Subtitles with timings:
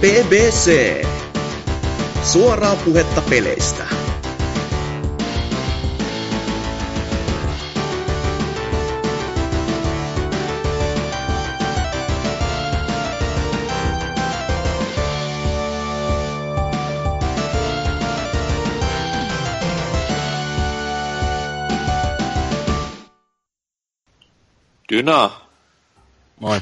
[0.00, 1.04] BBC.
[2.24, 3.86] Suoraa puhetta peleistä.
[24.92, 25.30] Dyna,
[26.40, 26.60] Moi.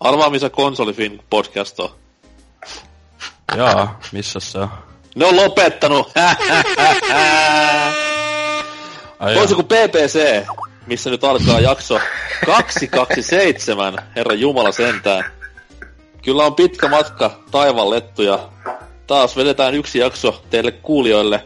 [0.00, 1.90] Arvaa missä konsolifin podcast on.
[3.56, 4.68] Jaa, missä se on?
[5.16, 6.12] Ne on lopettanut!
[9.34, 10.46] Toisin kuin PPC,
[10.86, 12.00] missä nyt alkaa jakso
[12.46, 15.24] 227, herra Jumala sentään.
[16.24, 18.48] Kyllä on pitkä matka taivaan lettuja.
[19.06, 21.44] Taas vedetään yksi jakso teille kuulijoille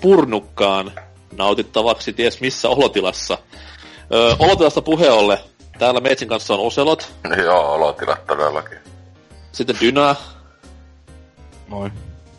[0.00, 0.92] purnukkaan
[1.36, 3.38] nautittavaksi ties missä olotilassa.
[4.14, 5.40] Öö, olotilasta puheolle.
[5.78, 8.78] Täällä Meitsin kanssa on Oselot, Joo, olotilat todellakin.
[9.52, 10.16] sitten Dyna
[11.68, 11.90] Moi.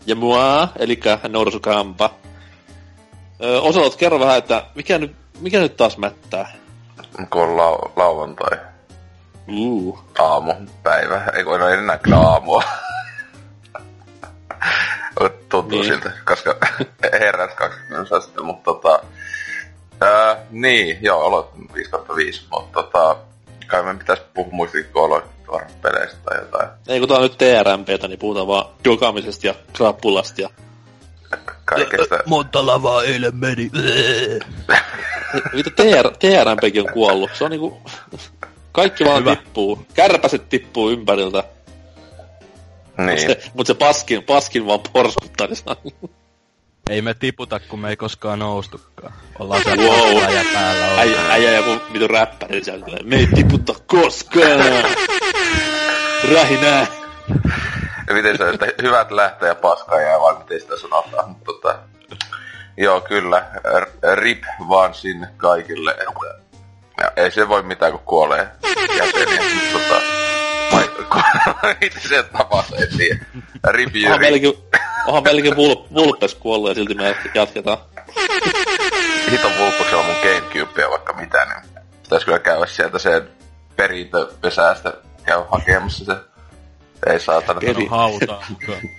[0.05, 2.09] ja mua, eli Norsukampa.
[3.43, 6.53] Öö, Oselot, kerro vähän, että mikä nyt, mikä nyt taas mättää?
[7.29, 8.57] Kun on lau- lauantai,
[9.57, 9.99] Uh.
[10.19, 11.23] aamu, päivä.
[11.33, 12.63] Ei kun ei enää kyllä aamua.
[15.49, 15.85] Tuntuu Niin.
[15.85, 16.55] siltä, koska
[17.19, 18.99] herät 20 sitten, mutta tota...
[20.01, 23.15] Ää, niin, joo, aloit 5 5, mutta tota...
[23.67, 25.25] Kai me pitäisi puhua muistakin, aloit
[25.81, 26.69] peleistä tai jotain.
[26.87, 30.49] Ei kun tää on nyt TRMPtä, niin puhutaan vaan dokamisesta ja krappulasta ja...
[31.65, 32.19] Kaikesta.
[32.25, 33.71] Monta lavaa eilen meni.
[35.53, 37.29] Mitä TR, TRMPkin on kuollut?
[37.33, 37.81] Se on niinku...
[38.71, 39.35] Kaikki vaan Hyvä.
[39.35, 39.85] tippuu.
[39.93, 41.43] Kärpäset tippuu ympäriltä.
[42.97, 43.19] Mut Niin.
[43.19, 45.47] se, mut se paskin, paskin vaan porskuttaa.
[45.47, 46.11] Niin
[46.89, 49.13] ei me tiputa, kun me ei koskaan noustukaan.
[49.39, 50.33] Ollaan siellä Wow.
[50.35, 50.99] ja päällä ollaan.
[50.99, 52.99] äijä, äijä joku vitu räppäri sieltä tulee.
[53.03, 54.59] Me ei tiputta koskaan!
[56.33, 56.87] Rähinää!
[58.07, 61.29] Ja miten se, että hyvät lähtee ja paskaa jää, vai miten sitä sanotaan.
[61.29, 61.79] Mutta tota,
[62.77, 63.45] joo, kyllä.
[64.15, 65.91] Rip vaan sinne kaikille.
[65.91, 66.43] Että,
[67.01, 68.47] ja ei se voi mitään, kun kuolee
[68.97, 69.41] jäseniä.
[69.53, 70.01] Mutta tota,
[70.71, 70.89] vai,
[71.81, 73.25] miten se tapahtuu, en tiedä.
[73.67, 74.19] Rip Jyri.
[74.19, 74.53] meilläkin,
[75.07, 77.77] onhan meilläkin vul, Vulpes kuollut ja silti me jatketaan.
[79.31, 83.29] Hiton vulppuksella mun Gamecube ja vaikka mitä, niin pitäisi kyllä käydä sieltä sen
[83.75, 84.93] perintöpesäästä
[85.25, 86.15] käy hakemassa se.
[87.07, 87.59] Ei saatana.
[87.59, 88.43] Peri- On hautaa.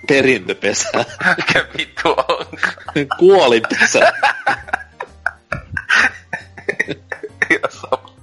[0.08, 0.88] Perintöpesä.
[1.36, 3.06] Mikä vittu onkaan?
[3.18, 4.12] Kuolinpesä.
[7.50, 8.16] Ihan sama.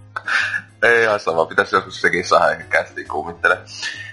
[0.84, 3.58] Ei ihan sama, pitäisi joskus sekin saada ehkä kästiin kuumittele.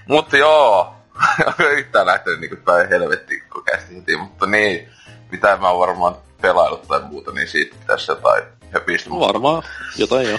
[0.09, 0.95] Mutta joo,
[1.79, 4.89] yhtään lähtenyt niinku päin helvettiin, kun kästi heti, mutta niin,
[5.31, 9.11] mitä mä oon varmaan pelaillut tai muuta, niin siitä pitäisi jotain höpistä.
[9.11, 9.63] Varmaan
[9.97, 10.39] jotain jo.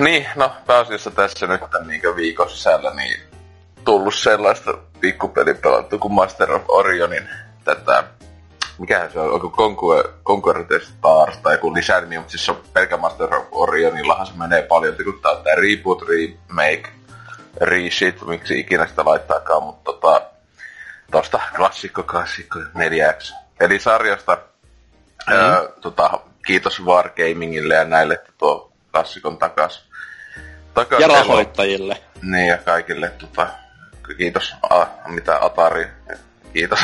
[0.00, 3.20] Niin, no pääasiassa tässä nyt tämän niin viikon sisällä niin
[3.84, 7.28] tullut sellaista pikkupelin pelattu kuin Master of Orionin
[7.64, 8.04] tätä
[8.78, 12.62] mikähän se on, onko Conquer, Conquer the Stars tai joku lisänimi, mutta siis se on
[12.72, 16.88] pelkä Master of Orionillahan se menee paljon, kun tää on tää reboot, remake,
[17.60, 20.22] reshit, miksi ikinä sitä laittaakaan, mutta tota,
[21.10, 23.34] tosta klassikko, klassikko 4X.
[23.60, 24.38] Eli sarjasta,
[25.26, 25.34] mm.
[25.34, 29.88] ää, tota, kiitos Wargamingille ja näille, että tuo klassikon takas.
[30.74, 32.02] takas Ja rahoittajille.
[32.22, 33.46] niin, ja kaikille tota,
[34.16, 35.88] kiitos, a, mitä Atari,
[36.52, 36.80] kiitos.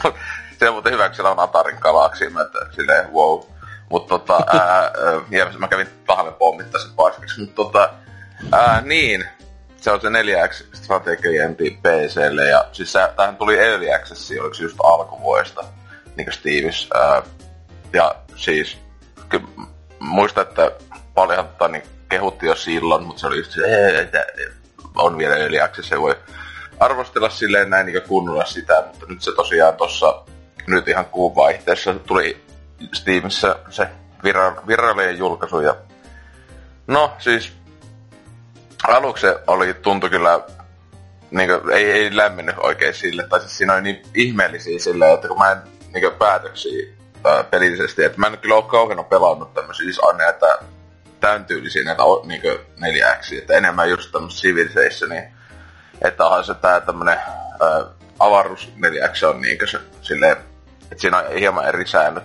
[0.58, 3.40] se on muuten hyvä, kun siellä on Atarin galaksi, että silleen wow.
[3.90, 7.90] Mutta tota, ää, ää, mä kävin tahalle pommittaa sen paskaksi, mutta tota,
[8.52, 9.24] ää, niin,
[9.86, 14.76] se on se 4X strategiempi PClle, ja siis tähän tuli Early Access, oliko se just
[14.82, 15.64] alkuvuodesta,
[16.16, 17.22] niin kuin Steamissa, ää,
[17.92, 18.78] ja siis,
[19.28, 19.40] ky,
[19.98, 20.70] muista, että
[21.14, 24.26] paljonhan tota, niin kehutti jo silloin, mutta se oli just se, että
[24.96, 26.16] on vielä Early Access, se voi
[26.80, 30.24] arvostella silleen näin niin kunnolla sitä, mutta nyt se tosiaan tossa
[30.66, 32.42] nyt ihan kuun vaihteessa tuli
[32.94, 33.88] Steamissa se
[34.24, 35.76] vira- virallinen julkaisu ja
[36.86, 37.55] no siis
[38.88, 40.40] aluksi oli, tuntui kyllä
[41.30, 45.28] niin kuin, ei, ei lämmennyt oikein sille, tai siis siinä oli niin ihmeellisiä silleen, että
[45.28, 45.58] kun mä en
[45.94, 46.86] niin päätöksiä
[47.24, 50.58] ää, pelillisesti, että mä en kyllä ole kauhean pelannut tämmöisiä siis on näitä
[51.20, 52.42] tämän tyylisiä näitä niin
[52.80, 55.22] 4X, että enemmän just tämmöistä Civilizationia,
[56.02, 57.18] että onhan se tää tämmönen
[57.60, 57.84] ää,
[58.18, 62.24] avaruus 4X on niinkö se silleen, että siinä on hieman eri säännöt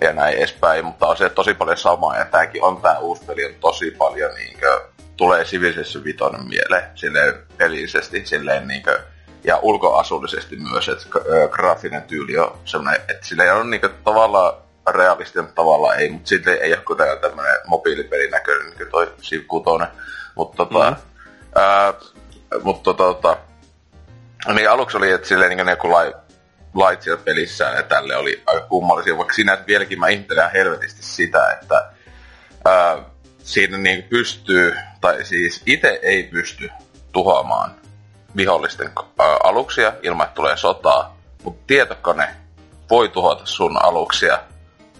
[0.00, 2.16] ja näin edespäin, mutta on se tosi paljon samaa.
[2.16, 4.80] Ja tääkin on tää uusi peli on tosi paljon niinkö
[5.16, 9.00] tulee Civilization vitonen mieleen silleen pelillisesti silleen niinkö
[9.44, 11.04] ja ulkoasullisesti myös, että
[11.50, 14.52] graafinen tyyli on semmoinen, että sillä on niinku tavallaan
[14.90, 19.12] realistinen, mutta tavallaan ei, mutta sitten ei ole kuitenkaan tämmöinen mobiilipelin näköinen, niin kuin toi
[19.22, 19.84] Civ 6.
[20.34, 20.96] Mutta tota, Mm.
[21.54, 21.94] ää,
[22.62, 23.36] mutta tota, tota,
[24.54, 26.14] Niin aluksi oli, että silleen niin ne kun lai,
[26.74, 31.50] lait siellä pelissä ja tälle oli aika kummallisia, vaikka sinänsä vieläkin mä ihmettelen helvetisti sitä,
[31.52, 31.90] että
[32.64, 32.98] ää,
[33.44, 36.70] siinä niin pystyy, tai siis itse ei pysty
[37.12, 37.74] tuhoamaan
[38.36, 38.90] vihollisten
[39.42, 42.28] aluksia ilman, että tulee sotaa, mutta tietokone
[42.90, 44.38] voi tuhota sun aluksia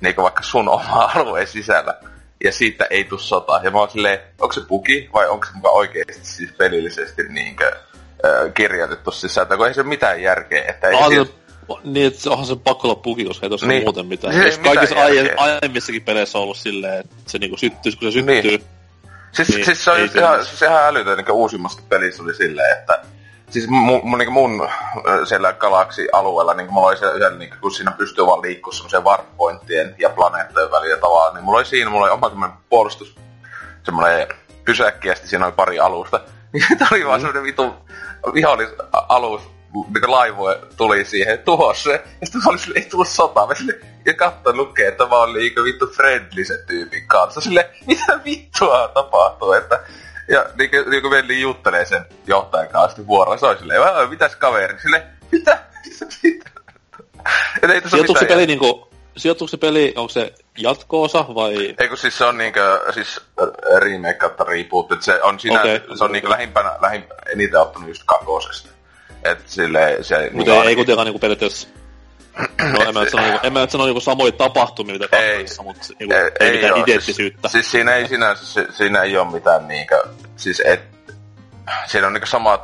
[0.00, 1.94] niin vaikka sun oma alueen sisällä
[2.44, 3.60] ja siitä ei tule sotaa.
[3.62, 7.66] Ja mä oon silleen, onko se bugi vai onko se mukaan oikeasti siis pelillisesti niinkö,
[7.66, 10.64] äh, kirjoitettu sisältö, kun ei se mitään järkeä.
[10.68, 11.34] Että ei Ah, siis,
[11.84, 13.76] niin, että onhan se pakko olla bugi, koska ei tossa Niin.
[13.76, 13.84] niin.
[13.86, 14.32] muuten mitään.
[14.34, 17.92] Siis ei Jos kaikissa mitään aie, aiemmissakin peleissä on ollut silleen, että se niinku syttyy,
[17.92, 18.42] kun se Niin.
[18.42, 18.68] syttyy.
[19.32, 22.34] siis, niin, siis se on just se ihan, siis ihan älytön, niin uusimmasta pelissä oli
[22.34, 22.98] silleen, että
[23.50, 24.68] Siis mun, mun, niin mun
[25.28, 29.94] siellä galaksi-alueella, niin mulla oli se yhden, niin kun siinä pystyy vaan liikkua semmoisen warp-pointtien
[29.98, 33.14] ja planeettojen välillä tavallaan, niin mulla oli siinä, mulla oli oma semmoinen puolustus,
[33.84, 34.28] semmoinen
[34.64, 36.20] pysäkki ja sitten siinä oli pari alusta.
[36.52, 37.74] Niin oli vaan semmoinen vitu
[38.34, 39.42] vihollisalus,
[39.94, 41.90] mikä laivoja tuli siihen, tuhos se.
[42.20, 43.46] Ja sitten mä olin silleen, ei tullut sotaa.
[43.46, 47.40] Mä silleen, ja katsoin lukee, että mä olin niinku vittu friendly sen tyypin kanssa.
[47.40, 49.80] Sille mitä vittua tapahtuu, että...
[50.28, 53.38] Ja niinku, niinku veli juttelee sen johtajan kanssa vuoroon.
[53.38, 54.80] Se oli silleen, "Ää, mitäs kaveri?
[54.80, 55.02] Sille
[55.32, 55.58] mitä?
[56.22, 56.50] Mitä?
[57.62, 61.74] Et ei tässä se mitään peli niinku, se peli, onko se jatko-osa vai...
[61.78, 65.60] Ei kun siis se on niinkö, siis äh, remake kautta reboot, että se on siinä,
[65.60, 65.80] okay.
[65.98, 68.68] se on niinkö lähimpänä, lähimpänä eniten ottanut just kakosesta.
[69.24, 70.30] Et sille se...
[70.32, 71.68] Mutta niinku ei, kuitenkaan niinku periaatteessa...
[72.72, 75.62] No, en mä nyt sano, niinku, en mä nyt sano niinku samoja tapahtumia, mitä kahdessa,
[75.62, 76.82] mutta niinku, ei, ei, mitään oo.
[76.82, 77.48] identtisyyttä.
[77.48, 80.02] Siis, siis siinä ei sinänsä, si- siinä ei ole mitään niinkö,
[80.36, 80.80] siis et,
[81.86, 82.62] siinä on niinkö samat,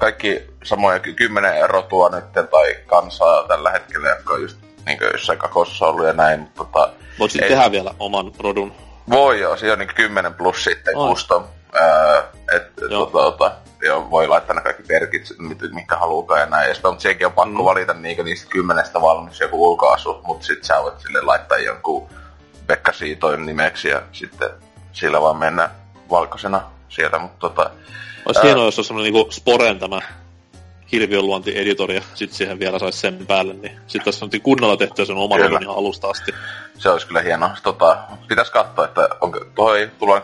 [0.00, 4.56] kaikki samoja ky- kymmenen rotua nyt tai kansaa tällä hetkellä, jotka on just
[4.86, 8.72] niinkö jossain kakossa ollut ja näin, mutta tota, Voit sitten tehdä vielä oman rodun.
[9.10, 11.08] Voi joo, siinä on niinku 10 plus sitten Oi.
[11.10, 11.44] custom.
[11.80, 12.22] Öö,
[12.56, 13.06] et, Joo.
[13.06, 13.52] tota, tota,
[13.82, 16.68] joo, voi laittaa ne kaikki perkit, mit- mitkä haluukaan ja näin.
[16.68, 17.64] Ja mutta senkin on pakko Mm.
[17.64, 22.08] valita niinku niistä kymmenestä valmis joku ulkoasu, mutta sitten sä voit sille laittaa jonkun
[22.66, 24.50] Pekka Siitoin nimeksi ja sitten
[24.92, 25.70] sillä vaan mennä
[26.10, 27.70] valkoisena sieltä, mutta tota,
[28.26, 28.44] Olisi Ää.
[28.44, 30.00] hienoa, jos olisi semmonen niinku Sporen tämä
[30.92, 35.16] hirviönluonti-editori ja sitten siihen vielä saisi sen päälle, niin sitten tässä on kunnolla tehty sen
[35.16, 35.48] oma Kyllä.
[35.48, 36.32] rodun ihan alusta asti.
[36.82, 37.50] Se olisi kyllä hienoa.
[37.62, 37.98] Tota,
[38.28, 40.16] pitäis katsoa, että onko, ei tullut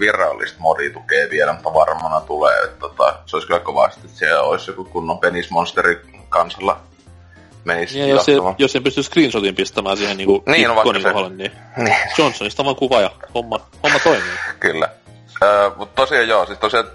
[0.00, 2.58] virallista modia tukea vielä, mutta varmana tulee.
[2.64, 6.80] Että, tota, se olisi kyllä kovasti, että siellä olisi joku kunnon penismonsteri kansalla
[7.64, 11.36] menisi Ja jos, se, jos sen pystyy screenshotin pistämään siihen niinku Niin, no se- kohdalle,
[11.36, 14.32] niin Niin, Johnsonista vaan kuva ja homma, homma toimii.
[14.60, 14.88] kyllä.
[15.42, 16.86] Öö, mutta tosiaan joo, siis tosiaan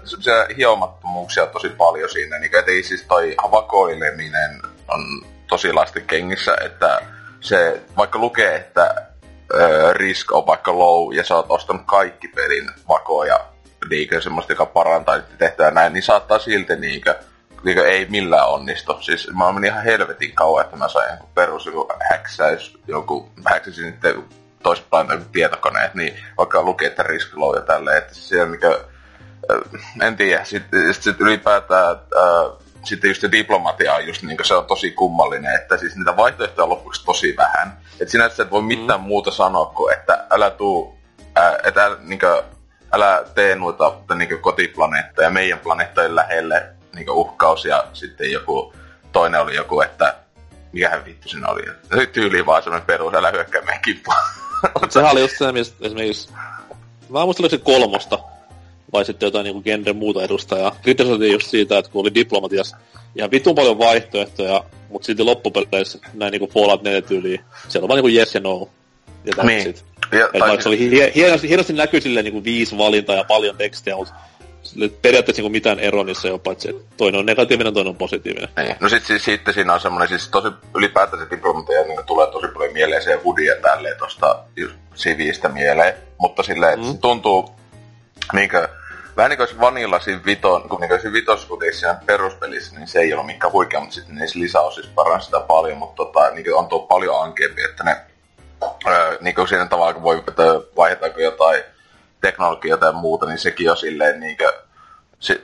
[0.56, 5.00] hiomattomuuksia tosi paljon siinä, niin ettei siis toi vakoileminen on
[5.48, 7.00] tosi lasti kengissä, että
[7.40, 9.07] se vaikka lukee, että
[9.92, 13.40] risk on vaikka low ja sä oot ostanut kaikki pelin vakoja,
[13.90, 17.14] niinkö semmoista, joka parantaa tehtävää näin, niin saattaa silti niinkö,
[17.64, 18.96] niinkö ei millään onnistu.
[19.00, 23.84] Siis mä menin ihan helvetin kauan, että mä sain joku perus joku häksäys, joku häksäsin
[23.84, 24.24] sitten
[24.90, 28.84] planeetan tietokoneet, niin vaikka lukee, että risk low ja tälleen, että siellä niinkö,
[30.02, 31.96] en tiedä, sitten sit, ylipäätään
[32.84, 36.64] sitten just se diplomatia on just niin se on tosi kummallinen, että siis niitä vaihtoehtoja
[36.64, 37.78] on lopuksi tosi vähän.
[38.00, 39.06] Että sinänsä et voi mitään mm.
[39.06, 40.98] muuta sanoa kuin, että älä tuu,
[41.38, 42.42] äh, että älä, niin kuin,
[42.92, 48.74] älä tee noita niin kotiplaneettoja ja meidän planeettojen lähelle niin uhkaus ja sitten joku,
[49.12, 50.14] toinen oli joku, että
[50.72, 51.62] mikähän vittu siinä oli.
[51.90, 53.82] Nyt tyyli vaan semmoinen perus, älä hyökkää meidän.
[54.80, 56.32] Mut sehän oli just se, mistä esimerkiksi...
[57.08, 58.18] Mä muistan, oliko se kolmosta,
[58.92, 60.76] vai sitten jotain niinku genre muuta edustajaa.
[60.82, 62.76] Kritisoitiin just siitä, että kun oli diplomatias
[63.16, 67.96] ihan vitun paljon vaihtoehtoja, mutta silti loppupeleissä näin niinku Fallout 4 tyyliin, siellä on vaan
[68.02, 68.68] niinku yes ja no.
[69.24, 69.74] Ja Niin.
[70.12, 73.56] Ja, Et vaikka se oli hie- hienosti, hienosti näkyy silleen niinku viisi valintaa ja paljon
[73.56, 74.14] tekstiä, mutta
[75.02, 78.48] periaatteessa niinku mitään eroa niissä ei ole, paitsi että toinen on negatiivinen, toinen on positiivinen.
[78.56, 78.76] Niin.
[78.80, 82.46] No sit, siis, sitten siinä on semmoinen, siis tosi ylipäätään se diplomatia niin tulee tosi
[82.48, 85.94] paljon mieleen se Woody ja tälleen tosta just Sivistä mieleen.
[86.18, 86.92] Mutta silleen, että Mm.
[86.92, 87.50] se tuntuu
[88.32, 88.68] niinkö,
[89.18, 93.26] vähän niin kuin Vanilla siinä viton, kun niin vitoskuteissa siinä peruspelissä, niin se ei ole
[93.26, 97.22] mikään huikea, mutta sitten niissä lisäosissa paransi sitä paljon, mutta tota, niin on tuo paljon
[97.22, 97.96] ankeampi, että ne
[98.86, 100.22] öö, niin kuin siinä tavalla, kun voi,
[100.76, 101.62] vaihdetaanko jotain
[102.20, 104.50] teknologiaa tai muuta, niin sekin on silleen niin kuin,
[105.18, 105.40] se,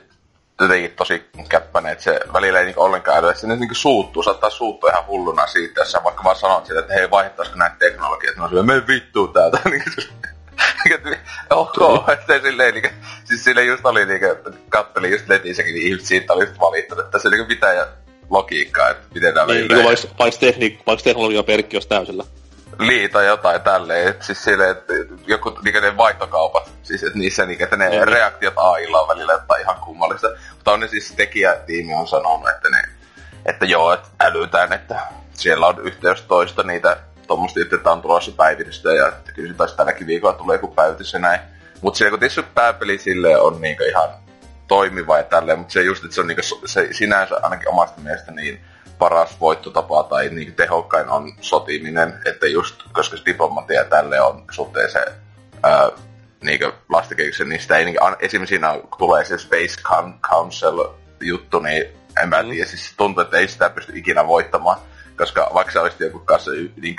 [0.61, 3.33] jotenkin tosi käppäinen, että se välillä ei niinku ollenkaan älyä.
[3.33, 6.93] Se niinku suuttuu, saattaa suuttua ihan hulluna siitä, jos sä vaikka vaan sanot sille, että
[6.93, 8.35] hei vaihdettaisiko näitä teknologiat.
[8.35, 9.59] No silleen, mene vittuun täältä.
[10.85, 11.09] Niinku,
[11.49, 12.89] ok, ettei silleen niinku,
[13.23, 17.05] siis sille just oli niinku, että kattelin just netissäkin, niin ihmiset siitä oli just valittanut,
[17.05, 17.87] että se niinku pitää ja
[18.29, 22.23] logiikkaa, että miten nämä Niin, niin vaikka, vaikka, tekni, vaikka teknologia perkki olisi täysillä.
[22.79, 24.93] liita jotain tälleen, että siis silleen, että
[25.27, 28.07] joku niinku ne vaihtokaupat, siis että niissä niinku, että ne Niin.
[28.07, 32.69] reaktiot AIlla on välillä jotain ihan kummallista, mutta on ne siis tekijätiimi on sanonut, että
[32.69, 32.83] ne
[33.45, 34.99] että joo, että älytään, että
[35.33, 39.75] siellä on yhteys toista niitä tuommoista, että on tulossa päivitystä ja että kyllä se taisi
[39.75, 41.39] tälläkin viikolla tulee joku päivitys ja näin.
[41.81, 44.09] Mutta se, kun tietysti pääpeli sille on niinku ihan
[44.67, 48.31] toimiva ja tälleen, mutta se just, että se on niinku, se sinänsä ainakin omasta mielestä
[48.31, 48.61] niin
[48.97, 54.91] paras voittotapa tai niin tehokkain on sotiminen, että just koska diplomatia ja tälle on suhteen
[54.91, 55.05] se
[55.63, 55.89] ää,
[56.43, 59.81] niin lastikehyksen, niin sitä ei niin, esimerkiksi siinä tulee se Space
[60.21, 60.87] Council
[61.21, 61.85] juttu, niin
[62.23, 62.49] en mä mm.
[62.49, 64.77] tiedä, siis tuntuu, että ei sitä pysty ikinä voittamaan,
[65.17, 66.95] koska vaikka sä olisit joku kanssa niin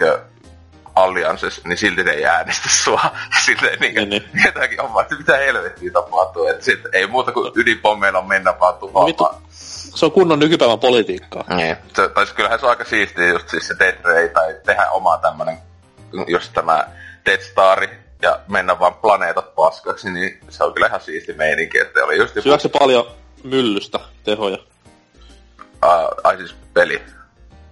[0.97, 3.01] alliances, niin silti ne ei äänestä sua.
[3.47, 4.25] Silleen niin, niin, niin.
[4.45, 6.47] jotakin omaa, että mitä helvettiä tapahtuu.
[6.47, 9.35] Että sit ei muuta kuin ydinpommeilla mennä vaan tuhoamaan.
[9.51, 11.45] Se on kunnon nykypäivän politiikkaa.
[11.57, 11.77] Niin.
[11.97, 15.59] Se, tai kyllähän se on aika siistiä just siis se Dead tai tehdä oma tämmönen,
[16.27, 16.89] just tämä
[17.27, 17.87] Dead Star,
[18.23, 22.37] ja mennä vaan planeetat paskaksi, niin se on kyllä ihan siisti meininki, että oli just
[22.37, 22.59] joku...
[22.59, 23.07] se paljon
[23.45, 24.59] myllystä tehoja?
[25.85, 27.03] Uh, ai siis peli?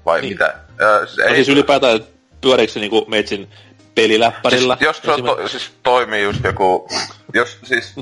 [0.06, 0.32] Vai niin.
[0.32, 0.54] mitä?
[0.68, 1.34] Uh, siis, no ei...
[1.34, 2.00] siis ylipäätään,
[2.40, 3.50] pyöriikö se niinku meitsin
[3.94, 4.76] peliläppärillä?
[4.76, 6.88] Siis, jos se to, siis toimii just joku...
[7.34, 7.94] Jos siis...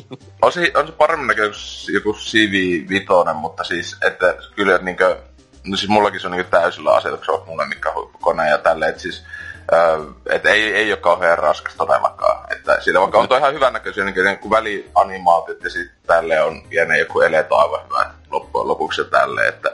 [0.42, 1.54] on, se, on se paremmin näköinen
[1.94, 5.16] joku CV-vitonen, mutta siis, että kyllä niinkö...
[5.64, 9.24] No siis mullakin se on niinku täysillä asetuksella mulle mikä huippukone ja tälleen, että siis...
[9.72, 12.52] Uh, et ei, ei ole kauhean raskas todellakaan.
[12.52, 16.96] Että siitä vaikka on toi ihan hyvännäköisiä niin, niin välianimaatiot ja sitten tälle on ja
[16.96, 19.70] joku eleet aivan hyvä loppujen lopuksi tälle, että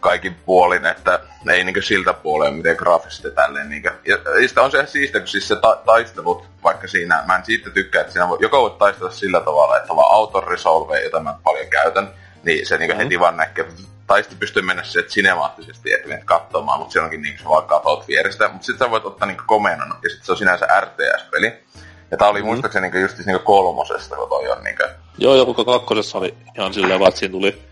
[0.00, 1.20] kaikin puolin, että
[1.52, 3.68] ei niin siltä puoleen miten graafisesti tälleen.
[3.68, 7.36] Niin ja, ja sitä on se siistiä, kun siis se ta- taistelut, vaikka siinä, mä
[7.36, 11.00] en siitä tykkää, että siinä voi, joko voit taistella sillä tavalla, että vaan auto resolve,
[11.00, 12.08] jota mä paljon käytän,
[12.44, 12.96] niin se niin mm.
[12.96, 13.66] heti vaan näkee,
[14.06, 18.08] tai sitten pystyy mennä se sinemaattisesti, että menet katsomaan, mutta onkin niin se vaan katot
[18.08, 18.48] vierestä.
[18.48, 21.52] Mutta sitten sä voit ottaa niin komennon, ja sitten se on sinänsä RTS-peli.
[22.10, 22.46] Ja tää oli mm.
[22.46, 24.90] muistaakseni niin just niin kolmosesta, kun toi on niin kuin...
[25.18, 27.62] Joo, joku kakkosessa oli ihan silleen vaan, että siinä tuli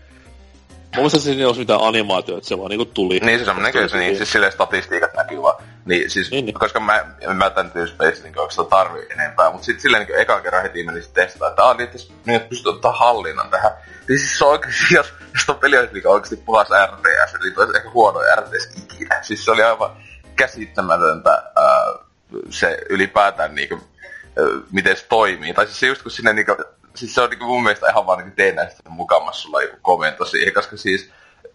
[0.95, 3.19] Mun mielestä siinä ei olisi mitään animaatioita, että se vaan niinku tuli.
[3.19, 5.63] Niin, siis on näkyy se, niin, siis silleen statistiikat näkyy vaan.
[5.85, 6.53] Niin, siis, niin, niin.
[6.53, 10.41] koska mä, mä tän Dead Space niin oikeastaan tarvii enempää, mutta sitten silleen niin ekan
[10.41, 13.71] kerran heti meni testaa, että aah, niin, että niin, että pystyy ottaa hallinnan tähän.
[14.07, 17.59] Niin siis se on oikeasti, jos, jos tuon peli olisi niin oikeasti puhas RTS, niin
[17.59, 19.23] olisi ehkä huono RTS ikinä.
[19.23, 19.91] Siis se oli aivan
[20.35, 22.05] käsittämätöntä äh,
[22.49, 25.53] se ylipäätään niin kuin, äh, miten se toimii.
[25.53, 26.57] Tai siis se just kun sinne niin kuin,
[26.95, 30.53] siis se on niinku mun mielestä ihan vaan tein näistä mukamassa sulla joku komento siihen,
[30.53, 31.11] koska siis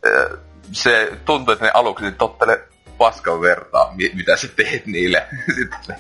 [0.06, 0.38] äh,
[0.73, 2.64] se tuntuu, että ne aluksi niin tottele
[2.99, 5.26] paskan vertaa, mi- mitä sä teet niille.
[5.59, 5.97] sitten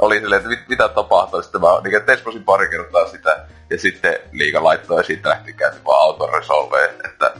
[0.00, 1.42] oli silleen, että mit, mitä tapahtuu.
[1.42, 5.84] Sitten mä niin, tesposin pari kertaa sitä, ja sitten liiga laittoi, ja siitä lähti käynti
[5.84, 7.32] vaan autoresolve, että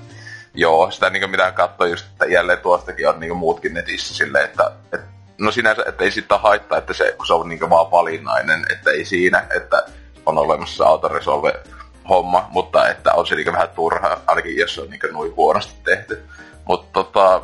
[0.55, 4.71] joo, sitä niin mitä katsoi just, että jälleen tuostakin on niin muutkin netissä silleen, että,
[4.93, 5.07] että
[5.39, 8.91] no sinänsä, että ei sitä haittaa, että se, kun se on niin vaan valinnainen, että
[8.91, 9.87] ei siinä, että
[10.27, 11.53] on olemassa autoresolve
[12.09, 15.75] homma, mutta että on se niinku vähän turha, ainakin jos se on niinku noin huonosti
[15.85, 16.23] tehty.
[16.65, 17.43] Mutta tota...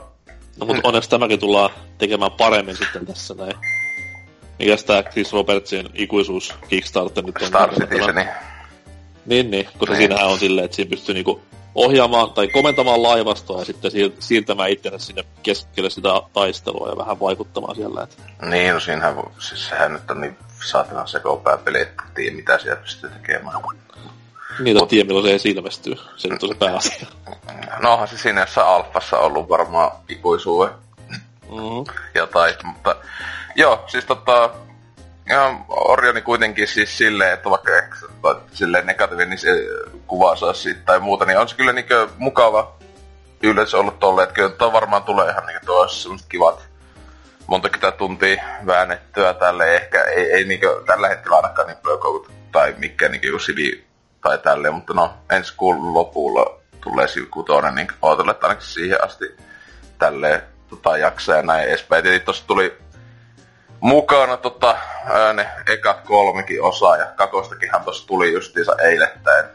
[0.57, 3.55] No mutta onneksi tämäkin tullaan tekemään paremmin sitten tässä näin.
[4.59, 7.49] Mikäs tää Chris Robertsin ikuisuus Kickstarter nyt on?
[7.49, 8.29] Star Citizen.
[9.27, 9.97] Niin, niin, koska niin.
[9.97, 11.41] siinähän on silleen, että siinä pystyy niinku
[11.75, 17.77] ohjaamaan tai komentamaan laivastoa ja sitten siirtämään itsensä sinne keskelle sitä taistelua ja vähän vaikuttamaan
[17.77, 18.03] siellä.
[18.03, 18.23] Että...
[18.47, 22.83] Niin, no siinähän, siis sehän nyt on niin saatana sekopää peli, että tiedä mitä sieltä
[22.83, 23.57] pystyy tekemään.
[24.59, 24.89] Niin, Mut...
[24.89, 25.95] tiedä milloin se ei ilmestyy.
[26.17, 27.07] Se nyt on se pääasia.
[27.83, 30.71] No onhan se siinä jossain alfassa ollut varmaan ikuisuuden.
[31.51, 31.95] Mm-hmm.
[32.15, 32.97] Jotain, mutta
[33.57, 34.51] joo, siis tota,
[35.31, 37.97] ja Orioni kuitenkin siis silleen, että vaikka ehkä
[38.53, 39.49] silleen negatiivinen niin se
[40.07, 42.77] kuva saa siitä tai muuta, niin on se kyllä niinkö mukava
[43.43, 46.71] yleensä ollut tolle, että kyllä toi varmaan tulee ihan niinkö tuossa semmoset kivat
[47.47, 53.13] monta tuntia väännettyä tälle ehkä ei, ei niinkö tällä hetkellä ainakaan niin paljon tai mikään
[53.13, 53.85] niinkö Sivi
[54.23, 59.05] tai tälleen, mutta no ensi kuun lopulla tulee Sivi kutonen, niin ootella, että ainakin siihen
[59.05, 59.25] asti
[59.99, 62.03] tälleen tota, jaksaa ja näin edespäin.
[62.03, 62.79] Tietysti tossa tuli
[63.81, 64.79] mukana tota,
[65.35, 69.47] ne ekat kolmekin osaa ja kakostakinhan tossa tuli justiinsa eilettäin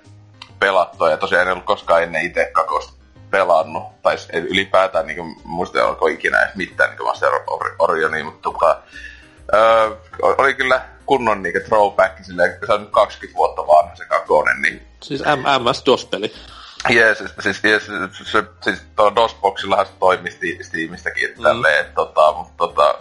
[0.59, 2.93] pelattua ja tosiaan en ollut koskaan ennen itse kakosta
[3.29, 7.31] pelannut, tai ylipäätään niin muista onko ikinä edes mitään niin Master
[7.79, 8.81] Orioni, mutta tota,
[9.53, 14.61] öö, oli kyllä kunnon niin throwback silleen, se on nyt 20 vuotta vanha se kakonen,
[14.61, 14.87] niin...
[15.01, 15.21] Siis
[15.63, 16.33] MS-DOS-peli.
[16.89, 20.29] Yes, siis, siis, yes, se, se, siis tuo DOS-boxillahan se toimi
[20.61, 21.43] Steamistäkin mm.
[21.43, 22.99] tälleen, että tota, mutta tota,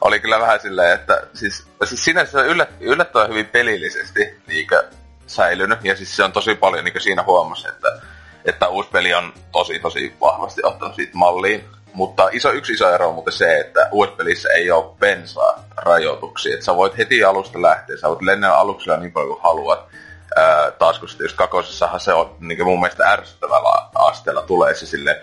[0.00, 4.84] oli kyllä vähän silleen, että siis, siis sinänsä se on yllät, yllättävän hyvin pelillisesti niinkö
[5.26, 8.00] säilynyt, ja siis se on tosi paljon niin siinä huomassa, että,
[8.44, 11.64] että uusi peli on tosi tosi vahvasti ottanut siitä malliin.
[11.92, 16.54] Mutta iso, yksi iso ero on muuten se, että uudessa pelissä ei ole bensaa rajoituksia.
[16.54, 19.88] Että sä voit heti alusta lähteä, sä voit lennellä aluksella niin paljon kuin haluat.
[20.36, 24.86] Ää, taas kun sitten just kakosessahan se on niin mun mielestä ärsyttävällä asteella tulee se
[24.86, 25.22] sille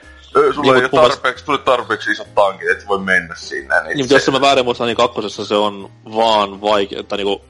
[0.53, 3.75] sulla Niin, ei ole tarpeeksi, tuli tarpeeksi isot tankit, et voi mennä sinne.
[3.75, 7.46] Niin, Niin, mutta jos mä väärin muista, niin kakkosessa se on vaan vaikea, tai niinku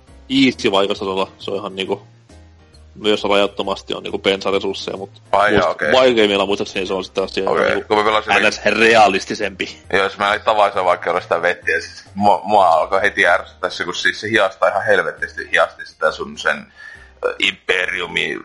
[0.46, 2.02] easy vaikeustasolla, se on ihan niinku
[2.96, 5.92] myös rajattomasti on niinku bensaresursseja, mutta Ai jaa, muist- okei.
[5.92, 7.96] vaikeimmilla muistaakseni se on sitten taas siellä Okei, niinku
[8.48, 8.62] ns.
[8.66, 9.82] realistisempi.
[9.94, 13.84] Ja jos mä olin tavallisen vaikka sitä vettiä, siis mua, mua alkoi heti ärsyttää se,
[13.84, 16.74] kun siis se hiastaa ihan helvetisti hiasti sitä sun sen
[17.40, 18.38] imperiumi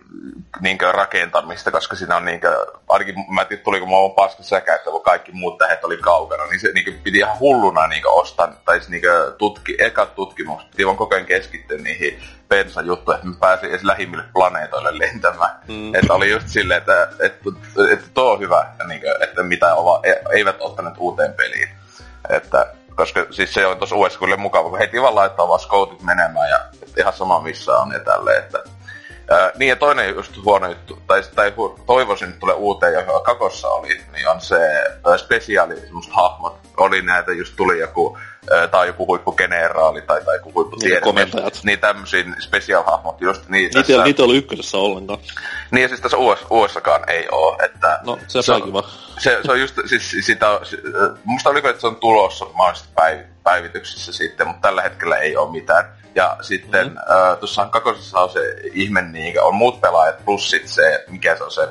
[0.60, 4.90] niinkö rakentamista, koska siinä on niinkö, ainakin mä en tiedä tuliko mua paska säkä, että
[4.90, 8.78] kun kaikki muut tähet oli kaukana, niin se niinkö piti ihan hulluna niinkö ostaa, tai
[8.78, 13.68] siis niinkö tutki, ekat tutkimukset, piti vaan koko ajan keskittyä niihin bensajuttuihin, että mä pääsin
[13.68, 15.50] edes lähimmille planeetoille lentämään.
[15.68, 15.94] Mm.
[15.94, 20.00] Että oli just silleen, että, että, että, että tuo on hyvä, niinkö, että mitä ova,
[20.02, 21.68] e- eivät ottaneet uuteen peliin.
[22.28, 26.02] Että, koska siis se on tuossa uudessa kyllä mukava, kun heti vaan laittaa vaan scoutit
[26.02, 26.58] menemään ja
[26.98, 28.58] ihan sama missä on ja tälleen, että
[29.30, 31.52] Ää, niin ja toinen just huono juttu, tai, tai
[31.86, 34.56] toivoisin, että tulee uuteen, joka kakossa oli, niin on se
[35.16, 36.58] spesiaali, semmoista hahmot.
[36.76, 38.18] Oli näitä, just tuli joku,
[38.70, 41.02] tai joku huippugeneraali, tai, tai joku huipputiedemies.
[41.04, 41.60] komentajat.
[41.64, 43.48] Niin tämmöisiä special-hahmot just.
[43.48, 45.18] Niin, Niitä, tässä, niitä ollut ykkösessä ollenkaan.
[45.70, 47.98] niin ja siis tässä US, USakaan ei ole, että...
[48.06, 48.88] No, se, se on kiva.
[49.18, 50.46] se, se on just, siis sitä,
[51.24, 55.52] musta oliko, että se on tulossa mahdollisesti päiv, päivityksissä sitten, mutta tällä hetkellä ei ole
[55.52, 55.84] mitään.
[56.14, 56.94] Ja sitten Mhm.
[56.96, 57.30] mm.
[57.30, 58.40] äh, tuossa kakosessa on se
[58.72, 61.68] ihme, niin on muut pelaajat, plus sit se, mikä se on se,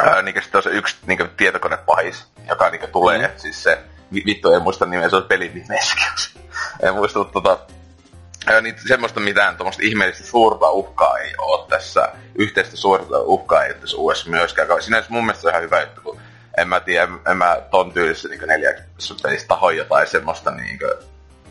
[0.00, 3.26] äh, niin sitten on se yksi niin tietokonepahis, joka niin tulee, Mhm.
[3.26, 3.32] mm.
[3.36, 3.78] siis se,
[4.12, 6.32] vittu en muista nimeä, se on pelin nimeskin.
[6.82, 7.58] en muista, tota,
[8.62, 12.12] niin semmoista mitään tuommoista ihmeellistä suurta uhkaa ei ole tässä.
[12.34, 14.82] Yhteistä suurta uhkaa ei ole tässä uudessa myöskään.
[14.82, 16.20] Sinänsä mun mielestä se on ihan hyvä juttu, kun
[16.58, 18.74] en mä tiedä, en, en mä ton tyylissä niin neljä
[19.22, 20.78] pelistä tahoin jotain semmoista niin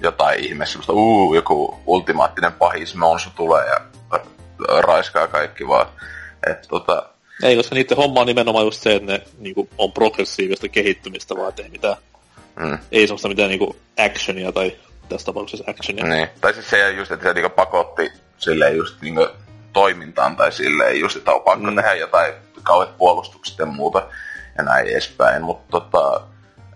[0.01, 3.81] jotain ihme, semmoista uu, joku ultimaattinen pahis monsu tulee ja
[4.81, 5.87] raiskaa kaikki vaan.
[6.47, 7.09] Et, tota,
[7.43, 11.53] Ei, koska niiden homma on nimenomaan just se, että ne niinku, on progressiivista kehittymistä, vaan
[11.57, 11.95] ei mitään,
[12.59, 12.77] mm.
[12.91, 14.75] ei semmoista mitään niinku actionia tai
[15.09, 16.05] tässä tapauksessa actionia.
[16.05, 16.27] Niin.
[16.41, 19.27] Tai siis se just, että se niinku pakotti silleen just niinku
[19.73, 21.75] toimintaan tai silleen just, että on pakko Mm.
[21.75, 24.07] tehdä jotain kauheat puolustukset ja muuta
[24.57, 25.43] ja näin edespäin.
[25.43, 26.21] Mutta tota,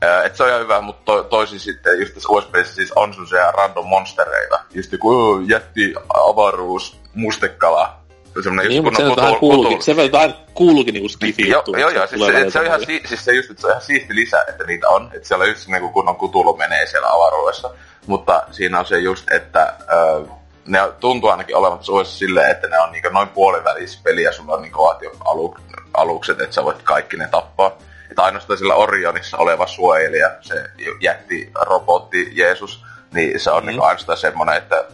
[0.02, 3.14] ää, et se on ihan hyvä, mutta to, toisin sitten just tässä USBssä siis on
[3.14, 4.60] sun random monstereita.
[4.74, 8.03] Just joku "Oo, jätti, avaruus, mustekala.
[8.44, 11.90] Semmoinen Niin, mutta se, kunnon kutul- kuuluukin, kutul- se vähän kuuluukin niinku skifi Joo, joo,
[11.90, 14.16] joo, se siis, se, se, on ihan, si, siis se just, se on ihan siisti
[14.16, 15.10] lisä, että niitä on.
[15.14, 17.70] Että siellä just niin kuin kunnon kutulu menee siellä avaruudessa.
[18.08, 20.26] Mutta siinä on se just, että ö,
[20.66, 24.62] ne tuntuu ainakin olevan uudessa silleen, että ne on niin noin puolivälissä peliä, sulla on
[24.62, 25.56] niin kovat jo alu,
[25.94, 27.78] alukset, että sä voit kaikki ne tappaa.
[28.10, 30.64] Että ainoastaan sillä Orionissa oleva suojelija, se
[31.02, 33.68] jätti robotti Jeesus, niin se on mm.
[33.68, 34.86] niin ainoastaan semmoinen, että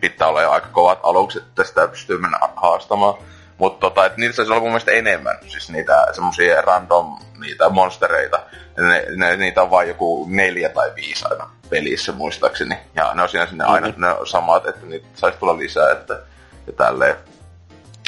[0.00, 3.14] pitää olla jo aika kovat alukset, että sitä pystyy mennä haastamaan.
[3.58, 8.40] Mutta tota, et niissä saisi olla mun mielestä enemmän, siis niitä semmosia random niitä monstereita.
[8.76, 12.78] Ne, ne, niitä on vain joku neljä tai viisi aina pelissä muistaakseni.
[12.94, 14.00] Ja ne on siinä sinne aina Mhm.
[14.00, 16.20] ne samat, että niitä saisi tulla lisää, että
[16.66, 17.16] ja tälleen.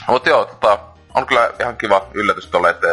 [0.08, 0.78] Mutta joo, tota,
[1.14, 2.86] on kyllä ihan kiva yllätys tolle, että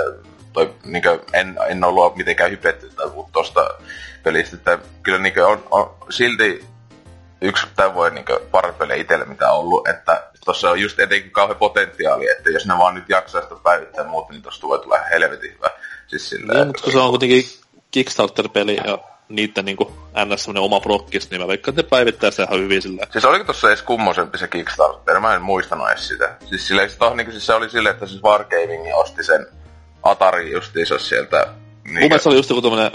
[0.53, 2.91] toi, niinkö, en, en ollut mitenkään hypetty
[3.33, 3.69] tuosta
[4.23, 6.65] pelistä, että kyllä niinkö on, on silti
[7.41, 11.31] yksi tämän voi niin parempi peli itselle mitä on ollut, että tuossa on just etenkin
[11.31, 14.97] kauhean potentiaali, että jos ne vaan nyt jaksaa sitä päivittää muuta, niin tuosta voi tulla
[14.97, 15.69] helvetin hyvä.
[16.07, 17.45] Siis silleen, Joo, mutta kun se on kuitenkin
[17.91, 18.99] Kickstarter-peli ja
[19.29, 19.91] niitten niinku
[20.25, 20.43] ns.
[20.43, 23.07] semmonen oma prokkis, niin mä veikkaan, että ne päivittää sitä ihan hyvin sillä.
[23.11, 25.19] Siis oliko tuossa edes kummosempi se Kickstarter?
[25.19, 26.35] Mä en muistanut edes sitä.
[26.49, 29.47] Siis, silleen, siis, tohon, niin siis se oli silleen, että siis Wargaming osti sen
[30.03, 31.47] Atari justiinsa sieltä.
[31.83, 32.91] Mun mielestä se oli just joku tämmönen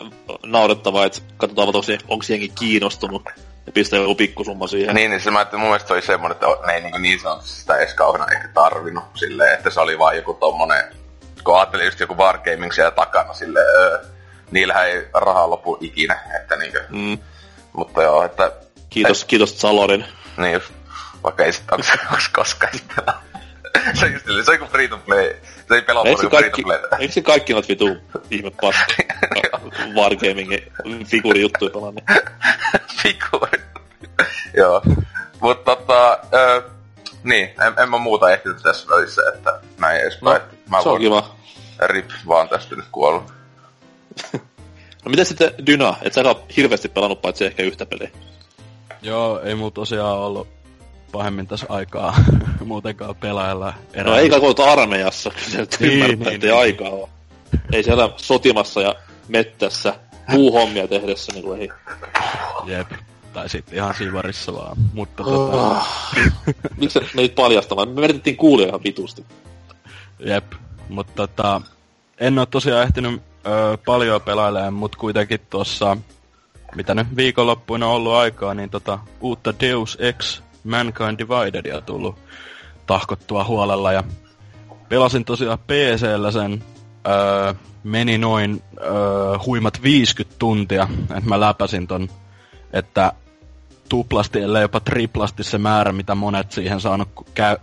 [0.47, 3.23] naurettava, että katsotaan, onko, onko jengi kiinnostunut
[3.67, 4.95] ja pistää joku pikkusumma siihen.
[4.95, 7.21] Niin, niin se mä ajattelin, mun mielestä se oli semmonen, että ne ei niin, niin
[7.21, 9.05] sanotusti sitä edes kauheena ehkä tarvinnut.
[9.15, 10.85] Silleen, että se oli vaan joku tommonen,
[11.45, 14.05] kun ajattelin just joku Wargaming siellä takana, silleen, öö,
[14.51, 17.19] niillähän ei rahaa lopu ikinä, että niinkö, Mm.
[17.73, 18.53] mutta joo, että
[18.91, 20.05] Kiitos, kiitos Salorin.
[20.37, 20.73] Niin just,
[21.25, 23.23] vaikka ei sit, onks, onks koskaan sit pelaa.
[23.95, 25.35] Se on just silleen, se on kuin free to play.
[25.69, 26.79] Se ei pelaa se, kuin free to kaikki, play.
[26.99, 27.97] eikö se kaikki noita vitu
[28.31, 28.95] ihme paska
[29.97, 30.73] Wargamingin
[31.07, 31.91] figuurijuttuja pelaa?
[31.93, 32.05] Niin.
[33.03, 33.63] Figuuri.
[34.57, 34.83] Joo.
[35.41, 36.63] Mutta tota, ö,
[37.23, 40.43] niin, en, en mä muuta ehtinyt tässä välissä, että näin edespäin.
[40.43, 41.37] No, mä se on kiva.
[41.87, 43.33] rip vaan tästä nyt kuollut.
[45.05, 45.95] No miten sitten Dyna?
[46.03, 48.11] Et sä ole hirveästi pelannut paitsi ehkä yhtä peliä.
[49.03, 50.49] Joo, ei mulla tosiaan ollut
[51.13, 52.17] pahemmin tässä aikaa
[52.65, 54.15] muutenkaan pelailla erää.
[54.15, 56.61] No ei kai ollut armeijassa, kyllä se nyt Niin, ymmärtää, niin, ettei niin.
[56.61, 57.09] aikaa ole.
[57.73, 58.95] Ei siellä sotimassa ja
[59.29, 59.95] mettässä
[60.31, 61.69] puuhommia tehdessä niin kuin ei.
[62.67, 62.91] Jep.
[63.33, 64.77] Tai sitten ihan sivarissa vaan.
[64.93, 65.87] Mutta tota, Oh.
[66.77, 67.89] Miksi sä menit paljastamaan?
[67.89, 69.25] Me menetettiin kuulia ihan vitusti.
[70.19, 70.53] jep.
[70.89, 71.61] Mutta tota,
[72.21, 75.97] en oo tosiaan ehtinyt öö, paljon pelailemaan, mutta kuitenkin tuossa,
[76.75, 82.19] mitä nyt viikonloppuina on ollut aikaa, niin tota, uutta Deus Ex Mankind Dividedia tullut
[82.87, 84.05] tahkottua huolella ja
[84.89, 86.65] pelasin tosiaan PCllä sen,
[87.09, 88.89] öö, meni noin öö,
[89.47, 92.09] huimat 50 tuntia, että mä läpäsin ton,
[92.73, 93.13] että
[93.89, 97.09] tuplasti, ellei jopa triplasti se määrä, mitä monet siihen saanut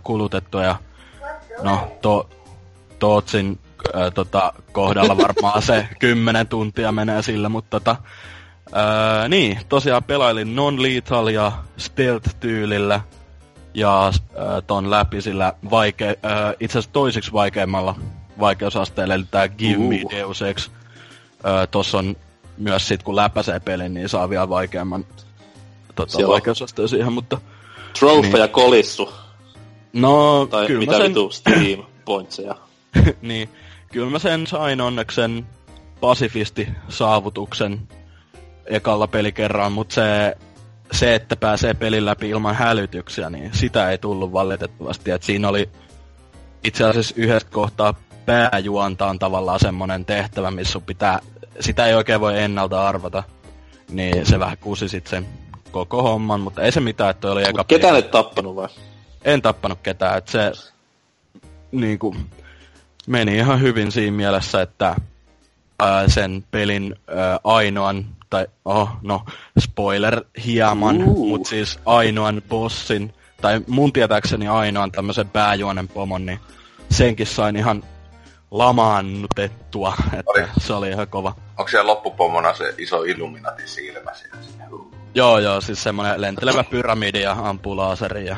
[0.02, 0.64] kulutettua.
[0.64, 0.76] Ja
[1.62, 2.28] no, to,
[2.98, 3.58] Tootsin
[3.94, 7.96] ää, tota, kohdalla varmaan se 10 tuntia menee sillä, mutta tota,
[8.72, 13.00] ää, niin, tosiaan pelailin non-lethal ja stealth-tyylillä
[13.74, 17.94] ja ää, ton läpi sillä vaike, ää, itse asiassa toiseksi vaikeimmalla
[18.40, 19.88] vaikeusasteella, eli tää Give uh.
[19.88, 20.70] Me Deus Ex.
[21.70, 22.16] Tossa on
[22.58, 25.04] myös sit kun läpäisee pelin, niin saa vielä vaikeamman
[25.94, 27.40] tota, vaikeusasteen siihen, mutta...
[27.98, 28.38] Trophy niin.
[28.38, 29.12] ja kolissu.
[29.92, 31.08] No, tai kyllä mitä sen...
[31.08, 32.54] vitu Steam pointseja.
[33.22, 33.48] niin,
[33.92, 35.46] kyllä mä sen sain onneksen
[36.00, 37.88] pasifisti-saavutuksen
[38.66, 40.36] ekalla pelikerran, mutta se,
[40.92, 45.10] se, että pääsee pelin läpi ilman hälytyksiä, niin sitä ei tullut valitettavasti.
[45.10, 45.68] Et siinä oli
[46.64, 47.94] itse asiassa yhdestä kohtaa
[48.26, 51.20] pääjuontaan tavallaan semmonen tehtävä, missä pitää,
[51.60, 53.22] sitä ei oikein voi ennalta arvata.
[53.90, 55.26] Niin se vähän kusi sit sen
[55.70, 58.68] koko homman, mutta ei se mitään, että oli eka Ketään et tappanut vai?
[59.24, 60.52] En tappanut ketään, että se
[61.72, 62.16] niinku,
[63.06, 64.96] meni ihan hyvin siinä mielessä, että
[65.78, 69.24] ää, sen pelin ää, ainoan, tai oh, no,
[69.58, 71.28] spoiler hieman, uh.
[71.28, 76.40] mutta siis ainoan bossin, tai mun tietääkseni ainoan tämmöisen pääjuonen pomon, niin
[76.90, 77.82] senkin sain ihan
[78.50, 80.42] lamaannutettua, että oli.
[80.58, 81.34] se oli ihan kova.
[81.56, 84.38] Onko siellä loppupomona se iso Illuminati silmä siellä?
[85.14, 88.36] Joo, joo, siis semmonen lentelevä pyramidi ja ampuu laseria.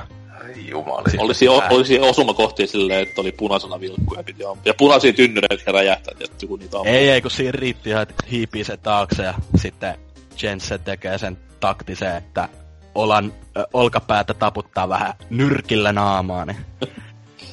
[0.68, 1.10] Jumali.
[1.10, 4.62] Siis olisi, o, olisi osumakohtia silleen, että oli punaisena vilkkuja piti ampua.
[4.64, 6.92] Ja punaisia tynnyreitä, jotka räjähtää, että kun niitä ampuu.
[6.94, 9.98] Ei, ei, kun siinä riitti ihan, että hiipii se taakse ja sitten
[10.42, 12.48] Jensen tekee sen taktisen, että
[12.94, 16.56] olan, ö, olkapäätä taputtaa vähän nyrkillä naamaa, niin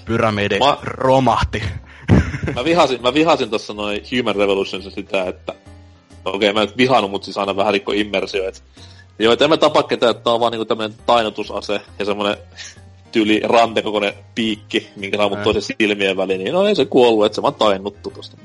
[0.06, 0.78] pyramidi mä...
[0.84, 1.64] romahti.
[2.56, 5.54] mä vihasin, mä vihasin tossa noin Human Revolutionissa sitä, että
[6.26, 8.62] okei, okay, mä en vihannut, mutta siis aina vähän rikko immersio, että
[9.20, 12.38] Joo, että emme tapa ketään, että tää on vaan niinku tämmönen tainotusase ja semmonen
[13.14, 17.36] tyyli rantekokoinen piikki, minkä saa mut toisen silmien väliin, niin no ei se kuollut, että
[17.36, 18.38] se vaan tainnuttu tosta.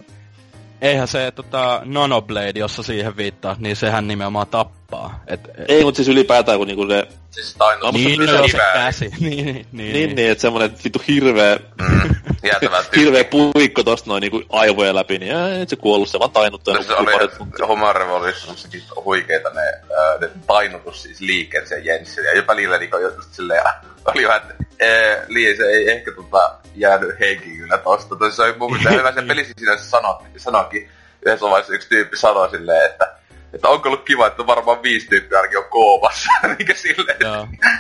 [0.81, 4.78] Eihän se tota, Nonoblade, jossa siihen viittaa, niin sehän nimenomaan tappaa.
[5.27, 5.65] Et, et...
[5.69, 7.09] Ei, mutta siis ylipäätään kun niinku se...
[7.31, 9.11] Siis tainut niin, no, se käsi.
[9.21, 11.57] niin, niin, niin, niin, niin, että semmonen vittu hirveä...
[11.57, 12.15] Mm,
[12.97, 16.75] hirveä puikko tosta noin niinku aivojen läpi, niin ei se kuollut, se vaan tainuttaa.
[16.75, 22.37] No, se oli Homer Revolutionissakin huikeita ne, äh, ne tainutus siis liikkeet ja Jensen, ja
[22.37, 23.63] jopa niillä niinku just silleen,
[24.07, 28.17] oli vähän, että ee, Lii, se ei ehkä tota, jäänyt henkiin kyllä tosta.
[28.17, 30.91] Tosi se oli mun mielestä hyvä se peli siinä sano, sanokin.
[31.27, 33.18] Yhdessä vaiheessa yksi tyyppi sanoi silleen, että
[33.53, 36.31] että onko ollut kiva, että varmaan viisi tyyppiä ainakin on koomassa.
[36.59, 37.19] Mikä silleen,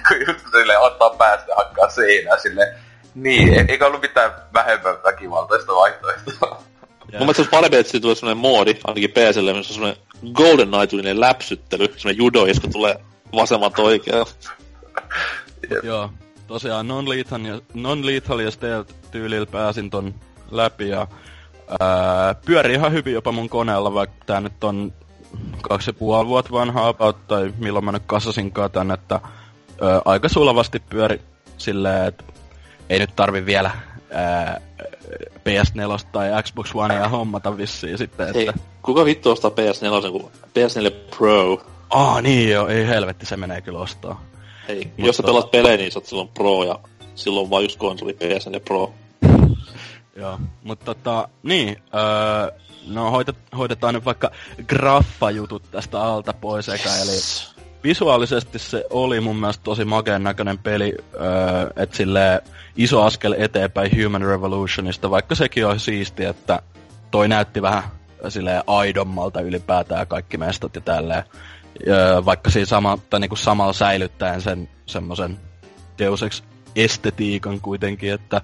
[0.08, 2.74] kun just silleen ottaa päästä ja hakkaa seinää silleen.
[3.14, 6.62] Niin, e- eikä ollut mitään vähemmän väkivaltaista vaihtoehtoa.
[7.12, 10.02] Mun mielestä olisi parempi, että tulee semmoinen moodi, ainakin PClle, missä on semmoinen
[10.32, 12.96] Golden Knight läpsyttely, semmoinen judo, joska tulee
[13.34, 14.26] vasemmalta oikeaan.
[15.82, 16.10] Joo,
[16.46, 20.14] tosiaan non-lethal ja, non-lethal ja stealth-tyylillä pääsin ton
[20.50, 21.06] läpi ja
[21.80, 24.92] ää, pyörii ihan hyvin jopa mun koneella, vaikka tää nyt on
[25.62, 30.28] kaksi ja puoli vuotta vanha about, tai milloin mä nyt kassasinkaan tän, että ää, aika
[30.28, 31.20] sulavasti pyöri
[31.58, 32.24] silleen, että
[32.90, 33.70] ei nyt tarvi vielä
[34.10, 34.60] ää,
[35.38, 38.38] PS4 tai Xbox Onea hommata vissiin sitten, että...
[38.38, 38.50] Ei,
[38.82, 41.62] kuka vittu ostaa PS4 kun PS4 Pro?
[41.90, 44.22] Ah niin joo, ei helvetti, se menee kyllä ostaa.
[44.68, 45.02] Ei, Mutta...
[45.02, 46.78] jos sä pelaat pelejä, niin sä oot silloin Pro ja
[47.14, 48.92] silloin vaan just konsoli PSN Pro.
[50.18, 54.30] Joo, mutta tota, niin, öö, no hoidet, hoidetaan nyt vaikka
[54.66, 57.46] graffajutut tästä alta pois eka, eli
[57.84, 62.40] visuaalisesti se oli mun mielestä tosi makeen näköinen peli, öö, että silleen
[62.76, 66.62] iso askel eteenpäin Human Revolutionista, vaikka sekin on siisti, että
[67.10, 67.82] toi näytti vähän
[68.28, 71.24] silleen aidommalta ylipäätään kaikki mestat ja tälleen.
[72.24, 75.38] Vaikka siinä sama, tai niinku samalla säilyttäen sen semmoisen
[75.98, 76.42] Deus Ex
[76.76, 78.40] estetiikan kuitenkin, että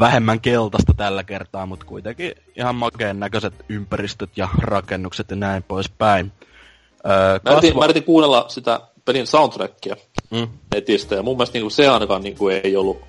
[0.00, 6.32] vähemmän keltaista tällä kertaa, mutta kuitenkin ihan makeen näköiset ympäristöt ja rakennukset ja näin poispäin.
[7.06, 7.50] Öö, kasva...
[7.50, 9.96] mä, yritin, mä yritin kuunnella sitä pelin soundtrackia
[10.30, 10.48] mm.
[10.74, 13.00] netistä, ja mun mielestä niinku se ainakaan niinku ei ollut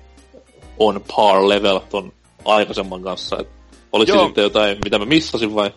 [0.78, 2.12] on par level ton
[2.44, 3.36] aikaisemman kanssa.
[3.40, 3.48] Et
[3.92, 5.74] oliko sitten jotain, mitä mä missasin vai?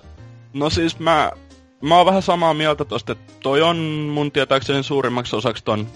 [0.54, 1.32] No siis mä
[1.82, 3.78] mä oon vähän samaa mieltä tosta, että toi on
[4.14, 5.88] mun tietääkseni suurimmaksi osaksi ton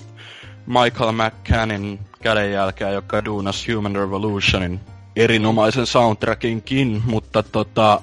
[0.68, 4.80] Michael McCannin kädenjälkeä, joka duunas Human Revolutionin
[5.16, 8.02] erinomaisen soundtrackinkin, mutta tota,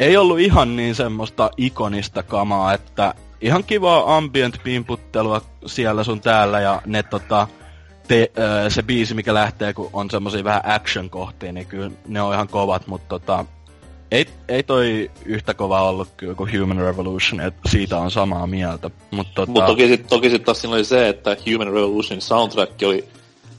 [0.00, 6.60] ei ollut ihan niin semmoista ikonista kamaa, että ihan kivaa ambient pimputtelua siellä sun täällä
[6.60, 7.48] ja ne tota,
[8.08, 8.32] te,
[8.68, 12.86] se biisi, mikä lähtee, kun on semmoisia vähän action-kohtia, niin kyllä ne on ihan kovat,
[12.86, 13.44] mutta tota,
[14.14, 18.90] ei, ei toi yhtä kova ollut kyllä kuin Human Revolution, että siitä on samaa mieltä.
[19.10, 19.52] Mutta tota...
[19.52, 23.04] Mut toki sitten toki sit taas siinä oli se, että Human Revolution soundtrack oli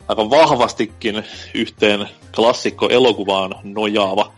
[0.07, 4.31] aika vahvastikin yhteen klassikko-elokuvaan nojaava,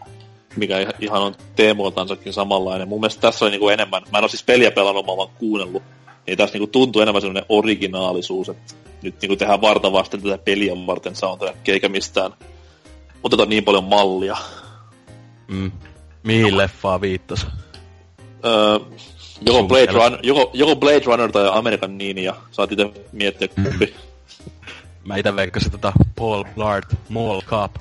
[0.55, 2.87] mikä ihan on teemoiltansakin samanlainen.
[2.87, 5.83] Mun mielestä tässä oli niinku enemmän, mä en ole siis peliä pelannut, mä vaan kuunnellut,
[6.27, 11.15] niin tässä niinku tuntuu enemmän sellainen originaalisuus, että nyt niinku tehdään vartavasti tätä peliä varten
[11.15, 12.33] soundtrackia, eikä mistään
[13.23, 14.37] oteta niin paljon mallia.
[15.47, 15.71] Mm.
[16.23, 17.47] Mihin leffaa viittas?
[18.45, 18.79] Öö,
[19.41, 23.95] joko, Blade Runner, joko, joko Blade Runner tai American Nini, ja saat itse miettiä kumpi.
[25.03, 27.71] Mä ite veikkasin tota Paul Blart Mall Cop.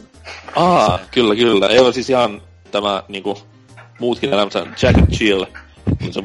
[0.56, 1.68] Aa, kyllä, kyllä.
[1.68, 3.38] Ei ole siis ihan tämä niinku
[4.00, 5.44] muutkin elämänsä Jack and Chill.
[6.10, 6.22] Se.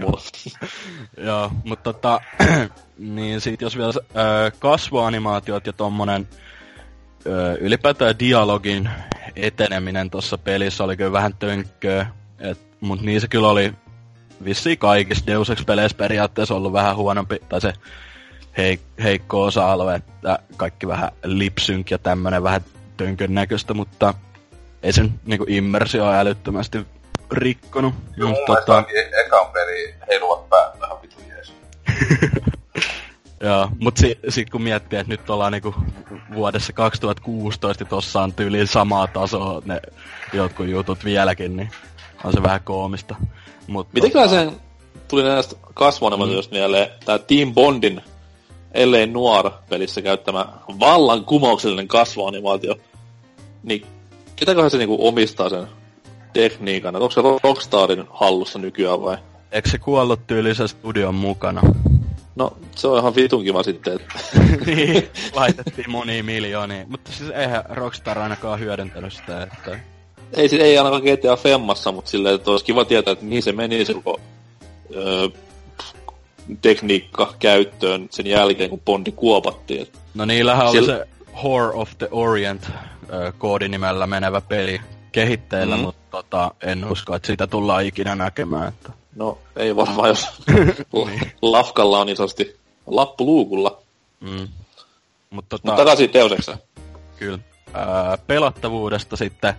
[1.25, 2.21] Joo, mutta tota,
[2.97, 6.27] niin sit jos vielä ö, kasvuanimaatiot ja tommonen
[7.25, 8.89] ö, ylipäätään dialogin
[9.35, 12.07] eteneminen tuossa pelissä oli kyllä vähän tönkköä,
[12.39, 13.73] et, mut niin se kyllä oli
[14.43, 17.73] vissiin kaikissa Deus Ex-peleissä periaatteessa ollut vähän huonompi, tai se
[18.57, 22.61] heik- heikko osa-alue, että kaikki vähän lipsynk ja tämmönen vähän
[22.97, 24.13] tönkön näköistä, mutta
[24.83, 26.85] ei sen niinku immersio älyttömästi
[27.31, 27.93] rikkonut.
[28.17, 28.83] Joo, mun Mut tota...
[29.25, 31.53] ekan peli heiluvat päät vähän vitun jees.
[33.41, 35.75] Joo, mut si- sit kun miettii, että nyt ollaan niinku
[36.33, 39.81] vuodessa 2016 ja tossa on tyyliin samaa tasoa ne
[40.33, 41.71] jotkut jutut vieläkin, niin
[42.23, 43.15] on se vähän koomista.
[43.67, 44.51] Mut Mitenköhän sen
[45.07, 46.57] tuli näistä kasvuanimaatioista mm.
[46.57, 48.01] mieleen, tää Team Bondin
[48.71, 50.45] ellei Noir-pelissä käyttämä
[50.79, 52.75] vallankumouksellinen kasvuanimaatio,
[53.63, 53.85] niin
[54.35, 55.67] ketäköhän se niinku omistaa sen
[56.33, 56.95] tekniikan?
[56.95, 59.17] Onko se Rockstarin hallussa nykyään vai?
[59.51, 61.61] Eikö se kuollut tyylisen studion mukana?
[62.35, 64.19] No, se on ihan vitun kiva sitten, että...
[64.65, 66.85] niin, laitettiin monia miljoonia.
[66.87, 69.79] Mutta siis eihän Rockstar ainakaan hyödyntänyt sitä, että...
[70.33, 73.51] Ei, siis ei ainakaan GTA Femmassa, mutta silleen, että olisi kiva tietää, että mihin se
[73.51, 74.19] meni se koko
[74.95, 75.27] öö,
[76.61, 79.87] tekniikka käyttöön sen jälkeen, kun Bondi kuopattiin.
[80.13, 81.07] No niillähän oli se
[81.43, 82.69] Whore of the Orient
[83.13, 85.81] ö, koodinimellä menevä peli kehitteillä, Mm.
[85.81, 88.67] mutta tota, en usko, että sitä tullaan ikinä näkemään.
[88.67, 88.91] Että...
[89.15, 90.27] No, ei varmaan, jos
[91.05, 91.31] Niin.
[91.41, 92.55] lafkalla on isosti
[92.87, 93.81] lappu luukulla.
[94.19, 94.47] Mm.
[95.29, 96.57] Mut tota, Mutta takaisin Deus Exään.
[97.19, 97.39] Kyllä.
[97.75, 99.53] Öö, pelattavuudesta sitten,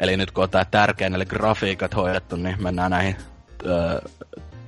[0.00, 3.16] eli nyt kun on tää tärkein, eli grafiikat hoidettu, niin mennään näihin
[3.66, 4.00] öö,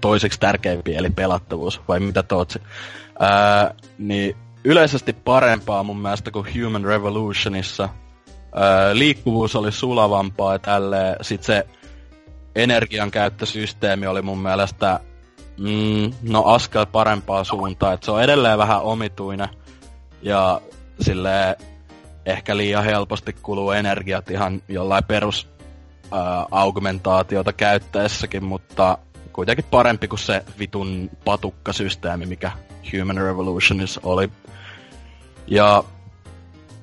[0.01, 2.63] toiseksi tärkeimpiin, eli pelattavuus, vai mitä tootsi?
[3.23, 7.89] Öö, niin yleisesti parempaa mun mielestä kuin Human Revolutionissa.
[8.57, 11.17] Öö, liikkuvuus oli sulavampaa ja tälleen.
[11.23, 11.67] Sitten se
[12.55, 15.01] energiankäyttösysteemi oli mun mielestä
[15.59, 17.95] mm, no askel parempaa suuntaan.
[17.95, 19.49] Et se on edelleen vähän omituinen
[20.23, 20.61] ja
[21.01, 21.57] sille
[22.27, 25.49] ehkä liian helposti kuluu energiat ihan jollain perus
[26.13, 28.99] ää, augmentaatiota käyttäessäkin, mutta
[29.33, 32.53] kuitenkin parempi kuin se vitun patukkasysteemi, mikä
[32.93, 34.31] Human Revolutionissa oli.
[35.47, 35.85] Ja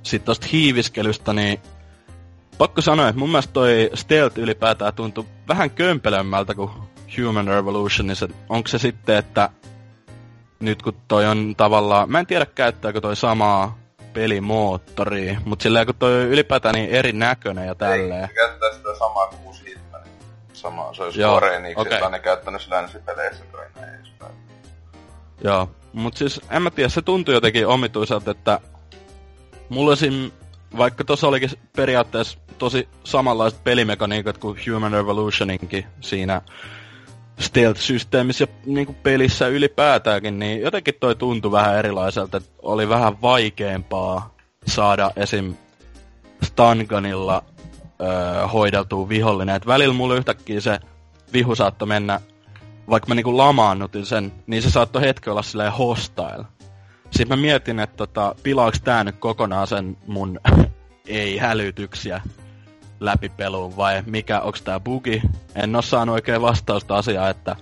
[0.03, 1.59] sitten tosta hiiviskelystä, niin
[2.57, 6.71] pakko sanoa, että mun mielestä toi stealth ylipäätään tuntui vähän kömpelömmältä kuin
[7.17, 8.27] Human Revolutionissa.
[8.49, 9.49] Onko se sitten, että
[10.59, 13.77] nyt kun toi on tavallaan, mä en tiedä käyttääkö toi samaa
[14.13, 18.21] pelimoottoria, mutta silleen kun toi on ylipäätään niin erinäköinen ja tälleen.
[18.21, 20.01] Ei, se käyttää sitä samaa kuin uusi Hitman.
[20.53, 21.93] Sama, se olisi Joo, Enix, okei.
[21.97, 24.31] jota ne käyttänyt länsipeleissä kai näin edespäin.
[25.43, 28.59] Joo, mut siis en mä tiedä, se tuntui jotenkin omituiselta, että
[29.69, 30.31] mulla esim,
[30.77, 36.41] vaikka tuossa olikin periaatteessa tosi samanlaiset pelimekaniikat kuin Human Revolutioninkin siinä
[37.39, 44.35] stealth-systeemissä ja niinku pelissä ylipäätäänkin, niin jotenkin toi tuntui vähän erilaiselta, että oli vähän vaikeampaa
[44.67, 45.55] saada esim.
[46.43, 47.43] Stanganilla
[48.01, 49.55] öö, hoideltua vihollinen.
[49.55, 50.79] Et välillä mulla yhtäkkiä se
[51.33, 52.21] vihu saattoi mennä,
[52.89, 56.45] vaikka mä niinku lamaannutin sen, niin se saattoi hetki olla silleen hostile.
[57.15, 60.39] Sitten mä mietin, että tota, pilaaks tää nyt kokonaan sen mun
[61.07, 62.21] ei-hälytyksiä
[62.99, 65.21] läpipeluun vai mikä, onks tää bugi?
[65.55, 67.55] En oo saanut oikein vastausta asiaa, että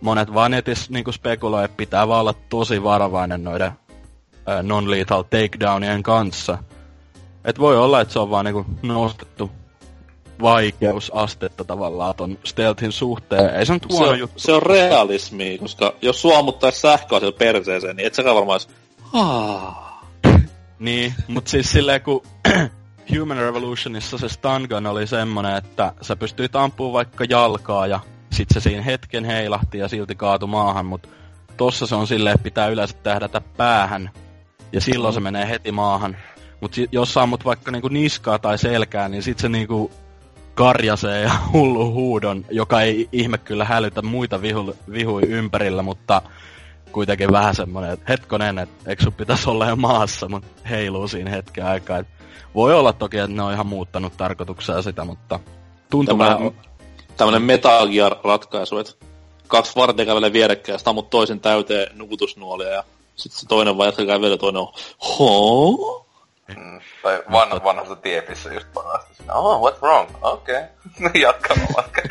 [0.00, 3.72] monet vaan netissä niinku spekuloi, että pitää vaan olla tosi varovainen noiden
[4.48, 6.58] ö, non-lethal takedownien kanssa.
[7.44, 9.50] Et voi olla, että se on vaan niinku nostettu
[10.42, 13.54] vaikeusastetta tavallaan ton stealthin suhteen.
[13.54, 14.38] Ei se nyt Se huono on, juttu.
[14.38, 18.68] se on realismi, koska jos sua ammuttais sähköä siellä perseeseen, niin et säkään varmaan ois...
[19.14, 19.84] "Aa."
[20.78, 22.22] Niin, mut siis silleen kun
[23.18, 28.00] Human Revolutionissa se stun gun oli semmonen, että sä pystyit ampumaan vaikka jalkaa ja
[28.32, 31.08] sit se siinä hetken heilahti ja silti kaatu maahan, mut
[31.56, 34.10] tossa se on silleen, että pitää yleensä tähdätä päähän
[34.72, 35.14] ja silloin mm.
[35.14, 36.16] se menee heti maahan.
[36.60, 39.90] Mut si- jos saamut vaikka niinku niskaa tai selkää, niin sit se niinku
[40.54, 46.22] karjasee ja hullu huudon, joka ei ihme kyllä hälytä muita vihu, vihui ympärillä, mutta
[46.94, 51.30] kuitenkin vähän semmonen, että hetkonen, että eikö sun pitäisi olla jo maassa, mutta heiluu siinä
[51.30, 51.98] hetken aikaa.
[51.98, 52.06] Et
[52.54, 55.40] voi olla toki, että ne on ihan muuttanut tarkoituksia sitä, mutta
[55.90, 56.54] tuntuu Tämmönen,
[57.16, 58.92] tämmönen Metal Gear-ratkaisu, että
[59.48, 62.84] kaksi varten kävelee vierekkäin, ja ammut toisen täyteen nukutusnuolia, ja
[63.16, 64.72] sitten se toinen jatkaa kävelyä, toinen on
[65.18, 66.06] Hoo?
[66.48, 69.34] Mm, tai vanha, vanhasta tiepissä just parasta siinä.
[69.34, 70.10] Oh, what's wrong?
[70.22, 70.62] Okei.
[71.00, 71.20] Okay.
[71.22, 72.02] Jatka matka.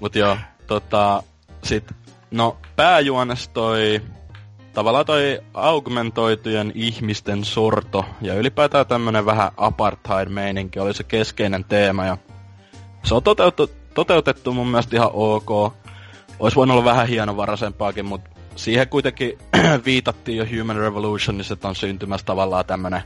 [0.00, 0.36] Mut joo,
[0.66, 1.22] tota,
[1.64, 1.84] sit,
[2.30, 4.02] no pääjuones toi,
[4.72, 12.16] tavallaan toi augmentoitujen ihmisten sorto ja ylipäätään tämmönen vähän apartheid-meininki oli se keskeinen teema ja
[13.02, 15.74] se on toteutettu, toteutettu mun mielestä ihan ok.
[16.38, 19.38] Ois voinut olla vähän hienovaraisempaakin, mutta siihen kuitenkin
[19.84, 23.02] viitattiin jo Human Revolutionissa, että on syntymässä tavallaan tämmönen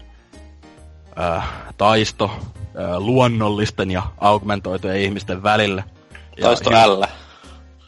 [1.21, 5.83] äh, taisto äh, luonnollisten ja augmentoitujen ihmisten välillä.
[6.37, 7.03] Ja taisto L.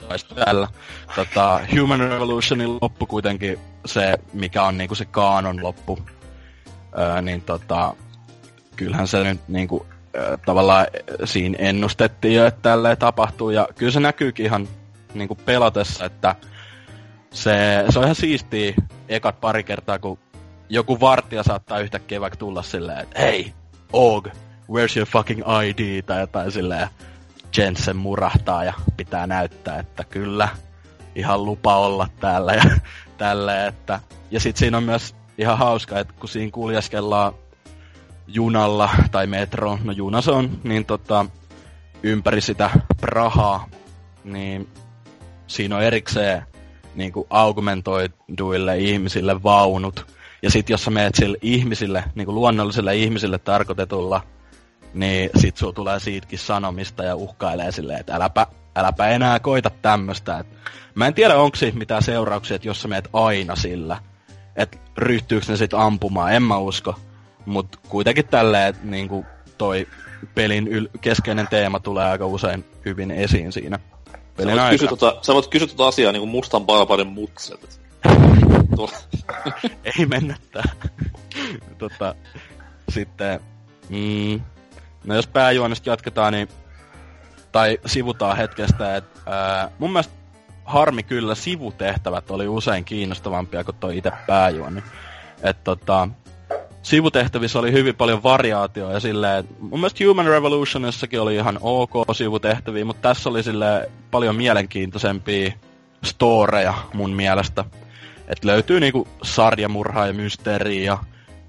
[0.08, 0.66] Taisto L.
[1.16, 5.98] Tota, Human Revolutionin loppu kuitenkin se, mikä on niinku se kaanon loppu,
[6.98, 7.94] äh, niin tota,
[8.76, 9.86] kyllähän se nyt niinku,
[10.16, 10.86] äh, tavallaan
[11.24, 13.50] siinä ennustettiin jo, että tälleen tapahtuu.
[13.50, 14.68] Ja kyllä se näkyykin ihan
[15.14, 16.34] niinku pelatessa, että
[17.30, 18.74] se, se on ihan siistiä
[19.08, 20.18] ekat pari kertaa, kun
[20.68, 23.52] joku vartija saattaa yhtäkkiä vaikka tulla silleen, että hei,
[23.92, 24.26] Og,
[24.70, 26.88] where's your fucking ID, tai jotain silleen,
[27.56, 30.48] Jensen murahtaa ja pitää näyttää, että kyllä,
[31.14, 32.64] ihan lupa olla täällä ja
[33.18, 34.00] tälleen, että...
[34.30, 37.32] Ja sit siinä on myös ihan hauska, että kun siinä kuljeskellaan
[38.26, 41.26] junalla tai metro, no juna se on, niin tota,
[42.02, 43.68] ympäri sitä Prahaa,
[44.24, 44.68] niin
[45.46, 46.42] siinä on erikseen
[46.94, 50.14] niin kuin augmentoiduille ihmisille vaunut.
[50.42, 54.20] Ja sit jos sä meet sille ihmisille, niin kuin luonnollisille ihmisille tarkoitetulla,
[54.94, 60.38] niin sit sulla tulee siitäkin sanomista ja uhkailee silleen, että äläpä, äläpä enää koita tämmöstä.
[60.38, 60.46] Et
[60.94, 63.96] mä en tiedä, onko siitä mitään seurauksia, että jos sä meet aina sillä,
[64.56, 66.94] että ryhtyykö ne sit ampumaan, en mä usko.
[67.46, 69.26] Mut kuitenkin tälleen, että niinku
[69.58, 69.86] toi
[70.34, 73.78] pelin yl- keskeinen teema tulee aika usein hyvin esiin siinä.
[74.38, 77.80] Sä voit, kysyä tota, sä voit kysyä tota asiaa niinku mustan barbarin mutset.
[79.98, 80.64] Ei mennä tää.
[81.78, 82.14] tota,
[82.88, 83.40] sitten,
[83.88, 84.40] mm,
[85.04, 86.48] no jos pääjuonesta jatketaan, niin,
[87.52, 90.14] tai sivutaan hetkestä, että mun mielestä
[90.64, 94.82] harmi kyllä sivutehtävät oli usein kiinnostavampia kuin toi itse pääjuoni.
[95.42, 96.08] Että tota,
[96.82, 102.84] sivutehtävissä oli hyvin paljon variaatioa ja silleen, mun mielestä Human Revolutionissakin oli ihan ok sivutehtäviä,
[102.84, 105.52] mutta tässä oli sille paljon mielenkiintoisempia
[106.04, 107.64] storeja mun mielestä.
[108.28, 110.98] Et löytyy niinku sarjamurhaa ja mysteeriä ja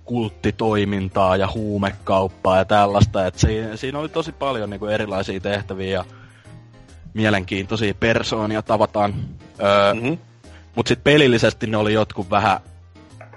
[0.05, 3.27] kulttitoimintaa ja huumekauppaa ja tällaista.
[3.27, 6.05] Et siinä, siinä oli tosi paljon niinku erilaisia tehtäviä ja
[7.13, 9.13] mielenkiintoisia persoonia tavataan.
[9.63, 10.17] Öö, mm-hmm.
[10.75, 12.59] Mut sit pelillisesti ne oli jotkut vähän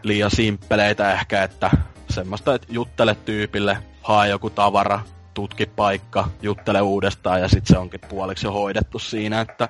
[0.02, 1.70] liian simppeleitä ehkä, että
[2.10, 5.00] semmoista, että juttele tyypille, hae joku tavara,
[5.34, 9.68] tutki paikka, juttele uudestaan ja sitten se onkin puoliksi jo hoidettu siinä, että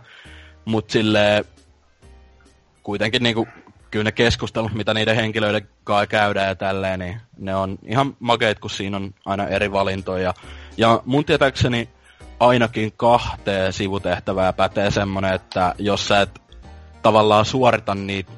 [0.64, 1.44] mut silleen
[2.82, 3.48] kuitenkin niinku
[3.90, 8.59] kyllä ne keskustelut, mitä niiden henkilöiden kanssa käydään ja tälleen, niin ne on ihan makeet,
[8.59, 10.35] kun siinä on aina eri valintoja.
[10.77, 11.88] Ja mun tietääkseni
[12.40, 16.42] ainakin kahteen sivutehtävää pätee semmonen, että jos sä et
[17.03, 18.33] tavallaan suorita niitä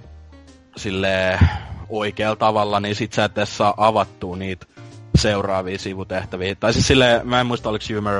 [0.76, 1.38] sille
[1.88, 4.66] oikealla tavalla, niin sit sä et edes saa avattua niitä
[5.18, 6.54] seuraavia sivutehtäviä.
[6.54, 8.14] Tai siis silleen, mä en muista oliko Human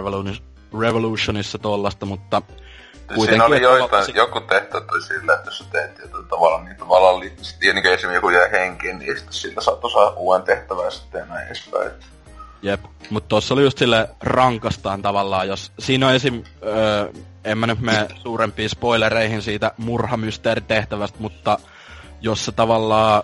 [0.80, 2.42] Revolutionissa tollasta, mutta
[3.14, 3.42] kuitenkin...
[3.42, 4.16] Siinä oli joitain, sit...
[4.16, 7.32] joku tehtävä oli sillä, että jos sä teet tietyllä tavalla, niin tavallaan li...
[7.62, 11.28] ja niin esimerkiksi joku jää henkiin, niin sitten sillä saattoi saa uuden tehtävän ja sitten
[11.28, 11.90] näin edespäin.
[12.62, 12.80] Jep,
[13.10, 16.42] mutta tuossa oli just sille rankastaan tavallaan, jos siinä on esim...
[16.62, 17.08] Öö,
[17.44, 21.58] en mä nyt mene suurempiin spoilereihin siitä murhamysteeritehtävästä, mutta
[22.20, 23.22] jos sä tavallaan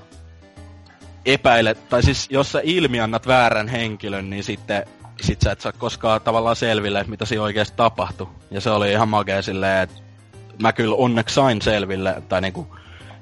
[1.27, 4.87] epäilet, tai siis jos sä ilmiannat väärän henkilön, niin sitten
[5.21, 8.29] sit sä et saa koskaan tavallaan selville, mitä siinä oikeasti tapahtui.
[8.51, 9.97] Ja se oli ihan makea silleen, että
[10.63, 12.77] mä kyllä onneksi sain selville, tai niinku,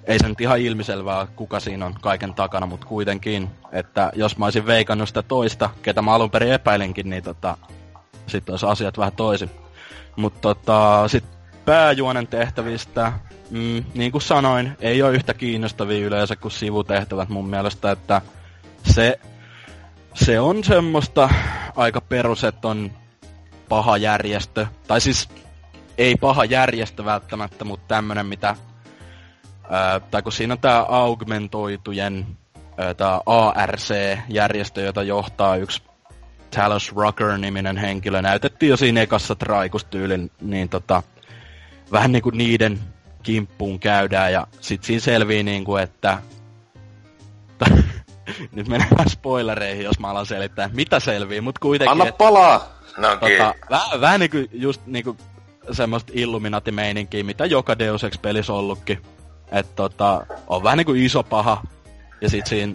[0.05, 4.45] ei se nyt ihan ilmiselvää, kuka siinä on kaiken takana, mutta kuitenkin, että jos mä
[4.45, 7.57] olisin veikannut sitä toista, ketä mä alun perin epäilinkin, niin tota,
[8.26, 9.51] sitten olisi asiat vähän toisin.
[10.16, 11.24] Mutta tota, sit
[11.64, 13.12] pääjuonen tehtävistä,
[13.51, 18.22] mm, niin kuin sanoin, ei ole yhtä kiinnostavia yleensä kuin sivutehtävät mun mielestä, että
[18.82, 19.18] se
[20.15, 21.29] se on semmoista
[21.77, 22.91] aika perus, että on
[23.69, 24.67] paha järjestö.
[24.87, 25.29] Tai siis
[25.99, 28.57] ei paha järjestö välttämättä, mutta tämmönen mitä...
[29.71, 32.27] Ää, tai kun siinä on tää augmentoitujen,
[32.97, 35.83] tää ARC-järjestö, jota johtaa yksi
[36.55, 38.23] Talos Rocker-niminen henkilö.
[38.23, 41.03] Näytettiin jo siinä ekassa traikustyylin, niin tota,
[41.93, 42.79] vähän niinku niiden
[43.23, 46.19] kimppuun käydään ja sit siinä selvii niinku, että
[48.53, 52.03] nyt mennään spoilereihin, jos mä alan selittää, mitä selvii, mut kuitenkin...
[52.03, 52.75] Anna palaa!
[52.97, 55.16] No tota, vähän, vähän niinku just niinku
[55.72, 59.03] semmoista Illuminati-meininkiä, mitä joka Deus Ex pelissä ollutkin.
[59.53, 61.62] että tota, on vähän niinku iso paha,
[62.20, 62.75] ja sit siinä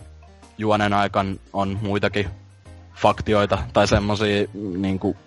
[0.58, 2.30] juonen aikan on muitakin
[2.96, 4.48] faktioita tai semmosia
[4.78, 5.18] niinku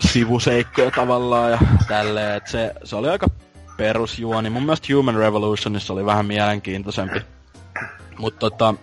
[0.00, 1.58] sivuseikkoja tavallaan ja
[1.88, 3.26] tälleen, että se, se oli aika
[3.76, 4.50] perusjuoni.
[4.50, 7.20] Mun mielestä Human Revolutionissa oli vähän mielenkiintoisempi.
[8.18, 8.74] Mutta tota,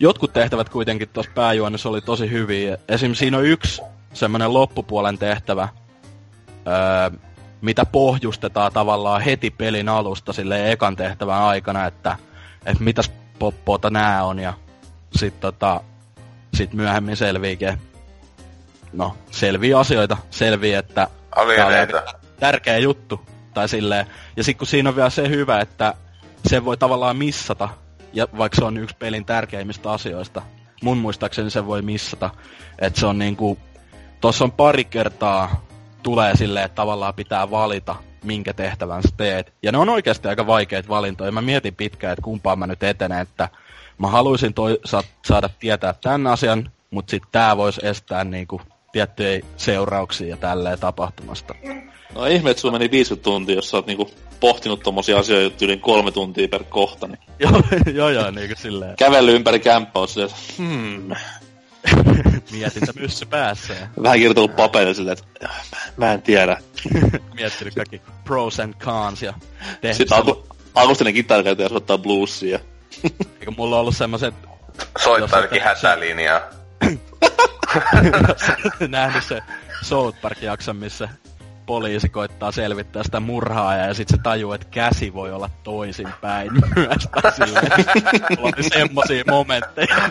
[0.00, 2.78] jotkut tehtävät kuitenkin tuossa pääjuonissa oli tosi hyviä.
[2.88, 3.14] Esim.
[3.14, 3.82] siinä on yksi
[4.14, 5.68] semmonen loppupuolen tehtävä,
[6.66, 7.18] öö,
[7.60, 12.16] mitä pohjustetaan tavallaan heti pelin alusta sille ekan tehtävän aikana, että,
[12.66, 14.52] että mitäs poppoota nää on ja
[15.16, 15.80] sit tota,
[16.54, 17.78] sit myöhemmin selviikin,
[18.92, 21.54] no, selvii asioita, selvii, että Oli
[22.40, 23.20] tärkeä juttu,
[23.54, 24.06] tai silleen.
[24.36, 25.94] Ja sit kun siinä on vielä se hyvä, että
[26.46, 27.68] se voi tavallaan missata,
[28.18, 30.42] ja vaikka se on yksi pelin tärkeimmistä asioista,
[30.82, 32.30] mun muistaakseni se voi missata,
[32.78, 33.58] että se on niinku,
[34.20, 35.66] tossa on pari kertaa
[36.02, 39.52] tulee silleen, että tavallaan pitää valita, minkä tehtävän sä teet.
[39.62, 41.32] Ja ne on oikeasti aika vaikeita valintoja.
[41.32, 43.48] Mä mietin pitkään, että kumpaan mä nyt etenen, että
[43.98, 44.54] mä haluaisin
[45.24, 48.60] saada tietää tämän asian, mutta sitten tää voisi estää niinku
[48.92, 51.54] tiettyjä seurauksia ja tälleen tapahtumasta.
[52.18, 54.10] No ihme, että sulla meni 50 tuntia, jos sä oot niinku
[54.40, 57.18] pohtinut tommosia asioita yli kolme tuntia per kohta, niin...
[57.38, 57.62] joo,
[57.94, 58.96] joo, joo, niinku silleen.
[58.96, 61.10] Kävellyt ympäri kämppää silleen, hmm.
[62.52, 63.74] Mietintä myssy päässä.
[64.02, 65.54] Vähän kirjoitellut paperille silleen, että mä,
[65.96, 66.56] mä en tiedä.
[67.34, 69.34] Miettinyt kaikki pros and cons ja
[69.80, 72.58] tehnyt Sitten aku, akustinen kitarakäyttäjä soittaa bluesia.
[73.40, 74.34] Eikö mulla ollut semmoset...
[74.98, 76.40] Soittaa jokin hätälinjaa.
[78.88, 79.42] nähnyt se
[79.82, 81.08] South Park-jakson, missä
[81.68, 87.08] poliisi koittaa selvittää sitä murhaa ja sitten se tajuu, että käsi voi olla toisinpäin myös.
[88.38, 90.10] oli semmosia momentteja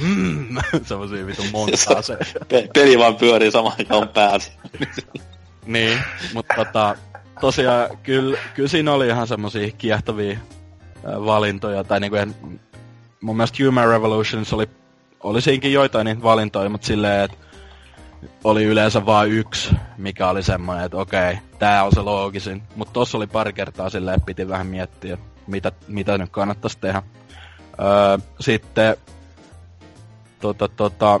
[0.00, 2.18] hmm, semmosia vitun montaa se.
[2.48, 4.52] Pe- peli vaan pyörii samaan aikaan pääsi.
[5.66, 5.98] niin,
[6.34, 6.96] mutta tota,
[7.40, 10.38] tosiaan kyllä, kyllä siinä oli ihan semmosia kiehtovia
[11.04, 12.16] valintoja, tai niinku,
[13.20, 14.66] mun mielestä Human Revolutions oli,
[15.20, 17.36] oli siinkin joitain niitä valintoja, mutta silleen, että
[18.44, 22.62] oli yleensä vain yksi, mikä oli semmoinen, että okei, tää on se loogisin.
[22.76, 27.02] Mutta tossa oli pari kertaa silleen, että piti vähän miettiä, mitä, mitä nyt kannattaisi tehdä.
[27.80, 28.96] Öö, sitten,
[30.40, 31.20] tota, tota,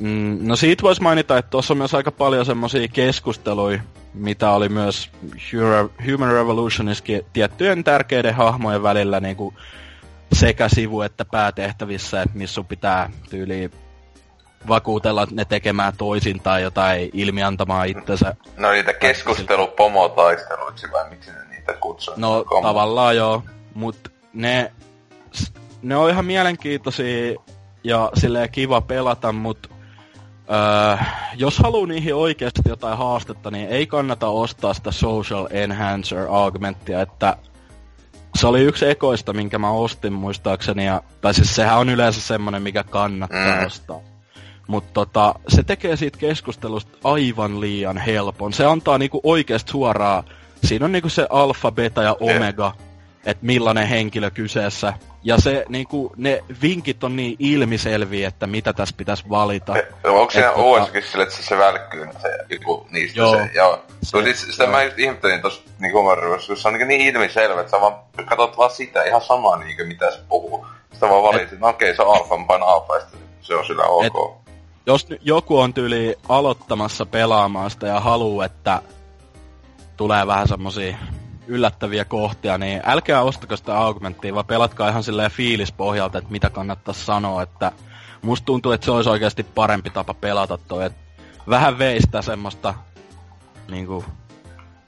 [0.00, 3.80] mm, no siitä voisi mainita, että tuossa on myös aika paljon semmoisia keskusteluja,
[4.14, 5.10] mitä oli myös
[6.06, 9.56] Human Revolutioniskin tiettyjen tärkeiden hahmojen välillä niin kuin
[10.32, 13.70] sekä sivu- että päätehtävissä, että missä sun pitää tyyliin
[14.68, 18.36] vakuutella ne tekemään toisin tai jotain ilmiantamaan itsensä.
[18.56, 22.14] No niitä keskustelupomotaisteluiksi vai miksi ne niitä kutsuu?
[22.16, 22.68] No Komo.
[22.68, 23.42] tavallaan joo,
[23.74, 24.72] mut ne,
[25.82, 27.34] ne on ihan mielenkiintoisia
[27.84, 29.70] ja silleen kiva pelata, mut
[30.50, 31.04] öö,
[31.36, 37.36] jos haluaa niihin oikeasti jotain haastetta, niin ei kannata ostaa sitä Social Enhancer Augmentia, että
[38.34, 42.62] se oli yksi ekoista, minkä mä ostin muistaakseni, ja, tai siis sehän on yleensä semmonen,
[42.62, 43.66] mikä kannattaa mm.
[43.66, 44.00] ostaa.
[44.66, 48.52] Mutta tota, se tekee siitä keskustelusta aivan liian helpon.
[48.52, 50.24] Se antaa niinku oikeasti suoraa,
[50.64, 52.72] siinä on niinku se alfa, beta ja omega,
[53.26, 54.92] että millainen henkilö kyseessä.
[55.22, 59.76] Ja se niinku, ne vinkit on niin ilmiselviä, että mitä tässä pitäisi valita.
[59.76, 60.62] E, onko siinä tota...
[60.62, 63.36] uudessakin sille, että se välkkyy se joku niistä joo.
[63.36, 63.50] se?
[63.54, 63.84] Joo.
[64.02, 64.72] Se, siis, sitä joo.
[64.72, 67.94] mä just ihmettelin tossa niinku kun se on niinku niin ilmiselvä, että sä vaan
[68.24, 70.66] katsot vaan sitä ihan samaa niinku mitä se puhuu.
[70.92, 71.60] Sitä vaan valitsit, et...
[71.60, 73.02] no okei okay, se on alfa, mä alfa, ja
[73.40, 74.04] se on sillä ok.
[74.04, 74.43] Et
[74.86, 78.82] jos joku on tyyli aloittamassa pelaamaan sitä ja haluaa, että
[79.96, 80.96] tulee vähän semmosia
[81.46, 86.94] yllättäviä kohtia, niin älkää ostako sitä augmenttia, vaan pelatkaa ihan silleen fiilispohjalta, että mitä kannattaa
[86.94, 87.72] sanoa, että
[88.22, 90.98] musta tuntuu, että se olisi oikeasti parempi tapa pelata toi, että
[91.48, 92.74] vähän veistä semmoista
[93.70, 94.04] niinku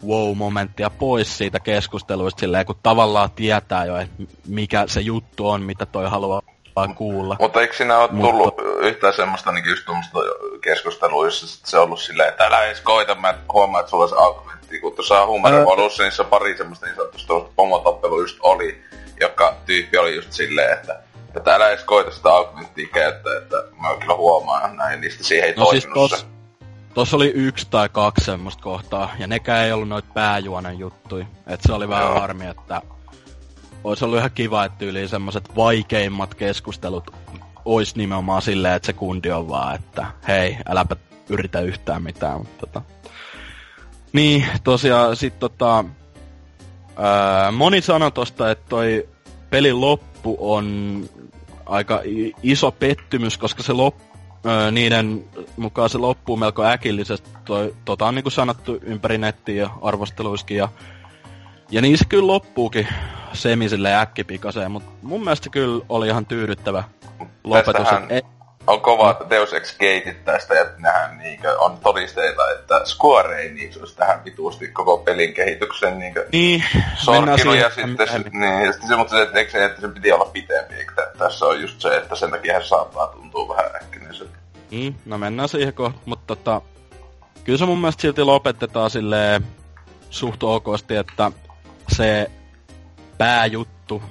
[0.06, 5.86] wow-momenttia pois siitä keskusteluista silleen, kun tavallaan tietää jo, että mikä se juttu on, mitä
[5.86, 6.42] toi haluaa
[6.76, 7.36] vaan kuulla.
[7.40, 8.30] Mutta eikö siinä ole Mutta...
[8.30, 10.18] tullut yhtään semmoista niin just tuommoista
[10.60, 14.10] keskustelua, jossa se on ollut silleen, että älä edes koita, mä huomaan, että sulla on
[14.10, 14.80] se argumentti.
[14.80, 18.82] Kun tuossa Human Revolutionissa pari semmoista niin sanotusta pomotappelua just oli,
[19.20, 21.00] joka tyyppi oli just silleen, että
[21.36, 25.54] Että älä edes koita sitä augmenttia käyttää, että mä kyllä huomaan näin, niistä siihen ei
[25.56, 26.26] no siis tos,
[26.94, 31.26] Tossa oli yksi tai kaksi semmoista kohtaa, ja nekään ei ollut noit pääjuonen juttui.
[31.46, 32.82] Et se oli vähän harmi, että
[33.84, 37.10] olisi ollut ihan kiva, että yli semmoset vaikeimmat keskustelut
[37.64, 40.96] olisi nimenomaan silleen, että se kundi on vaan, että hei, äläpä
[41.28, 42.82] yritä yhtään mitään, mutta tota...
[44.12, 45.84] Niin, tosiaan sit tota...
[46.96, 49.08] Ää, moni sanoi tosta, että toi
[49.50, 51.04] pelin loppu on
[51.66, 52.00] aika
[52.42, 54.06] iso pettymys, koska se loppu
[54.72, 55.24] niiden
[55.56, 57.30] mukaan se loppuu melko äkillisesti.
[57.44, 60.56] Toi, tota on niinku sanottu ympäri nettiä ja arvosteluiskin.
[60.56, 60.68] Ja,
[61.70, 62.88] ja niin se kyllä loppuukin
[63.32, 66.84] semisille äkkipikaseen, mutta mun mielestä kyllä oli ihan tyydyttävä
[67.44, 67.72] lopetus.
[67.72, 68.08] Tästähän
[68.66, 73.72] on kova Deus Ex Gateit tästä, ja nehän niinkö, on todisteita, että Square ei niin
[73.80, 76.64] olisi tähän vituusti koko pelin kehityksen niinkö niin,
[76.96, 80.12] sorkinut, ja sitten, se, niin, ja sitten se, mutta se, että, se, että sen piti
[80.12, 84.38] olla pitempi, että tässä on just se, että sen takia se saattaa tuntua vähän äkkinäiseltä.
[84.70, 86.62] Mm, no mennään siihen kohta, mutta tota,
[87.44, 89.46] kyllä se mun mielestä silti lopetetaan silleen
[90.10, 91.32] suht okosti, että
[91.88, 92.30] se
[93.18, 94.02] pääjuttu,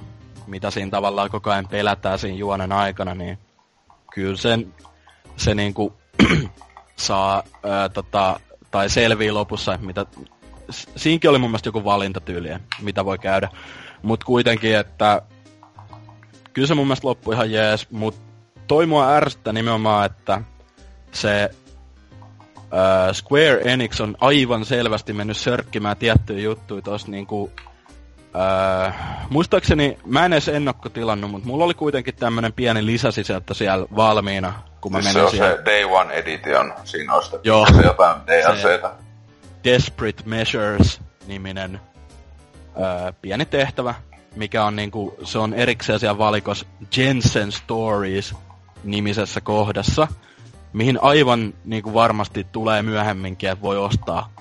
[0.46, 3.38] mitä siinä tavallaan koko ajan pelätään siinä juonen aikana, niin
[4.12, 4.74] kyllä sen,
[5.36, 5.92] se niinku
[6.96, 10.06] saa, ää, tota, tai selvii lopussa, mitä...
[10.96, 12.48] Siinkin oli mun mielestä joku valintatyyli,
[12.82, 13.48] mitä voi käydä.
[14.02, 15.22] Mut kuitenkin, että
[16.52, 18.14] kyllä se mun mielestä loppui ihan jees, mut
[18.66, 20.42] toi mua ärsyttää nimenomaan, että
[21.12, 21.50] se
[22.76, 27.52] ää, Square Enix on aivan selvästi mennyt sörkkimään tiettyjä juttuja tossa niinku
[28.36, 28.92] Öö,
[29.30, 34.92] muistaakseni, mä en edes ennakkotilannut, mutta mulla oli kuitenkin tämmönen pieni lisäsisältö siellä valmiina, kun
[34.92, 35.56] mä siis menin se on siellä.
[35.56, 38.90] se Day One Edition, siinä on sitten Joo, se jotain DLCtä.
[39.64, 41.80] Desperate Measures-niminen
[42.80, 43.94] öö, pieni tehtävä,
[44.34, 46.66] mikä on niinku, se on erikseen siellä valikos
[46.96, 48.34] Jensen Stories
[48.84, 50.08] nimisessä kohdassa,
[50.76, 54.32] mihin aivan niinku varmasti tulee myöhemminkin, että voi ostaa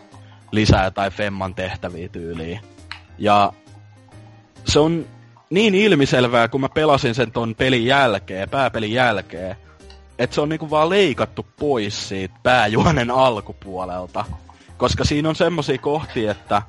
[0.52, 2.60] lisää tai Femman tehtäviä tyyliin.
[3.18, 3.54] Ja
[4.66, 5.06] se on
[5.50, 9.56] niin ilmiselvää, kun mä pelasin sen ton pelin jälkeen, pääpelin jälkeen,
[10.20, 14.26] että se on niinku vaan leikattu pois siitä pääjuonen alkupuolelta.
[14.78, 16.62] Koska siinä on semmosia kohtia, että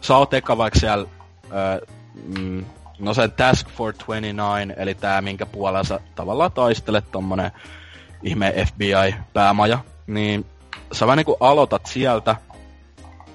[0.00, 1.06] sä oot eka vaikka siellä,
[1.52, 1.86] öö,
[2.38, 2.64] mm,
[2.98, 7.50] no sen Task for 29, eli tää minkä puolella sä tavallaan taistelet tommonen
[8.22, 10.46] ihme FBI-päämaja, niin
[10.92, 12.36] sä vaan niinku aloitat sieltä,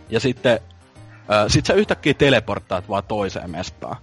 [0.09, 0.59] ja sitten
[1.29, 3.97] Ö, sit sä yhtäkkiä teleporttaat vaan toiseen mestaan.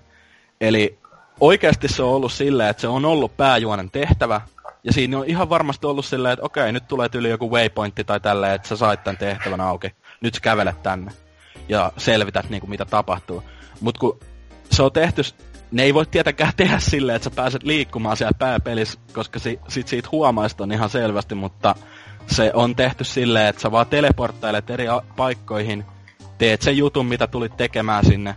[0.60, 0.98] Eli
[1.40, 4.40] oikeasti se on ollut silleen, että se on ollut pääjuonen tehtävä,
[4.84, 8.20] ja siinä on ihan varmasti ollut silleen, että okei, nyt tulee yli joku waypointti tai
[8.20, 9.90] tälleen, että sä sait tämän tehtävän auki.
[10.20, 11.12] Nyt sä kävelet tänne.
[11.68, 13.42] Ja selvität niinku mitä tapahtuu.
[13.80, 14.18] Mut kun
[14.70, 15.22] se on tehty,
[15.72, 19.88] ne ei voi tietenkään tehdä silleen, että sä pääset liikkumaan siellä pääpelissä, koska si, sit
[19.88, 21.74] siitä huomaista on ihan selvästi, mutta
[22.26, 25.84] se on tehty silleen, että sä vaan teleporttailet eri paikkoihin,
[26.38, 28.36] teet sen jutun, mitä tulit tekemään sinne,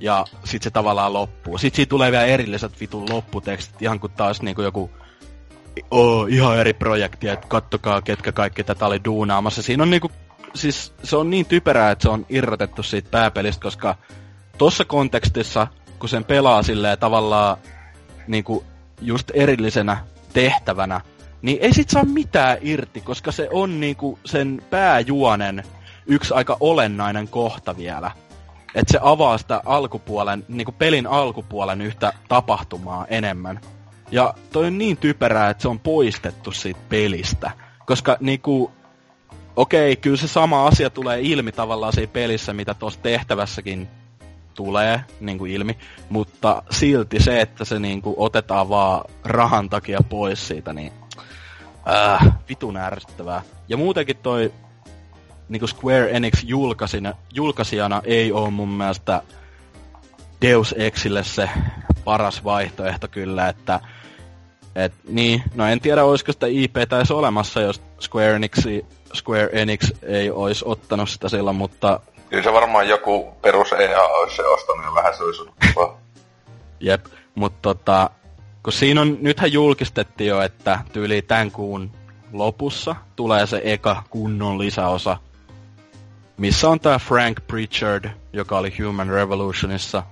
[0.00, 1.58] ja sit se tavallaan loppuu.
[1.58, 4.90] Sit siitä tulee vielä erilliset vitun lopputekstit, ihan kuin taas niinku joku
[5.90, 9.62] oh, ihan eri projekti, että kattokaa ketkä kaikki tätä oli duunaamassa.
[9.62, 10.10] Siinä on niinku,
[10.54, 13.96] siis se on niin typerää, että se on irrotettu siitä pääpelistä, koska
[14.58, 15.66] tossa kontekstissa,
[16.04, 17.56] kun sen pelaa silleen tavallaan
[18.26, 18.64] niinku
[19.00, 19.96] just erillisenä
[20.32, 21.00] tehtävänä,
[21.42, 25.62] niin ei sit saa mitään irti, koska se on niinku sen pääjuonen
[26.06, 28.10] yksi aika olennainen kohta vielä.
[28.74, 33.60] Että se avaa sitä alkupuolen, niinku pelin alkupuolen yhtä tapahtumaa enemmän.
[34.10, 37.50] Ja toi on niin typerää, että se on poistettu siitä pelistä.
[37.86, 38.70] Koska niinku,
[39.56, 43.88] okei, okay, kyllä se sama asia tulee ilmi tavallaan siinä pelissä, mitä tuossa tehtävässäkin
[44.54, 45.78] tulee niinku ilmi,
[46.08, 50.92] mutta silti se, että se niinku otetaan vaan rahan takia pois siitä, niin
[51.88, 53.42] äh, vitun ärsyttävää.
[53.68, 54.52] Ja muutenkin toi
[55.48, 59.22] niinku Square Enix julkaisina, julkaisijana ei ole mun mielestä
[60.42, 61.50] Deus Exille se
[62.04, 63.80] paras vaihtoehto kyllä, että
[64.74, 68.66] et, niin, no en tiedä olisiko sitä IP edes olemassa, jos Square Enix,
[69.14, 72.00] Square Enix ei olisi ottanut sitä silloin, mutta...
[72.34, 75.24] Kyllä se varmaan joku perus EA olisi se ostanut ja vähän se
[76.80, 78.10] Jep, mutta tota,
[78.62, 81.90] kun siinä on, nythän julkistettiin jo, että tyyli tämän kuun
[82.32, 85.16] lopussa tulee se eka kunnon lisäosa
[86.36, 90.02] missä on tää Frank Pritchard, joka oli Human Revolutionissa.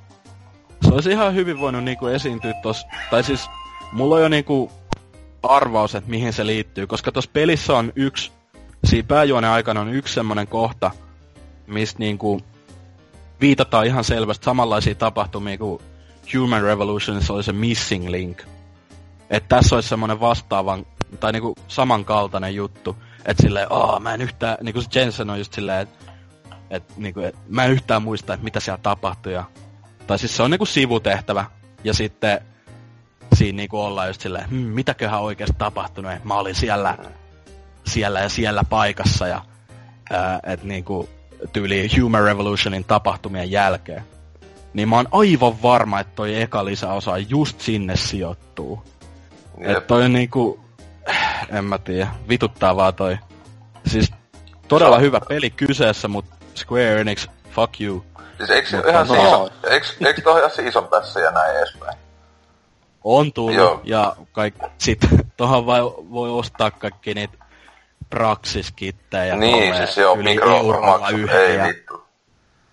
[0.83, 3.51] Se olisi ihan hyvin voinut niinku esiintyä tos, tai siis
[3.93, 4.73] mulla on jo niinku
[5.43, 8.33] arvaus, että mihin se liittyy, koska tuossa pelissä on yksi,
[8.85, 10.91] siinä pääjuonen aikana on yksi semmonen kohta,
[11.67, 12.41] mistä niinku
[13.41, 15.83] viitataan ihan selvästi samanlaisia tapahtumia kuin
[16.35, 18.43] Human Revolutionissa oli se Missing Link.
[19.31, 20.87] että tässä olisi semmoinen vastaavan,
[21.21, 22.97] tai niinku samankaltainen juttu,
[23.27, 26.13] että silleen, aah, mä en yhtään, niinku se Jensen on just silleen, että
[26.71, 29.33] et, niinku, et, mä en yhtään muista, että mitä siellä tapahtui.
[29.33, 29.45] Ja,
[30.07, 31.45] tai siis se on niinku sivutehtävä,
[31.85, 32.41] ja sitten
[33.35, 36.99] siinä niinku ollaan just silleen, hm, mitäköhän oikeasti tapahtunut, mä olin siellä,
[37.87, 39.43] siellä ja siellä paikassa, ja
[40.43, 41.09] että niinku,
[41.53, 44.05] tyyli Human Revolutionin tapahtumien jälkeen.
[44.74, 48.82] Niin mä oon aivan varma, että toi eka lisäosa just sinne sijoittuu.
[49.59, 50.61] Että toi on niinku,
[51.49, 53.18] en mä tiedä, vituttaa vaan toi.
[53.86, 54.12] Siis
[54.68, 58.05] todella hyvä peli kyseessä, mutta Square Enix, fuck you.
[58.36, 59.14] Siis eikö Mutta ihan no.
[59.14, 61.99] season, eikö, eikö toi ihan season tässä ja näin edespäin?
[63.05, 63.80] On tullut, Joo.
[63.84, 64.99] ja kaik, sit
[65.36, 67.38] tohon vai, voi ostaa kaikki niitä
[68.13, 69.37] praksiskittejä.
[69.37, 72.05] Niin, siis se on mikromaksu, ei vittu.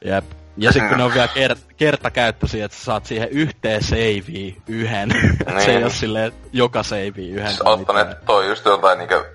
[0.05, 0.25] Jep.
[0.57, 4.23] Ja sitten kun ne on vielä kert- kertakäyttöisiä, että sä saat siihen yhteen saveen
[4.67, 5.09] yhden.
[5.09, 5.61] Niin.
[5.65, 7.47] se ei ole silleen joka saveen yhden.
[7.47, 9.25] Siis ottaneet toi just jotain niinkö...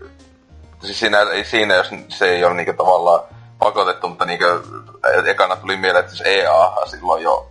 [0.82, 3.20] Siis siinä, ei siinä, jos se ei ole niinkö tavallaan
[3.58, 4.62] pakotettu, mutta niinkö
[5.24, 7.48] ekana tuli mieleen, että siis EA silloin jo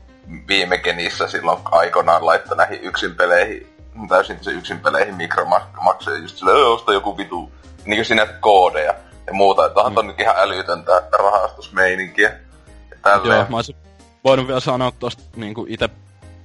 [0.47, 3.68] viime genissä silloin aikoinaan laittoi näihin yksin peleihin,
[4.10, 7.51] täysin se yksin peleihin mikromaksuja, just silleen, osta joku vitu
[7.86, 8.95] niin sinne koodeja
[9.27, 9.65] ja muuta.
[9.65, 10.07] Että onhan mm.
[10.07, 12.34] nyt ihan älytöntä rahastusmeininkiä.
[13.01, 13.38] Tälleen.
[13.38, 13.75] Joo, mä olisin
[14.23, 15.89] voinut vielä sanoa tosta niinku ite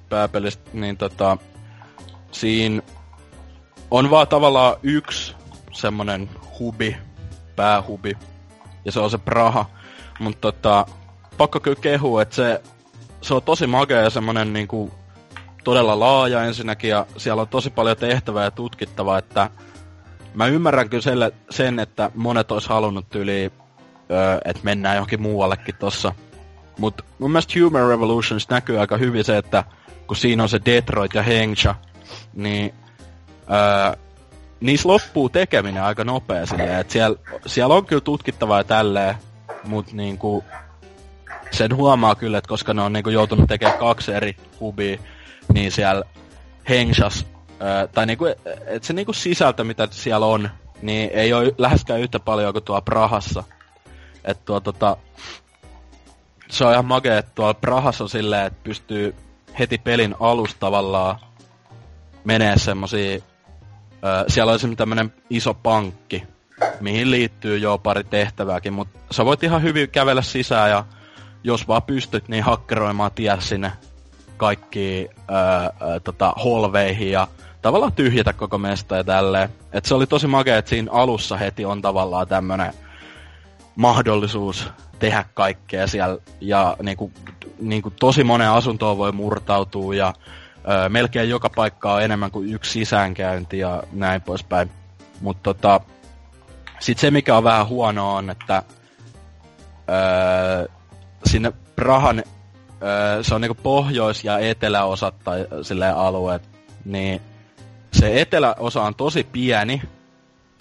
[0.09, 1.37] pääpelistä, niin tota,
[2.31, 2.83] siinä
[3.91, 5.35] on vaan tavallaan yksi
[5.73, 6.97] semmonen hubi,
[7.57, 8.17] päähubi,
[8.85, 9.65] ja se on se Praha.
[10.19, 10.87] Mutta tota,
[11.39, 12.63] pakko kyllä kehua, että se,
[13.21, 14.95] se on tosi makea ja semmonen niinku
[15.65, 19.51] todella laaja ensinnäkin, ja siellä on tosi paljon tehtävää ja tutkittavaa, että
[20.35, 23.53] mä ymmärrän kyllä sen, että monet olisi halunnut yli,
[24.45, 26.13] että mennään johonkin muuallekin tossa.
[26.79, 29.65] Mut mun mielestä Human Revolutions näkyy aika hyvin se, että
[30.07, 31.75] kun siinä on se Detroit ja Hengsha,
[32.35, 32.75] niin
[33.51, 33.99] öö,
[34.61, 39.15] niissä loppuu tekeminen aika nopea silleen, siellä, siellä on kyllä tutkittavaa tälleen,
[39.65, 40.45] mut niinku
[41.51, 44.99] sen huomaa kyllä, että koska ne on niinku joutunut tekemään kaksi eri hubia,
[45.53, 46.05] niin siellä
[46.69, 47.27] Hengshas
[47.63, 48.25] Öö, tai niinku,
[48.67, 50.51] et se niinku sisältö, mitä siellä on,
[50.83, 53.45] niin ei ole läheskään yhtä paljon kuin tuolla Prahassa.
[54.25, 54.97] Et tuo tota,
[56.51, 59.15] se on ihan makea, että tuolla Prahassa on silleen, että pystyy
[59.59, 61.19] heti pelin alusta tavallaan
[62.25, 63.19] menee semmosia...
[64.05, 66.23] Öö, siellä on esimerkiksi tämmönen iso pankki,
[66.81, 70.85] mihin liittyy jo pari tehtävääkin, mutta sä voit ihan hyvin kävellä sisään ja
[71.45, 73.73] jos vaan pystyt, niin hakkeroimaan tie sinne
[74.37, 75.09] kaikki
[75.91, 77.29] öö, tota, holveihin ja
[77.63, 79.49] tavallaan tyhjätä koko mesta ja tälleen.
[79.73, 82.73] Et se oli tosi makea, että siinä alussa heti on tavallaan tämmönen
[83.77, 86.19] mahdollisuus tehdä kaikkea siellä.
[86.41, 87.13] Ja niinku,
[87.61, 90.15] niinku tosi monen asuntoon voi murtautua ja
[90.85, 94.71] ö, melkein joka paikka on enemmän kuin yksi sisäänkäynti ja näin poispäin.
[95.21, 95.81] Mutta tota,
[96.81, 98.63] sitten se mikä on vähän huono on, että
[99.89, 100.69] ö,
[101.25, 102.23] sinne Prahan,
[103.23, 106.49] se on niinku pohjois- ja eteläosat tai silleen alueet,
[106.85, 107.21] niin
[107.93, 109.83] se eteläosa on tosi pieni,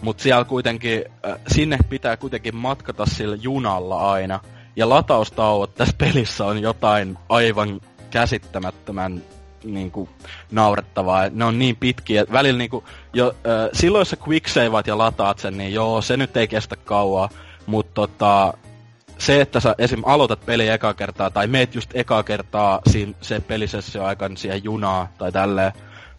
[0.02, 4.40] mutta siellä kuitenkin, äh, sinne pitää kuitenkin matkata sillä junalla aina.
[4.76, 9.24] Ja lataustauot tässä pelissä on jotain aivan käsittämättömän
[9.64, 10.10] niin kuin,
[10.52, 11.30] naurettavaa.
[11.30, 14.18] Ne on niin pitkiä, välillä niin kuin, jo, äh, silloin jos sä
[14.88, 17.30] ja lataat sen, niin joo, se nyt ei kestä kauaa.
[17.66, 18.54] Mutta tota,
[19.18, 20.02] se, että sä esim.
[20.06, 25.08] aloitat peli eka kertaa, tai meet just eka kertaa siinä, se pelisessio aikana siihen junaa,
[25.18, 25.72] tai tälleen,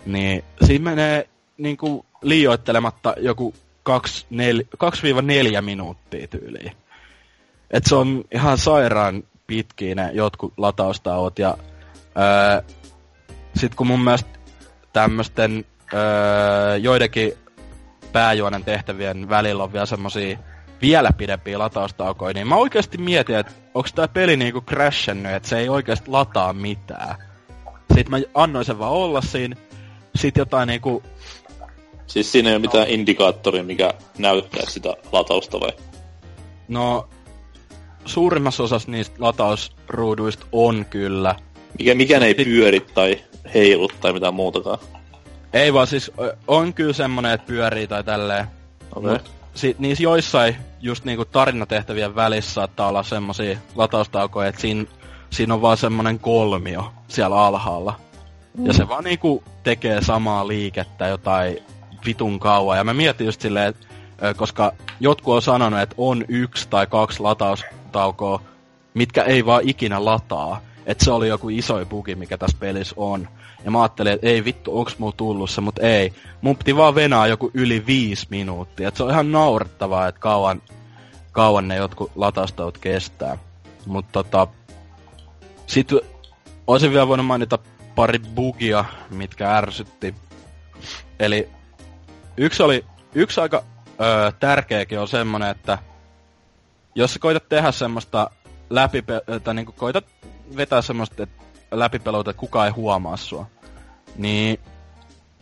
[0.06, 1.28] niin siinä menee
[1.58, 3.54] niinku liioittelematta joku
[3.88, 3.92] 2-4
[5.60, 6.72] minuuttia tyyliin.
[7.70, 11.56] Et se on ihan sairaan pitkiä ne jotkut lataustauot ja
[12.18, 12.62] öö,
[13.56, 14.38] sit kun mun mielestä
[14.92, 17.32] tämmösten öö, joidenkin
[18.12, 20.38] pääjuonen tehtävien välillä on vielä semmosia
[20.82, 25.58] vielä pidempiä lataustaukoja, niin mä oikeasti mietin, että onko tää peli niinku crashannut, että se
[25.58, 27.14] ei oikeasti lataa mitään.
[27.94, 29.56] Sitten mä annoin sen vaan olla siinä,
[30.18, 31.02] sit jotain niinku...
[32.06, 32.94] Siis siinä ei ole mitään no.
[32.94, 35.72] indikaattoria, mikä näyttää sitä latausta vai?
[36.68, 37.08] No,
[38.04, 41.34] suurimmassa osassa niistä latausruuduista on kyllä.
[41.78, 44.78] Mikä, mikä ei pyöri tai heilu tai mitään muutakaan?
[45.52, 46.10] Ei vaan siis
[46.46, 48.46] on kyllä semmonen, että pyörii tai tälleen.
[48.96, 49.12] Okay.
[49.12, 54.84] Mut sit niissä joissain just niinku tarinatehtävien välissä saattaa olla semmosia lataustaukoja, että siinä,
[55.30, 58.00] siinä on vaan semmonen kolmio siellä alhaalla.
[58.64, 61.58] Ja se vaan niinku tekee samaa liikettä jotain
[62.06, 62.78] vitun kauan.
[62.78, 63.86] Ja mä mietin just silleen, että
[64.36, 68.42] koska jotkut on sanonut, että on yksi tai kaksi lataustaukoa,
[68.94, 70.60] mitkä ei vaan ikinä lataa.
[70.86, 73.28] Että se oli joku iso bugi, mikä tässä pelissä on.
[73.64, 76.12] Ja mä ajattelin, että ei vittu, onks mulla tullut se, mutta ei.
[76.40, 78.88] Mun piti vaan venaa joku yli viisi minuuttia.
[78.88, 80.62] Et se on ihan naurettavaa, että kauan,
[81.32, 83.38] kauan ne jotkut lataustaut kestää.
[83.86, 84.46] Mutta tota,
[85.66, 85.88] sit
[86.66, 87.58] olisin vielä voinut mainita
[87.98, 90.14] pari bugia, mitkä ärsytti.
[91.18, 91.48] Eli
[92.36, 92.84] yksi oli,
[93.14, 93.62] yksi aika
[94.00, 95.78] öö, tärkeäkin on semmonen, että
[96.94, 98.30] jos sä koitat tehdä semmoista
[98.70, 99.04] läpi,
[99.44, 100.04] tai niinku koitat
[100.56, 101.26] vetää semmoista
[101.70, 103.46] läpipeluita, että kukaan ei huomaa sua,
[104.16, 104.60] niin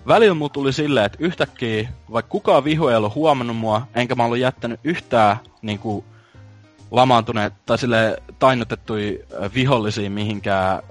[0.08, 4.24] välillä mulla tuli silleen, että yhtäkkiä, vaikka kukaan viho ei ollut huomannut mua, enkä mä
[4.24, 6.04] ollut jättänyt yhtään niinku
[6.90, 10.82] lamaantuneet tai sille tainnutettui vihollisia mihinkään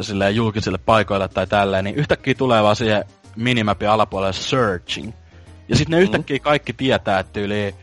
[0.00, 3.04] sille julkisille paikoille tai tälleen, niin yhtäkkiä tulee vaan siihen
[3.36, 5.12] minimapin alapuolelle searching.
[5.68, 6.02] Ja sitten ne mm.
[6.02, 7.74] yhtäkkiä kaikki tietää, että yli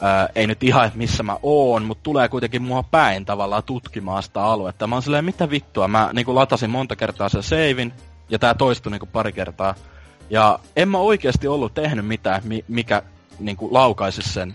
[0.00, 4.22] ää, ei nyt ihan, että missä mä oon, mutta tulee kuitenkin mua päin tavallaan tutkimaan
[4.22, 4.86] sitä aluetta.
[4.86, 7.92] Mä oon silleen, mitä vittua, mä niinku latasin monta kertaa sen seivin,
[8.28, 9.74] ja tää toistui niinku pari kertaa.
[10.30, 13.02] Ja en mä oikeasti ollut tehnyt mitään, mikä
[13.38, 14.54] niinku laukaisi sen,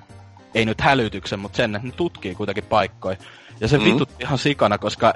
[0.56, 3.18] ei nyt hälytyksen, mutta sen, että ne tutkii kuitenkin paikkoja.
[3.60, 3.84] Ja se mm.
[3.84, 5.14] vitut ihan sikana, koska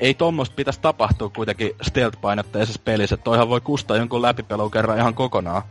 [0.00, 3.16] ei tuommoista pitäisi tapahtua kuitenkin stealth-painotteisessa pelissä.
[3.16, 5.62] Toihan voi kustaa jonkun läpipelun kerran ihan kokonaan.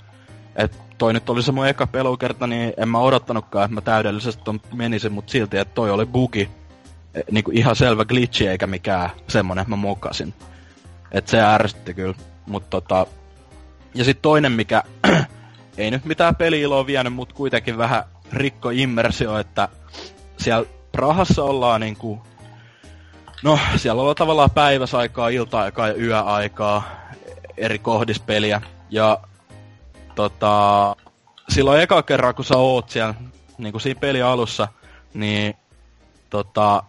[0.56, 4.44] Et toi nyt oli se mun eka pelukerta, niin en mä odottanutkaan, että mä täydellisesti
[4.44, 6.50] ton menisin, mutta silti, että toi oli bugi.
[7.14, 10.34] E, niinku ihan selvä glitchi eikä mikään semmonen, että mä mokasin.
[11.12, 12.16] Et se ärsytti kyllä.
[12.46, 13.08] Mut tota...
[13.96, 14.84] Ja sitten toinen, mikä
[15.78, 18.04] ei nyt mitään peli-iloa vienyt, mutta kuitenkin vähän
[18.34, 19.70] rikko immersio, että
[20.38, 22.22] siellä Prahassa ollaan niinku...
[23.44, 26.84] No, siellä ollaan tavallaan päiväsaikaa, ilta-aikaa ja yöaikaa
[27.58, 28.62] eri kohdispeliä.
[28.90, 29.20] Ja
[30.16, 30.96] tota,
[31.50, 33.14] silloin eka kerran, kun sä oot siellä,
[33.58, 34.68] niin kuin siinä peli alussa,
[35.14, 35.56] niin
[36.30, 36.84] tota,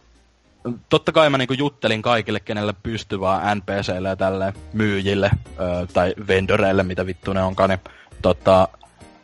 [0.88, 5.30] totta kai mä niinku juttelin kaikille, kenelle pystyy vaan NPCille ja tälle myyjille
[5.60, 7.80] ö, tai vendoreille, mitä vittu ne onkaan, niin
[8.22, 8.68] tota,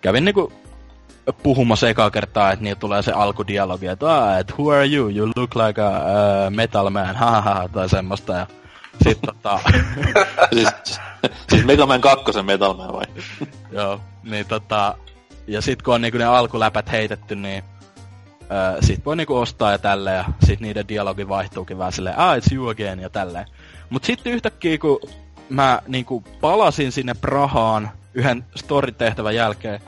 [0.00, 0.52] kävin niinku
[1.32, 5.08] puhumassa ekaa kertaa, että niillä tulee se alkudialogi, että ah, et who are you?
[5.08, 8.32] You look like a uh, metal man, hahaha, tai semmoista.
[8.32, 8.46] Ja
[9.04, 9.60] sit tota...
[10.54, 10.68] siis,
[11.48, 13.04] siis Mega Man 2 Metal Man vai?
[13.78, 14.94] Joo, niin tota...
[15.46, 17.64] Ja sit kun on niinku ne alkuläpät heitetty, niin
[18.52, 22.36] Öö, sit voi niinku ostaa ja tälleen, ja sit niiden dialogi vaihtuukin vähän silleen, ah,
[22.36, 23.46] it's you again, ja tälleen.
[23.90, 25.00] Mut sitten yhtäkkiä, kun
[25.48, 29.80] mä niinku palasin sinne Prahaan yhden story-tehtävän jälkeen,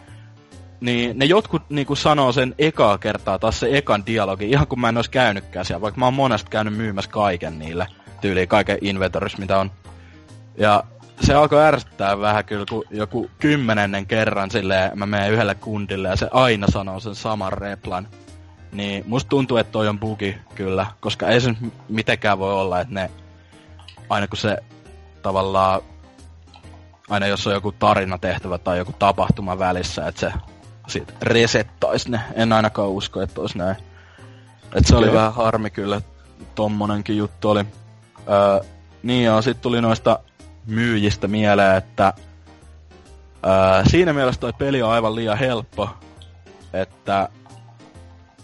[0.82, 4.88] niin ne jotkut niinku sanoo sen ekaa kertaa taas se ekan dialogi, ihan kun mä
[4.88, 7.86] en ois käynytkään siellä, vaikka mä oon monesti käynyt myymässä kaiken niille,
[8.20, 9.70] tyyliin kaiken inventoris, mitä on.
[10.56, 10.84] Ja
[11.20, 16.16] se alkoi ärsyttää vähän kyllä, kun joku kymmenennen kerran silleen mä menen yhdelle kundille ja
[16.16, 18.08] se aina sanoo sen saman replan.
[18.72, 21.54] Niin musta tuntuu, että toi on bugi kyllä, koska ei se
[21.88, 23.10] mitenkään voi olla, että ne,
[24.08, 24.56] aina kun se
[25.22, 25.80] tavallaan,
[27.10, 30.32] aina jos on joku tarina tehtävä tai joku tapahtuma välissä, että se
[30.86, 32.20] sit resettaisi ne.
[32.34, 33.76] En ainakaan usko, että olisi näin.
[34.74, 36.00] Et se oli vähän harmi kyllä,
[36.54, 37.64] tommonenkin juttu oli.
[38.28, 38.68] Öö,
[39.02, 40.18] niin ja sit tuli noista
[40.66, 42.12] myyjistä mieleen, että
[43.46, 45.88] öö, siinä mielessä toi peli on aivan liian helppo,
[46.72, 47.28] että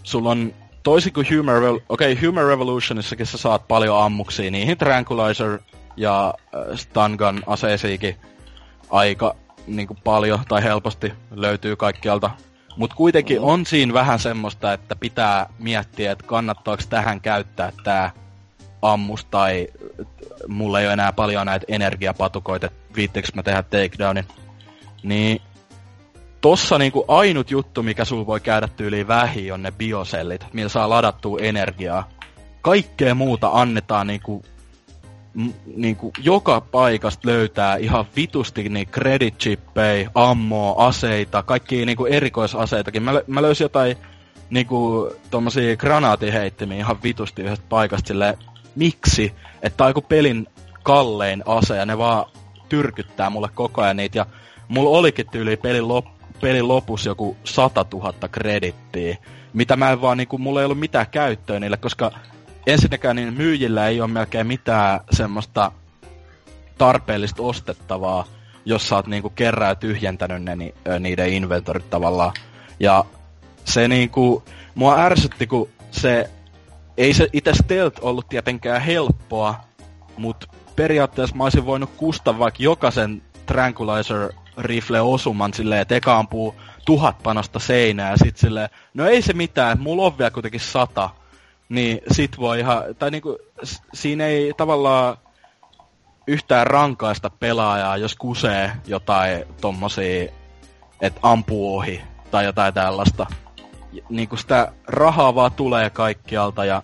[0.03, 5.59] sulla on toisin kuin Human, Revo- okay, Human Revolutionissakin sä saat paljon ammuksia niihin Tranquilizer
[5.97, 8.15] ja äh, Stun Gun aseisiinkin
[8.89, 9.35] aika
[9.75, 12.31] niin kuin paljon tai helposti löytyy kaikkialta.
[12.77, 13.43] Mutta kuitenkin mm.
[13.43, 18.11] on siinä vähän semmoista, että pitää miettiä, että kannattaako tähän käyttää tämä
[18.81, 19.67] ammus tai
[20.47, 24.25] mulla ei ole enää paljon näitä energiapatukoita, että mä tehdä takedownin.
[25.03, 25.41] Niin
[26.41, 30.89] tossa niinku ainut juttu, mikä sul voi käydä tyyliin vähi, on ne biosellit, millä saa
[30.89, 32.09] ladattua energiaa.
[32.61, 34.41] Kaikkea muuta annetaan niinku,
[35.33, 43.03] m- niinku joka paikasta löytää ihan vitusti niin credit chippei, ammoa, aseita, kaikki niinku erikoisaseitakin.
[43.03, 43.97] Mä, mä löysin jotain
[44.49, 48.37] niinku tommosia granaatiheittimiä ihan vitusti yhdestä paikasta silleen,
[48.75, 49.33] miksi?
[49.61, 50.47] Että on joku pelin
[50.83, 52.25] kallein ase ja ne vaan
[52.69, 54.25] tyrkyttää mulle koko ajan niitä ja
[54.67, 59.17] mulla olikin tyyli pelin loppu pelin lopussa joku 100 000 kredittiä,
[59.53, 62.11] mitä mä en vaan niinku, mulla ei ollut mitään käyttöä niille, koska
[62.67, 65.71] ensinnäkään niin myyjillä ei ole melkein mitään semmoista
[66.77, 68.25] tarpeellista ostettavaa,
[68.65, 72.33] jos sä oot niinku kerran tyhjentänyt ne ni, niiden inventorit tavallaan.
[72.79, 73.05] Ja
[73.65, 74.43] se niinku,
[74.75, 76.29] mua ärsytti, kun se,
[76.97, 79.55] ei se itse stealth ollut tietenkään helppoa,
[80.17, 86.55] mutta periaatteessa mä olisin voinut kustaa vaikka jokaisen Tranquilizer rifle osuman silleen, että eka ampuu
[86.85, 91.09] tuhat panosta seinää ja sit silleen, no ei se mitään, mulla on vielä kuitenkin sata.
[91.69, 93.37] Niin sit voi ihan, tai niinku,
[93.93, 95.17] siinä ei tavallaan
[96.27, 100.31] yhtään rankaista pelaajaa, jos kusee jotain tommosia,
[101.01, 102.01] että ampuu ohi
[102.31, 103.25] tai jotain tällaista.
[104.09, 106.81] Niinku sitä rahaa vaan tulee kaikkialta ja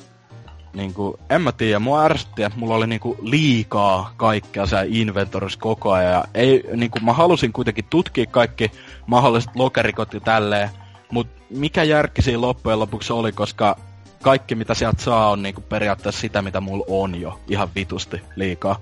[0.73, 5.91] niinku, en mä tiedä, mua ärsytti, että mulla oli niinku liikaa kaikkea se inventorissa koko
[5.91, 6.11] ajan.
[6.11, 8.71] Ja ei, niinku, mä halusin kuitenkin tutkia kaikki
[9.07, 10.69] mahdolliset lokerikot ja tälleen,
[11.11, 13.77] mut mikä järki siinä loppujen lopuksi oli, koska
[14.25, 18.81] kaikki mitä sieltä saa on niinku periaatteessa sitä, mitä mulla on jo ihan vitusti liikaa.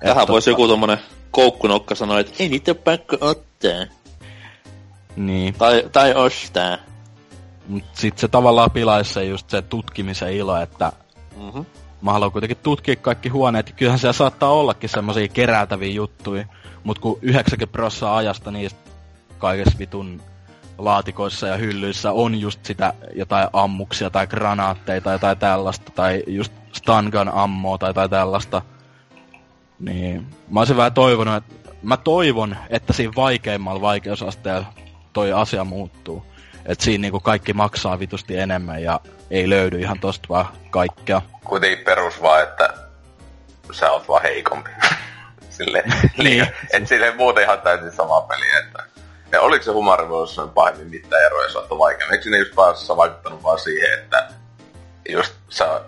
[0.00, 0.98] Tähän voisi joku tommonen
[1.30, 3.86] koukkunokka sanoa, että ei niitä pakko ottaa.
[5.16, 5.54] Niin.
[5.54, 6.78] Tai, tai ostaa.
[7.68, 10.92] Mut sit se tavallaan pilaisi se just se tutkimisen ilo, että
[11.36, 11.64] Mm-hmm.
[12.02, 13.72] mä haluan kuitenkin tutkia kaikki huoneet.
[13.76, 16.44] Kyllähän siellä saattaa ollakin semmosia kerätäviä juttuja,
[16.84, 18.90] mut kun 90 prosenttia ajasta niistä
[19.38, 20.22] kaikessa vitun
[20.84, 26.52] laatikoissa ja hyllyissä on just sitä jotain ammuksia tai granaatteja tai jotain tällaista, tai just
[26.72, 28.62] stun gun ammoa tai jotain tällaista.
[29.78, 34.66] Niin, mä olisin vähän toivonut, että mä toivon, että siinä vaikeimmalla vaikeusasteella
[35.12, 36.26] toi asia muuttuu.
[36.66, 41.22] Että siinä niinku kaikki maksaa vitusti enemmän ja ei löydy ihan tosta vaan kaikkea.
[41.44, 42.74] Kuitenkin perus vaan, että
[43.72, 44.70] sä oot vaan heikompi.
[45.50, 46.46] silleen, Niin.
[46.72, 48.84] et silleen muuten ihan täysin sama peli, että...
[49.32, 52.12] Ja oliko se Human Revolution pahemmin mitään eroja, oot vaikeammin?
[52.12, 54.28] Eikö sinne just päässä vaikuttanut vaan siihen, että
[55.08, 55.80] just sä, ä,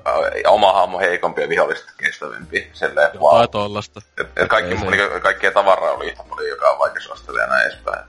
[0.49, 2.71] oma hahmo heikompi ja viholliset kestävämpi.
[2.73, 3.49] Silleen, Jotain wow.
[3.51, 4.01] tollasta.
[4.21, 7.67] Et, et kaikki, Ei se- niin, kaikkea tavaraa oli yhtä paljon joka vaikeusasteella ja näin
[7.67, 8.05] edespäin.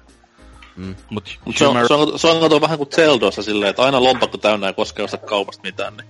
[0.75, 0.95] Mm.
[1.09, 4.03] Mut, Mut se on, se on, se on kato vähän kuin Zeldossa silleen, että aina
[4.03, 6.09] lompakko täynnä ja koskee ostaa kaupasta mitään, niin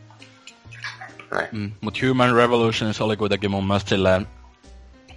[1.32, 1.48] Näin.
[1.52, 4.28] Mm, mut Human Revolutions oli kuitenkin mun mielestä silleen,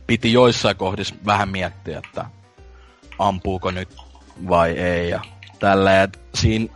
[0.07, 2.25] piti joissain kohdissa vähän miettiä, että
[3.19, 3.89] ampuuko nyt
[4.49, 5.21] vai ei ja
[5.59, 6.75] tälleen, et siinä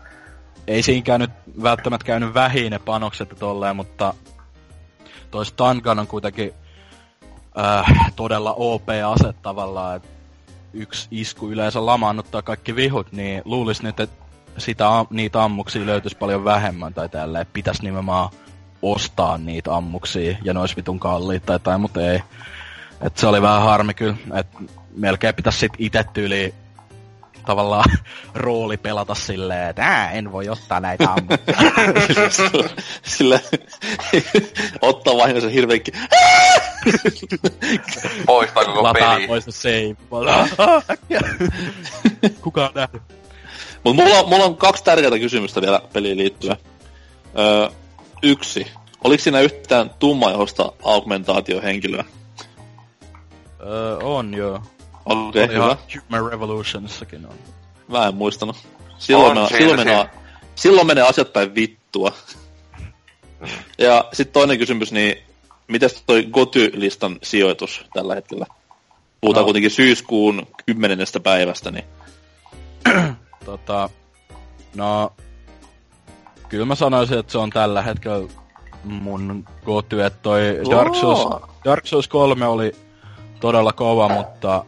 [0.67, 1.31] ei siinäkään nyt
[1.63, 4.15] välttämättä käynyt vähin ne panokset ja tolleen, mutta
[5.31, 6.55] toi stun gun on kuitenkin
[7.59, 10.09] äh, todella OP-ase tavallaan, että
[10.73, 14.25] yksi isku yleensä lamaannuttaa kaikki vihut, niin luulis nyt, että
[14.59, 18.31] sitä, niitä ammuksia löytyisi paljon vähemmän tai tälleen, pitäisi nimenomaan
[18.83, 22.23] ostaa niitä ammuksia ja ne olisi vitun kalliit tai jotain, mutta ei.
[23.01, 24.59] Et se oli vähän harmi kyllä, että
[24.93, 26.55] melkein pitäisi sit itse tyyliin
[27.47, 27.85] tavallaan
[28.35, 32.69] rooli pelata silleen, että ää, en voi ottaa näitä ammuksia.
[33.03, 33.41] sillä
[34.83, 35.95] ottaa vahingossa hirveäkin.
[38.27, 39.27] Poistaa koko Lataa peli.
[39.27, 39.97] pois se.
[42.41, 43.03] Kuka on nähnyt?
[43.85, 46.57] Mut mulla, on- mulla on kaksi tärkeää kysymystä vielä peliin liittyen.
[47.39, 47.69] Öö,
[48.23, 48.67] yksi.
[49.05, 52.05] Oliko siinä yhtään tummaihosta augmentaatiohenkilöä?
[53.67, 54.63] Öö, on joo.
[55.05, 55.77] Okei, okay, hyvä.
[56.11, 57.35] Human Revolutionissakin on.
[57.89, 58.57] Mä en muistanut.
[58.99, 60.09] Silloin, On silloin, menee,
[60.55, 62.13] silloin menee asiat päin vittua.
[63.79, 65.17] ja sitten toinen kysymys, niin
[65.69, 68.47] mitäs toi Goty-listan sijoitus tällä hetkellä?
[69.21, 69.45] Puhutaan No.
[69.45, 71.85] kuitenkin syyskuun kymmenennestä päivästä, niin
[73.45, 73.91] Tota,
[74.75, 75.13] no,
[76.49, 78.29] kyllä mä sanoisin, että se on tällä hetkellä
[78.85, 82.73] mun goty, että toi Dark Souls, Dark Souls 3 oli
[83.41, 84.65] todella kova, mutta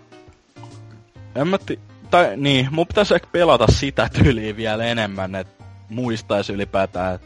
[1.35, 1.80] en mä ti-
[2.11, 7.18] tai niin, mun pitäisi ehkä pelata sitä tyyliä vielä enemmän, että muistaisi ylipäätään,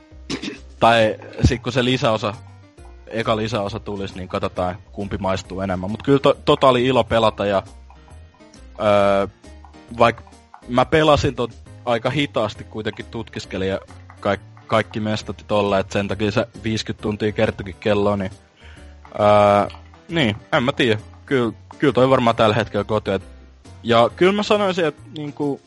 [0.80, 2.34] tai sit kun se lisäosa,
[3.06, 5.90] eka lisäosa tulisi, niin katsotaan kumpi maistuu enemmän.
[5.90, 7.62] Mutta kyllä to, tota oli ilo pelata ja
[8.80, 9.26] öö,
[9.98, 10.22] vaikka
[10.68, 11.50] mä pelasin tot
[11.84, 13.80] aika hitaasti kuitenkin tutkiskelin ja
[14.20, 18.30] kaik, kaikki mestat tolle, että sen takia se 50 tuntia kertokin kello, niin...
[19.18, 19.68] Ää,
[20.08, 21.00] niin, en mä tiedä.
[21.26, 23.10] Kyllä, kyllä toi varmaan tällä hetkellä koti.
[23.10, 23.22] Et,
[23.88, 25.60] ja kyllä mä sanoisin, että niinku...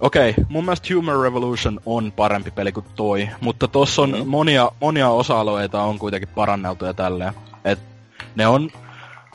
[0.00, 4.28] Okei, okay, mun mielestä Human Revolution on parempi peli kuin toi, mutta tossa on Mm.
[4.28, 7.32] monia, monia osa-alueita on kuitenkin paranneltu ja tälleen.
[7.64, 7.78] Et
[8.34, 8.70] ne on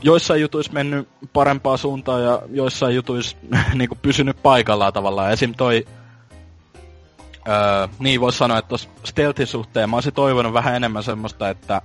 [0.01, 3.37] joissain jutuissa mennyt parempaan suuntaan ja joissain jutuissa
[3.73, 5.31] niinku pysynyt paikallaan tavallaan.
[5.31, 5.53] Esim.
[5.53, 5.87] toi,
[7.47, 11.81] öö, niin voisi sanoa, että tuossa stealthin suhteen mä olisin toivonut vähän enemmän semmoista, että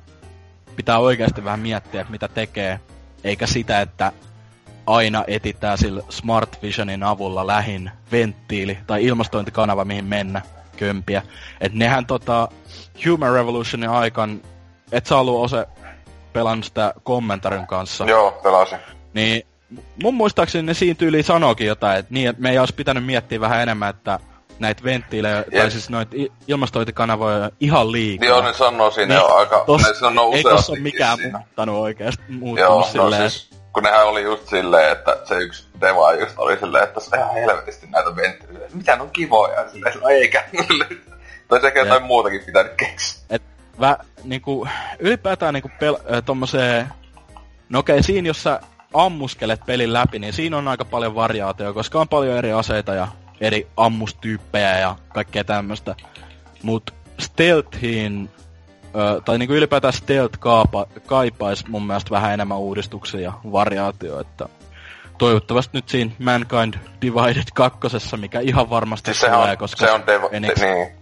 [0.76, 2.80] pitää oikeasti vähän miettiä, että mitä tekee,
[3.24, 4.12] eikä sitä, että
[4.86, 10.42] aina etitään sillä Smart Visionin avulla lähin venttiili tai ilmastointikanava, mihin mennä
[10.76, 11.22] kömpiä.
[11.60, 12.48] Et nehän tota
[13.06, 14.40] Human Revolutionin aikaan,
[14.92, 15.66] et sä ollut ose
[16.32, 18.04] pelannut sitä kommentarin kanssa.
[18.04, 18.78] Joo, pelasin.
[19.14, 19.46] Niin
[20.02, 23.60] mun muistaakseni ne siinä tyyliin sanookin jotain, että niin, että meidän olisi pitänyt miettiä vähän
[23.62, 24.18] enemmän, että
[24.58, 26.16] näitä venttiilejä, tai siis noita
[26.48, 28.28] ilmastointikanavoja ihan liikaa.
[28.28, 29.64] Joo, ne sanoo siinä Niin, jo aika...
[29.66, 31.38] Tos, ne sanoo ei tossa ole mikään siinä.
[31.38, 33.30] muuttanut oikeasti, muuttunut Joo, no silleen.
[33.30, 37.16] siis, kun nehän oli just silleen, että se yksi deva just oli silleen, että se
[37.16, 38.68] on ihan helvetisti näitä venttiilejä.
[38.74, 39.70] Mitä ne on kivoja?
[39.70, 40.44] Silleen, no eikä.
[41.48, 42.06] tai sekä jotain Jep.
[42.06, 43.22] muutakin pitänyt keksiä.
[43.30, 43.42] Et
[43.80, 44.68] vä, niinku,
[44.98, 46.88] ylipäätään niinku pel, äh, tommoseen
[47.72, 48.60] No okei, okay, siinä jos sä
[48.94, 53.08] ammuskelet pelin läpi, niin siinä on aika paljon variaatioa, koska on paljon eri aseita ja
[53.40, 55.94] eri ammustyyppejä ja kaikkea tämmöstä.
[56.62, 58.30] Mut stealthiin,
[58.94, 64.48] ö, tai niinku ylipäätään stealth kaapa, kaipais mun mielestä vähän enemmän uudistuksia ja variaatioa, että
[65.18, 70.06] toivottavasti nyt siinä Mankind Divided kakkosessa, mikä ihan varmasti siis tulee, on, koska se on
[70.06, 70.92] devo, Enix, niin.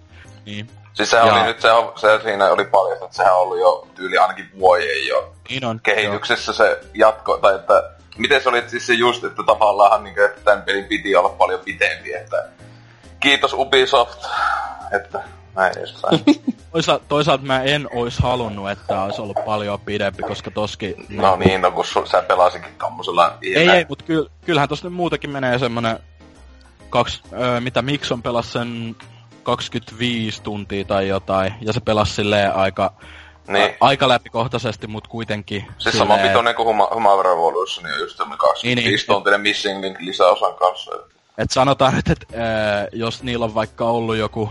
[0.47, 1.34] niin, Siis sehän ja...
[1.34, 5.07] oli nyt, se, se siinä oli paljon, että sehän on ollut jo tyyli ainakin vuoden
[5.09, 6.57] jo niin on, kehityksessä joo.
[6.57, 10.41] se jatko, tai että miten se oli siis se just, että tavallaan niin kuin, että
[10.41, 12.49] tämän pelin piti olla paljon pitempi, että
[13.20, 14.24] kiitos Ubisoft,
[14.93, 15.22] että
[15.57, 16.20] näin edespäin.
[16.72, 20.94] Toisa, toisaalta mä en ois halunnut, että olisi ollut paljon pidempi, koska toski...
[21.09, 23.38] No niin, no kun su, sä pelasikin tommosella...
[23.42, 25.98] Ei, ei, mut kyll, kyllähän tossa nyt muutakin menee semmonen...
[26.90, 28.96] Kaks, öö, mitä Mikson pelasi sen
[29.42, 32.92] 25 tuntia tai jotain, ja se pelasi silleen aika...
[33.48, 33.70] Niin.
[33.70, 35.61] A, aika läpikohtaisesti, mut kuitenkin...
[35.61, 35.98] Siis silleen...
[35.98, 40.01] sama pitoinen kuin Huma, Huma Revolution, niin just semmonen 25 niin, niin, tuntinen Missing Link
[40.01, 40.90] lisäosan kanssa.
[41.38, 44.51] Et sanotaan nyt, että äh, jos niillä on vaikka ollut joku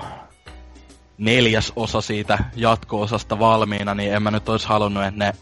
[1.20, 5.34] neljäs osa siitä jatko-osasta valmiina, niin en mä nyt ois halunnut, että ne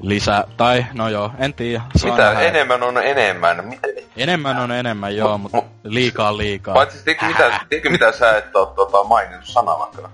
[0.00, 1.82] lisää, tai no joo, en tiedä.
[2.04, 2.16] Mitä?
[2.16, 2.40] Nähdä.
[2.40, 3.64] Enemmän on enemmän.
[3.64, 3.88] Mitä?
[4.16, 6.74] Enemmän on enemmän, joo, mutta mut, liikaa liikaa.
[6.74, 10.10] Paitsi tiedätkö mitä, tiedätkö mitä sä et oo tota, maininnut sanallakaan?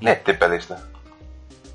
[0.00, 0.76] Nettipelistä.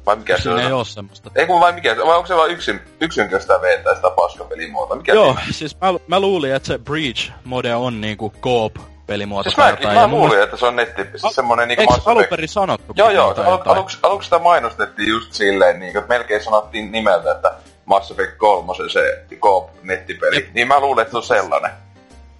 [0.06, 0.60] Vai mikä se on?
[0.60, 1.32] ei oo semmoista.
[1.36, 4.98] Ei kun vai mikä vai onko se vaan yksin, yksinkertaista veettää sitä paskapelimuotoa?
[4.98, 5.52] Mikä Joo, siinä?
[5.52, 8.76] siis mä, mä luulin, että se Breach-mode on niinku Coop
[9.08, 9.50] pelimuoto.
[9.50, 12.94] Siis mäkin, mä luulin, että se on netti, siis semmonen niinku Eikö alun perin sanottu?
[12.96, 17.54] Joo, joo, alu, aluksi, aluksi sitä mainostettiin just silleen, niinku, että melkein sanottiin nimeltä, että
[17.86, 20.36] Mass Effect 3 se Coop nettipeli.
[20.36, 20.54] Jep.
[20.54, 21.72] Niin mä luulen, että se on sellainen.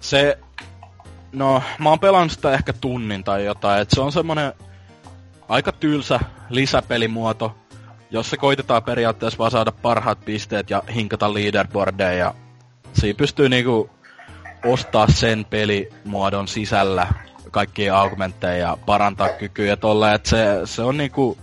[0.00, 0.38] Se,
[1.32, 4.52] no, mä oon pelannut sitä ehkä tunnin tai jotain, että se on semmonen
[5.48, 7.54] aika tylsä lisäpelimuoto,
[8.10, 12.34] jossa koitetaan periaatteessa vaan saada parhaat pisteet ja hinkata leaderboardeja ja
[12.92, 13.90] siinä pystyy niinku
[14.64, 17.06] ostaa sen pelimuodon sisällä
[17.50, 21.38] kaikkia augmentteja ja parantaa kykyä ja tolle, että se, se on niinku...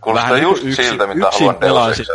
[0.00, 2.06] Kuulostaa vähän just niinku siltä, mitä haluan pelaisit,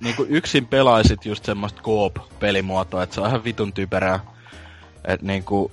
[0.00, 4.20] niinku yksin pelaisit just semmoista coop-pelimuotoa, että se on ihan vitun typerää.
[5.04, 5.72] Et niinku...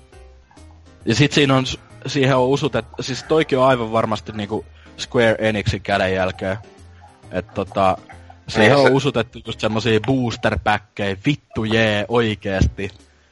[1.06, 1.66] Ja sit siinä on,
[2.08, 4.66] siihen on usutettu, siis toikin on aivan varmasti niinku
[5.00, 6.58] Square Enixin kädenjälkeen.
[7.32, 7.98] että tota,
[8.48, 8.94] siihen niin, on se...
[8.94, 10.60] usutettu just semmosia booster
[11.26, 12.92] vittu jee, oikeesti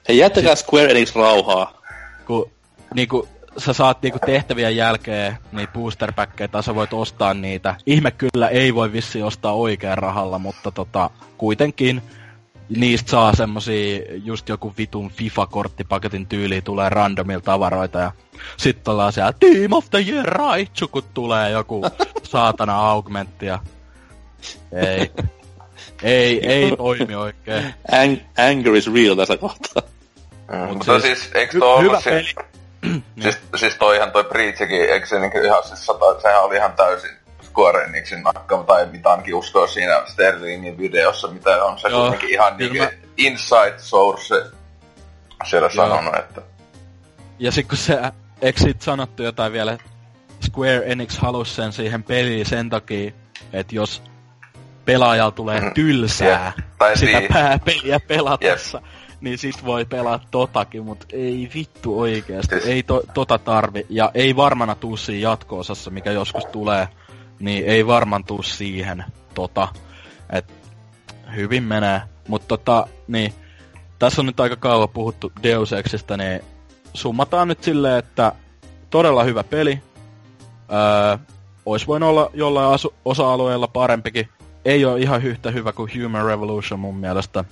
[0.09, 1.81] Hei, jättäkää Square Enix rauhaa.
[2.25, 2.51] Kun
[2.95, 6.13] niinku, sä saat niinku tehtävien jälkeen niin booster
[6.51, 7.75] tai sä voit ostaa niitä.
[7.85, 12.01] Ihme kyllä ei voi vissi ostaa oikean rahalla, mutta tota, kuitenkin
[12.69, 18.11] niistä saa semmosia, just joku vitun FIFA-korttipaketin tyyli tulee randomilta tavaroita ja
[18.57, 21.81] sitten ollaan siellä Team of the Year Raichu, kun tulee joku
[22.23, 23.59] saatana augmentti ja
[24.71, 25.11] ei.
[26.03, 27.73] Ei, ei toimi oikein.
[27.91, 29.98] Ang- anger is real tässä kohtaa.
[30.49, 32.35] Mm, mutta siis, siis eikö toi hy- hyvä se, peli.
[33.21, 37.09] siis, siis toihan toi Breachikin, eikö se niinku ihan siis sata, sehän oli ihan täysin
[37.41, 42.29] Square Enixin nakkama, tai mitä ainakin uskoa siinä Sterlingin videossa, mitä on se Joo, kuitenkin
[42.29, 42.89] ihan niinku mä...
[43.17, 44.35] inside source
[45.45, 45.87] siellä Joo.
[45.87, 46.41] sanonut, että...
[47.39, 47.99] Ja sit kun se,
[48.41, 49.77] eikö sit sanottu jotain vielä,
[50.45, 53.11] Square Enix halusi sen siihen peliin sen takia,
[53.53, 54.03] että jos
[54.85, 55.73] pelaajalla tulee mm.
[55.73, 56.53] tylsää yeah.
[56.77, 57.33] tai sitä niin.
[57.33, 62.55] pääpeliä pelatessa, yeah niin sit voi pelaa totakin, mut ei vittu oikeesti.
[62.55, 63.85] Ei to, tota tarvi.
[63.89, 66.87] Ja ei varmana tuu siinä jatko-osassa, mikä joskus tulee,
[67.39, 69.67] niin ei varmaan tuu siihen tota.
[70.29, 70.53] Et
[71.35, 72.01] hyvin menee.
[72.27, 73.33] Mut tota, niin,
[73.99, 76.41] tässä on nyt aika kauan puhuttu Deus Existä, niin
[76.93, 78.31] summataan nyt silleen, että
[78.89, 79.81] todella hyvä peli.
[80.71, 81.17] Öö,
[81.65, 84.29] ois voinut olla jollain asu- osa-alueella parempikin.
[84.65, 87.43] Ei ole ihan yhtä hyvä kuin Human Revolution mun mielestä.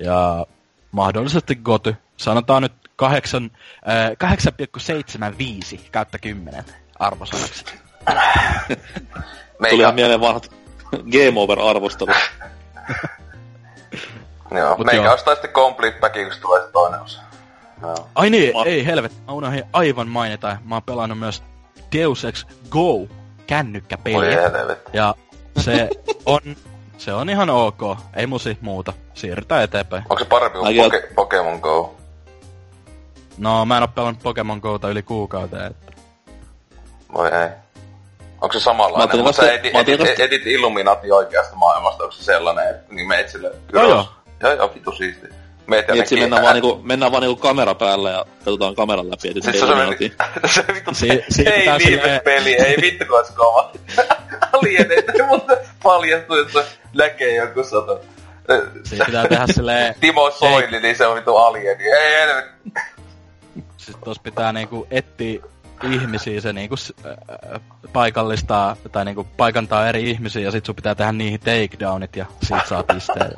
[0.00, 0.46] Ja
[0.94, 1.96] mahdollisesti goty.
[2.16, 3.50] Sanotaan nyt 8,
[3.88, 4.10] äh,
[5.76, 6.64] 8,75 kautta 10
[6.98, 7.64] arvosanaksi.
[9.70, 10.50] Tuli ihan mieleen vanhat
[10.90, 12.10] Game Over-arvostelu.
[14.58, 17.22] joo, Mut meikä ostaa sitten Complete Pack, kun tulee se toinen osa.
[17.80, 17.94] No.
[18.14, 21.42] Ai niin, Ma- ei helvet, mä unohdin aivan mainita, mä oon pelannut myös
[21.92, 23.08] Deus Ex Go
[23.46, 24.50] kännykkäpeliä.
[24.92, 25.14] Ja
[25.60, 25.88] se
[26.26, 26.40] on
[26.98, 27.80] se on ihan ok.
[28.16, 28.92] Ei musi muuta.
[29.14, 30.02] Siirrytään eteenpäin.
[30.02, 31.94] Onko se parempi kuin Poke- Pokemon Go?
[33.38, 35.92] No, mä en oo pelannut Pokemon Gota yli kuukauteen, että...
[37.14, 37.48] Voi ei.
[38.40, 39.16] Onko se samanlainen?
[39.16, 43.28] Mutta sä edit, edit, edit, edit Illuminati oikeasta maailmasta, onko se sellainen, että niin meet
[43.28, 44.08] sille Joo joo.
[44.42, 45.26] Joo joo, vitu siisti.
[45.66, 49.52] Meet niin, mennään, vaan niinku, mennään vaan niinku kamera päällä ja katsotaan kameran läpi, että
[49.52, 53.72] se on se vittu, si, ei viime peli, ei vittu kun olisi kova.
[54.54, 57.98] Alieneita, mutta paljastuu, että näkee joku sata.
[58.84, 59.94] Siis pitää tehdä silleen...
[60.00, 61.84] Timo Soili, niin se on vittu alieni.
[61.84, 62.42] Ei, ei,
[63.76, 65.40] Siis tos pitää niinku etsiä
[65.82, 66.74] ihmisiä, se niinku
[67.06, 67.60] äh,
[67.92, 72.66] paikallistaa, tai niinku paikantaa eri ihmisiä, ja sit sun pitää tehdä niihin takedownit, ja sit
[72.68, 73.32] saa pisteet.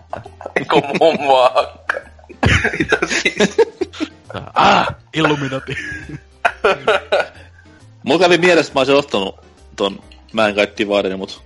[0.57, 1.95] Eiku mummoa hakka.
[2.79, 3.57] Mitä siis?
[4.55, 5.77] ah, Illuminati.
[8.03, 9.41] Mulla kävi mielessä, että mä olisin ottanut
[9.77, 10.01] ton
[10.33, 11.43] Mankind Dividerin, mut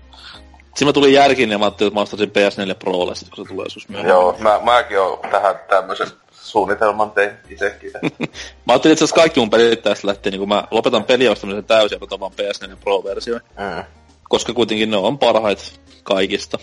[0.74, 3.48] Siinä mä tulin järkiin ja mä ajattelin, että mä ostasin PS4 Prolle sit, kun se
[3.48, 4.10] tulee joskus myöhemmin.
[4.10, 7.90] Joo, mä, mäkin oon tähän tämmösen suunnitelman tein itsekin.
[8.66, 11.96] mä ajattelin itse asiassa kaikki mun pelit tästä lähtee, niin kun mä lopetan peliostamisen täysin
[11.96, 13.34] ja otan vaan PS4 Pro-versio.
[13.36, 13.84] Mm.
[14.28, 15.62] Koska kuitenkin ne on parhaita
[16.02, 16.58] kaikista.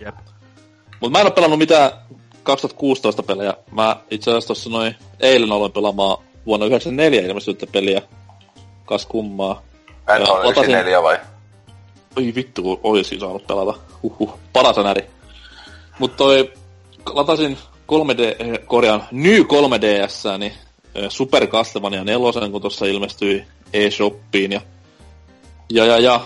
[0.00, 0.14] Jep.
[1.00, 1.90] Mut mä en oo pelannut mitään
[2.42, 3.54] 2016 pelejä.
[3.70, 8.02] Mä itse asiassa tossa noin eilen aloin pelaamaan vuonna 1994 ilmestynyttä peliä.
[8.84, 9.62] Kas kummaa.
[10.18, 11.18] NHL 94 vai?
[12.16, 13.74] Oi vittu, kun olisi saanut pelata.
[14.02, 15.06] Huhhuh, paras ääri.
[15.98, 16.52] Mut toi,
[17.06, 17.58] latasin
[17.92, 20.52] 3D, korjaan, New 3DS, niin
[21.08, 24.52] Super Castlevania 4, kun tuossa ilmestyi eShoppiin.
[24.52, 24.60] Ja,
[25.70, 26.20] ja, ja, ja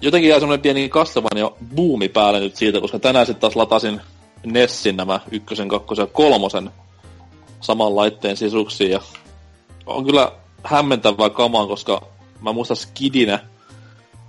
[0.00, 4.00] jotenkin jäi semmonen pieni Castlevania buumi päälle nyt siitä, koska tänään sitten taas latasin
[4.46, 6.70] Nessin nämä ykkösen, kakkosen ja kolmosen
[7.60, 8.90] saman laitteen sisuksiin.
[8.90, 9.00] Ja
[9.86, 10.32] on kyllä
[10.64, 12.02] hämmentävää kamaa, koska
[12.40, 13.38] mä muistan Skidinä,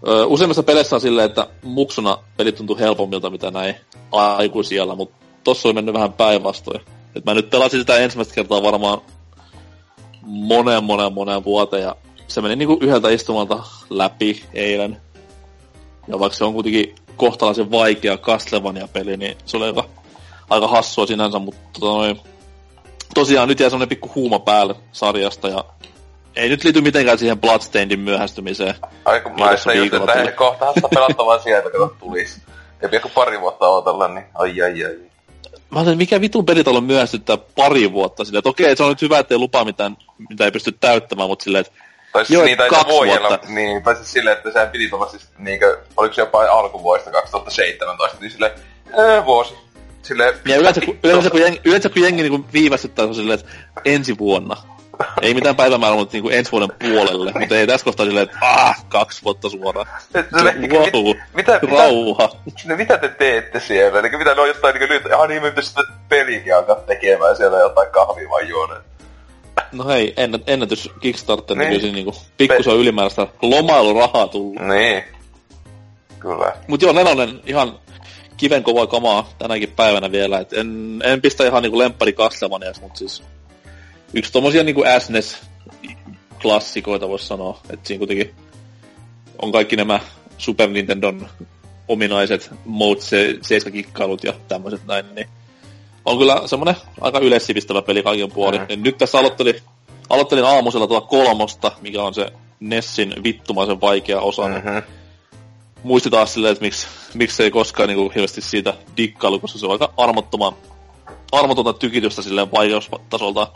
[0.07, 3.75] Öö, useimmissa peleissä on silleen, että muksuna pelit tuntuu helpommilta, mitä näin
[4.11, 6.81] aikuisilla, mutta tossa oli mennyt vähän päinvastoin.
[7.15, 9.01] Et mä nyt pelasin sitä ensimmäistä kertaa varmaan
[10.23, 11.95] moneen, moneen, moneen vuoteen, ja
[12.27, 15.01] se meni niinku yhdeltä istumalta läpi eilen.
[16.07, 19.83] Ja vaikka se on kuitenkin kohtalaisen vaikea Castlevania-peli, niin se oli aika,
[20.49, 22.19] aika hassua sinänsä, mutta tota noin,
[23.13, 25.65] tosiaan nyt jää semmonen pikku huuma päälle sarjasta, ja
[26.35, 28.75] ei nyt liity mitenkään siihen Bloodstainedin myöhästymiseen.
[29.05, 32.41] Ai kun mä sitä just, että ei kohtahan sitä pelattavaa sieltä, kun tulis.
[32.81, 34.95] Ja vielä pari vuotta odotella, niin ai ai ai.
[35.69, 39.19] Mä sanoin, mikä vitun pelitalo myöhästyttää pari vuotta silleen, että okei, se on nyt hyvä,
[39.19, 39.97] ettei lupaa mitään,
[40.29, 43.39] mitä ei pysty täyttämään, mutta silleen, että tai siis, niin, tai kaksi vuotta.
[43.47, 48.17] Niin, tai siis silleen, että sehän piti tulla siis niinkö, oliko se jopa alkuvuodesta 2017,
[48.21, 48.51] niin silleen,
[48.97, 49.53] ee, vuosi.
[50.01, 53.51] Silleen, ja yleensä, kun, yleensä, kun jengi, yleensä kun jengi niin viivästyttää, on silleen, että
[53.85, 54.57] ensi vuonna.
[55.21, 57.31] Ei mitään päivämäärää, mutta niinku ensi vuoden puolelle.
[57.39, 59.87] Mutta ei tässä kohtaa silleen, että ah, kaksi vuotta suoraan.
[60.71, 62.29] wow, mit, mitä, rauha.
[62.45, 63.99] Mitä, mitä te teette siellä?
[63.99, 67.35] Eli mitä ne on jotain niinku nyt, ah niin me pitäisi sitä peliäkin alkaa tekemään
[67.35, 68.81] siellä jotain kahvia vai juoneet.
[69.71, 74.61] No hei, ennä, ennätys Kickstarter, niin, niin niinku pikkusen Pe- ylimääräistä lomailurahaa tullut.
[74.61, 75.03] Niin.
[76.19, 76.53] Kyllä.
[76.67, 77.79] Mut joo, nelonen ihan
[78.37, 80.39] kiven kovaa kamaa tänäkin päivänä vielä.
[80.39, 83.23] Et en, en pistä ihan niinku lemppari Castlevanias, mut siis
[84.13, 87.59] yksi tommosia niinku SNES-klassikoita voisi sanoa.
[87.69, 88.35] Että siinä kuitenkin
[89.41, 89.99] on kaikki nämä
[90.37, 91.27] Super Nintendon
[91.87, 93.01] ominaiset Mode
[93.41, 95.27] 7 kikkailut ja tämmöiset näin, niin
[96.05, 98.61] on kyllä semmonen aika yleissivistävä peli kaiken puolin.
[98.61, 98.83] Mm-hmm.
[98.83, 99.55] Nyt tässä aloittelin,
[100.09, 104.47] aloittelin aamusella tuolla kolmosta, mikä on se Nessin vittumaisen vaikea osa.
[104.47, 104.81] Mm-hmm.
[105.83, 109.71] Muisti taas silleen, että miksi, miksi ei koskaan niinku hirveästi siitä dikkailu, koska se on
[109.71, 110.53] aika armottoman,
[111.31, 113.51] armotonta tykitystä silleen vaikeustasolta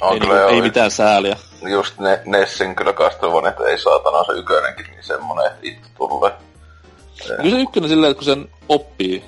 [0.00, 1.36] on ei, niinku, ei mitään sääliä.
[1.62, 6.32] Just ne, Nessin kyllä Castlevania, että ei saatana se ykönenkin, niin semmonen itse tulee.
[7.26, 9.24] Kyllä se ykkönen silleen, että kun sen oppii,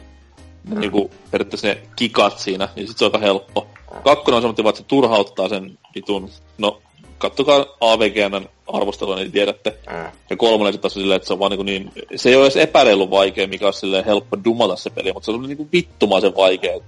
[0.65, 0.81] mm.
[0.81, 3.67] niinku periaatteessa ne kikat siinä, niin sit se on aika helppo.
[4.05, 6.83] Kakkonen on semmoinen, että se turhauttaa sen vitun, no
[7.19, 9.79] kattokaa AVGN arvostelua, niin tiedätte.
[9.91, 10.13] Mm.
[10.31, 13.11] Ja kolmonen sitten silleen, että se on vaan niin, niin, se ei ole edes epäreilu
[13.11, 16.81] vaikea, mikä on silleen helppo dumata se peli, mutta se on niin vittumaisen vaikea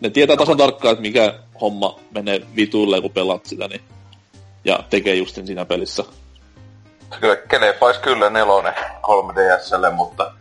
[0.00, 3.80] ne tietää tasan tarkkaan, että mikä homma menee vituille, kun pelaat sitä, niin,
[4.64, 6.04] ja tekee justin siinä pelissä.
[7.20, 10.32] Kyllä, kelepais kyllä nelonen 3DSlle, mutta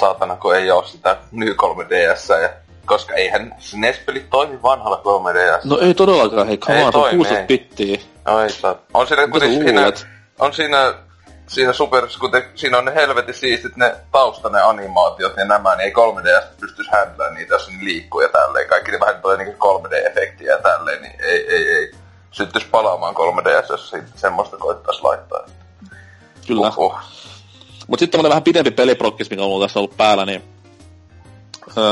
[0.00, 2.48] saatana kun ei ole sitä New 3DS, ja
[2.86, 5.60] koska eihän NES-pelit toimi vanhalla 3DS.
[5.64, 7.98] No ei todellakaan, hei, come on, 16 bittiä.
[8.24, 8.76] No ei saa.
[8.94, 9.92] On siinä, siis siinä,
[10.38, 10.94] on siinä
[11.48, 15.76] siinä super, kun te, siinä on ne helvetin siistit ne tausta, ne animaatiot ja nämä,
[15.76, 18.68] niin ei 3DS pystyisi händlään niitä, jos ne liikkuu ja tälleen.
[18.68, 21.92] Kaikki ne vähän tulee niinku 3D-efektiä ja tälleen, niin ei, ei, ei.
[22.30, 25.46] Syttyisi palaamaan 3DS, jos semmoista koittaisi laittaa.
[26.46, 26.68] Kyllä.
[26.68, 26.94] Uhuh.
[27.86, 30.42] Mut sitten tämmönen vähän pidempi peliprokkis, mikä on mulla tässä ollut päällä, niin...
[31.78, 31.84] Öö,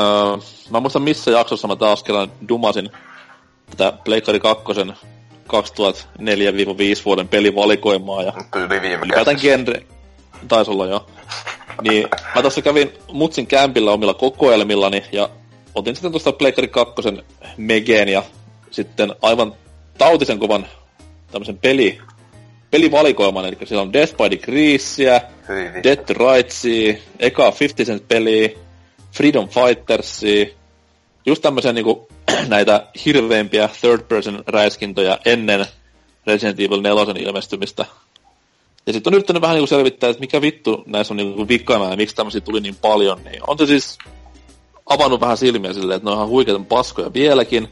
[0.70, 2.90] mä muistan missä jaksossa mä taas kerran dumasin
[3.70, 4.64] tätä Pleikkari 2
[5.51, 8.32] 2004-5 vuoden pelivalikoimaa ja
[9.02, 9.82] ylipäätään genre,
[10.48, 11.06] taisi olla jo.
[11.82, 15.28] Niin mä tossa kävin Mutsin kämpillä omilla kokoelmillani ja
[15.74, 16.94] otin sitten tuosta Pleikkari 2
[17.56, 18.22] Megeen ja
[18.70, 19.55] sitten aivan
[19.98, 20.66] tautisen kovan
[21.32, 21.98] tämmöisen peli,
[22.70, 25.20] pelivalikoiman, eli siellä on Death by Decreesia,
[25.85, 28.48] Dead Rightsia, eka 50 Cent peliä,
[29.12, 30.47] Freedom Fightersia,
[31.27, 32.09] just tämmöisiä niinku,
[32.48, 35.66] näitä hirveimpiä third person räiskintoja ennen
[36.26, 37.86] Resident Evil 4 ilmestymistä.
[38.86, 41.96] Ja sitten on yrittänyt vähän niinku selvittää, että mikä vittu näissä on niinku vikana ja
[41.96, 43.20] miksi tämmöisiä tuli niin paljon.
[43.24, 43.98] Niin on se siis
[44.86, 47.68] avannut vähän silmiä silleen, että ne on ihan huikeita paskoja vieläkin.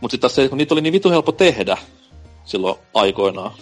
[0.00, 1.76] Mutta sitten taas se, kun niitä oli niin vitu helppo tehdä
[2.44, 3.52] silloin aikoinaan.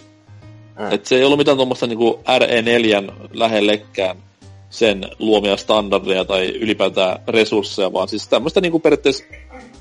[0.79, 0.91] Mm.
[0.91, 4.23] Että se ei ollut mitään tuommoista niinku RE4 lähellekään
[4.69, 9.23] sen luomia standardeja tai ylipäätään resursseja, vaan siis tämmöistä niinku periaatteessa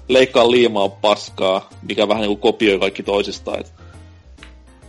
[0.09, 3.61] leikkaa liimaa paskaa, mikä vähän niinku kopioi kaikki toisistaan.
[3.61, 3.73] Et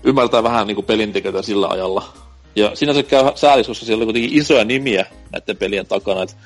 [0.03, 2.13] ymmärtää vähän niinku pelintekijöitä sillä ajalla.
[2.55, 6.23] Ja siinä se käy säälis, koska siellä oli kuitenkin isoja nimiä näiden pelien takana.
[6.23, 6.37] Et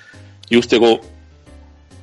[0.52, 1.06] just joku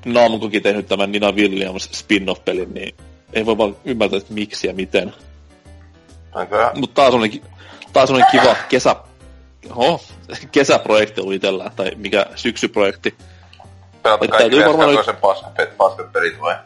[0.04, 2.94] Namcokin tehnyt tämän Nina Williams spin-off-pelin, niin
[3.32, 5.14] ei voi vaan ymmärtää, että miksi ja miten.
[6.74, 7.22] Mutta taas on,
[7.92, 8.96] taas on kiva kesä,
[9.74, 10.04] oh,
[10.52, 13.14] kesäprojekti ollut itsellään, tai mikä syksyprojekti.
[14.02, 16.56] Pelata kaikki varmaan toisen paskat, paskat pelit vai?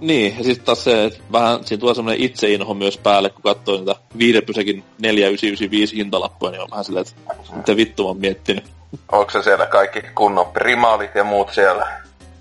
[0.00, 3.76] Niin, ja sitten taas se, että vähän siinä tulee semmoinen itseinho myös päälle, kun katsoo
[3.76, 8.64] niitä viidepysäkin 4995 hintalappuja, niin on vähän silleen, että mitä vittu on miettinyt.
[9.12, 11.86] Onko se siellä kaikki kunnon primaalit ja muut siellä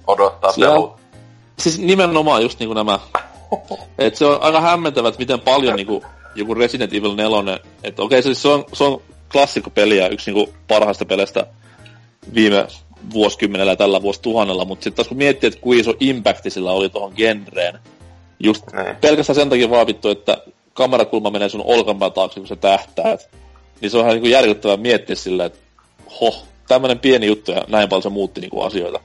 [0.08, 0.74] odottaa siellä...
[0.74, 0.96] pelut?
[1.60, 3.00] Siis nimenomaan just niinku nämä.
[3.98, 6.04] Et se on aika hämmentävä, että miten paljon niinku
[6.36, 9.02] joku Resident Evil 4, että okei, okay, siis se on, se on
[9.32, 11.48] klassikkopeli ja yksi niinku parhaista peleistä
[12.34, 12.68] viime
[13.14, 16.90] vuosikymmenellä ja tällä vuosituhannella, mutta sitten taas kun miettii, että kuinka iso impacti sillä oli
[16.90, 17.80] tuohon genreen,
[18.40, 18.96] just ne.
[19.02, 20.38] pelkästään sen takia vaavittu, että
[20.74, 23.30] kamerakulma menee sun olkanpään taakse, kun sä tähtäät,
[23.82, 25.60] niin se on ihan niin järkyttävää miettiä sillä, että
[26.22, 29.00] hoh, tämmönen pieni juttu ja näin paljon se muutti niinku asioita.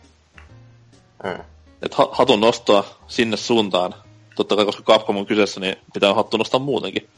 [1.25, 1.45] Mm.
[1.83, 3.95] Et ha- hatun nostoa sinne suuntaan.
[4.37, 7.09] Totta kai, koska Capcom on kyseessä, niin pitää hattu nostaa muutenkin.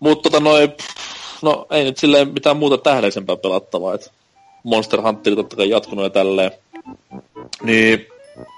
[0.00, 0.72] Mutta tota noin,
[1.42, 4.10] no ei nyt silleen mitään muuta tähdellisempää pelattavaa, että
[4.64, 6.50] Monster Hunter totta kai jatkunut ja tälleen.
[7.62, 8.06] Niin,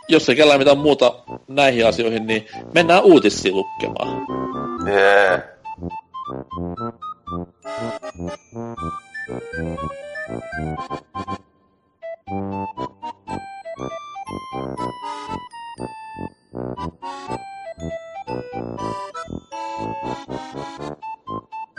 [0.08, 1.14] jos ei kellään mitään muuta
[1.48, 4.26] näihin asioihin, niin mennään uutisia lukemaan.
[4.88, 5.42] Yeah.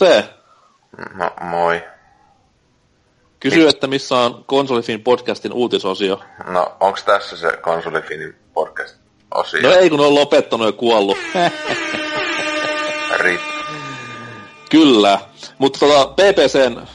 [0.00, 0.24] Ose.
[1.14, 1.82] No, moi.
[3.40, 6.20] Kysy, että missä on Konsolifin podcastin uutisosio.
[6.46, 9.62] No, onks tässä se Konsolifinin podcast-osio?
[9.62, 11.18] No ei, kun on lopettanut ja kuollut.
[13.18, 13.40] Rip.
[14.70, 15.18] Kyllä.
[15.58, 16.86] Mutta tota, PPCn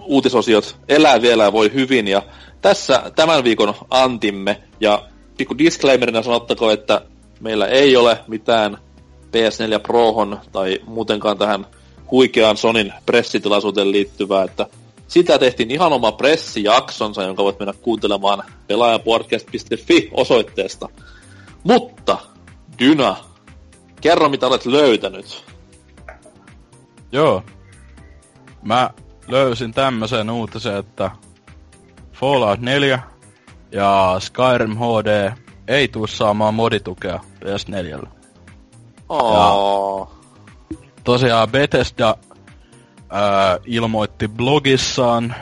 [0.00, 2.08] uutisosiot elää vielä ja voi hyvin.
[2.08, 2.22] Ja
[2.60, 4.62] tässä tämän viikon antimme.
[4.80, 5.02] Ja
[5.36, 7.00] pikku disclaimerina sanottako, että
[7.40, 8.78] meillä ei ole mitään
[9.26, 11.66] PS4 Prohon tai muutenkaan tähän
[12.10, 14.66] huikeaan Sonin pressitilaisuuteen liittyvää, että
[15.08, 20.88] sitä tehtiin ihan oma pressijaksonsa, jonka voit mennä kuuntelemaan pelaajapodcast.fi osoitteesta.
[21.64, 22.18] Mutta,
[22.78, 23.16] Dyna,
[24.00, 25.44] kerro mitä olet löytänyt.
[27.12, 27.42] Joo.
[28.62, 28.90] Mä
[29.28, 31.10] löysin tämmöisen uutisen, että
[32.12, 33.02] Fallout 4
[33.72, 35.32] ja Skyrim HD
[35.68, 38.06] ei tuu saamaan moditukea PS4.
[39.08, 40.15] Oh
[41.06, 42.16] tosiaan Bethesda
[43.10, 45.34] ää, ilmoitti blogissaan,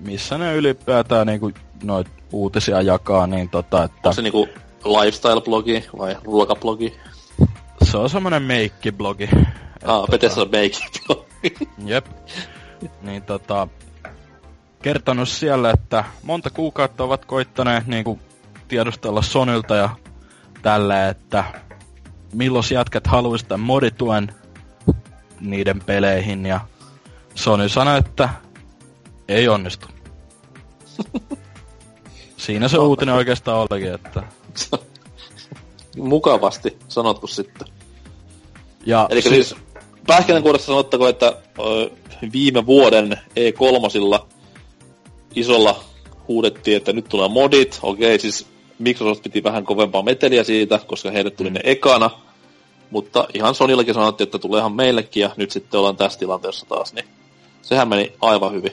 [0.00, 1.50] missä ne ylipäätään niinku
[1.82, 3.96] noit uutisia jakaa, niin tota, että...
[4.08, 4.48] Onko se niinku
[4.84, 6.94] lifestyle-blogi vai ruokablogi?
[7.82, 9.28] Se on semmonen meikki-blogi.
[9.32, 10.10] Ah, tota...
[10.10, 11.68] Bethesda meikki-blogi.
[11.90, 12.06] Jep.
[13.02, 13.68] Niin tota,
[14.82, 18.18] kertonut siellä, että monta kuukautta ovat koittaneet niinku
[18.68, 19.90] tiedustella Sonylta ja
[20.62, 21.44] tällä, että
[22.32, 24.32] milloin jätkät haluaisi tämän modituen
[25.50, 26.60] niiden peleihin ja
[27.34, 28.28] Sony sanoi, että
[29.28, 29.86] ei onnistu.
[32.36, 34.22] Siinä se uutinen oikeastaan olikin, että...
[35.96, 37.68] Mukavasti sanottu sitten.
[38.86, 39.60] Ja Eli siis, siis
[40.06, 41.90] pähkinänkuoressa sanottako, että ö,
[42.32, 44.26] viime vuoden E3
[45.34, 45.84] isolla
[46.28, 47.78] huudettiin, että nyt tulee modit.
[47.82, 48.46] Okei, siis
[48.78, 52.10] Microsoft piti vähän kovempaa meteliä siitä, koska heille tuli ne ekana.
[52.90, 57.04] Mutta ihan Sonillakin sanottiin, että tuleehan meillekin ja nyt sitten ollaan tässä tilanteessa taas, niin
[57.62, 58.72] sehän meni aivan hyvin.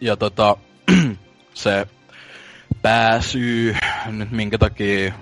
[0.00, 0.56] Ja tota,
[1.54, 1.86] se
[2.82, 5.12] pääsyy, nyt minkä takia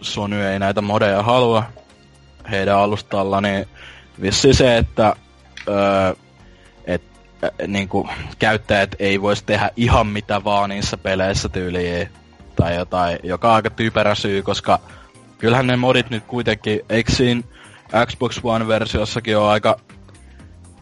[0.00, 1.62] Sony ei näitä modeja halua
[2.50, 3.66] heidän alustalla, niin
[4.20, 5.16] vissi se, että
[5.68, 6.14] öö,
[6.86, 7.02] et,
[7.44, 8.08] äh, niin kuin,
[8.38, 12.08] käyttäjät ei voisi tehdä ihan mitä vaan niissä peleissä tyyliin
[12.56, 14.78] tai jotain, joka on aika typerä syy, koska
[15.38, 17.12] kyllähän ne modit nyt kuitenkin, eikö
[18.06, 19.80] Xbox One-versiossakin ole aika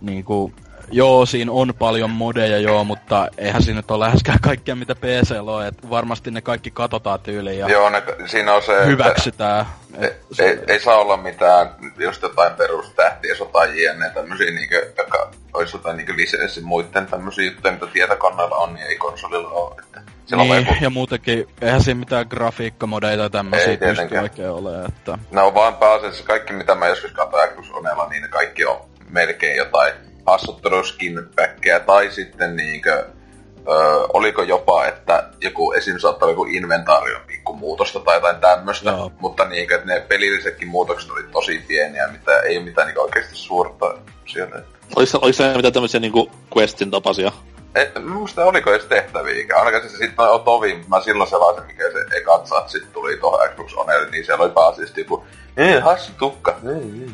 [0.00, 0.52] niinku,
[0.90, 5.34] joo, siinä on paljon modeja joo, mutta eihän siinä nyt ole läheskään kaikkea mitä PC
[5.40, 9.66] on, että varmasti ne kaikki katsotaan tyyliin ja Joo, ne, siinä on se, hyväksytään.
[9.98, 15.76] Ei, ei, ei, saa olla mitään, just jotain perustähtiä, sotaan jne, tämmösiä niinkö, joka olisi
[15.76, 19.76] jotain niinkö lisenssin muiden tämmösiä juttuja, mitä tietokoneella on, niin ei konsolilla ole.
[19.82, 20.00] Että
[20.36, 20.74] niin, joku...
[20.80, 25.18] ja muutenkin, eihän siinä mitään grafiikkamodeita tai tämmösiä pysty oikein ole, että...
[25.30, 28.80] Ne on vaan pääasiassa kaikki, mitä mä joskus katsoin Xbox Onella, niin ne kaikki on
[29.10, 29.92] melkein jotain
[30.26, 33.06] hassutteluskin päkkejä, tai sitten niinkö,
[33.68, 33.74] öö,
[34.12, 35.98] oliko jopa, että joku esim.
[35.98, 39.12] saattaa joku inventaarion pikkumuutosta tai jotain tämmöstä, Joo.
[39.18, 43.36] mutta niinkö, että ne pelillisetkin muutokset oli tosi pieniä, mitä ei ole mitään niinkö oikeasti
[43.36, 43.94] suurta
[44.26, 44.62] siellä.
[44.96, 47.32] Oliko, oliko se mitään tämmöisiä niinku questin tapaisia
[47.76, 49.46] et, muista oliko edes tehtäviä.
[49.56, 53.74] Ainakaan se sitten on tovi, mä silloin sellaisin, mikä se eka sitten tuli tuohon Xbox
[53.74, 55.24] Onelle, niin siellä oli pääasiassa joku,
[55.56, 57.10] ei, hassu tukka, ei, ei.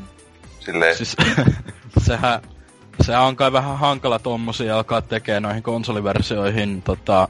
[0.60, 0.96] Silleen.
[0.96, 1.16] Siis,
[2.06, 2.42] sehän,
[3.00, 7.28] sehän on kai vähän hankala tommosia alkaa tekee noihin konsoliversioihin tota,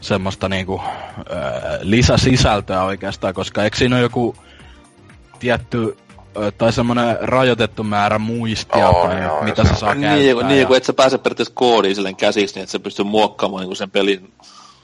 [0.00, 0.80] semmoista niinku
[1.30, 4.36] ää, lisäsisältöä oikeastaan, koska eikö siinä ole joku
[5.38, 5.96] tietty
[6.58, 10.48] tai semmoinen rajoitettu määrä muistia oh, tai joo, mitä se, saa niin, käyttää.
[10.48, 10.66] Niin, ja...
[10.66, 13.90] kun et sä pääse periaatteessa koodiin silleen käsiksi, niin että sä pystyy muokkaamaan niin sen
[13.90, 14.32] pelin.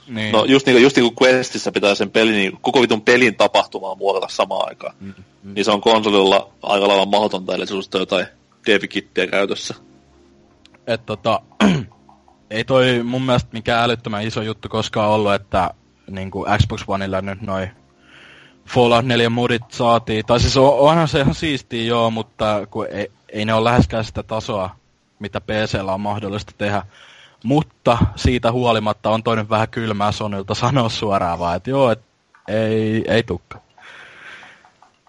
[0.06, 0.32] Niin.
[0.32, 3.36] No just niin, kuin, just niin kuin Questissä pitää sen pelin, niin koko vitun pelin
[3.36, 4.94] tapahtumaa muokata samaan aikaan.
[5.01, 5.55] Mm, mm.
[5.55, 8.26] Niin se on konsolilla aika lailla mahdotonta, eli susta jotain
[8.66, 9.74] dev-kittiä käytössä.
[10.86, 11.40] Et tota,
[12.51, 15.70] ei toi mun mielestä mikään älyttömän iso juttu koskaan ollut, että
[16.11, 17.70] niin kuin Xbox Oneilla nyt noin
[18.69, 20.27] Fallout 4 modit saatiin.
[20.27, 24.05] Tai siis on, onhan se ihan siistiä joo, mutta kun ei, ei ne ole läheskään
[24.05, 24.70] sitä tasoa,
[25.19, 26.82] mitä PCllä on mahdollista tehdä.
[27.44, 32.02] Mutta siitä huolimatta on toinen vähän kylmää Sonylta sanoa suoraan vaan, että joo, et
[32.48, 33.64] ei, ei tukka.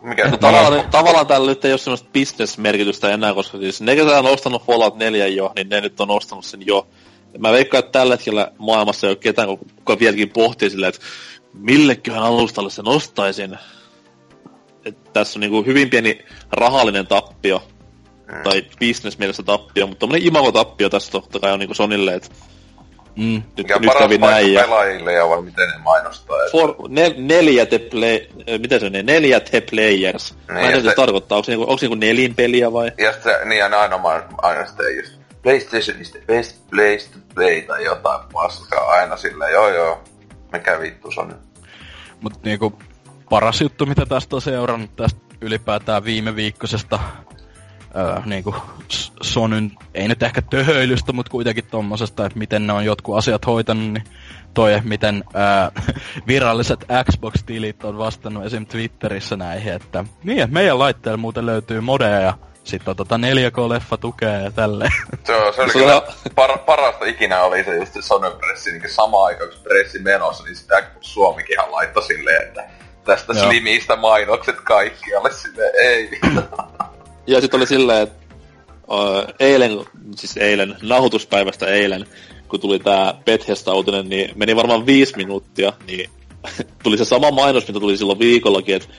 [0.06, 4.20] Mikä no, tavallaan, tavallaan tällä nyt ei ole semmoista business-merkitystä enää, koska siis ne, ketä
[4.20, 6.88] on ostanut Fallout 4 jo, niin ne nyt on ostanut sen jo.
[7.38, 11.02] Mä veikkaan, että tällä hetkellä maailmassa ei ole ketään, kuka vieläkin pohtii silleen, että
[11.54, 13.58] milleköhän alustalle sen ostaisin.
[14.86, 16.20] Et tässä on niinku hyvin pieni
[16.52, 17.64] rahallinen tappio,
[18.28, 18.44] mm.
[18.44, 22.30] tai bisnesmielessä tappio, mutta tommonen imago-tappio tässä totta kai on niinku Sonille, että
[23.16, 23.44] Mm.
[23.58, 24.54] Nyt, ja nyt kävi näin.
[24.54, 24.62] Ja...
[24.62, 26.38] pelaajille ja vai miten ne mainostaa?
[26.38, 26.52] Että...
[26.52, 28.20] For, ne, neljä te play,
[28.60, 30.34] mitä se on, ne neljä te players.
[30.34, 32.92] Niin, Mä en tiedä, se tarkoittaa, onko se, niinku, onko se niinku nelin peliä vai?
[32.98, 34.00] Ja sitten, niin ja ne aina,
[34.38, 35.14] aina sitten just
[35.44, 40.04] PlayStation is the best place to play tai jotain paskaa aina silleen, joo joo,
[40.52, 41.36] mikä vittu se on
[42.22, 42.74] mutta niinku,
[43.30, 47.00] paras juttu, mitä tästä on seurannut tästä ylipäätään viime viikkoisesta
[47.98, 48.56] öö, niinku
[49.22, 53.94] Sonyn, ei nyt ehkä töhöilystä, mutta kuitenkin tommosesta, että miten ne on jotkut asiat hoitanut,
[53.94, 54.04] niin
[54.54, 55.84] toi, miten öö,
[56.28, 58.66] viralliset Xbox-tilit on vastannut esim.
[58.66, 62.34] Twitterissä näihin, että niin, että meidän laitteella muuten löytyy modeja ja
[62.66, 64.92] sitten on tota 4K-leffa tukea ja tälleen.
[65.24, 66.02] Se, on, se oli kyllä
[66.36, 70.44] par, parasta ikinä oli se just se Sony pressi, niin sama aika kun pressi menossa,
[70.44, 72.64] niin sitä Suomikinhan laittoi silleen, että
[73.06, 73.46] tästä Joo.
[73.46, 76.20] Slimistä mainokset kaikkialle silleen, ei.
[77.28, 78.26] ja sitten oli silleen, että
[78.88, 79.72] uh, eilen,
[80.16, 82.06] siis eilen, nauhoituspäivästä eilen,
[82.48, 86.10] kun tuli tää Bethesda-uutinen, niin meni varmaan viisi minuuttia, niin
[86.84, 88.90] tuli se sama mainos, mitä tuli silloin viikollakin, että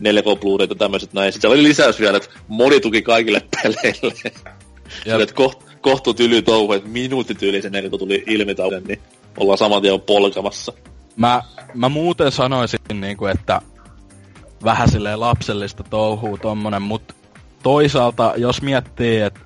[0.00, 1.32] 4K blu ja tämmöiset näin.
[1.32, 4.14] Sitten oli lisäys vielä, että modi tuki kaikille peleille.
[5.04, 9.00] Sille, että koht, kohtu tyly touhu, että minuutti sen ennen kuin tuli ilmi tauden, niin
[9.36, 10.72] ollaan saman tien polkamassa.
[11.16, 11.42] Mä,
[11.74, 13.60] mä muuten sanoisin, niin kuin, että
[14.64, 17.14] vähän silleen lapsellista touhuu tommonen, mutta
[17.62, 19.40] toisaalta jos miettii, että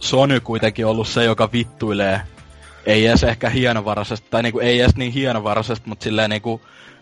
[0.00, 2.20] Sony kuitenkin ollut se, joka vittuilee,
[2.86, 6.60] ei edes ehkä hienovaraisesti, tai niinku ei edes niin hienovaraisesti, mutta silleen niinku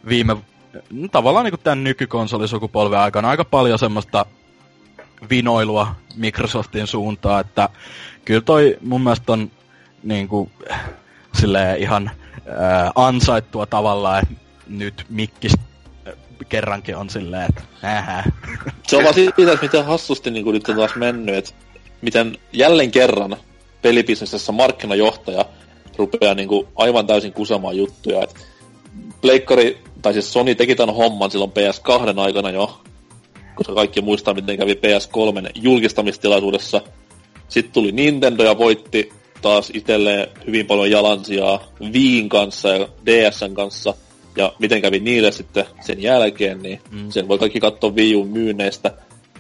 [0.09, 0.37] viime
[0.91, 4.27] No, tavallaan niin kuin tämän nykykonsolisukupolven aikana aika paljon semmoista
[5.31, 7.69] vinoilua Microsoftin suuntaan, että
[8.25, 9.51] kyllä toi mun mielestä on
[10.03, 10.51] niin kuin,
[11.79, 12.11] ihan
[12.59, 14.35] ää, ansaittua tavallaan, että
[14.69, 15.55] nyt Mikkis
[16.49, 18.25] kerrankin on silleen, että ähä.
[18.87, 21.51] Se on vaan siitä, että miten hassusti niin kuin nyt on taas mennyt, että
[22.01, 23.37] miten jälleen kerran
[23.83, 25.45] pelibisnesessä markkinajohtaja
[25.97, 28.23] rupeaa niinku aivan täysin kusemaan juttuja.
[28.23, 28.35] Et
[29.21, 32.81] Pleikkari, tai siis Sony teki tämän homman silloin PS2 aikana jo,
[33.55, 36.81] koska kaikki muistaa, miten kävi PS3 julkistamistilaisuudessa.
[37.49, 39.13] Sitten tuli Nintendo ja voitti
[39.43, 43.95] taas itselleen hyvin paljon jalansijaa Viin kanssa ja DSn kanssa.
[44.41, 47.11] Ja miten kävi niille sitten sen jälkeen, niin mm.
[47.11, 48.91] sen voi kaikki katsoa Wii U myynneistä.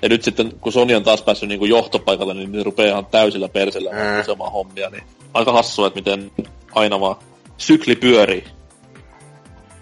[0.03, 3.49] Ja nyt sitten, kun Sony on taas päässyt niin johtopaikalle, niin ne rupeaa ihan täysillä
[3.49, 4.39] persillä mm.
[4.53, 4.91] hommia.
[4.91, 5.03] Niin
[5.35, 6.31] aika hassua, että miten
[6.75, 7.17] aina vaan
[7.57, 8.45] sykli pyörii.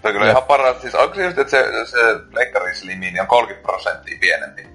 [0.01, 0.31] Se on kyllä ja.
[0.31, 0.81] ihan paras.
[0.81, 1.97] Siis onko se just, että se, se
[2.33, 4.67] Leikkari Slimin on 30 prosenttia pienempi?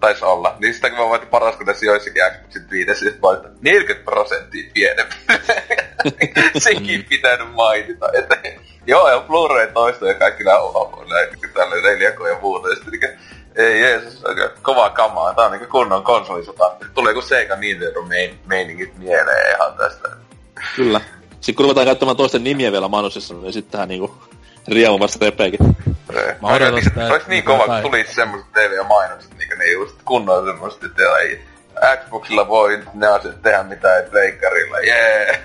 [0.00, 0.56] Taisi olla.
[0.58, 3.20] Niin sitäkin mä voin paras, kun tässä joissakin Xboxin twiiteissä siis
[3.60, 5.14] 40 prosenttia pienempi.
[6.58, 8.06] Sekin pitänyt mainita.
[8.18, 8.36] Että,
[8.86, 10.58] joo, ja Blu-ray toista ja kaikki nämä
[11.54, 12.68] tällä 4K ja muuta.
[12.68, 13.18] Ja sitten niin,
[13.56, 14.48] ei Jeesus, okay.
[14.62, 15.34] kova kamaa.
[15.34, 16.72] Tää on niinku kunnon konsolisota.
[16.94, 20.08] Tulee kun Sega Nintendo main, meiningit mieleen ihan tästä.
[20.76, 21.00] Kyllä.
[21.30, 24.14] Sitten kun ruvetaan käyttämään toisten nimiä vielä mainosissa, niin sitten tähän niinku
[24.68, 25.60] riemu vasta repeekin.
[26.42, 30.84] Mä odotan sitä, Olisi niin kova, kun tulisi semmoset TV-mainokset, niin ne just kunnon semmoset,
[30.84, 31.40] että ei
[31.96, 35.24] Xboxilla voi ne asiat tehdä mitä ei pleikkarilla, jee!
[35.24, 35.38] Yeah.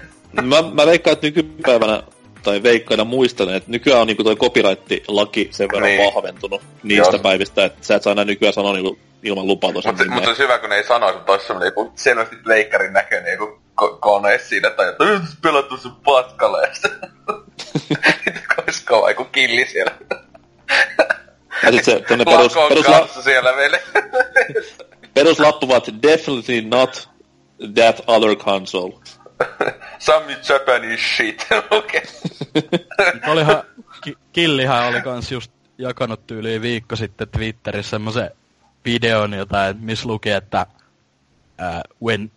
[0.44, 2.04] Mä, mä veikkaan, että nykypäivänä
[2.44, 6.14] tai veikkaina muistelen, että nykyään on niinku toi copyright-laki sen verran niin.
[6.14, 7.24] vahventunut niistä Joo.
[7.24, 9.98] päivistä, että sä et saa enää nykyään sanoa niinku ilman lupaa tosiaan.
[9.98, 13.32] Mutta mut olisi hyvä, kun ne ei sanoisi, että olisi semmoinen joku selvästi leikkarin näköinen
[13.32, 19.26] joku ko- kone siinä, tai että nyt pelattu sun paskalle, ja sitten olisi kova joku
[19.26, 19.92] killi siellä.
[21.64, 22.54] Ja sit se tonne perus...
[22.70, 23.84] perus la- siellä vele.
[25.14, 27.10] peruslappu vaat definitely not
[27.76, 28.94] that other console.
[30.00, 32.02] Some Japanese shit, okei.
[32.60, 33.30] okay.
[33.32, 33.64] Olihan,
[34.04, 38.32] ki- Killihän oli kans just jakanut tyyliin viikko sitten Twitterissä semmoisen
[38.86, 40.66] videon jotain, missä luki, että
[41.62, 42.32] uh, when,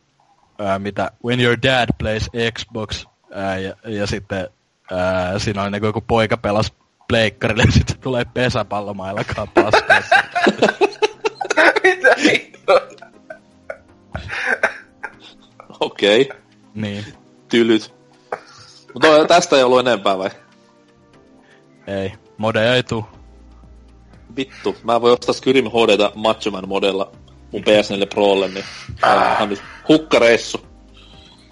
[0.60, 4.48] uh, mitä, when your dad plays Xbox, uh, ja, ja sitten
[4.92, 6.72] uh, siinä on niin joku poika pelas
[7.08, 10.16] pleikkarille, ja sitten tulee pesäpallomaillakaan paskassa.
[11.82, 12.80] Mitä hittoa?
[15.80, 16.20] Okei.
[16.20, 16.43] Okay.
[16.74, 17.04] Niin.
[17.48, 17.94] Tylyt.
[18.94, 20.30] Mutta tästä ei ollut enempää vai?
[21.86, 22.12] Ei.
[22.36, 23.04] Modeja ei tuu.
[24.36, 27.12] Vittu, mä voin ostaa Skyrim HDtä Macho Man modella
[27.54, 28.64] mun PS4 Prolle, niin
[29.02, 29.42] ah.
[29.42, 30.66] on nyt hukkareissu.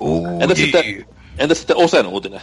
[0.00, 1.06] Uh, entäs, sitten,
[1.38, 2.40] entäs sitten Osen uutinen?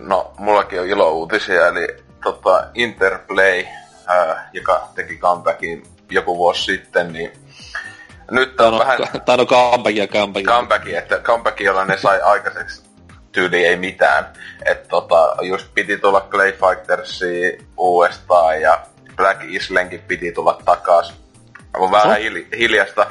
[0.00, 1.88] No, mullakin on ilo uutisia, eli
[2.24, 3.64] tota, Interplay,
[4.06, 7.32] ää, joka teki comebackin joku vuosi sitten, niin
[8.30, 8.98] nyt on, vähän...
[9.24, 10.46] Tai no comeback ja comeback.
[10.46, 12.82] Comeback, että comeback, jolla ne sai aikaiseksi
[13.32, 14.32] tyyli ei mitään.
[14.64, 18.80] Että tota, just piti tulla Clay Fightersi uudestaan ja
[19.16, 21.14] Black Islenkin piti tulla takas.
[21.76, 23.06] On vähän hil- hiljasta,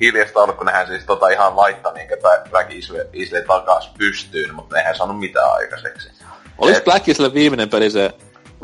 [0.00, 2.16] hiljasta ollut, kun nehän siis tota ihan laittaa niinkä
[2.50, 6.10] Black Isle, Isle takas pystyyn, mutta nehän saanut mitään aikaiseksi.
[6.58, 6.84] Olis Et...
[6.84, 8.10] Black Isle viimeinen peli se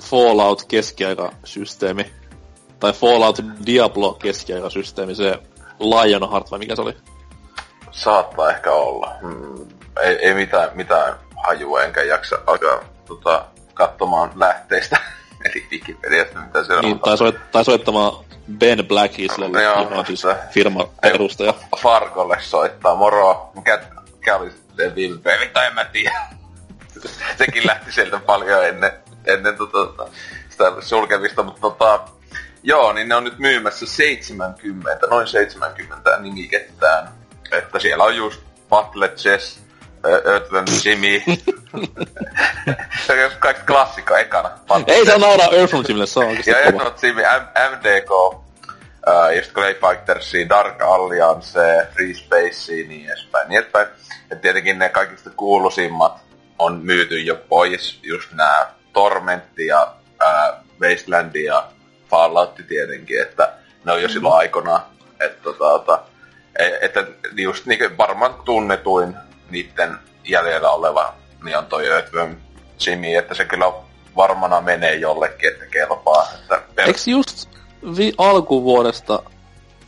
[0.03, 2.13] Fallout keskiaikasysteemi?
[2.81, 5.39] Tai Fallout Diablo keskiaikasysteemi, se
[5.83, 6.97] Lionheart vai mikä se oli?
[7.91, 9.13] Saattaa ehkä olla.
[9.21, 9.67] Hmm.
[10.03, 11.15] Ei, ei mitään, mitään
[11.47, 13.45] hajua, enkä jaksa alkaa tota,
[13.75, 14.99] katsomaan lähteistä.
[15.45, 17.01] Eli Wikipediasta, mitä se niin, on.
[17.01, 18.25] Tai, soit, tai soittamaan
[18.59, 21.55] Ben Blackiselle, no, joka on siis firma perustaja.
[21.77, 23.51] Fargolle soittaa, moro.
[23.55, 23.81] Mikä,
[24.13, 26.21] mikä oli se viime peli, tai en mä tiedä.
[27.39, 28.93] Sekin lähti sieltä paljon ennen,
[29.25, 30.07] ennen tota,
[30.49, 32.01] sitä sulkemista, mutta tota,
[32.63, 37.09] Joo, niin ne on nyt myymässä 70, noin 70 nimikettään.
[37.53, 39.61] Että siellä on just Battle Chess,
[40.25, 41.23] Earthworm Jimmy.
[43.07, 44.51] se on kaikki klassikko ekana.
[44.67, 49.37] Battle Ei saa nauraa Earthworm Jimmylle, se on oikeesti Ja Earthworm Jimmy, M- MDK, uh,
[49.37, 51.61] just Grey Fightersia, Dark Alliance,
[51.95, 53.87] Free Space, niin edespäin, niin edespäin.
[54.31, 56.23] Ja tietenkin ne kaikista kuuluisimmat
[56.59, 61.65] on myyty jo pois, just nämä Tormentti ja uh, Wasteland ja
[62.13, 63.53] Fallout tietenkin, että
[63.85, 64.83] ne on jo silloin aikoinaan.
[65.21, 66.03] Että, tota,
[66.81, 67.07] että
[67.37, 69.15] just niin varmaan tunnetuin
[69.51, 71.15] niiden jäljellä oleva
[71.45, 72.37] niin on toi Earthworm
[72.87, 73.73] Jimmy, että se kyllä
[74.17, 76.29] varmana menee jollekin, että kelpaa.
[76.35, 76.87] Että per...
[76.87, 77.49] Eikö just
[77.97, 79.23] vi- alkuvuodesta,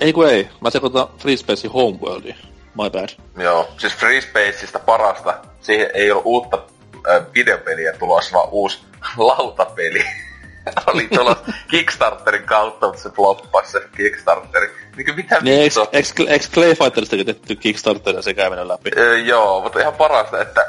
[0.01, 2.37] ei kun ei, mä sekoitan Free Spacein Homeworldiin,
[2.75, 3.09] my bad.
[3.37, 6.63] Joo, siis Free Spaceista parasta, siihen ei ole uutta
[7.09, 8.79] äh, videopeliä tulossa, vaan uusi
[9.17, 10.05] lautapeli.
[10.95, 11.37] oli tuolla
[11.71, 14.71] Kickstarterin kautta, mutta se floppasi se Kickstarteri.
[14.97, 15.87] Niinkö mitä niin, eikö,
[16.29, 18.91] eikö, Clay Fighterista tehty Kickstarter ja se käy mennä läpi?
[18.97, 20.67] Öö, joo, mutta ihan parasta, että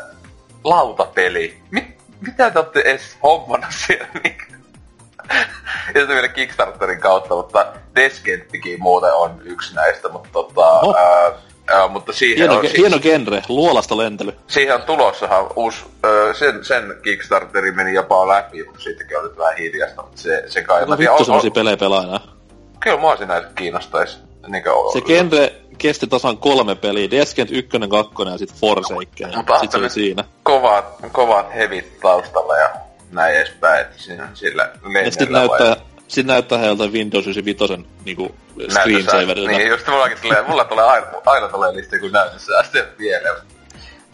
[0.64, 1.58] lautapeli.
[1.72, 1.86] Mit,
[2.22, 4.08] mitä te olette edes hommana siellä?
[5.96, 10.96] ja se vielä Kickstarterin kautta, mutta Descenttikin muuten on yksi näistä, mutta tota, oh.
[10.96, 11.32] ää,
[11.74, 14.34] Uh, mutta siihen Hieno, on, siis, hieno genre, luolasta lentely.
[14.48, 19.38] siihen on tulossahan uusi, uh, sen, sen Kickstarteri meni jopa läpi, mutta siitäkin on nyt
[19.38, 20.86] vähän hiljasta, mutta se, se kai...
[20.86, 22.20] Mä vittu on- semmosia on- pelejä pelaajana?
[22.80, 24.20] Kyllä mua sinä kiinnostais.
[24.48, 27.12] Niinkö, Se genre kesti tasan kolme peliä.
[27.12, 29.32] Descent 1, 2 ja sit Forsaken.
[29.32, 30.24] Ja Mutta sit se oli siinä.
[30.44, 32.70] kovat, kovat hevit taustalla ja
[33.12, 34.70] näin edespäin, että siinä, sillä
[35.06, 35.76] Ja sit lennellä vai-
[36.06, 38.36] näyttää, sit näyttää heiltä Windows 95 niinku
[38.70, 39.48] screensaverina.
[39.48, 43.36] Niin, just mullakin tulee, mulla tulee aina, aina tulee listi, kun näytössä sitten vielä.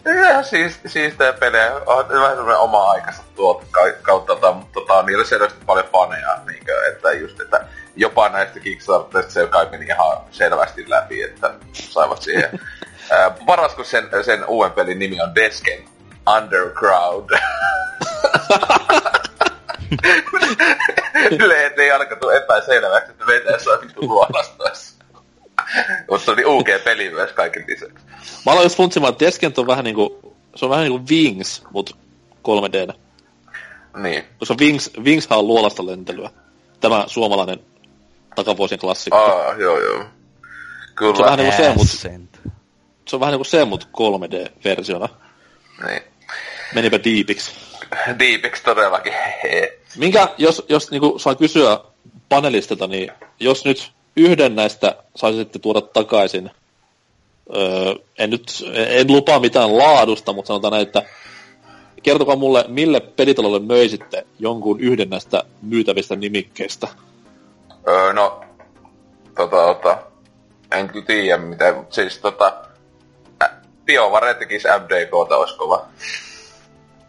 [0.06, 5.02] Ihan siis, siistejä pelejä, on vähän semmoinen oma aikansa tuot ka- kautta, tota, mutta tota,
[5.02, 7.64] niillä selvästi paljon faneja, niinkö, että just, että
[7.96, 12.60] jopa näistä Kickstarterista se kai meni ihan selvästi läpi, että saivat siihen.
[13.10, 15.84] Ää, paras, kun sen, sen uuden pelin nimi on Desken
[16.36, 17.30] Underground.
[21.30, 24.94] Silleen, ettei ainakaan tule epäselväksi, että vetää saa vittu luolastaisi.
[26.10, 28.04] Mutta oli UG-peli myös kaiken lisäksi.
[28.46, 31.96] Mä aloin just funtsimaan, että Descent on vähän niinku, se on vähän niinku Wings, mut
[32.48, 32.94] 3D.
[33.96, 34.24] Niin.
[34.38, 36.30] Koska Wings, Wingshan on luolasta lentelyä.
[36.80, 37.60] Tämä suomalainen
[38.34, 39.18] takavuosien klassikko.
[39.18, 39.98] Aa, joo joo.
[39.98, 41.24] Se on Kyllä.
[41.24, 41.88] vähän niinku se, mut
[43.08, 45.08] se on vähän niinku se, mut 3D-versiona.
[45.86, 46.02] Niin.
[46.74, 47.52] Menipä diipiksi.
[48.18, 49.12] Deepix todellakin.
[49.96, 51.80] Minkä, jos, jos niinku saa kysyä
[52.28, 56.50] panelistilta, niin jos nyt yhden näistä saisitte tuoda takaisin,
[57.56, 61.02] öö, en nyt, en lupaa mitään laadusta, mutta sanotaan näin, että
[62.02, 66.88] kertokaa mulle, mille pelitalolle möisitte jonkun yhden näistä myytävistä nimikkeistä.
[67.88, 68.44] Öö, no,
[69.36, 69.98] tota, tota,
[70.72, 72.54] en kyllä tiedä mitä, mutta siis tota,
[73.84, 75.86] BioVare tekisi MDKta, olisi kova.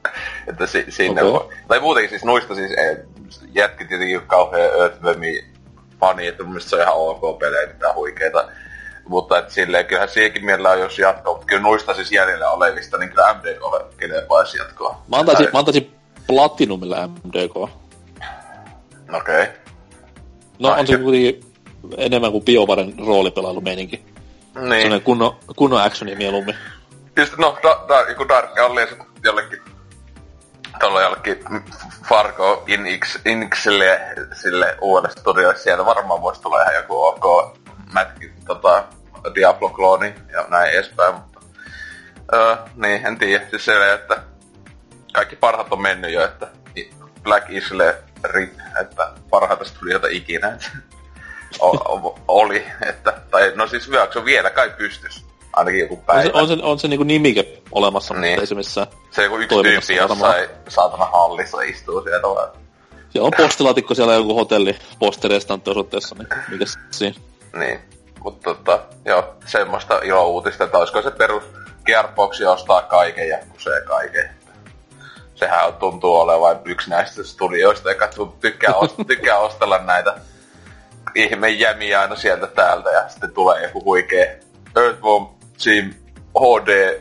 [0.49, 1.33] että si, sinne Okei.
[1.33, 1.49] voi.
[1.67, 2.95] Tai muutenkin siis noista siis, ei,
[3.53, 5.45] jätki tietenkin kauhean Earthwormi
[5.99, 8.47] fani, että mun mielestä se on ihan ok pelejä, mitään huikeita.
[9.07, 13.09] Mutta et silleen, kyllähän siihenkin mielellään jos jatkoa, mutta kyllä noista siis jäljellä olevista, niin
[13.09, 15.01] kyllä MDKlle kelepaisi jatkoa.
[15.07, 15.95] Mä antaisin, Tai- mä antaisin
[16.27, 17.55] Platinumille MDK.
[17.55, 17.69] Okei.
[19.13, 19.47] Okay.
[20.59, 21.53] No Ai, on se kuitenkin
[21.97, 23.95] enemmän kuin BioVaren roolipelailumeininki.
[23.95, 24.81] Niin.
[24.81, 26.55] Sellainen kunnon, kunnon actioni mieluummin.
[27.15, 28.87] Just, no, da, da, joku Dark Alley
[29.23, 29.59] jollekin
[30.79, 31.45] tuolla jollekin
[32.09, 34.01] Fargo Inix, Inixille
[34.33, 37.57] sille uudelle studiolle siellä varmaan voisi tulla ihan joku ok
[37.93, 38.83] mätki, tota,
[39.35, 41.39] Diablo-klooni ja näin edespäin, mutta
[42.33, 43.45] öö, niin, en tiedä.
[43.49, 44.23] Siis se, että
[45.13, 46.47] kaikki parhaat on mennyt jo, että
[47.23, 50.57] Black Isle rip, että parhaita studioita ikinä.
[51.59, 56.01] o, o, oli, että, tai no siis Vyöks on vielä kai pystys, ainakin joku On
[56.05, 56.23] päivä.
[56.23, 58.31] se, on se, on se niinku nimike olemassa, Niin.
[58.31, 58.87] mutta ei se missään.
[59.11, 62.49] Se joku yksi tyyppi jossain saatana hallissa istuu siellä vaan.
[63.09, 67.15] Siellä on postilaatikko siellä joku hotelli posterestantti osoitteessa, niin mikä siinä?
[67.59, 67.79] Niin.
[68.23, 71.43] Mutta tota, joo, semmoista ilo-uutista, että olisiko se perus
[71.85, 74.29] Gearboxi ostaa kaiken ja kusee kaiken.
[75.35, 78.09] Sehän on, tuntuu olevan yksi näistä studioista, joka
[78.41, 80.15] tykkää, ost- tykkää ostella näitä
[81.15, 84.39] ihme jämiä aina sieltä täältä ja sitten tulee joku huikee
[84.75, 85.27] Earthworm
[85.63, 85.93] Team
[86.39, 86.99] HD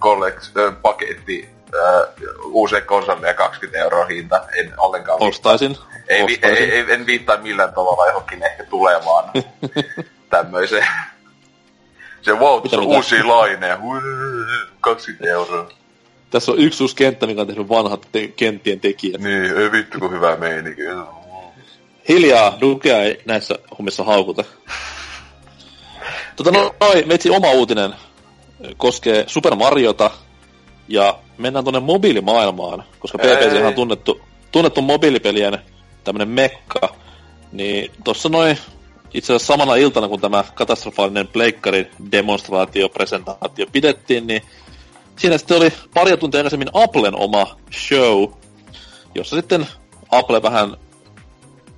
[0.00, 2.06] Collect, ö, paketti ö,
[2.44, 4.44] uuseen konsoleja 20 euroa hinta.
[4.56, 5.76] En ollenkaan Ostaisin.
[6.08, 6.70] ei, vi, ei, ostaisin.
[6.70, 9.24] ei, en viittaa millään tavalla johonkin ehkä tulevaan
[10.30, 10.86] tämmöiseen.
[12.22, 12.96] Se wow, Mitä, on mitä?
[12.96, 13.78] uusia laineja.
[14.80, 15.68] 20 euroa.
[16.30, 19.20] Tässä on yksi uusi kenttä, mikä on tehnyt vanhat te- kenttien tekijät.
[19.20, 20.82] Niin, ei vittu kun hyvä meininki.
[22.08, 24.44] Hiljaa, Dukea ei näissä hommissa haukuta.
[26.36, 27.94] Tota, no, noi, meitsi oma uutinen.
[28.76, 30.10] Koskee Super Mariota,
[30.88, 34.20] ja mennään tuonne mobiilimaailmaan, koska PPC on tunnettu,
[34.52, 35.58] tunnettu mobiilipelien
[36.04, 36.94] tämmönen mekka,
[37.52, 38.58] niin tossa noin
[39.14, 44.42] itse asiassa samana iltana, kun tämä katastrofaalinen pleikkarin demonstraatio, presentaatio pidettiin, niin
[45.16, 48.26] siinä sitten oli pari tuntia aikaisemmin Applen oma show,
[49.14, 49.66] jossa sitten
[50.10, 50.76] Apple vähän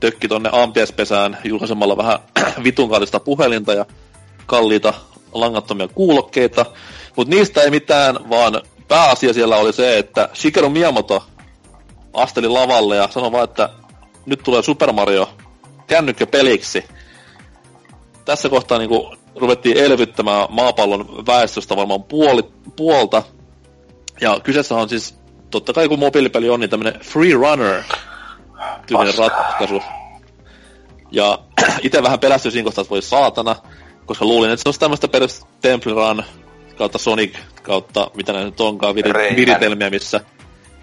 [0.00, 2.18] tökki tonne ampiaispesään julkaisemalla vähän
[2.64, 2.90] vitun
[3.24, 3.86] puhelinta ja
[4.46, 4.94] kalliita
[5.32, 6.66] langattomia kuulokkeita.
[7.16, 11.22] Mutta niistä ei mitään, vaan pääasia siellä oli se, että Shigeru Miyamoto
[12.12, 13.68] asteli lavalle ja sanoi vaan, että
[14.26, 15.28] nyt tulee Super Mario
[15.86, 16.84] kännykkäpeliksi.
[18.24, 18.90] Tässä kohtaa niin
[19.36, 22.42] ruvettiin elvyttämään maapallon väestöstä varmaan puoli,
[22.76, 23.22] puolta.
[24.20, 25.18] Ja kyseessä on siis,
[25.50, 27.82] totta kai kun mobiilipeli on, niin tämmönen free runner
[28.86, 29.82] tyylinen ratkaisu.
[31.10, 31.38] Ja
[31.82, 33.56] itse vähän pelästyin siinä kohtaa, että voi saatana,
[34.06, 36.22] koska luulin, että se olisi tämmöistä perus Temple Run
[36.78, 39.36] kautta Sonic kautta mitä näitä nyt onkaan, Rayman.
[39.36, 40.20] viritelmiä, missä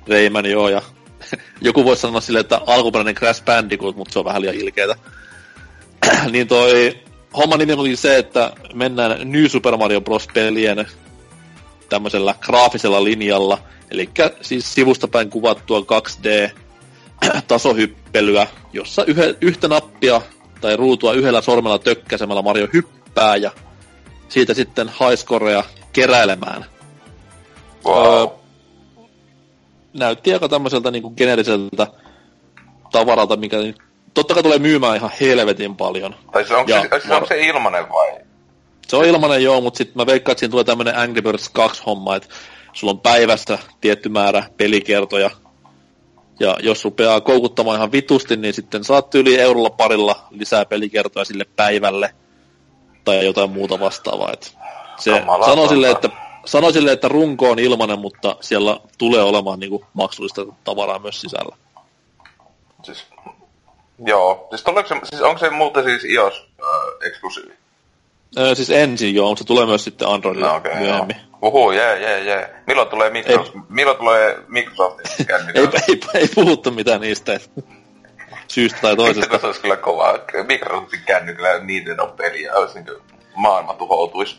[0.08, 0.82] Rayman joo, ja
[1.62, 4.96] joku voisi sanoa silleen, että alkuperäinen Crash Bandicoot, mutta se on vähän liian ilkeetä.
[6.32, 7.00] niin toi
[7.38, 10.28] homma nimi oli se, että mennään New Super Mario Bros.
[10.34, 10.88] pelien
[11.90, 13.58] tämmöisellä graafisella linjalla.
[13.92, 14.10] Eli
[14.42, 16.52] siis sivustapäin kuvattua 2D
[17.48, 20.22] tasohyppelyä, jossa yhe, yhtä nappia
[20.62, 23.03] tai ruutua yhdellä sormella tökkäsemällä Mario hyppää
[23.42, 23.52] ja
[24.30, 25.64] siitä sitten highscorea
[25.94, 26.66] keräilemään.
[27.86, 28.08] Wow.
[28.08, 28.28] Öö,
[29.94, 31.88] näytti aika tämmöiseltä niinku geneeriseltä
[32.92, 33.58] tavaralta, mikä
[34.14, 36.16] totta kai tulee myymään ihan helvetin paljon.
[36.32, 38.20] Tai se, onko, ja, se, se, onko se ilmanen vai?
[38.88, 41.84] Se on ilmanen joo, mutta sitten mä veikkaan, että siinä tulee tämmönen Angry Birds 2
[41.86, 42.30] homma, että
[42.74, 45.30] sulla on päivässä tietty määrä pelikertoja,
[46.40, 51.46] ja jos rupeaa koukuttamaan ihan vitusti, niin sitten saat yli eurolla parilla lisää pelikertoja sille
[51.56, 52.16] päivälle
[53.04, 54.34] tai jotain muuta vastaavaa.
[54.34, 54.58] Et
[54.98, 56.10] se sanoo sille, että,
[56.46, 61.56] sanoo sille, että runko on ilmanen, mutta siellä tulee olemaan niinku maksullista tavaraa myös sisällä.
[62.84, 63.06] Siis,
[64.06, 64.48] joo.
[64.50, 67.54] Siis, se, siis onko se muuten siis iOS äh, eksklusiivi?
[68.38, 71.16] Öö, siis ensin joo, mutta se tulee myös sitten Androidille no, okay, myöhemmin.
[71.16, 71.34] Joo.
[71.42, 72.56] Uhu, jee, jee, jee.
[72.68, 73.56] Milloin tulee Microsoft?
[73.56, 75.00] Ei, milloin tulee Microsoft
[75.56, 77.40] ei, ei, ei, puhuttu mitään niistä
[78.54, 79.40] syystä tai toisesta.
[79.40, 80.14] se olisi kyllä kovaa.
[80.48, 82.98] Microsoftin kännykällä Nintendo-peliä olisi niin
[83.36, 84.36] maailma tuhoutuisi.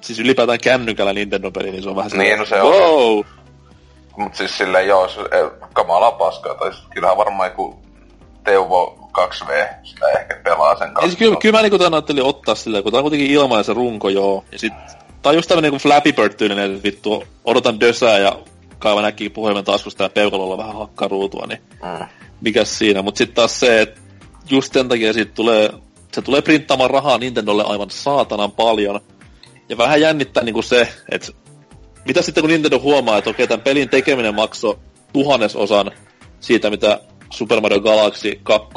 [0.00, 2.72] Siis ylipäätään kännykällä Nintendo-peli, niin se on vähän Niin, no se on.
[2.72, 3.24] Wow!
[4.16, 5.20] Mut siis silleen joo, se,
[5.72, 6.54] kamala paskaa.
[6.54, 7.78] Tai kyllähän varmaan joku
[8.44, 9.52] Teuvo 2V
[9.82, 11.08] sitä ehkä pelaa sen kanssa.
[11.08, 13.72] Siis kyllä, kyllä mä niinku tämän ajattelin ottaa silleen, kun tää on kuitenkin ilmainen se
[13.72, 14.44] runko joo.
[14.52, 14.72] Ja sit
[15.24, 18.38] Tää on just tämmönen niinku Flappy Bird-tyylinen, että vittu, odotan dösää ja
[18.78, 22.06] kaiva näki puhelimen taskusta ja peukalolla vähän hakkaa ruutua, niin mm.
[22.44, 23.02] Mikäs siinä.
[23.02, 24.00] Mut sit taas se, että
[24.50, 25.70] just sen takia siitä tulee,
[26.12, 29.00] se tulee printtaamaan rahaa Nintendolle aivan saatanan paljon.
[29.68, 31.32] Ja vähän jännittää niinku se, että
[32.06, 34.78] mitä sitten kun Nintendo huomaa, että okei, tämän pelin tekeminen maksoi
[35.12, 35.90] tuhannesosan
[36.40, 37.00] siitä, mitä
[37.30, 38.68] Super Mario Galaxy 2,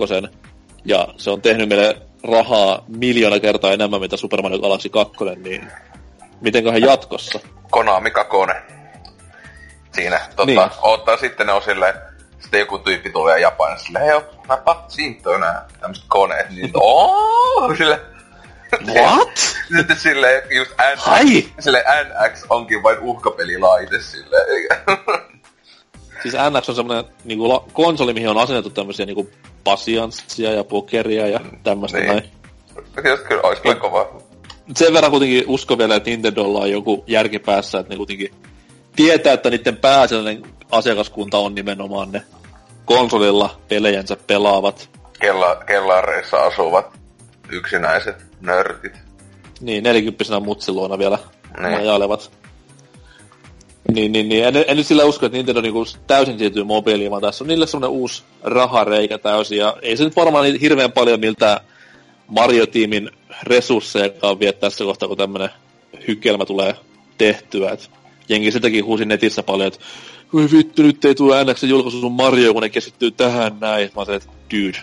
[0.85, 5.67] ja se on tehnyt meille rahaa miljoona kertaa enemmän, mitä Super Mario Galaxy 2, niin
[6.41, 7.39] mitenköhän jatkossa.
[7.71, 8.61] Konami Kakone.
[9.95, 10.59] Siinä, tota, niin.
[10.81, 11.93] ottaa sitten ne on silleen,
[12.39, 17.75] sitten joku tyyppi tulee Japanissa silleen, hei, mä patsin on nää tämmöset koneet, niin ooo,
[17.77, 18.01] sille
[18.85, 19.37] What?
[19.77, 21.47] Sitten silleen just NX, Hai?
[21.59, 24.67] sille NX onkin vain uhkapelilaite silleen.
[26.21, 29.29] siis NX on semmonen niinku konsoli, mihin on asennettu tämmösiä niinku
[29.63, 32.07] pasianssia ja pokeria ja tämmöstä niin.
[32.07, 32.23] näin.
[33.27, 34.27] Kyllä, ois kyllä kovaa
[34.75, 38.31] sen verran kuitenkin usko vielä, että Nintendolla on joku järki päässä, että ne kuitenkin
[38.97, 42.21] tietää, että niiden pääasiallinen asiakaskunta on nimenomaan ne
[42.85, 44.89] konsolilla pelejänsä pelaavat.
[45.19, 46.85] Kella, kellareissa asuvat
[47.49, 48.93] yksinäiset nörtit.
[49.61, 51.19] Niin, nelikymppisenä mutsiluona vielä
[51.57, 51.71] niin.
[51.71, 52.31] majailevat.
[53.93, 54.45] Niin, niin, niin.
[54.45, 57.67] En, en nyt sillä usko, että Nintendo niinku täysin siirtyy mobiiliin, vaan tässä on niille
[57.67, 59.57] semmonen uusi rahareikä täysin.
[59.57, 61.61] Ja ei se nyt varmaan niin hirveän paljon miltä
[62.27, 63.11] Mario-tiimin
[63.43, 65.49] resursseja vie tässä kohtaa, kun tämmönen
[66.07, 66.75] hykelmä tulee
[67.17, 67.71] tehtyä.
[67.71, 67.89] Et
[68.29, 69.79] jengi sitäkin huusi netissä paljon, että
[70.33, 73.91] voi vittu, nyt ei tule NX julkaisu sun Mario, kun ne keskittyy tähän näin.
[73.95, 74.77] Mä sanoin, että dude.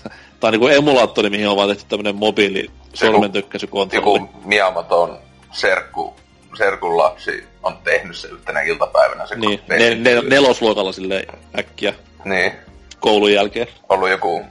[0.40, 4.20] Tää on niinku emulaattori, mihin on vaan tehty tämmönen mobiili sormentökkäisykontrolli.
[4.20, 5.18] Joku miamaton
[5.52, 6.14] serkku,
[6.58, 9.26] serkun lapsi on tehnyt se yhtenä iltapäivänä.
[9.26, 11.26] Se niin, ne, ne, nelosluokalla sille
[11.58, 11.94] äkkiä.
[12.24, 12.52] Niin
[13.00, 13.66] koulun jälkeen.
[13.88, 14.42] Ollut joku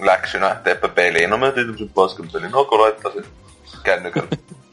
[0.00, 1.30] läksynä, teepä peliin.
[1.30, 2.50] No mä tein tämmösen paskan pelin.
[2.50, 3.24] No laittaa sen
[3.82, 4.28] kännykän.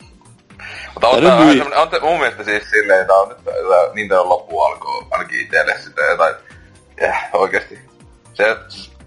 [0.94, 3.38] Mutta on, tää, on, on, mun mielestä siis silleen, että on nyt
[3.94, 6.36] Nintendo loppu alkoi ainakin itselle sitä jotain.
[7.02, 7.80] Ja oikeesti.
[8.34, 8.57] Se,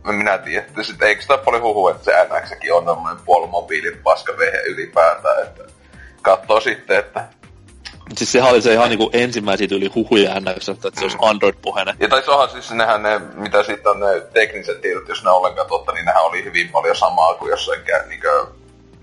[0.04, 4.62] minä tiedän, että sit, eikö sitä paljon huhu, että se NXkin on tämmönen puolimobiilin paskavehe
[4.66, 5.64] ylipäätään, että
[6.22, 7.28] katsoo sitten, että
[8.16, 11.96] Siis sehän oli se ihan niinku ensimmäisiä yli huhuja NX, että se olisi Android-puheinen.
[12.00, 15.68] Ja taisi onhan siis nehän ne, mitä sitten on ne tekniset tiedot, jos ne ollenkaan
[15.68, 18.28] totta, niin nehän oli hyvin paljon samaa kuin jossain niinku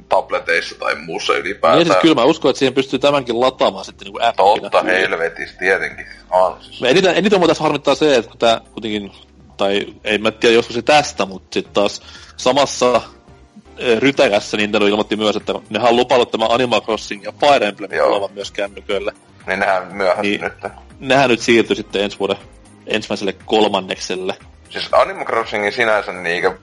[0.09, 1.77] tableteissa tai muussa ylipäätään.
[1.77, 4.69] Niin siis kyllä mä uskon, että siihen pystyy tämänkin lataamaan sitten niinku appina.
[4.69, 6.05] Totta helvetis, tietenkin.
[6.29, 6.57] On.
[6.85, 9.11] Eniten, eniten mun tässä harmittaa se, että tää kuitenkin,
[9.57, 12.01] tai ei mä tiedä joskus se tästä, mutta sitten taas
[12.37, 13.01] samassa
[13.99, 18.33] rytäkässä Nintendo ilmoitti myös, että ne on lupannut tämä Animal Crossing ja Fire Emblem tulevan
[18.33, 19.11] myös kännyköille.
[19.47, 20.53] Niin nehän myöhässä niin, nyt.
[20.99, 22.37] Nehän nyt siirtyi sitten ensi vuoden
[22.87, 24.35] ensimmäiselle kolmannekselle.
[24.69, 26.57] Siis Animal Crossingin sinänsä niinkö,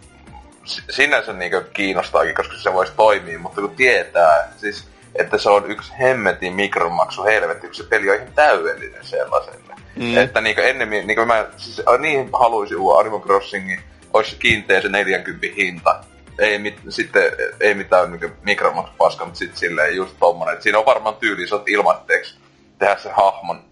[0.91, 5.93] sinänsä niinkö kiinnostaakin, koska se voisi toimia, mutta kun tietää, siis että se on yksi
[6.01, 9.74] hemmetin mikromaksu helvetti, kun se peli on ihan täydellinen sellaiselle.
[9.97, 10.16] Mm.
[10.16, 13.81] Että niinkö ennemmin, niinkö mä siis, niin haluaisin uuden Animal Crossingin,
[14.12, 16.05] olisi kiinteä se 40 hinta,
[16.39, 20.55] ei, mit, sitten, ei mitään niin Micromax paska, mutta sitten silleen just tommonen.
[20.55, 22.39] Et siinä on varmaan tyyli, sä ilmatteeksi
[22.78, 23.65] tehdä se hahmon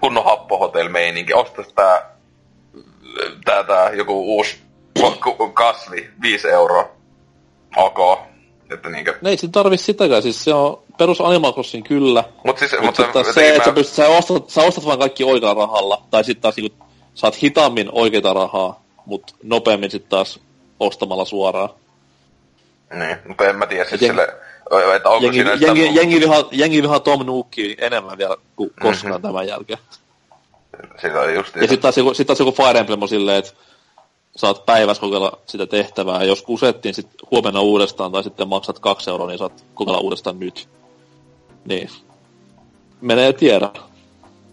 [0.00, 1.34] kunnon happohotel-meininki.
[1.34, 2.10] Ostas tää,
[3.44, 4.60] tää, tää joku uusi
[5.54, 6.88] kasvi, 5 euroa.
[7.76, 8.18] Ok.
[8.70, 9.18] Että niinkö...
[9.20, 12.24] Ne ei sit tarvi sitäkään, siis se on perus Animal Crossing kyllä.
[12.44, 14.86] Mut siis, Mut mutta, taas mutta se, että sä, mä- pystyt, sä, ostat, sä ostat
[14.86, 16.84] vaan kaikki oikealla rahalla, tai sitten taas niinku,
[17.14, 20.40] saat hitaammin oikeita rahaa, mutta nopeammin sitten taas
[20.80, 21.68] ostamalla suoraan.
[22.94, 24.28] Niin, mutta en mä tiedä siis jeng- sille,
[24.96, 25.66] että onko Jengi, siinä sitä...
[25.66, 29.22] jengi, jengi, vihaa, jengi vihaa Tom Nookia enemmän vielä kuin koskaan mm-hmm.
[29.22, 29.78] tämän jälkeen.
[31.00, 33.52] Sitä on just Ja sitten taas, joku- sit taas joku Fire Emblem on silleen, että
[34.38, 39.10] saat päivässä kokeilla sitä tehtävää, ja jos kusettiin sit huomenna uudestaan, tai sitten maksat kaksi
[39.10, 40.68] euroa, niin saat kokeilla uudestaan nyt.
[41.64, 41.90] Niin.
[43.00, 43.70] Menee tiedä.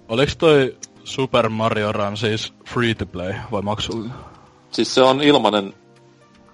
[0.10, 4.18] Oliks toi Super Mario Run siis free to play vai maksullinen?
[4.72, 5.74] Siis se on ilmanen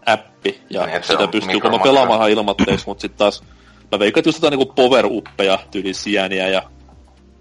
[0.06, 3.44] appi, ja Niin, sitä pystyy kuulemma pelaamaan ilmatteeksi, mutta sitten taas
[3.92, 6.64] mä veikkaan, että just jotain niinku power-uppeja, tyyli sieniä ja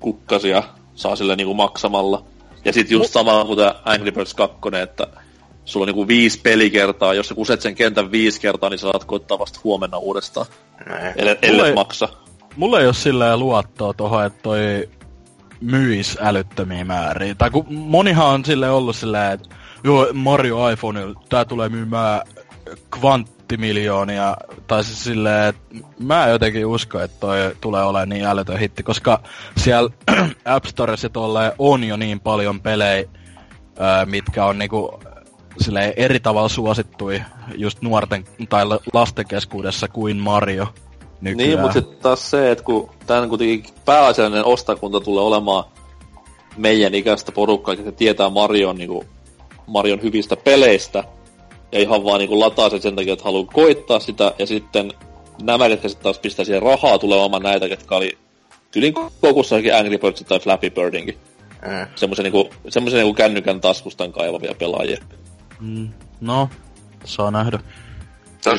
[0.00, 0.62] kukkasia
[0.94, 2.24] saa sille niinku maksamalla.
[2.64, 5.06] Ja sitten just sama kuin tää Angry Birds 2, että
[5.70, 9.04] sulla on niinku viisi pelikertaa, jos sä kuset sen kentän viisi kertaa, niin sä saat
[9.04, 10.46] koittaa vasta huomenna uudestaan.
[11.16, 11.36] Ellei
[11.68, 12.08] ei- maksa.
[12.56, 14.88] Mulla ei oo silleen luottoa tohon, että toi
[15.60, 17.34] myis älyttömiä määriä.
[17.34, 19.48] Tai kun monihan on sille ollut silleen, että
[19.84, 22.20] joo, Mario iPhone, tää tulee myymään
[22.90, 24.36] kvanttimilioonia.
[24.66, 25.62] Tai siis silleen, että
[25.98, 29.20] mä en jotenkin usko, että toi tulee olemaan niin älytön hitti, koska
[29.56, 29.90] siellä
[30.44, 31.08] App Storessa
[31.58, 33.04] on jo niin paljon pelejä,
[34.04, 35.00] mitkä on niinku
[35.60, 37.22] silleen eri tavalla suosittui
[37.56, 40.66] just nuorten tai la- lasten keskuudessa kuin Mario.
[41.20, 41.48] Nykyään.
[41.48, 45.64] Niin, mutta sitten taas se, että kun tämän kuitenkin pääasiallinen ostakunta tulee olemaan
[46.56, 49.06] meidän ikäistä porukkaa, joka tietää Marion, niin kuin,
[49.66, 51.04] Marion hyvistä peleistä,
[51.72, 54.92] ja ihan vaan niin kuin, lataa sen sen takia, että haluaa koittaa sitä, ja sitten
[55.42, 58.18] nämä, jotka sitten taas pistää siihen rahaa tulemaan näitä, jotka oli
[58.70, 61.16] tylin kokussakin Angry Birds tai Flappy Birdinkin.
[61.62, 61.86] Mm.
[61.94, 64.98] Semmoisen niinku, semmoisen niinku kännykän taskustan kaivavia pelaajia.
[65.60, 65.88] Mm,
[66.20, 66.48] no,
[67.04, 67.58] saa nähdä.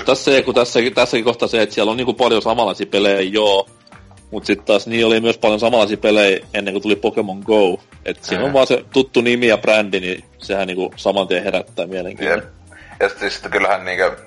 [0.06, 3.70] Tässä se, kun tässäkin, tässäkin kohtaa se, että siellä on niinku paljon samanlaisia pelejä, joo.
[4.32, 7.80] Mutta sitten taas niin oli myös paljon samanlaisia pelejä ennen kuin tuli Pokemon Go.
[8.06, 8.54] Että siinä on Mm.
[8.54, 12.50] vaan se tuttu nimi ja brändi, niin sehän niinku saman tien herättää mielenkiintoa.
[13.00, 14.18] Ja sitten siis kyllähän niinkö...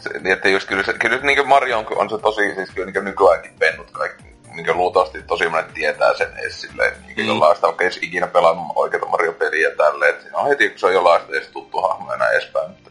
[0.00, 2.86] Se, niin että just kyllä, se, kyllä niinkö Mario on, on se tosi, siis kyllä
[2.86, 4.27] niinkö nykyäänkin pennut kaikki.
[4.58, 7.26] Niinkö luultavasti tosi monet tietää sen edes silleen, niinkö Mm.
[7.26, 7.28] mm.
[7.28, 10.14] jollain sitä oikein edes ikinä pelannut oikeita Mario-peliä tälleen.
[10.14, 12.70] Et siinä on heti, kun se on jollain sitä edes tuttu hahmo ja näin edespäin.
[12.70, 12.90] Mutta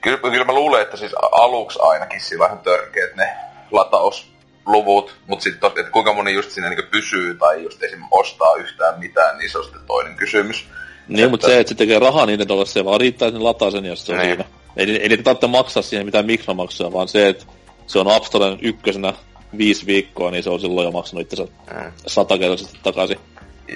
[0.00, 3.28] Kyllä, kyllä mä luulen, että siis aluksi ainakin sillä on törkeät ne
[3.70, 8.02] latausluvut, mutta sitten että kuinka moni just siinä niin pysyy tai just esim.
[8.10, 10.68] ostaa yhtään mitään, niin se on sitten toinen kysymys.
[11.08, 13.70] Niin, mutta se, että se tekee rahaa niiden dollassa, se vaan riittää, että ne lataa
[13.70, 14.28] sen ja se on Niin.
[14.28, 14.44] siinä.
[14.76, 17.44] Ei, ei niitä tarvitse maksaa siihen mitään mikromaksuja, vaan se, että
[17.86, 19.12] se on App Storen ykkösenä
[19.58, 21.92] viisi viikkoa, niin se on silloin jo maksanut itsensä Mm.
[22.06, 23.20] satakertaisesti takaisin.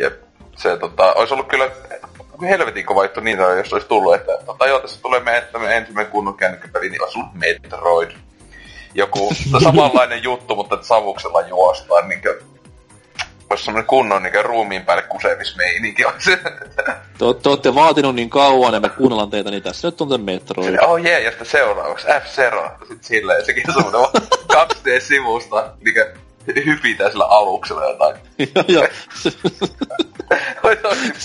[0.01, 0.22] Jep.
[0.56, 1.70] Se tota, olisi ollut kyllä
[2.42, 6.12] helvetin kova juttu niin, jos olisi tullut, että tota, joo, tässä tulee meidän, meidän ensimmäinen
[6.12, 8.10] kunnon kännykkäpeli, niin olisi ollut Metroid.
[8.94, 9.32] Joku
[9.64, 12.53] samanlainen juttu, mutta että savuksella juostaan, niin kuin,
[13.50, 16.02] olisi semmoinen kunnon niin ruumiin päälle kusemismeininki.
[16.24, 16.38] Te,
[17.42, 20.78] te olette vaatinut niin kauan ja me kuunnellaan teitä, niin tässä nyt on te Metroid.
[20.82, 22.70] oh jee, yeah, ja sitten seuraavaksi F-Zero.
[22.78, 24.10] Sitten silleen, sekin on semmoinen
[24.52, 26.06] 2D-sivusta, mikä
[26.66, 28.16] hypitää sillä aluksella jotain.
[28.38, 28.88] ja, ja,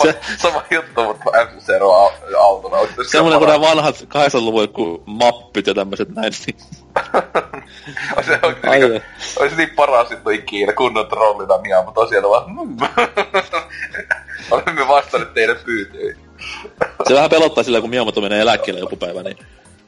[0.03, 2.77] se, sama juttu, mutta F-Zero au- autona.
[3.11, 6.33] Semmoinen kuin nämä vanhat 80-luvun joku mappit ja tämmöiset näin.
[6.45, 6.57] Niin.
[8.15, 8.31] Olisi,
[8.67, 9.01] Ai niin,
[9.39, 12.51] olisi niin paras juttu ikinä, kunnon trollina Mia, mutta tosiaan vaan...
[12.51, 12.77] mm.
[14.51, 16.17] Olemme vastanneet teidän pyytöihin.
[17.07, 19.37] Se vähän pelottaa sillä, kun Miyamoto menee eläkkeelle joku päivä, niin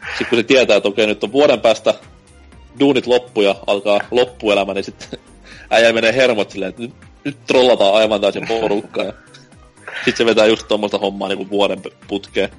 [0.08, 1.94] sitten kun se tietää, että okei, nyt on vuoden päästä
[2.80, 5.20] duunit loppu ja alkaa loppuelämä, niin sitten
[5.72, 6.94] äijä menee hermot silleen, että nyt,
[7.24, 9.04] nyt trollataan aivan täysin porukkaa.
[9.06, 9.14] Ja
[10.06, 12.50] sitten se vetää just tuommoista hommaa niin kuin vuoden putkeen.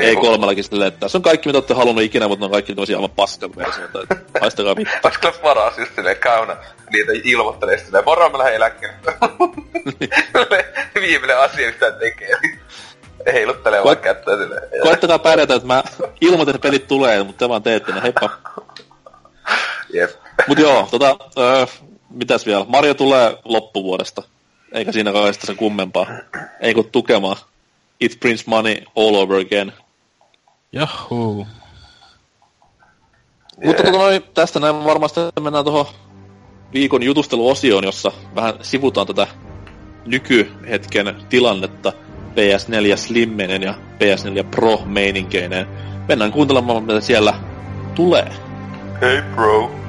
[0.00, 2.74] Ei kolmellakin silleen, että tässä on kaikki, mitä olette halunnut ikinä, mutta ne on kaikki
[2.74, 3.98] tämmöisiä aivan paskan versioita.
[4.40, 4.94] Haistakaa vittu.
[5.04, 6.56] Olisi kyllä paras just silleen käynä
[6.92, 8.98] niitä ilmoittelee silleen, moro mä lähden eläkkeelle.
[11.00, 12.36] Viimeinen asia, mitä tekee.
[13.32, 14.62] Heiluttelee vaan kättä silleen.
[14.82, 15.82] Koittakaa pärjätä, että mä
[16.20, 18.02] ilmoitan, että pelit tulee, mutta te vaan teette ne.
[18.02, 18.30] Heippa.
[19.92, 20.10] Jep.
[20.48, 21.66] Mut joo, tota, öö,
[22.10, 22.64] mitäs vielä?
[22.68, 24.22] Mario tulee loppuvuodesta.
[24.72, 26.06] Eikä siinä kai sitä sen kummempaa.
[26.60, 27.36] Ei kun tukemaan.
[28.00, 29.72] It prints money all over again.
[30.72, 31.46] Jahuu.
[33.64, 35.86] Mutta tota noin, tästä näin varmasti mennään tuohon
[36.72, 39.26] viikon jutusteluosioon, jossa vähän sivutaan tätä
[40.06, 41.92] nykyhetken tilannetta
[42.32, 45.66] PS4 Slimmeinen ja PS4 Pro meininkeineen.
[46.08, 47.34] Mennään kuuntelemaan, mitä siellä
[47.94, 48.32] tulee.
[49.00, 49.81] Hey bro.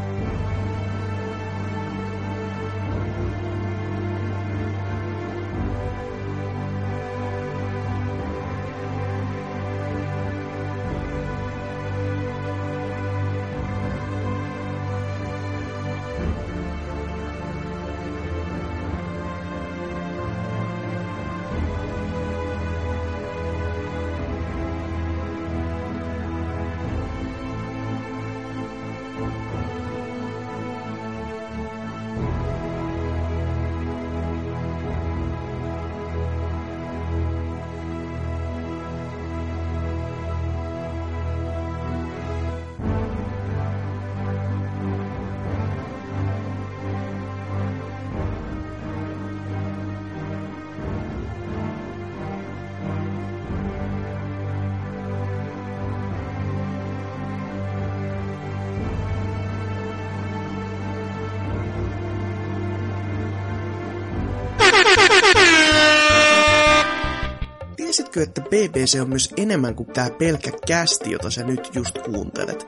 [68.37, 72.67] Että BBC on myös enemmän kuin tää pelkkä kästi, jota sä nyt just kuuntelet?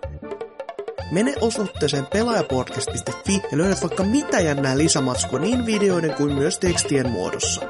[1.12, 7.62] Mene osoitteeseen pelaajapodcast.fi ja löydät vaikka mitä jännää lisämatskua niin videoiden kuin myös tekstien muodossa.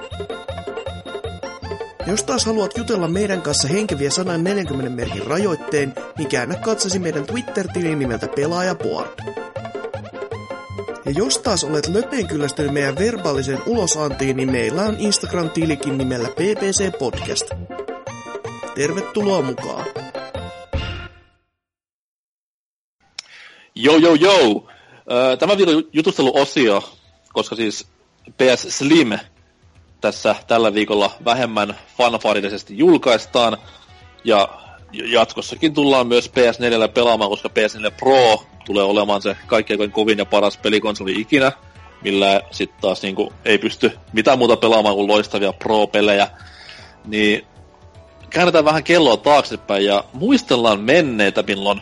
[2.08, 8.00] Jos taas haluat jutella meidän kanssa henkeviä 140 merkin rajoitteen, niin käännä katsasi meidän Twitter-tilin
[8.00, 9.22] nimeltä Pelaajaport.
[11.06, 17.00] Ja jos taas olet löpeen kyllästynyt meidän verbaaliseen ulosantiin, niin meillä on Instagram-tilikin nimellä PPC
[17.00, 17.65] Podcast.
[18.76, 19.86] Tervetuloa mukaan!
[23.76, 24.68] Joo, joo, joo.
[25.40, 26.94] Tämä viikon jutusteluosio,
[27.34, 27.88] koska siis
[28.38, 29.20] PS Slim
[30.02, 33.58] tässä tällä viikolla vähemmän fanfaarillisesti julkaistaan.
[34.24, 34.48] Ja
[34.92, 40.58] jatkossakin tullaan myös PS4 pelaamaan, koska PS4 Pro tulee olemaan se kaikkein kovin ja paras
[40.58, 41.52] pelikonsoli ikinä,
[42.04, 46.28] millä sitten taas niinku ei pysty mitään muuta pelaamaan kuin loistavia Pro-pelejä.
[47.06, 47.48] Niin
[48.36, 51.82] käännetään vähän kelloa taaksepäin ja muistellaan menneitä, milloin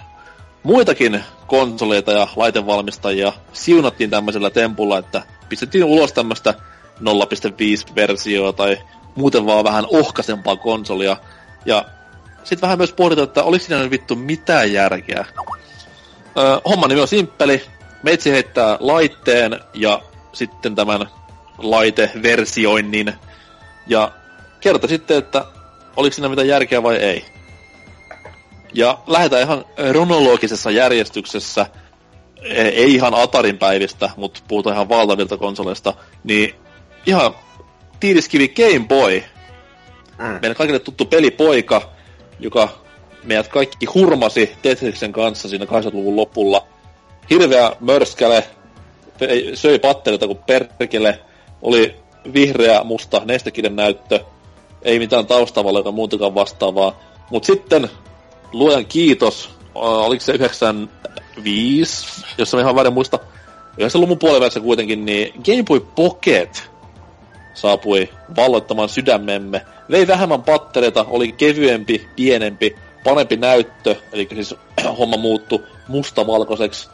[0.64, 6.54] muitakin konsoleita ja laitevalmistajia siunattiin tämmöisellä tempulla, että pistettiin ulos tämmöistä
[7.00, 8.78] 0.5-versioa tai
[9.16, 11.18] muuten vaan vähän ohkaisempaa konsolia.
[11.66, 11.86] Ja
[12.44, 15.26] sitten vähän myös pohditaan, että oliko siinä nyt vittu mitään järkeä.
[16.38, 17.66] Öö, homman nimi on simppeli.
[18.04, 20.02] Meitsi heittää laitteen ja
[20.34, 21.08] sitten tämän
[21.58, 23.14] laiteversioinnin.
[23.88, 24.12] Ja
[24.60, 25.46] kerta sitten, että
[25.98, 27.26] oliko siinä mitään järkeä vai ei.
[28.74, 31.66] Ja lähdetään ihan kronologisessa järjestyksessä,
[32.42, 35.94] e, ei ihan Atarin päivistä, mutta puhutaan ihan valtavilta konsoleista,
[36.24, 36.56] niin
[37.06, 37.36] ihan
[38.00, 39.24] tiiliskivi Game Boy.
[40.18, 40.26] Mm.
[40.26, 41.92] Meidän kaikille tuttu pelipoika,
[42.40, 42.70] joka
[43.24, 46.68] meidät kaikki hurmasi Tetriksen kanssa siinä 80-luvun lopulla.
[47.30, 48.44] Hirveä mörskäle,
[49.54, 51.20] söi pattereita kuin perkele,
[51.62, 51.96] oli
[52.34, 54.20] vihreä, musta nestekiden näyttö,
[54.84, 57.00] ei mitään taustavaloita muutakaan vastaavaa.
[57.30, 57.90] Mutta sitten,
[58.52, 62.06] luojan kiitos, oliko se 95,
[62.38, 63.20] jos mä ihan väärin muista,
[63.82, 66.70] 90-luvun puolivälissä kuitenkin, niin Game Boy Pocket
[67.54, 69.66] saapui valloittamaan sydämemme.
[69.92, 74.56] Vei vähemmän pattereita, oli kevyempi, pienempi, parempi näyttö, eli siis
[75.00, 76.90] homma muuttu mustavalkoiseksi.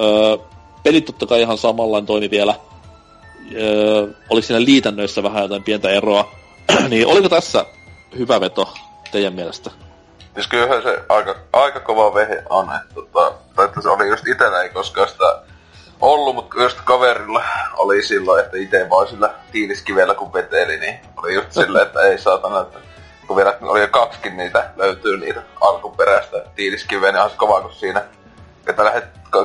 [0.00, 0.36] Öö,
[0.82, 2.54] pelit totta kai ihan samanlainen toimi vielä.
[3.54, 6.32] Öö, oliko siinä liitännöissä vähän jotain pientä eroa?
[6.88, 7.64] niin oliko tässä
[8.18, 8.74] hyvä veto
[9.12, 9.70] teidän mielestä?
[10.34, 13.32] Siis kyllähän se aika, aika kova vehe on, että, tota,
[13.64, 15.42] että se oli just itellä ei koskaan sitä
[16.00, 17.44] ollut, mutta just kaverilla
[17.76, 22.18] oli silloin, että itse vaan sillä tiiliskivellä kun veteli, niin oli just silleen, että ei
[22.18, 22.78] saatana, että
[23.26, 27.72] kun vielä oli jo kaksikin niitä, löytyy niitä alkuperäistä tiiliskiveä, niin on se kova, kun
[27.72, 28.04] siinä,
[28.66, 29.04] että lähdet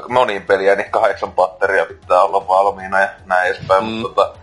[0.10, 3.89] moniin peliä, niin kahdeksan patteria pitää olla valmiina ja näin edespäin, mm.
[3.89, 4.38] mutta tota,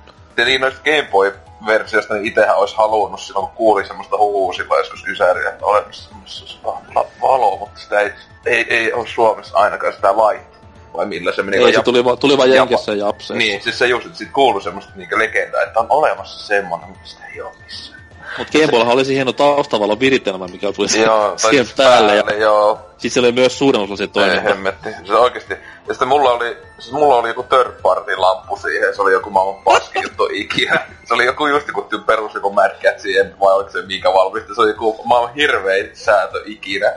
[0.45, 1.35] niin noista Game Boy
[1.67, 6.09] versiosta, niin itsehän olisi halunnut silloin, kun kuuli semmoista huhua silloin joskus Ysäriä, että olemassa
[6.09, 6.75] semmoista
[7.23, 8.13] valoa, mutta sitä ei,
[8.47, 10.59] ei, ei ole Suomessa ainakaan sitä laittaa
[10.99, 11.65] vai millä se meni?
[11.65, 13.35] Ei, se tuli, va, tuli vaan Jenkessä ja Japseessa.
[13.35, 17.09] Niin, siis se just, että sit kuului semmoista niinku legendaa, että on olemassa semmonen, mutta
[17.09, 17.98] sitä ei oo missään.
[18.39, 22.23] Mut Gameboyllahan oli se hieno taustavalon viritelmä, mikä tuli joo, siihen päälle.
[22.23, 22.81] päälle ja joo.
[22.99, 24.45] Siis se oli myös suuren osa siitä toimintaa.
[24.45, 24.89] Ei hemmetti.
[25.05, 25.55] Se oikeesti.
[25.89, 28.95] Ja sitten mulla oli, siis mulla oli joku third party lampu siihen.
[28.95, 30.87] Se oli joku maailman paskin juttu ikinä.
[31.05, 34.55] Se oli joku just joku perus joku Mad siihen, vai oliko se mikä valmisti.
[34.55, 36.93] Se oli joku maailman hirvein säätö ikinä.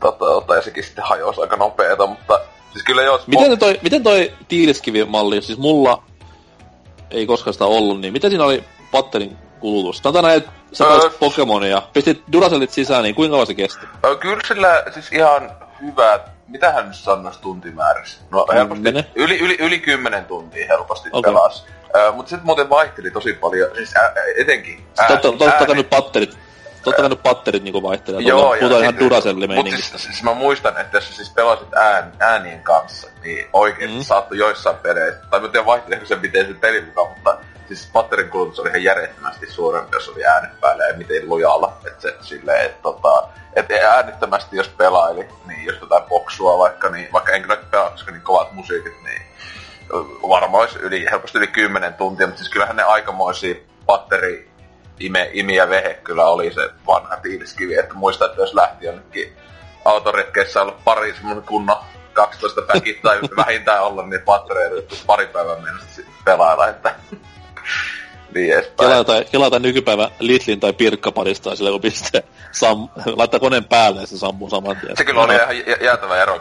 [0.00, 2.40] Tota, ja sekin sitten hajosi aika nopeeta, mutta
[2.74, 3.20] Siis kyllä joo...
[3.26, 6.02] Miten toi, miten toi tiiliskivimalli, siis mulla
[7.10, 9.98] ei koskaan sitä ollut, niin miten siinä oli patterin kulutus?
[9.98, 13.86] Sanotaan näin, että sä öö, Pokemonia, pistit Duracellit sisään, niin kuinka kauan se kesti?
[14.04, 15.50] Öö, kyllä sillä siis ihan
[15.82, 18.20] hyvä, mitähän nyt sanoisi tuntimäärässä?
[18.30, 21.32] No helposti, yli, yli, yli 10 tuntia helposti okay.
[21.32, 21.64] pelasi.
[21.96, 24.86] Öö, mutta sitten muuten vaihteli tosi paljon, siis ä, etenkin.
[24.98, 25.74] Ää, totta, totta ääni.
[25.74, 26.38] nyt patterit
[26.84, 28.20] Totta kai ne patterit niinku vaihtelee.
[28.20, 32.12] Joo, Puhutaan ja ihan Duracelli Mutta siis, siis, mä muistan, että jos siis pelasit ään,
[32.20, 34.00] äänien kanssa, niin oikein mm.
[34.00, 37.38] saattoi joissain peleissä, tai mä tiedän vaihteleeko se miten se peli mukaan, mutta
[37.68, 41.76] siis patterin kulutus oli ihan järjettömästi suurempi, jos oli äänet päällä ja miten lujalla.
[41.86, 47.08] Että se silleen, että tota, et äänittömästi jos pelaili, niin jos jotain boksua vaikka, niin
[47.12, 49.22] vaikka en kyllä pelaa, koska niin kovat musiikit, niin
[50.28, 53.54] varmaan olisi yli, helposti yli 10 tuntia, mutta siis kyllähän ne aikamoisia
[53.86, 54.50] patteri
[55.00, 59.36] ime, imi ja vehe kyllä oli se vanha tiiliskivi, että muistan, että jos lähti jonnekin
[59.84, 61.76] autoretkeissä ollut pari semmoinen kunnon
[62.12, 66.94] 12 päki tai vähintään olla niin pattereita pari päivän mennessä pelailla, että
[68.34, 68.90] niin edespäin.
[68.90, 72.20] Kelata, kelata nykypäivän Litlin tai Pirkkaparista sillä kun pistää,
[72.52, 74.96] sam, laittaa koneen päälle ja se sammuu saman tien.
[74.96, 76.40] Se kyllä oli ihan jäätävä ero.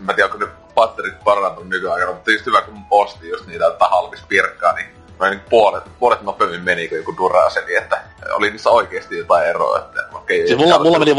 [0.00, 4.20] Mä tiedän, kun ne patterit parantunut nykyaikana, mutta just hyvä kun osti just niitä halvis
[4.28, 4.86] pirkkaa, niin
[5.20, 8.02] mä niin puolet, puolet nopeammin meni kuin joku Duracell, että
[8.32, 10.46] oli niissä oikeesti jotain eroa, että okei.
[10.46, 11.16] Siis mulla, mulla meni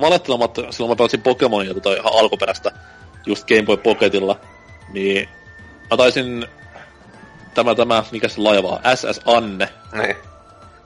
[0.00, 2.70] valettelematta, silloin mä pelasin Pokemonia tota ihan alkuperäistä,
[3.26, 4.40] just Game Boy Pocketilla,
[4.92, 5.28] niin
[5.90, 6.46] mä taisin
[7.58, 9.68] tämä, tämä, mikä se laiva on, SS Anne.
[9.92, 10.16] Niin.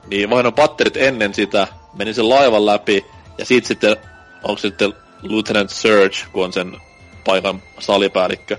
[0.07, 3.05] Niin vaihdoin patterit ennen sitä, menin sen laivan läpi,
[3.37, 3.97] ja siitä sitten,
[4.43, 6.77] onko se sitten Lieutenant Surge, kun on sen
[7.25, 8.57] paikan salipäällikkö,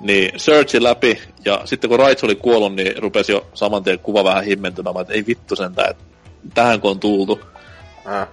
[0.00, 4.24] niin Surgein läpi, ja sitten kun Raits oli kuollut, niin rupesi jo saman tien kuva
[4.24, 6.04] vähän himmentymään, että ei vittu sentään, että
[6.54, 7.40] tähän kun on tultu.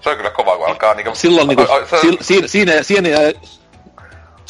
[0.02, 1.16] se on kyllä kova, kun alkaa niinku...
[1.16, 1.98] Silloin niinku, o, o, se...
[2.02, 3.34] si, si, siinä, siinä jäi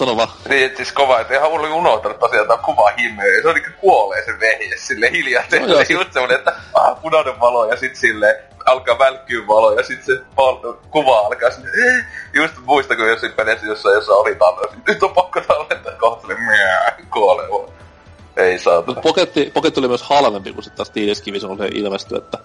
[0.02, 0.28] Sano vaan.
[0.50, 3.42] Niin, siis kova, että ihan oli unohtanut tosiaan tämä kuva himmeä.
[3.42, 5.44] Se on niinku kuolee se vehje sille hiljaa.
[5.52, 9.84] No, joo, just semmonen, että ah, punainen valo ja sit sille alkaa välkkyä valo ja
[9.84, 11.70] sit se pal- kuva alkaa sinne.
[11.70, 14.78] Eh, just muista, kun jossain pelissä jossain, jossa oli tallentaa.
[14.88, 16.40] Nyt on pakko tallentaa kohta sille
[17.14, 17.70] kuolee
[18.38, 18.82] Ei saa.
[18.82, 22.38] Poketti, Poketti oli myös halvempi kuin sitten taas Tiiliskivi, se ilmestyi, että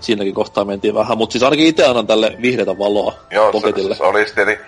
[0.00, 1.18] siinäkin kohtaa mentiin vähän.
[1.18, 3.94] Mutta siis ainakin itse annan tälle vihreätä valoa Joo, Poketille.
[3.94, 4.58] Se, se oli sitten, eli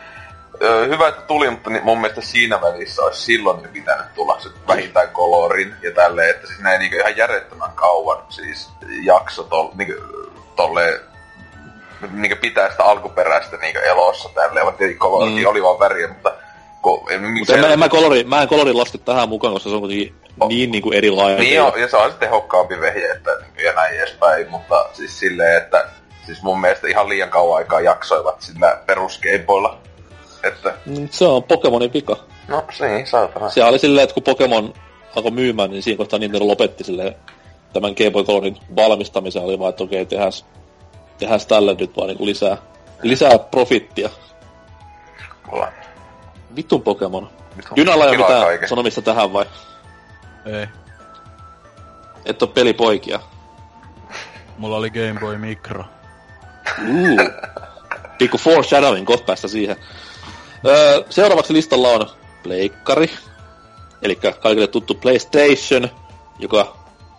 [0.89, 5.09] hyvä, että tuli, mutta mun mielestä siinä välissä olisi silloin jo pitänyt tulla se vähintään
[5.09, 8.71] kolorin ja tälleen, että siis näin niinku ihan järjettömän kauan siis
[9.05, 9.95] jakso tol, niinku,
[10.57, 11.01] tolle
[12.13, 15.47] niinku pitää sitä alkuperäistä niinku elossa tälleen, vaikka kolori mm.
[15.47, 16.33] oli vaan väriä, mutta
[16.85, 19.75] Ko, en, Mutta en, en, mä, kolori, mä en kolori laske tähän mukaan, koska se
[19.75, 20.49] on kuitenkin oh.
[20.49, 21.39] niin niinku erilainen.
[21.39, 23.31] Niin on, ja se on sitten tehokkaampi vehje, että,
[23.65, 25.89] ja näin edespäin, mutta siis silleen, että
[26.27, 29.79] siis mun mielestä ihan liian kauan aikaa jaksoivat sillä peruskeimpoilla
[30.45, 30.75] että...
[30.87, 32.17] Mm, se on Pokemonin vika.
[32.49, 33.51] No, niin, saatana.
[33.51, 34.75] Se oli silleen, että kun Pokemon
[35.17, 37.15] alkoi myymään, niin siinä kohtaa Nintendo lopetti silleen
[37.73, 40.33] tämän Game Boy Colorin valmistamisen oli vaan, että okei, tehdään,
[41.19, 42.57] tehdään tälle nyt vaan niin lisää,
[43.03, 44.11] lisää profittia.
[45.51, 45.73] Mulla.
[46.57, 47.31] Vittun Pokemon.
[47.77, 48.69] Dynalla ei ole mitään kaiken.
[48.69, 49.45] sanomista tähän vai?
[50.47, 50.67] Ei.
[52.25, 53.21] Et oo pelipoikia.
[54.59, 55.85] Mulla oli Game Boy Micro.
[56.89, 57.21] Uh.
[58.19, 59.77] Pikku foreshadowing, kohta päästä siihen.
[60.67, 62.07] Öö, seuraavaksi listalla on
[62.43, 63.11] Pleikkari,
[64.03, 65.89] eli kaikille tuttu PlayStation,
[66.39, 66.77] joka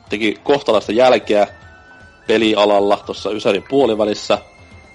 [0.09, 1.47] teki kohtalaista jälkeä
[2.27, 4.37] pelialalla tuossa Ysärin puolivälissä.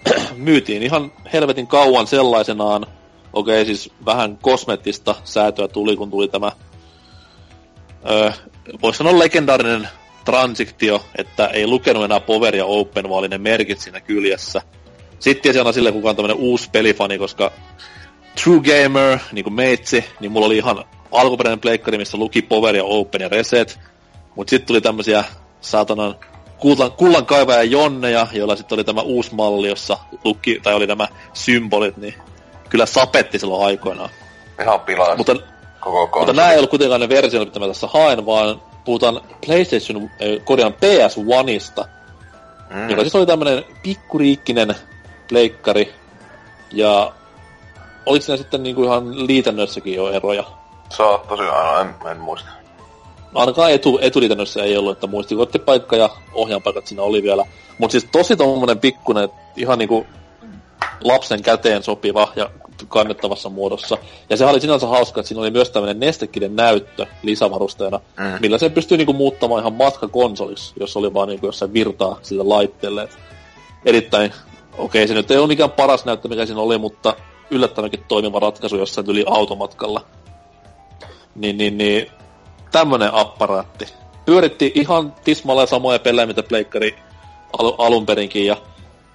[0.36, 2.86] Myytiin ihan helvetin kauan sellaisenaan.
[3.32, 6.52] Okei, siis vähän kosmettista säätöä tuli, kun tuli tämä,
[8.10, 8.32] öö,
[8.82, 9.88] voisi sanoa legendaarinen
[10.24, 14.62] transiktio, että ei lukenut enää Power ja Open, vaan oli ne merkit siinä kyljessä.
[15.18, 17.52] Sitten tiesi aina sille, kuka on tämmönen uusi pelifani, koska
[18.44, 22.84] True Gamer, niin kuin meitsi, niin mulla oli ihan alkuperäinen pleikkari, missä luki Power ja
[22.84, 23.80] Open ja Reset.
[24.36, 25.24] Mut sitten tuli tämmösiä
[25.60, 26.14] saatanan
[26.58, 31.08] kullan, kullan kaivaja Jonneja, joilla sitten oli tämä uusi malli, jossa luki, tai oli nämä
[31.32, 32.14] symbolit, niin
[32.68, 34.10] kyllä sapetti silloin aikoinaan.
[34.62, 35.36] Ihan pilaa mutta,
[35.80, 36.20] koko konsoli.
[36.20, 40.10] Mutta nämä ei ollut kuitenkaan ne versiot, mitä mä tässä haen, vaan puhutaan PlayStation,
[40.44, 41.84] korjaan PS1ista,
[42.70, 42.90] mm.
[42.90, 44.74] joka siis oli tämmönen pikkuriikkinen
[45.28, 45.94] pleikkari,
[46.72, 47.12] ja
[48.06, 50.44] oliko siinä sitten niinku ihan liitännössäkin jo eroja?
[50.88, 52.48] Saattoi aina, en, en muista.
[53.34, 57.44] Ainakaan etu, etuliitännössä ei ollut, että muistikorttipaikka ja ohjaanpaikat siinä oli vielä.
[57.78, 60.06] Mutta siis tosi tommonen pikkunen, ihan niinku
[61.00, 62.50] lapsen käteen sopiva ja
[62.88, 63.98] kannettavassa muodossa.
[64.30, 68.24] Ja se oli sinänsä hauska, että siinä oli myös tämmöinen nestekiden näyttö lisävarusteena, mm.
[68.40, 73.08] millä se pystyy niinku muuttamaan ihan matkakonsoliksi, jos oli vaan niinku jossain virtaa sille laitteelle.
[73.84, 74.32] erittäin,
[74.78, 77.14] okei okay, se nyt ei ole mikään paras näyttö, mikä siinä oli, mutta
[77.50, 80.04] yllättävänkin toimiva ratkaisu jossain yli automatkalla.
[81.34, 82.10] Niin, niin, niin
[82.72, 83.86] tämmönen apparaatti.
[84.24, 86.96] Pyöritti ihan tismalla samoja pelejä, mitä Pleikkari
[87.58, 88.56] al- alun perinkin, ja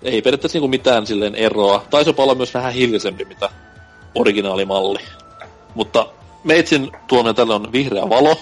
[0.02, 1.86] ei periaatteessa niinku mitään silleen eroa.
[1.90, 3.50] Taisi jopa olla myös vähän hiljaisempi, mitä
[4.16, 5.00] originaalimalli.
[5.76, 6.08] Mutta
[6.46, 8.38] Meitsin tuomio tälle on vihreä valo,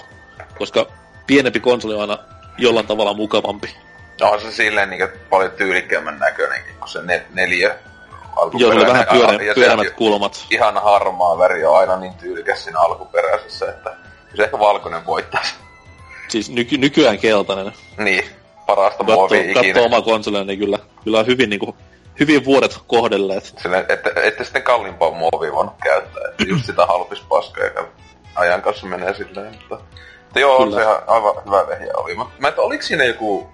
[0.57, 0.85] koska
[1.27, 2.17] pienempi konsoli on aina
[2.57, 3.75] jollain tavalla mukavampi.
[4.21, 7.75] No on se silleen niin paljon tyylikkäämmän näköinenkin kuin se ne- neljä
[8.53, 10.45] Joo, se oli vähän pyöreä, pyöreämmät kulmat.
[10.49, 13.95] Ihan harmaa väri on aina niin tyylikäs siinä alkuperäisessä, että
[14.35, 15.53] se ehkä valkoinen voittaisi.
[16.27, 17.73] Siis nyky- nykyään keltainen.
[17.97, 18.25] Niin,
[18.65, 19.61] parasta muovia ikinä.
[19.61, 21.75] Katsoo oma konsolinen, niin kyllä, kyllä on hyvin, niin kuin,
[22.19, 23.53] hyvin vuodet kohdelleet.
[23.61, 27.85] Sille, että, ette sitten kalliimpaa muovia voinut käyttää, että just sitä halpis paskaa ja
[28.35, 29.77] ajan kanssa menee silleen, mutta...
[30.23, 30.67] Mutta joo, kyllä.
[30.67, 32.15] on se ihan aivan hyvä vehjä oli.
[32.15, 33.49] Mä, mä että oliko siinä joku...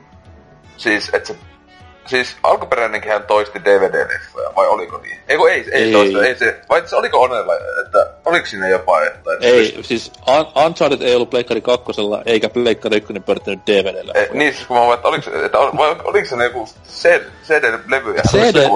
[0.77, 1.39] Siis, että se
[2.10, 5.19] siis alkuperäinenkin hän toisti DVD-leffoja, vai oliko niin?
[5.27, 5.91] Eikö ei, ei, ei.
[5.91, 7.53] toista, ei se, vai se oliko Onella,
[7.86, 9.34] että oliko siinä jopa, että...
[9.34, 9.88] että ei, pyst...
[9.88, 14.14] siis Un- Uncharted ei ollut Pleikkari kakkosella, eikä Pleikkari ykkönen pyörittänyt DVD-llä.
[14.15, 16.69] E, niin, siis kun mä että oliko, että, vai oliko se joku
[17.45, 18.69] CD-levy, ja CD,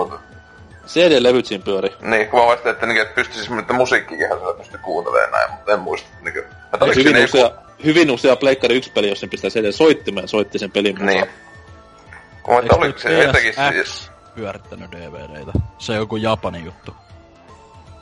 [0.87, 1.93] CD-levyt siinä pyöri.
[2.01, 5.73] Niin, kun mä vasta, että, niin, että pystyisin, että musiikkikin siellä pystyi kuuntelemaan näin, mutta
[5.73, 6.07] en muista.
[6.21, 7.55] Niin, että oliko hyvin, usea, joku...
[7.85, 11.27] hyvin usea Pleikkari 1 peli, jos sen pistää CD soittimen ja soitti sen pelin mukaan.
[12.47, 12.55] Niin.
[12.55, 13.53] Kun että Eikö oliko se jotenkin...
[13.53, 15.51] PSX pyörittänyt DVDitä?
[15.77, 16.95] Se on joku Japanin juttu.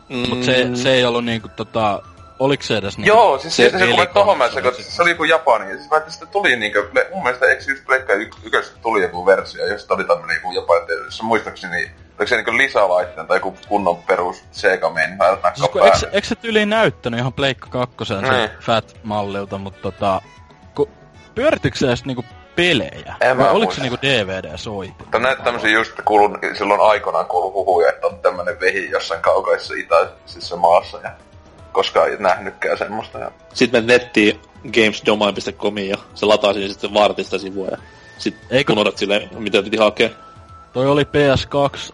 [0.09, 2.03] Mm, Mut se, se ei ollut niinku tota...
[2.39, 3.07] Oliko se edes niinku...
[3.07, 5.77] Joo, siis se, se, se kun mä tohon mä se, se oli joku Japani, ja
[5.77, 8.13] siis mä sitten tuli niinkö, mun mielestä eikö just Pleikka
[8.43, 13.27] yköstä tuli joku versio, josta oli tämmönen joku Japanin televisio, muistaakseni, oliko se niinku lisälaitteen
[13.27, 17.33] tai joku kunnon perus Sega Main, mä nakkaan Siis kun, eikö, se tyyliin näyttänyt ihan
[17.33, 18.49] Pleikka 2 se Niin.
[18.59, 20.21] Fat-mallilta, mutta tota...
[20.75, 20.89] Ku,
[21.35, 23.15] pyörittikö se edes niinku pelejä?
[23.21, 23.75] En mä oliko muista.
[23.75, 24.95] se niinku DVD-soitin?
[24.99, 29.73] Mutta näitä tämmösiä just kuulun, silloin aikoinaan kuulu huhuja, että on tämmönen vehi jossain kaukaisessa
[29.77, 31.11] itäisessä maassa ja
[31.71, 33.19] koskaan ei nähnytkään semmoista.
[33.19, 33.31] Ja...
[33.53, 34.39] Sitten menet nettiin
[34.73, 37.77] gamesdomain.comiin ja se lataa sinne sitten vartin sitä sivua ja
[38.17, 40.09] sit Eikö- unohdat silleen, mitä piti hakea.
[40.73, 41.93] Toi oli PS2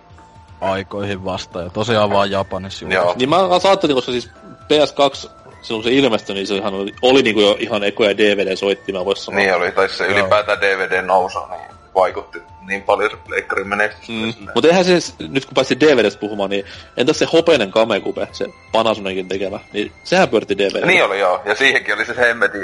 [0.61, 3.13] aikoihin vasta ja tosiaan vaan Japanissa julkaistu.
[3.17, 4.29] Niin mä ajattelin, koska siis
[4.63, 5.29] PS2,
[5.67, 9.39] silloin kun se ilmestyi, niin se oli, oli niinku jo ihan ekoja DVD-soittimia, vois sanoa.
[9.39, 10.13] Niin oli, tai se Joo.
[10.13, 11.61] ylipäätään DVD nousu, niin
[11.95, 14.09] vaikutti niin paljon se pleikkarin menestys.
[14.09, 14.33] Mm.
[14.55, 16.65] Mutta eihän se, nyt kun päästiin DVDstä puhumaan, niin
[16.97, 20.85] entäs se hopeinen Kamekube, se Panasonicin tekemä, niin sehän pyöritti DVD.
[20.85, 22.61] Niin oli joo, ja siihenkin oli se hemmetin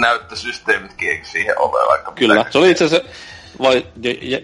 [0.00, 2.52] näyttösysteemitkin, eikö siihen ole vaikka Kyllä, mitään?
[2.52, 3.08] se oli itse asiassa,
[3.62, 3.86] vai,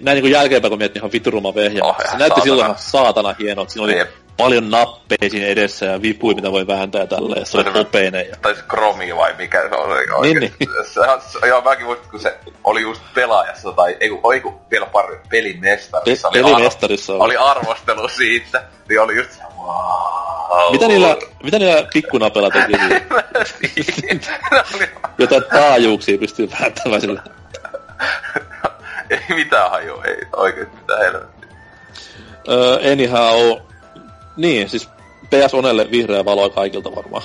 [0.02, 2.42] näin niin jälkeenpäin kun miettii ihan vituruma vehjä, Oh, se näytti saatana.
[2.42, 3.72] silloin ihan saatana hienolta.
[3.72, 4.10] Siinä oli Jep.
[4.36, 8.28] Paljon nappeja siinä edessä ja vipuja, mitä voi vääntää ja tälleen, se oli se- hopeinen.
[8.28, 8.36] Ja...
[8.42, 10.38] Tai se kromi vai mikä se oikeesti.
[10.40, 10.52] Niin,
[10.94, 11.00] Se,
[11.40, 14.86] se, joo, mäkin muistin, kun se oli just pelaajassa, tai ei kun, oi kun vielä
[14.86, 16.30] pari pelimestarissa.
[16.30, 17.36] Pe- oli pelimestarissa arvo, oli.
[17.36, 20.72] arvostelu siitä, niin oli just se, wow.
[20.72, 22.72] Mitä niillä, mitä niillä pikkunapella teki
[25.18, 27.22] Jotain taajuuksia pystyy vääntämään sillä.
[29.10, 31.48] ei mitään hajua, ei oikein mitään helvettiä.
[32.48, 33.58] Öö, anyhow,
[34.36, 34.88] niin, siis
[35.30, 37.22] PS Onelle vihreä valoa kaikilta varmaan.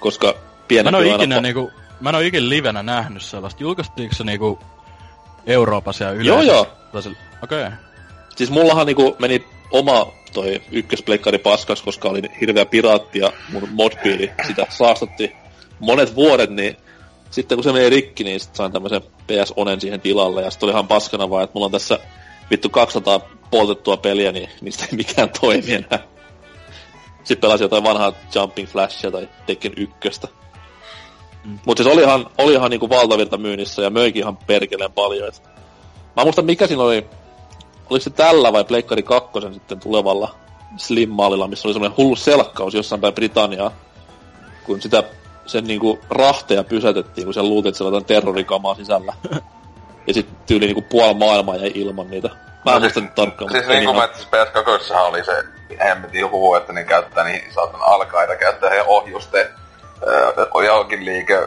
[0.00, 0.34] Koska Mä
[0.68, 1.70] pienen en oo ikinä niinku...
[2.00, 3.62] Mä en oo ikinä livenä nähnyt sellaista.
[3.62, 4.58] Julkaistiinko se niinku
[5.46, 6.46] Euroopassa ja yleisesti?
[6.46, 6.66] joo.
[7.42, 7.66] Okei.
[7.66, 7.72] Okay.
[8.36, 14.30] Siis mullahan niinku meni oma toi ykköspleikkari paskas, koska oli hirveä piraatti ja mun modpiili
[14.46, 15.32] sitä saastatti
[15.80, 16.76] monet vuodet, niin
[17.30, 20.66] sitten kun se meni rikki, niin sit sain tämmösen PS Onen siihen tilalle ja sitten
[20.66, 21.98] oli ihan paskana vaan, että mulla on tässä
[22.50, 23.20] vittu 200
[23.50, 26.13] poltettua peliä, niin niistä ei mikään toimi enää.
[27.24, 30.28] Sitten pelasin jotain vanhaa Jumping Flashia tai Tekken ykköstä.
[31.44, 31.58] Mm.
[31.66, 35.28] Mutta siis olihan, olihan niinku valtavirta myynnissä ja möikin ihan perkeleen paljon.
[35.28, 35.42] Et
[36.16, 37.06] mä muistan mikä siinä oli,
[37.90, 40.34] oliko se tällä vai Pleikkari 2 sitten tulevalla
[40.76, 43.70] Slim-mallilla, missä oli semmoinen hullu selkkaus jossain päin Britanniaa,
[44.64, 45.02] kun sitä
[45.46, 49.14] sen niinku rahteja pysäytettiin, kun se luultiin, että siellä on terrorikamaa sisällä.
[50.06, 52.30] ja sitten tyyli niinku puoli maailmaa jäi ilman niitä.
[52.64, 54.28] Mä en muista nyt tarkkaan, Siis mutta niin kuin siis
[54.92, 55.44] PS2 oli se
[55.84, 59.46] hemmetin huhu, että ne käyttää niin saatan alkaida käyttää heidän ohjusten
[60.06, 61.46] öö, johonkin liike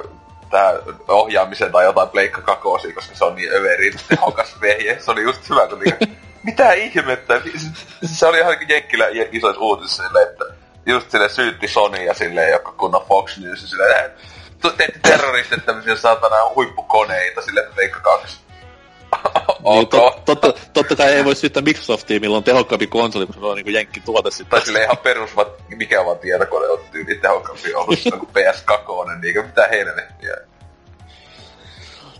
[0.50, 0.74] tää
[1.08, 5.00] ohjaamiseen tai jotain pleikka kakosia, koska se on niin överin tehokas vehje.
[5.00, 6.06] Se oli just hyvä, kun niinku,
[6.44, 7.40] mitä ihmettä?
[7.42, 7.70] Siis
[8.06, 10.46] Se oli ihan jenkkilä isoissa uutisissa silleen, että
[10.86, 14.12] just sille syytti Sony ja silleen, jotka kunnon Fox News silleen,
[14.62, 18.38] "Tu- teette terroristit tämmöisiä saatana huippukoneita sille pleikka 2.
[19.60, 19.90] Niin, Ok.
[19.90, 23.56] tot, totta, totta kai ei voi syyttää Microsoftia, milloin on tehokkaampi konsoli, kun se on
[23.56, 24.48] niinku jenkki tuote sitten.
[24.48, 25.32] Tai sille ihan perus,
[25.76, 30.36] mikä vaan tietokone on tyyli tehokkaampi ollut kuin PS2, niin mitä helvettiä.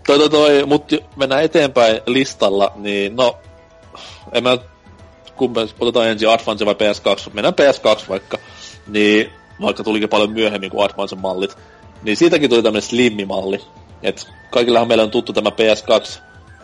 [0.08, 3.38] Toi, toi, toi, mut jo- mennään eteenpäin listalla, niin no,
[4.34, 4.58] en mä
[5.36, 8.38] kumpa, otetaan ensin Advance vai PS2, mennään PS2 vaikka,
[8.88, 11.58] niin vaikka tulikin paljon myöhemmin kuin Advance mallit,
[12.04, 13.62] niin siitäkin tuli tämmönen slimmimalli,
[14.04, 16.20] et kaikillahan meillä on tuttu tämä PS2,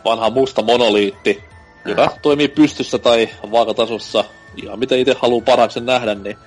[0.06, 1.44] vanha musta monoliitti,
[1.86, 4.24] joka toimii pystyssä tai vaakatasossa,
[4.64, 6.38] ihan miten itse haluaa parhaaksi nähdä, niin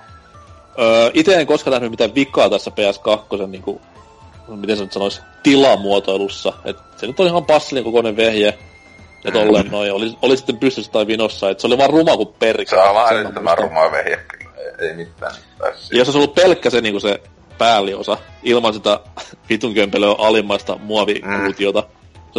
[0.79, 3.79] öö, itse en koskaan nähnyt mitään vikaa tässä PS2, niin kuin
[4.47, 6.53] miten se nyt sanois, tilamuotoilussa.
[6.65, 8.57] Et se nyt on ihan passelin kokoinen vehje.
[9.23, 12.29] Ja tolleen noin, oli, oli sitten pystyssä tai vinossa, että se oli vaan ruma kuin
[12.39, 12.83] perkele.
[12.83, 14.19] Se on mä älyttömän rumaa vehje
[14.79, 15.35] ei, mitään.
[15.59, 17.21] Ja jos olisi ollut pelkkä se, niinku se
[17.57, 18.99] päälliosa, ilman sitä
[19.49, 21.83] vitun kömpelöä alimmaista muovikuutiota,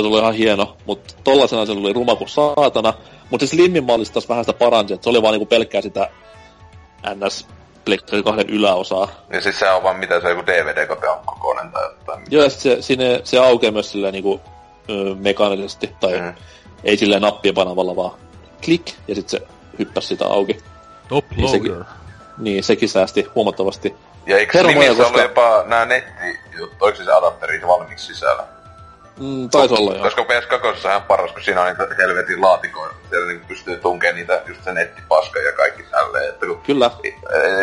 [0.02, 0.76] se ollut ihan hieno.
[0.86, 2.94] Mutta tollasena se oli ruma kuin saatana.
[3.30, 6.10] Mutta se Slimmin mallista taas vähän sitä paransi, että se oli vaan niinku pelkkää sitä
[7.14, 7.46] NS
[7.84, 9.08] Pleikkari kahden yläosaa.
[9.32, 12.24] Ja siis se on vaan mitä se on joku DVD-kote on kokoinen tai jotain.
[12.30, 14.40] Joo, ja sit se, sinne, se aukeaa myös silleen niinku,
[14.90, 16.34] ö, mekaanisesti, tai Mm.
[16.84, 18.10] ei silleen nappien panavalla, vaan
[18.64, 19.46] klik, ja sitten se
[19.78, 20.58] hyppäsi sitä auki.
[21.08, 21.84] Top Niin sekin- loader.
[22.38, 23.94] Niin, sekin säästi huomattavasti.
[24.26, 26.38] Ja eikö Hermoja, nimissä koska- ollut jopa nää netti,
[26.80, 28.44] oliko se adapterit valmiiksi sisällä?
[29.20, 30.02] Mm, taisi olla joo.
[30.02, 32.94] Koska PS2 on ihan paras, kun siinä on niitä helvetin laatikoita.
[33.10, 36.28] Siellä niin pystyy tunkemaan niitä, just se nettipaska ja kaikki tälleen.
[36.28, 36.90] Että kun Kyllä.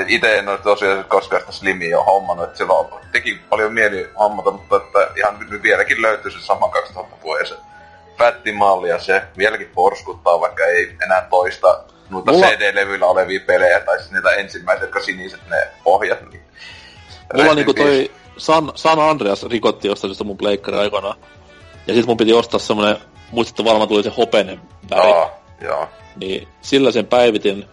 [0.07, 4.75] itse en ole tosiaan koskaan sitä Slimia hommannut, että silloin teki paljon mieli hommata, mutta
[4.75, 7.45] että ihan nyt vieläkin löytyy se sama 2000 vuoden
[8.17, 13.99] fättimalli ja se vieläkin porskuttaa, vaikka ei enää toista noita Mulla- CD-levyillä olevia pelejä, tai
[13.99, 16.31] siis niitä ensimmäisiä, jotka siniset ne pohjat.
[16.31, 16.43] Niin
[17.33, 21.15] Mulla niinku toi San, San Andreas rikotti jostain syystä mun pleikkari aikana.
[21.87, 22.97] Ja sit mun piti ostaa semmonen,
[23.31, 25.09] muistatte varmaan tuli se hopenen väri.
[25.09, 25.31] Joo,
[25.61, 25.87] joo.
[26.15, 27.65] Niin sillä sen päivitin.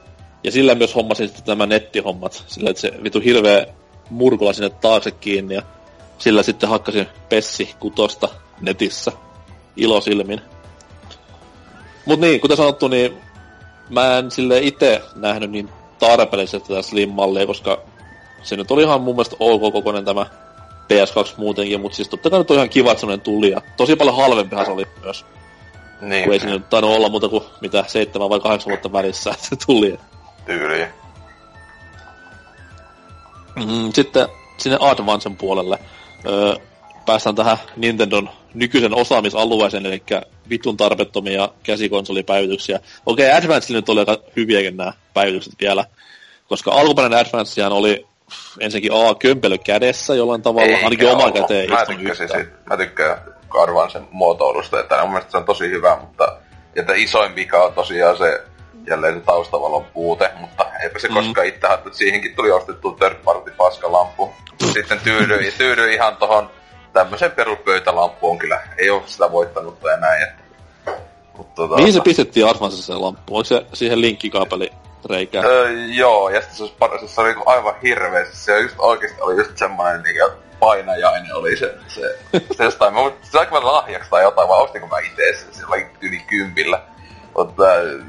[0.44, 2.44] Ja sillä myös hommasin sitten nämä nettihommat.
[2.46, 3.66] Sillä että se vitu hirveä
[4.10, 5.54] murkula sinne taakse kiinni.
[5.54, 5.62] Ja
[6.18, 8.28] sillä sitten hakkasin Pessi kutosta
[8.60, 9.12] netissä
[9.76, 10.40] ilosilmin.
[12.06, 13.16] Mut niin, kuten sanottu, niin
[13.90, 15.68] mä en sille itse nähnyt niin
[15.98, 17.80] tarpeellisesti tätä Slim-mallia, koska
[18.42, 20.26] se nyt oli ihan mun mielestä ok kokoinen tämä
[20.92, 23.50] PS2 muutenkin, mutta siis totta kai nyt on ihan kiva, että tuli.
[23.50, 25.24] Ja tosi paljon halvempihan se oli myös,
[26.00, 29.30] Niin, kun ei siinä nyt tainnut olla muuta kuin mitä seitsemän vai kahdeksan vuotta välissä,
[29.30, 29.98] että se tuli.
[30.46, 30.88] tyyliin.
[33.56, 34.28] Mm, sitten
[34.58, 35.78] sinne Advancen puolelle
[36.26, 36.54] öö,
[37.06, 40.02] päästään tähän Nintendon nykyisen osaamisalueeseen, eli
[40.48, 42.80] vitun tarpeettomia käsikonsolipäivityksiä.
[43.06, 45.84] Okei, okay, Advancella nyt oli aika hyviäkin nämä päivitykset vielä,
[46.48, 48.06] koska alkuperäinen Advancehan oli
[48.60, 51.34] ensinnäkin A, kömpelö kädessä jollain tavalla, Eikä ainakin ollut.
[51.34, 52.50] käteen Mä tykkäsin siitä.
[52.70, 53.18] Mä tykkään
[53.62, 56.36] Advancen muotoilusta, että mun mielestä se on tosi hyvä, mutta
[56.76, 58.42] että isoin vika on tosiaan se
[58.88, 61.14] jälleen se taustavalon puute, mutta eipä se Mm.
[61.14, 64.32] koskaan itse että siihenkin tuli ostettu third party paskalampu.
[64.72, 66.50] Sitten tyydyin, tyydyin ihan tohon
[66.92, 68.60] tämmöiseen peruspöytälampuun kyllä.
[68.78, 70.22] Ei ole sitä voittanut tai näin.
[70.22, 70.42] Että,
[71.36, 73.36] mutta, tota, Mihin se pistettiin Advancessa se lamppu?
[73.36, 74.72] Onko se siihen linkkikaapeli
[75.10, 75.44] reikään?
[75.46, 78.24] Öö, joo, ja sitten se, olisi par- se oli niinku aivan hirveä.
[78.24, 80.30] Se- Se just oikeesti oli just semmoinen niinku
[80.60, 82.18] painajainen oli se, se,
[82.56, 82.94] se jostain.
[82.94, 86.18] Mä muistin, se aika lahjaksi tai jotain, vai ostinko mä itse sen, se oli yli
[86.18, 86.80] kympillä.
[87.36, 87.64] Mutta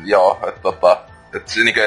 [0.06, 0.98] joo, että tota,
[1.36, 1.80] et se niinku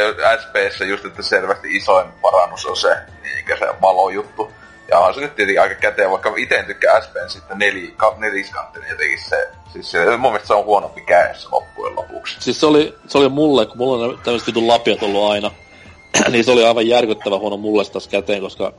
[0.43, 4.53] SPssä just, että selvästi isoin parannus on se, niinkö se valojuttu.
[4.89, 8.15] Ja on se nyt tietenkin aika käteen, vaikka ite en tykkää SPn sitten neli, ka,
[8.19, 12.37] neliskanttinen jotenkin se, siis se, mun mielestä se on huonompi kädessä loppujen lopuksi.
[12.41, 15.51] Siis se oli, se oli mulle, kun mulla on tämmöiset vitun lapiot ollut aina,
[16.31, 18.73] niin se oli aivan järkyttävä huono mulle taas käteen, koska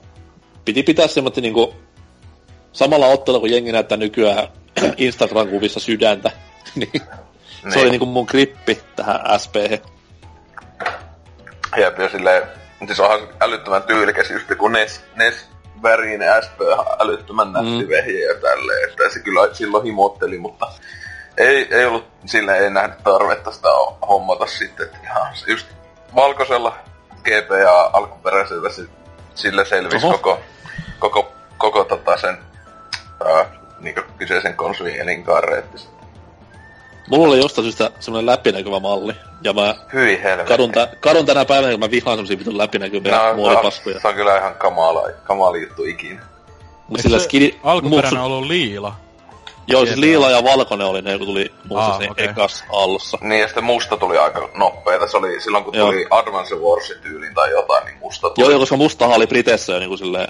[0.66, 1.76] piti pitää semmoinen niinku
[2.74, 4.48] samalla otteella, kun jengi näyttää nykyään
[4.98, 6.32] Instagram-kuvissa sydäntä,
[6.76, 7.80] niin se Niin.
[7.80, 9.56] oli niinku mun grippi tähän SP.
[11.78, 12.44] Jep, ja silleen,
[12.86, 15.50] siis onhan älyttömän tyylikäs just kun Nes, Nes
[15.84, 16.60] värinen SP
[17.00, 17.90] älyttömän nätti Mm.
[17.90, 20.72] vehje ja tälleen, että se kyllä silloin himotteli, mutta
[21.38, 23.68] ei, ei ollut silleen, ei nähnyt tarvetta sitä
[24.08, 25.68] hommata sitten, että ihan just
[26.16, 26.76] valkoisella
[27.24, 28.82] GPA alkuperäisellä se,
[29.36, 30.18] sillä selvisi Oho.
[30.18, 30.40] koko,
[31.00, 32.38] koko, koko tota sen
[33.26, 33.46] ää,
[33.80, 35.88] niin kyseisen konsolin elinkaaren, että se-
[37.08, 39.14] Mulla oli jostain syystä semmoinen läpinäkyvä malli,
[39.44, 40.48] ja mä hyi helvetti.
[40.52, 44.00] kadun, tä, kadun tänä päivänä, kun mä vihaan semmosia vitun läpinäkyviä No, no, no, muovipaskuja.
[44.00, 46.22] se on kyllä ihan kamala, kamala juttu ikinä.
[46.88, 47.56] Mut sillä skidi...
[47.64, 48.96] Alkuperäinen muksu- on ollut liila.
[49.68, 52.26] Joo, siis liila ja valkoinen oli ne, kun tuli Aa, muistaakseni okei.
[52.26, 53.18] ekas alussa.
[53.22, 55.08] Niin, ja sitten musta tuli aika nopeeta.
[55.08, 55.88] Se oli silloin, kun Joo.
[55.92, 58.44] tuli Advance Wars tyyliin tai jotain, niin musta tuli.
[58.46, 60.28] Joo, joo, koska mustahan oli Briteissä jo niinku silleen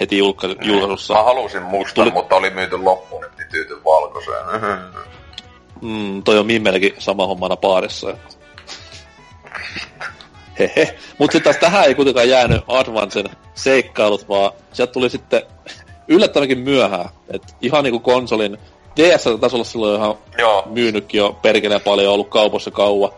[0.00, 1.14] heti julka- julkaisussa.
[1.14, 4.44] Mä halusin mustan, Tuli- mutta oli myyty loppuun, niin piti tyytyä valkoiseen.
[5.82, 8.10] Mm, toi on Mimmelläkin sama hommana baarissa.
[8.10, 8.36] että-
[10.58, 10.98] Hehe.
[11.18, 15.42] Mut sit taas tähän ei kuitenkaan jäänyt Advancen seikkailut, vaan sieltä tuli sitten
[16.08, 17.08] yllättävänkin myöhään.
[17.28, 18.58] Et ihan niinku konsolin
[18.96, 23.10] DS taisi olla silloin ihan Joo, myynytkin jo perkeleen paljon, ollut kaupassa kauan.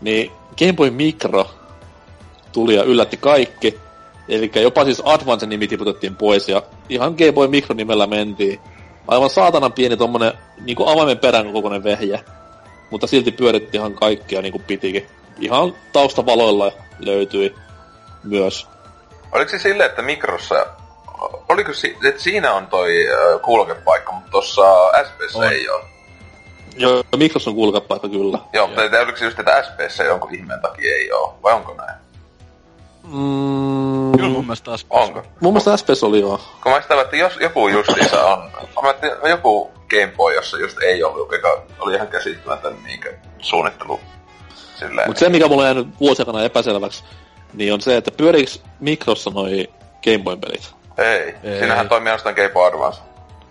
[0.00, 1.50] Niin Game Boy Micro
[2.52, 3.78] tuli ja yllätti kaikki.
[4.28, 8.60] Eli jopa siis Advancen nimi tiputettiin pois ja ihan Game Boy Micro nimellä mentiin.
[9.08, 12.20] Aivan saatanan pieni tommonen niinku avaimen perän kokoinen vehjä.
[12.90, 15.06] Mutta silti pyöritti ihan kaikkia niinku pitikin.
[15.38, 17.54] Ihan taustavaloilla löytyi
[18.24, 18.68] myös.
[19.32, 20.66] oliko se silleen, että Mikrossa...
[21.48, 22.92] Oliko si- että siinä on toi
[23.42, 24.62] kulkepaikka, mutta tossa
[25.04, 25.52] SPssä On.
[25.52, 25.84] ei ole.
[26.76, 28.38] Joo, Micros on kulkapaikka kyllä.
[28.52, 32.01] Joo, mutta oliko se just, että SPssä jonkun ihmeen takia ei ole, vai onko näin?
[33.04, 35.22] Mm, Kyllä mun mielestä taas Onko?
[35.40, 36.40] mun mielestä SPS oli joo.
[36.62, 40.58] Kun mä sitä että jos joku justiinsa on, mä ajattelin, että joku Game Boy, jossa
[40.58, 44.00] just ei ollut, joka oli ihan käsittämätön niinkö suunnittelu
[44.78, 45.08] silleen.
[45.08, 47.04] Mutta se, mikä mulla on jäänyt vuosikana epäselväksi,
[47.54, 48.50] niin on se, että pyöriikö
[48.80, 49.70] Microssa noi
[50.04, 50.74] Game Boyn pelit?
[50.98, 51.34] Ei.
[51.44, 51.58] Ei.
[51.58, 53.00] Siinähän toimii ainoastaan Game Boy Advance.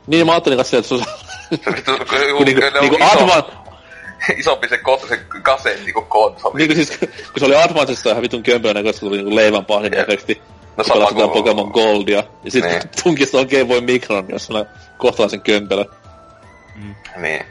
[0.07, 1.03] Niin mä ajattelin kanssa, että se on
[1.65, 3.43] Se vittu, kun joku, kun niinku, ne on niinku iso, Advan...
[4.37, 6.57] isompi se, kot, se kasetti kuin konsoli.
[6.57, 10.09] Niinku siis, kun se oli Advancessa ihan vitun kömpöä näköistä, kun tuli niinku leivänpahdin Jep.
[10.09, 10.41] efekti.
[10.77, 12.23] No sama kuin- Pokemon Goldia.
[12.43, 12.81] Ja sit Niin.
[13.03, 14.65] tunkista on Game Boy Micron, jossa on
[14.97, 15.83] kohtalaisen kömpelö.
[16.75, 16.95] Mm.
[17.17, 17.45] Niin.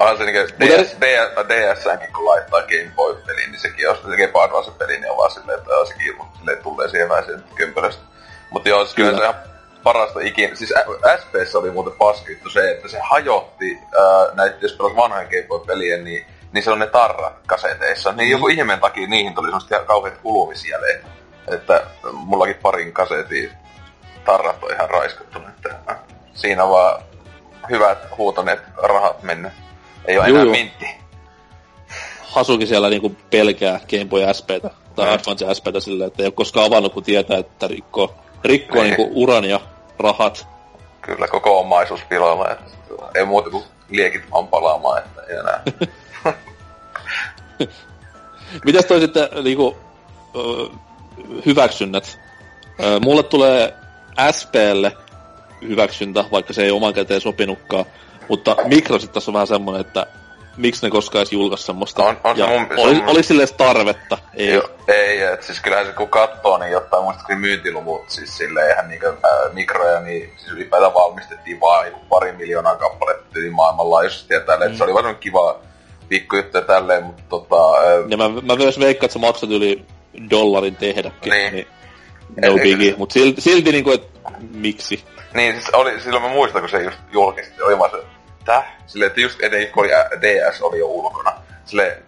[0.00, 4.28] Onhan se niinku DS, DS, DSnkin kun laittaa Game Boy-peliin, niin sekin on se Game
[4.32, 8.02] Boy Advance-peli, niin on vaan silleen, että on sekin silleen tulee siihen vähän sen kömpelöstä.
[8.50, 9.34] Mutta joo, siis kyllä se ihan
[9.82, 10.54] parasta ikinä.
[10.54, 10.74] Siis
[11.20, 13.78] SPS oli muuten paskittu se, että se hajotti
[14.34, 18.12] näitä, jos pelas vanhojen Game niin, niin se on ne tarrat kaseteissa.
[18.12, 18.32] Niin mm.
[18.32, 21.04] joku ihmeen takia niihin tuli semmoista kauheat kulumisjäljeet.
[21.48, 21.82] Että
[22.12, 23.50] mullakin parin kasetin
[24.24, 25.38] tarrat on ihan raiskattu.
[25.38, 25.96] Että
[26.34, 27.02] siinä vaan
[27.70, 29.52] hyvät huutoneet rahat mennyt.
[30.04, 30.86] Ei ole enää mintti.
[32.22, 35.12] Hasuki siellä niinku pelkää Game Boy SPtä tai mm.
[35.12, 38.14] Advance SPtä silleen, että ei ole koskaan avannut, kun tietää, että rikkoo,
[38.44, 38.94] rikkoo niin.
[38.96, 39.60] niinku uran ja
[39.98, 40.46] rahat.
[41.00, 42.50] Kyllä, koko omaisuus piloilla.
[42.50, 42.64] Että
[43.14, 45.62] ei muuta kuin liekit vaan palaamaan, että ei enää.
[48.64, 49.76] Mitäs toi sitten niinku,
[51.46, 52.20] hyväksynnät?
[53.00, 53.74] mulle tulee
[54.30, 54.92] SPlle
[55.62, 57.84] hyväksyntä, vaikka se ei oman käteen sopinutkaan.
[58.28, 60.06] Mutta Mikro sitten tässä on vähän semmoinen, että
[60.60, 62.02] miksi ne koskaan edes julkaisi semmoista.
[62.02, 63.08] On, on ja se mun, oli, se mun...
[63.08, 64.18] oli silleen tarvetta.
[64.34, 68.68] Ei, jo, ei et siis kyllähän se kun katsoo, niin jotain muistatkin myyntiluvut, siis silleen
[68.68, 74.40] eihän niinkö äh, mikroja, niin siis ylipäätään valmistettiin vaan joku pari miljoonaa kappaletta maailmanlaajuisesti ja
[74.40, 74.70] tälleen.
[74.70, 74.76] Mm.
[74.76, 75.58] Se oli vaan kiva
[76.08, 77.76] pikkujuttu ja tälleen, mutta tota...
[77.76, 79.84] Äh, ja mä, mä myös veikkaan, että sä maksat yli
[80.30, 81.30] dollarin tehdäkin.
[81.30, 81.52] Niin.
[81.52, 81.66] niin
[82.46, 85.04] no biggie, mutta silti, silti niinku, että miksi?
[85.34, 87.96] Niin, siis oli, silloin mä muistan, kun se just julkisti, oli vaan se,
[88.44, 88.64] täh?
[88.86, 89.90] Silleen, että just ennen kun oli
[90.20, 91.32] DS oli jo ulkona.
[91.64, 92.02] Silleen,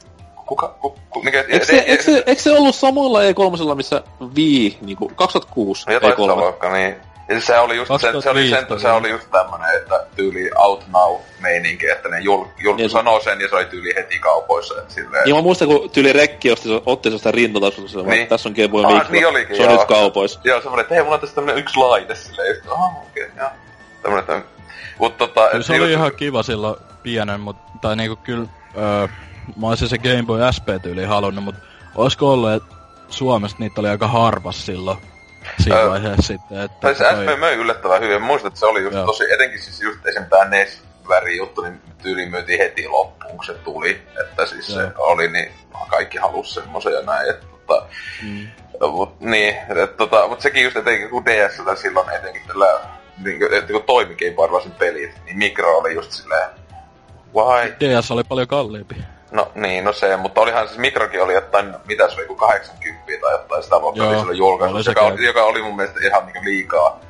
[0.47, 1.45] kuka, ku, ku, mikä...
[1.49, 4.03] Eikö se, eikö, se, eikö se ollut samoilla E3, missä
[4.37, 6.19] Wii, niinku 2006 no, jotain E3?
[6.19, 6.97] Luokka, niin.
[7.29, 10.51] Ja siis se oli just, se, se, oli sen, se oli just tämmönen, että tyyli
[10.57, 14.19] out now meininki, että ne jul, jul, niin, sanoo sen ja se oli tyyli heti
[14.19, 14.75] kaupoissa.
[14.79, 15.25] Että silleen...
[15.25, 18.29] Niin mä muistan, kun tyyli rekki otti, otti sellaista rintataskusta, niin.
[18.29, 19.13] tässä on Game Boy ah, Micro.
[19.13, 19.79] Niin olikin, se on joo.
[19.79, 20.41] nyt kaupoissa.
[20.45, 23.37] Joo, semmonen, että hei, mulla on tässä tämmönen yksi laite silleen, just, aha, okei, okay,
[23.39, 23.51] joo.
[24.03, 24.43] Tämmönen, että...
[24.99, 25.49] Mut tota...
[25.51, 25.93] Kyllä se oli just...
[25.93, 29.09] ihan kiva silloin pienen, mut, tai niinku kyllä, öö,
[29.61, 31.55] mä olisin se Game Boy SP-tyyli halunnut, mut
[31.95, 32.75] olisiko ollut, että
[33.09, 34.99] Suomesta niitä oli aika harvas silloin
[35.63, 36.61] siinä öö, vaiheessa sitten.
[36.61, 38.23] Että tai se SP möi yllättävän hyvin.
[38.23, 39.07] Muistan, että se oli just Joo.
[39.07, 40.25] tosi, etenkin siis just esim.
[40.25, 44.03] tää NES väri juttu, niin tyyli myytiin heti loppuun, kun se tuli.
[44.21, 44.81] Että siis Joo.
[44.81, 45.53] se oli, niin
[45.89, 47.31] kaikki halusi semmoisen ja näin.
[47.31, 47.87] Että, tota,
[48.23, 48.49] mm.
[48.91, 52.81] mut, niin, että, tota, mut sekin just etenkin kun DS silloin etenkin tällä
[53.25, 56.51] niin, että kun toimi Game pelit, niin mikro oli just silleen,
[57.35, 57.77] why?
[57.81, 58.95] DS oli paljon kalliimpi.
[59.33, 63.03] No niin, no se, mutta olihan siis Mikrokin oli jotain, mitä se oli, joku 80
[63.21, 66.45] tai jotain sitä luokkaa, oli silloin julkaisu, joka, oli, joka oli mun mielestä ihan niin
[66.45, 67.01] liikaa.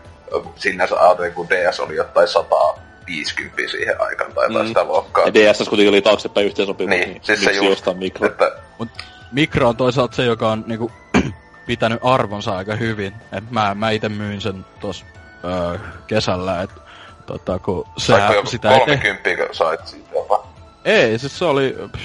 [0.56, 4.68] Sinänsä ajattelin, kun DS oli jotain 150 siihen aikaan tai jotain mm.
[4.68, 5.26] sitä luokkaa.
[5.26, 8.26] Ja DS kuitenkin oli taaksepäin yhteensopiva, niin, niin siis se just, mikro.
[8.26, 8.52] Että...
[8.78, 8.88] Mut
[9.32, 10.92] mikro on toisaalta se, joka on niinku
[11.66, 13.14] pitänyt arvonsa aika hyvin.
[13.32, 15.04] Et mä, mä itse myin sen tuossa
[15.44, 16.80] öö, kesällä, että
[17.26, 18.14] tota, kun se
[18.44, 19.48] sitä 30 ei te...
[19.52, 20.46] sait siitä jopa?
[20.84, 22.04] Ei, siis se oli pff,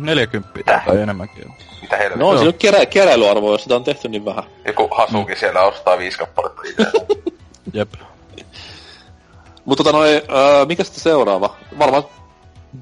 [0.00, 0.84] 40 Täh?
[0.86, 1.54] tai enemmänkin.
[1.82, 2.24] Mitä helvettiä?
[2.24, 4.44] No on se nyt kerä, keräilyarvo, jos sitä on tehty niin vähän.
[4.64, 5.38] Joku hasuki mm.
[5.38, 6.62] siellä ostaa viisi kappaletta.
[7.72, 7.92] Jep.
[9.64, 11.56] Mutta tota noin, äh, mikä sitten seuraava?
[11.78, 12.04] Varmaan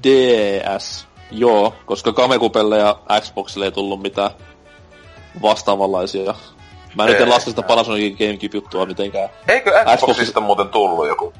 [0.03, 1.07] DS.
[1.31, 4.31] Joo, koska Kamekupelle ja Xboxille ei tullut mitään
[5.41, 6.35] vastaavanlaisia.
[6.95, 9.29] Mä nyt en laske sitä Panasonicin Gamecube-juttua mitenkään.
[9.47, 10.45] Eikö Xboxista Xbox...
[10.45, 11.33] muuten tullut joku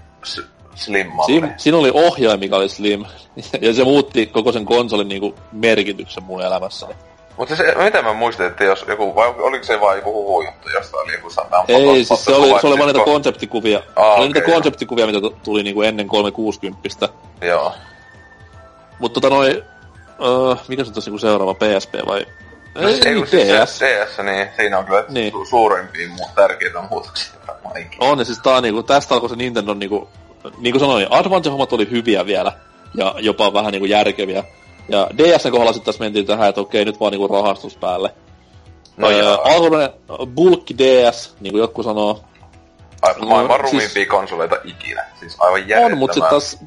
[0.76, 3.05] slim Siin, siinä oli ohjain, mikä oli slim.
[3.61, 6.93] ja se muutti koko sen konsolin niinku merkityksen mun elämässäni.
[7.38, 11.03] Mutta se, mitä mä muistin, että jos joku, vai oliko se vaan joku huhujuttu jostain,
[11.03, 11.63] oli joku sana?
[11.67, 13.84] Ei, siis se oli, se oli vaan niitä konseptikuvia.
[13.95, 17.09] Aa, oli okay, niitä konseptikuvia, mitä tuli niinku ennen 360.
[17.41, 17.73] Joo.
[18.99, 19.57] Mutta tota noin,
[20.19, 22.26] uh, mikä se on tosi seuraava, PSP vai?
[22.81, 23.80] No, ei, ei siis DS.
[23.80, 25.34] DS, niin siinä on kyllä niin.
[25.34, 27.39] su- suurempia mu- tärkeitä muutoksia
[27.99, 30.10] On, ja siis tää niinku, tästä alkoi se Nintendo niinku,
[30.57, 32.51] niin kuin sanoin, Advance-hommat oli hyviä vielä,
[32.95, 34.43] ja jopa vähän niinku järkeviä.
[34.89, 38.14] Ja DSn kohdalla sitten tässä mentiin tähän, että okei, nyt vaan niinku rahastus päälle.
[38.97, 39.99] No öö, alkuperäinen
[40.35, 42.23] Bulk DS, niin kuin joku sanoo.
[43.01, 45.06] Aivan maailman no, siis, konsoleita ikinä.
[45.19, 45.85] Siis aivan järjettävää.
[45.85, 46.60] On, mutta sitten taas,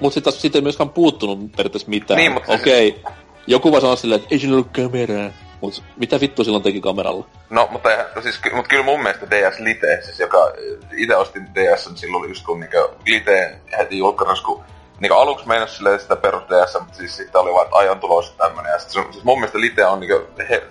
[0.00, 2.18] mut sit taas siitä ei myöskään puuttunut periaatteessa mitään.
[2.18, 3.02] Niin, mutta Okei, okay.
[3.02, 3.16] siis...
[3.46, 5.30] joku voi sanoa silleen, että ei sillä ollut kameraa.
[5.60, 7.26] Mut mitä vittu silloin teki kameralla?
[7.50, 7.88] No, mutta,
[8.22, 10.52] siis, mut kyllä mun mielestä DS Lite, siis joka
[10.92, 14.64] itse ostin DS, silloin just kun niinku Lite heti julkaisu, kun
[15.00, 18.72] niinku aluksi meinas silleen sitä perus DS, mutta siis sitten oli vaan ajan tulos tämmönen.
[18.72, 20.62] Ja sit, siis mun mielestä Lite on niinku he,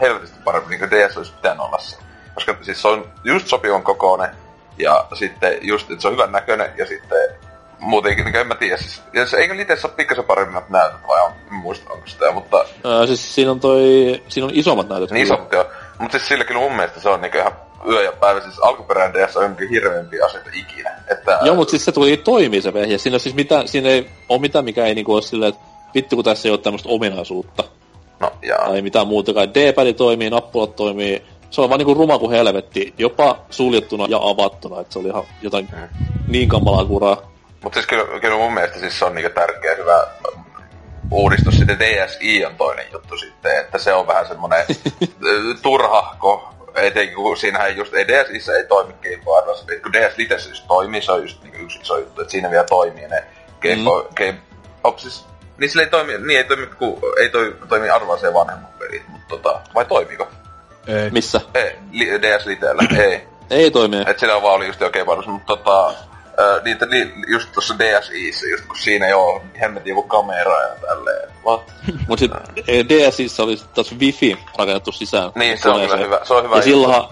[0.00, 1.96] helvetisti parempi, niinku DS olisi pitänyt olla se.
[2.34, 4.30] Koska siis se on just sopivan kokoinen,
[4.78, 7.18] ja sitten just, että se on hyvän näköinen, ja sitten
[7.80, 8.76] muutenkin, niin en mä tiedä.
[8.76, 12.32] Siis, ja se, eikö Litessä ole pikkasen paremmat näytöt, vai on, en muista onko sitä,
[12.32, 12.64] mutta...
[12.86, 13.82] Öö, siis siinä on toi,
[14.28, 15.10] siinä on isommat näytöt.
[15.10, 15.66] Niin isommat, joo.
[15.98, 17.52] Mutta siis sillä kyllä mun mielestä se on niinku ihan
[17.88, 18.40] yö ja päivä.
[18.40, 20.90] Siis alkuperäinen DS on jonkin hirveämpiä asioita ikinä.
[21.10, 22.98] Että, Joo, mutta siis se tuli toimii se vehje.
[22.98, 25.60] Siinä, siis mitään, siinä ei ole mitään, mikä ei niinku ole silleen, että
[25.94, 27.64] vittu kun tässä ei ole tämmöistä ominaisuutta.
[28.20, 28.68] No, jaa.
[28.68, 29.54] Tai mitään muutakaan.
[29.54, 31.22] D-pad toimii, nappulat toimii.
[31.50, 32.94] Se on vaan niinku ruma kuin helvetti.
[32.98, 34.80] Jopa suljettuna ja avattuna.
[34.80, 36.06] Että se oli ihan jotain Mm.
[36.28, 37.30] niin kamalaa kuraa.
[37.62, 40.06] Mutta siis kyllä, kyllä mun mielestä siis se on niinku tärkeä hyvä
[41.10, 41.58] uudistus.
[41.58, 44.64] Sitten DSi on toinen juttu sitten, että se on vähän semmonen
[45.26, 46.54] ö, turhahko.
[46.74, 49.74] Etenkin kun siinähän just, ei DSissä ei toimi Game Boy Advance.
[49.74, 52.50] Et kun DS Lite just toimii, se on just niinku yksi iso juttu, että siinä
[52.50, 53.24] vielä toimii ne
[53.62, 53.84] Game Mm.
[53.84, 54.38] Boy, Game,
[54.84, 55.26] op, siis,
[55.58, 59.28] niin sillä ei toimi, niin ei toimi, kun ei toi, toimi Advanceen vanhemmat pelit, mutta
[59.28, 60.28] tota, vai toimiko?
[60.86, 61.10] Ei.
[61.10, 61.40] Missä?
[61.54, 63.28] Ei, li, DS Litellä, ei.
[63.50, 64.02] Ei toimi.
[64.06, 65.94] Et sillä vaan oli just oikein paljon, mutta tota,
[66.64, 71.30] niitä, ni, just tuossa DSissä, just kun siinä ei oo hemmetin joku kamera ja tälleen.
[71.46, 71.72] What?
[72.08, 72.30] Mut sit
[72.68, 75.32] eh, DSissä oli sit taas wifi rakennettu sisään.
[75.34, 76.20] Niin, se on kyllä hyvä.
[76.24, 76.56] Se on hyvä.
[76.56, 77.04] Ja silloinhan,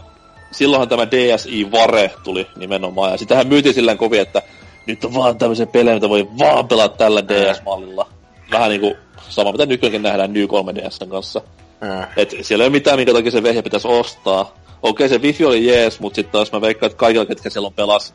[0.51, 3.13] silloinhan tämä DSi Vare tuli nimenomaan.
[3.13, 4.43] Ja sitähän myytiin sillä kovin, että
[4.87, 8.07] nyt on vaan tämmöisiä pelejä, mitä voi vaan pelata tällä DS-mallilla.
[8.51, 8.97] Vähän niinku
[9.29, 11.41] sama, mitä nykyäänkin nähdään New 3DSn kanssa.
[11.81, 12.07] Mm.
[12.17, 14.55] Et siellä ei ole mitään, minkä takia se vehje pitäisi ostaa.
[14.83, 17.73] Okei, se wifi oli jees, mutta sitten taas mä veikkaan, että kaikilla, ketkä siellä on
[17.73, 18.15] pelas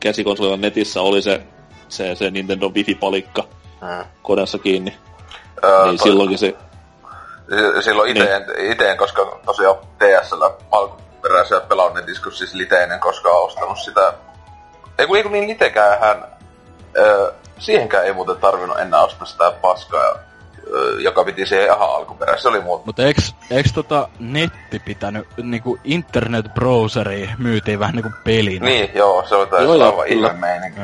[0.00, 1.42] käsikonsolilla netissä, oli se,
[1.88, 3.44] se, se Nintendo wifi-palikka
[3.82, 4.04] Mm.
[4.22, 4.96] koneessa kiinni.
[5.64, 6.46] Öö, niin toi- silloinkin se...
[7.76, 13.78] si- Silloin iteen, iteen, koska tosiaan DSllä alkuperäisellä pelannut netissä, kun siis Liteinen koskaan ostanut
[13.78, 14.12] sitä.
[14.98, 16.24] Ei kun, ei kun niin Litekäähän,
[16.96, 20.14] öö, siihenkään ei muuten tarvinnut enää ostaa sitä paskaa,
[20.98, 22.42] joka piti siihen ihan alkuperäisessä.
[22.42, 28.64] Se oli muuten Mutta eiks, eiks tota netti pitänyt, niinku internet-browseri myytiin vähän niinku pelinä?
[28.64, 30.80] Niin, joo, se oli joo, aivan ihme meininki.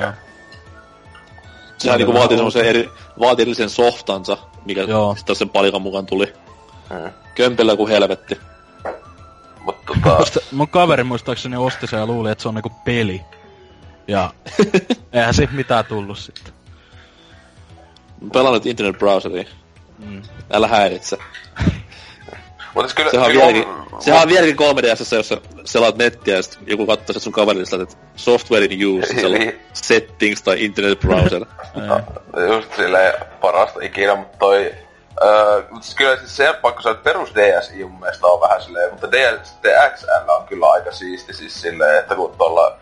[1.78, 2.90] Sehän niinku vaatii semmoisen eri,
[3.20, 5.14] vaatii erillisen softansa, mikä Joo.
[5.16, 6.32] sitten sen palikan mukaan tuli.
[6.90, 7.12] Mm.
[7.34, 8.40] Kömpellä kuin helvetti.
[9.60, 13.22] Mutta tota, Musta, mun kaveri muistaakseni osti sen ja luuli, että se on niinku peli.
[14.08, 14.30] Ja
[15.12, 16.52] eihän siitä mitään tullut sitten.
[18.20, 19.48] Nyt internet browseriin.
[19.98, 20.22] Mm.
[20.52, 21.16] Älä häiritse.
[22.74, 26.36] mutta siis kyllä, Sehän on kyllä vieläkin, sehän on vieläkin 3DSssä, jos sä selaat nettiä
[26.36, 29.60] ja sit joku katsoo sit sun kaverille, että software in use, on Niin.
[29.72, 31.42] settings tai internet browser.
[32.36, 32.46] Ei.
[32.48, 34.74] Just silleen parasta ikinä, mutta toi...
[35.24, 38.62] Öö, mutta siis kyllä siis se pakko sanoa, että perus DSi mun mielestä on vähän
[38.62, 42.76] silleen, mutta DS, sitten XL on kyllä aika siisti siis silleen, että kun tuolla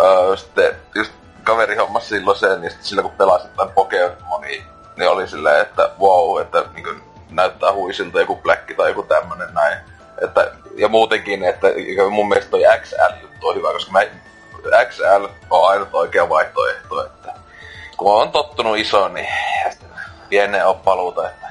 [0.00, 1.12] öö, sitten just
[1.44, 4.62] kaveri hommasi silloin sen, niin sitten sillä kun pelasit jotain Pokemonia,
[4.98, 9.54] niin oli silleen, että wow, että niin kuin, näyttää huisilta joku Black tai joku tämmönen
[9.54, 9.78] näin.
[10.24, 11.68] Että, ja muutenkin, että
[12.10, 14.00] mun mielestä toi XL-juttu on hyvä, koska mä,
[14.88, 17.34] XL on ainut oikea vaihtoehto, että
[17.96, 19.28] kun on tottunut isoon, niin
[20.28, 21.28] pieneen on paluuta.
[21.28, 21.48] Että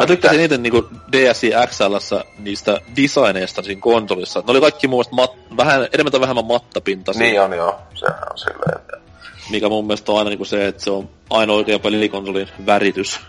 [0.00, 4.40] Mä tykkäsin eniten niinku DSi XLssä niistä designeista siinä konsolissa.
[4.40, 7.26] Ne oli kaikki mun mielestä mat- vähän, enemmän tai vähemmän mattapintaisia.
[7.26, 9.05] Niin on joo, se on silleen, että
[9.50, 13.20] Mikä mun mielestä on aina niinku se, että se on ainoa oikea pelikonsolin väritys.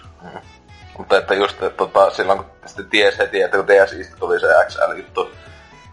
[0.97, 4.47] Mutta että just että, tota, silloin kun sitten ties heti, että kun DSistä tuli se
[4.67, 5.29] XL-juttu,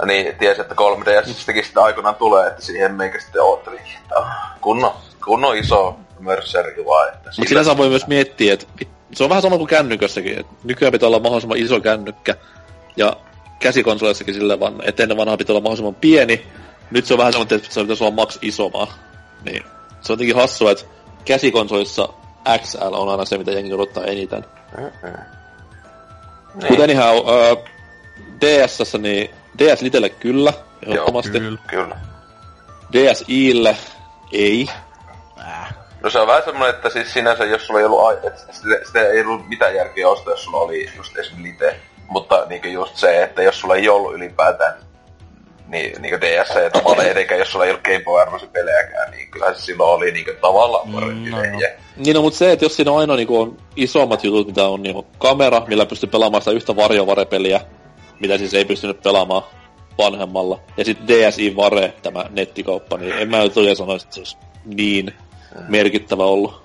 [0.06, 4.14] niin tiesi, että 3DSistäkin sitten aikoinaan tulee, että siihen meikä sitten oottelin, että
[4.60, 4.92] kunnon,
[5.24, 7.08] kunnon iso mörssäri vaan.
[7.08, 8.66] Että Mutta sinänsä voi myös miettiä, että
[9.12, 10.38] se on vähän sama kuin kännykössäkin.
[10.38, 12.36] Et nykyään pitää olla mahdollisimman iso kännykkä.
[12.96, 13.16] Ja
[13.60, 16.46] käsikonsoleissakin sillä vaan, että ennen vanhaa pitää olla mahdollisimman pieni.
[16.90, 18.88] Nyt se on vähän semmoinen, että se pitäisi olla max iso vaan.
[19.44, 19.64] Niin.
[20.04, 20.84] Se on jotenkin hassua, että
[21.24, 22.08] käsikonsolissa
[22.62, 24.44] XL on aina se, mitä jengi odottaa eniten.
[24.78, 25.10] Mm-hmm.
[26.54, 26.68] Niin.
[26.68, 27.64] Kuten anyhow, uh,
[28.40, 30.52] DSssä, niin DS Litelle kyllä,
[30.86, 31.40] ehdottomasti.
[31.40, 31.58] Kyllä.
[31.66, 31.96] Kyllä.
[32.92, 33.76] DSiille
[34.32, 34.68] ei.
[35.40, 35.74] Äh.
[36.02, 38.86] No se on vähän semmoinen, että siis sinänsä jos sulla ei ollut, ai- että sitä,
[38.86, 41.80] sitä ei ollut mitään järkeä ostaa, jos sulla oli just esimerkiksi Lite.
[42.08, 44.74] Mutta niinku just se, että jos sulla ei ollut ylipäätään
[45.68, 49.30] niin, niinku DS ja tavallaan edenkään, jos sulla ei ollut Game Boy Advance pelejäkään, niin
[49.30, 51.76] kyllä se silloin oli niinku tavallaan parempi Mm, no vehje.
[51.96, 55.06] Niin no, mutta se, että jos siinä aina niinku on isommat jutut, mitä on niinku
[55.18, 57.60] kamera, millä pystyy pelaamaan sitä yhtä varjovarepeliä,
[58.20, 59.42] mitä siis ei pystynyt pelaamaan
[59.98, 60.60] vanhemmalla.
[60.76, 64.36] Ja sitten DSi Vare, tämä nettikauppa, niin en mä nyt oikein sanoisi, että se olisi
[64.64, 65.14] niin
[65.68, 66.64] merkittävä ollut.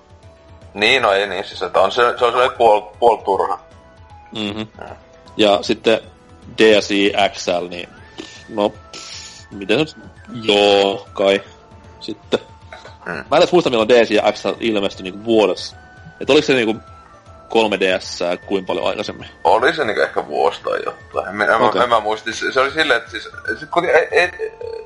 [0.74, 3.58] Niin, no ei niin, siis että on se, se on sellainen puol, puol turha.
[4.34, 4.66] Mm-hmm.
[5.36, 6.00] Ja sitten
[6.58, 7.88] DSi XL, niin
[8.54, 8.72] no,
[9.50, 11.42] miten se nyt, joo, kai,
[12.00, 12.38] sitten.
[13.06, 13.12] Mm.
[13.12, 15.76] Mä en edes muista, milloin DSi ja XL ilmestyi niinku vuodessa.
[16.20, 16.76] Että oliko se niinku
[17.50, 19.28] 3DS kuin paljon aikaisemmin?
[19.44, 21.42] Oli se niinku ehkä vuosi tai jotain.
[21.42, 21.68] En, Okei.
[21.68, 21.82] okay.
[21.82, 22.32] en mä muista.
[22.32, 23.28] Se, se oli silleen, että siis,
[23.60, 24.30] se, kun ei, ei,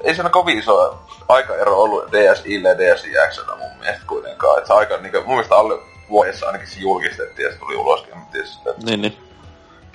[0.04, 4.58] ei siinä kovin iso aikaero ollut DSille ja DSiXllä mun mielestä kuitenkaan.
[4.58, 5.74] Et se aika, niinku, mun mielestä alle
[6.10, 8.14] vuodessa ainakin se julkistettiin ja se tuli uloskin.
[8.32, 9.16] Siis, että Niin, niin.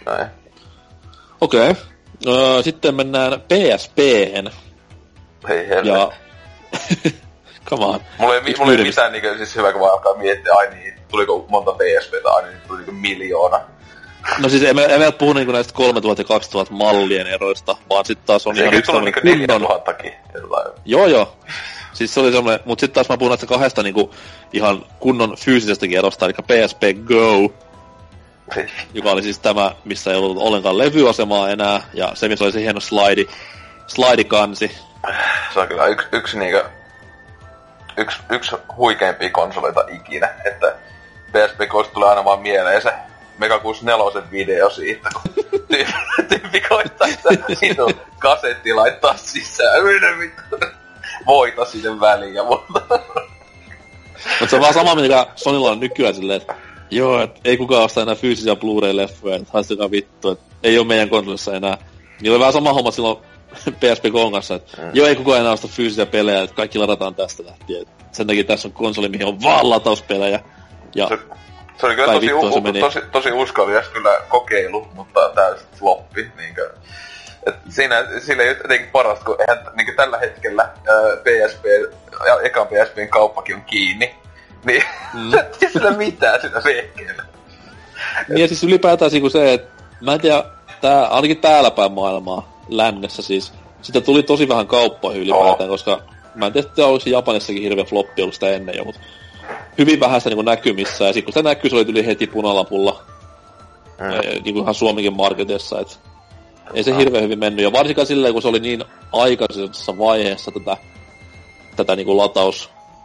[0.05, 0.27] näin.
[1.41, 1.69] Okei.
[1.69, 1.83] Okay.
[2.27, 4.51] Öö, sitten mennään PSPhen.
[5.47, 5.89] Hei helvetti.
[5.89, 6.11] Ja...
[7.69, 7.99] Come on.
[8.17, 11.45] Mulla ei, mulla ei mitään niinku, siis hyvä kun vaan alkaa miettiä, ai niin, tuliko
[11.49, 13.61] monta PSPtä, ai niin, tuli niinku miljoona.
[14.39, 18.47] No siis emme, emme puhu niinku näistä 3000 ja 2000 mallien eroista, vaan sitten taas
[18.47, 19.61] on Se ihan yksi niinku kunnon...
[19.61, 20.13] 4000kin.
[20.33, 20.71] jollain.
[20.85, 21.37] Joo joo.
[21.93, 24.13] Siis se oli semmoinen, mut sitten taas mä puhun näistä kahdesta niinku
[24.53, 27.53] ihan kunnon fyysisestäkin erosta, eli PSP Go,
[28.93, 32.61] joka oli siis tämä, missä ei ollut ollenkaan levyasemaa enää, ja se, missä oli se
[32.61, 33.25] hieno slide,
[33.87, 34.71] slide-kansi.
[35.53, 36.65] Se on kyllä yksi, yksi niinkö,
[37.97, 40.75] yksi, yksi huikeimpia konsoleita ikinä, että
[41.31, 41.59] PSP
[41.93, 42.93] tulee aina vaan mieleen se
[43.39, 45.45] Mega 64 video siitä, kun
[46.29, 47.29] tyyppi, koittaa sitä
[48.19, 50.57] kasetti laittaa sisään, minä vittu,
[51.25, 52.81] voita sinne väliin ja muuta.
[54.39, 56.55] Mutta se on vaan sama, mikä Sonylla on nykyään silleen, että
[56.91, 61.09] joo, et ei kukaan osta enää fyysisiä Blu-ray-leffoja, että haistakaa vittu, että ei ole meidän
[61.09, 61.77] konsolissa enää.
[62.21, 63.17] Niin oli vähän sama homma silloin
[63.79, 64.89] PSP kanssa, että mm.
[64.93, 67.81] joo, ei kukaan enää osta fyysisiä pelejä, että kaikki ladataan tästä lähtien.
[67.81, 70.39] Et sen takia tässä on konsoli, mihin on vaan latauspelejä.
[70.95, 71.19] Ja Se,
[71.79, 72.79] se oli kyllä tosi, se u, meni.
[72.79, 76.31] tosi, tosi uskalias kyllä kokeilu, mutta täysin floppi.
[76.37, 76.73] Niinkö.
[77.47, 81.65] Et siinä, sillä ei ole jotenkin parasta, kun eihän niinkö tällä hetkellä ää, PSP,
[82.25, 84.15] ja ekan PSPn kauppakin on kiinni.
[84.65, 84.83] Niin
[85.13, 85.33] mm.
[85.61, 87.23] ei sillä mitään sillä vehkeellä.
[88.29, 90.43] Niin ja siis ylipäätään niinku se, että mä en tiedä,
[90.81, 95.73] tää, ainakin täällä päin maailmaa, lännessä siis, sitä tuli tosi vähän kauppoihin ylipäätään, Oo.
[95.73, 96.01] koska
[96.35, 99.01] mä en tiedä, että se Japanissakin hirveä floppi ollut sitä ennen jo, mutta
[99.77, 102.27] hyvin vähän sitä niinku näkyy missään, ja sit kun sitä näkyy, se oli tuli heti
[102.27, 103.03] punalapulla,
[103.99, 104.05] Mm.
[104.05, 104.43] mm.
[104.43, 105.99] niinku ihan Suomenkin marketissa, et
[106.73, 110.77] ei se hirveän hyvin mennyt, ja varsinkaan silleen, kun se oli niin aikaisessa vaiheessa tätä,
[111.75, 112.17] tätä niinku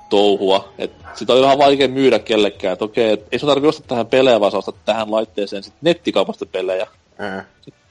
[0.04, 3.86] lataustouhua, että sitä oli vähän vaikea myydä kellekään, että okei, et ei sun tarvitse ostaa
[3.88, 6.86] tähän pelejä, vaan sä ostat tähän laitteeseen sit nettikaupasta pelejä.
[7.18, 7.42] Mm.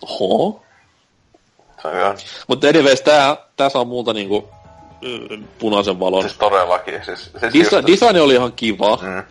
[0.02, 0.62] Oho.
[1.84, 2.18] On
[2.48, 4.50] Mutta anyways, tää, tää saa multa niinku
[5.60, 6.22] punaisen valon.
[6.22, 7.06] siis todellakin.
[7.06, 9.24] Siis, siis Disa- just- design oli ihan kiva, Mm.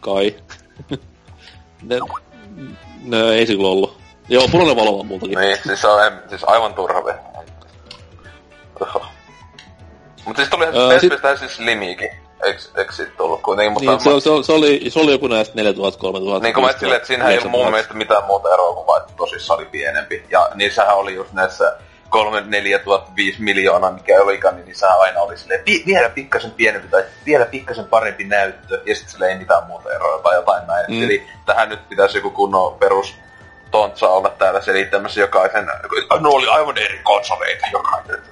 [0.00, 0.34] kai.
[1.82, 1.98] ne,
[3.04, 3.96] ne, ei se kyllä ollut.
[4.28, 5.38] Joo, punainen valo on multakin.
[5.38, 7.02] Niin, siis se on siis aivan turha.
[10.28, 12.10] Mutta siis tulihan Öö, sit- siis limikin.
[12.44, 13.90] Eiks, eiks sit tullut kuitenkin, mutta...
[13.90, 16.46] Niin, se, se, se, oli, se oli joku näistä 4000, 3000.
[16.46, 17.70] Niin kuin mä silleen, että siinähän ei ollut mun 9000.
[17.70, 20.24] mielestä mitään muuta eroa kuin vaan, että tosissaan oli pienempi.
[20.30, 21.76] Ja niissähän oli just näissä
[22.08, 26.50] 3, 4 tuhatta, 5 miljoonaa, mikä olikaan, niin niissähän aina oli silleen, pi- vielä pikkasen
[26.50, 30.66] pienempi tai vielä pikkasen parempi näyttö, ja sitten sille ei mitään muuta eroa tai jotain
[30.66, 30.86] näin.
[30.88, 31.02] Mm.
[31.04, 33.14] Eli tähän nyt pitäisi joku kunnon perus
[33.70, 35.66] tontsa olla täällä selittämässä jokaisen,
[36.20, 38.22] no oli aivan eri konsoleita jokainen.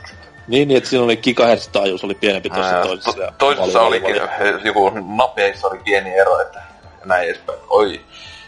[0.48, 3.12] Niin, niin, että siinä oli gigahertz taajuus oli pienempi tuossa toisessa.
[3.12, 6.62] to- toisessa vali- olikin vali- joku napeissa oli pieni ero, että
[7.04, 7.58] näin edespäin.
[7.68, 8.00] Oi,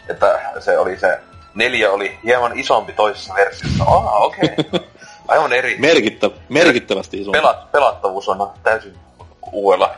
[0.09, 1.19] että se oli se
[1.55, 3.83] neljä oli hieman isompi toisessa versiossa.
[3.83, 4.49] Ah, okei.
[4.57, 4.79] Okay.
[5.27, 5.77] Aivan eri.
[5.79, 7.31] Merkittä, merkittävästi iso.
[7.31, 8.95] Pelat, pelattavuus on täysin
[9.51, 9.95] uudella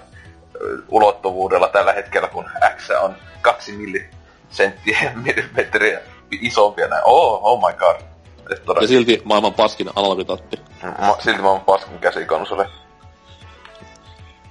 [0.89, 2.45] ulottuvuudella tällä hetkellä, kun
[2.77, 5.99] X on kaksi millisenttiä millimetriä
[6.31, 7.03] isompi ja näin.
[7.05, 7.95] Oh, oh my god.
[7.95, 10.60] Et Ja todella, silti maailman paskin analogitatti.
[10.83, 12.65] Ma, silti mä oon paskan käsikonsoli.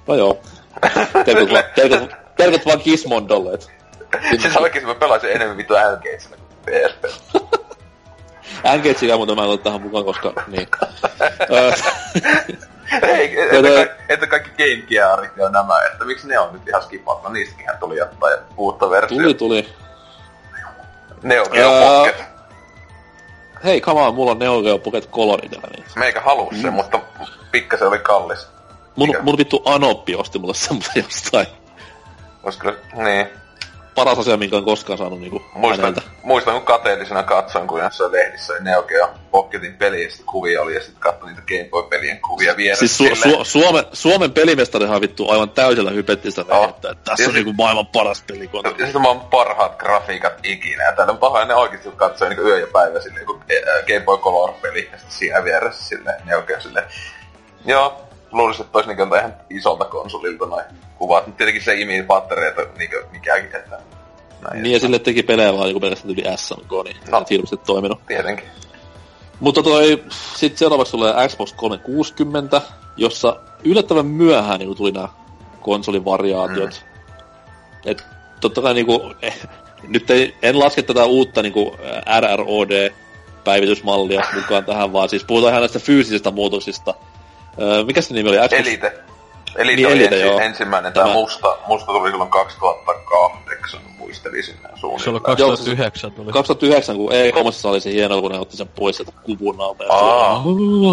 [0.06, 0.38] No joo.
[2.36, 3.58] Terkut, vaan- Gizmondolle,
[4.40, 7.04] siis oikeesti mä pelasin enemmän vittu L-Gatesillä kuin PSP.
[8.64, 10.68] Engagea muuten mä en ole tähän mukaan, koska niin.
[13.02, 16.68] Ei, Joo, että, ka- että kaikki Game Gearit ja nämä, että miksi ne on nyt
[16.68, 19.22] ihan skipattu, niistäkin tuli jotain uutta versiota.
[19.22, 19.68] tuli, tuli.
[21.22, 22.24] Neo Geo Ää, Pocket.
[23.64, 25.84] Hei, on, mulla on Neo Geo Pocket Color itellä, niin.
[25.96, 26.62] Meikä halus Mm.
[26.62, 27.00] sen, mutta
[27.52, 28.46] pikkasen oli kallis.
[28.96, 29.22] Mun, Mikä?
[29.22, 31.46] mun vittu Anoppi osti mulle semmoisen jostain.
[32.42, 33.26] Ois kyllä, niin.
[33.94, 36.02] Paras asia, minkä on koskaan saanut niinku Muistan, häneltä.
[36.22, 40.74] muistan, kun kateellisena katsoin, kun jossain lehdissä oli Neo Geo Pocketin peli, ja kuvia oli,
[40.74, 42.86] ja sitten katsoin niitä Game Boy-pelien kuvia vieressä.
[42.88, 47.30] Siis su- su- Suomen, Suomen pelimestarihan vittu aivan täysillä hypetti sitä lehdettä, että tässä on
[47.30, 48.74] Ja- niinku maailman paras Ja pelikonsoli.
[48.84, 50.84] sitten on parhaat grafiikat ikinä.
[50.84, 53.42] Ja täällä pahoin ne oikeesti kun katsoo niin yö ja päivä silleen, kun
[53.86, 56.86] Game Boy Color-peli ja sitten siinä vieressä silleen, ne oikein silleen.
[57.64, 58.00] Joo,
[58.32, 60.64] luulisin, että olisi niin ihan isolta konsolilta noin
[60.98, 61.26] kuvat.
[61.26, 63.78] Mutta tietenkin se imi pattereita niin mikäkin, että
[64.42, 64.62] näin.
[64.62, 67.18] Niin ja sille teki pelejä vaan niinku pelkästään yli SMK, niin No.
[67.18, 67.26] no.
[67.30, 68.06] hirveästi toiminut.
[68.06, 68.44] Tietenkin.
[69.40, 70.04] Mutta toi,
[70.36, 72.62] sit seuraavaksi tulee Xbox 360,
[72.96, 75.08] jossa yllättävän myöhään niinku tuli nämä
[75.60, 76.84] konsolivariaatiot.
[76.84, 77.90] Mm.
[77.90, 78.04] Et
[78.40, 79.48] totta kai niinku, eh,
[79.88, 81.76] nyt ei, en laske tätä uutta niinku
[82.20, 82.90] RROD
[83.44, 86.94] päivitysmallia mukaan tähän, vaan siis puhutaan ihan näistä fyysisistä muutoksista.
[87.60, 88.36] Öö, mikä se nimi oli?
[88.48, 88.52] Xbox?
[88.52, 88.92] Elite.
[89.56, 90.40] Elite Niin, oli Elite, ensi, joo.
[90.40, 93.00] ensimmäinen, tämä Tämä- musta, musta tuli silloin 2008.
[93.50, 95.10] 2008 muistelisin Se suunnilleen.
[95.14, 96.32] oli 2009 tuli.
[96.32, 99.84] 2009, kun E3 oli se hieno, kun ne otti sen pois sieltä kuvun alta.
[99.84, 100.42] ja Aa.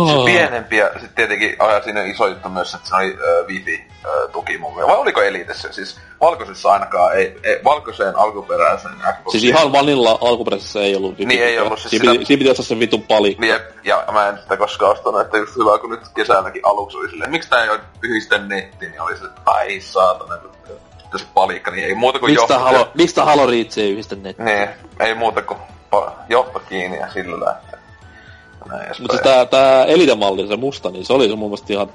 [0.08, 3.97] Se pienempi ja sitten tietenkin aja siinä iso juttu myös, että se oli äh, Wi-Fi-tuki
[4.04, 4.88] mielestä.
[4.88, 5.72] Vai oliko Elitessä?
[5.72, 9.32] Siis valkoisessa ainakaan ei, ei valkoiseen alkuperäisen Xbox.
[9.32, 11.18] Siis ihan vanilla alkuperäisessä ei ollut.
[11.18, 13.38] Niin, ei ollut, siis Siinä sitä- siinä piti ostaa se vitun pali.
[13.48, 17.10] Jep, ja mä en sitä koskaan ostanut, että just hyvä, kun nyt kesälläkin aluksi oli
[17.10, 20.38] silleen, miksi tää ei ole yhdistä nettiin, niin oli se, että ai saatana,
[21.12, 23.92] tässä palikka, niin ei muuta kuin Miksi tää johto- Halo, miksi tää Halo Reach ei
[23.92, 24.46] yhdistä nettiin?
[24.46, 24.70] Niin,
[25.00, 25.60] ei muuta kuin
[26.30, 27.80] johto kiinni ja sillä lähtee.
[29.00, 31.90] Mutta siis tää, tää Elite-malli, se musta, niin se oli se mun mielestä ihan...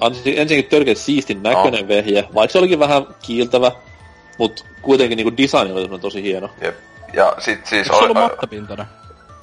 [0.00, 1.88] Ensin- Ensinnäkin törkeä siistin näköinen No.
[1.88, 3.72] vehje, vaikka se olikin vähän kiiltävä,
[4.38, 6.50] mut kuitenkin niinku design oli tosi hieno.
[6.60, 6.74] Jep.
[7.12, 7.86] Ja sit siis...
[7.86, 8.86] Eikö se ollut ä, mattapintainen?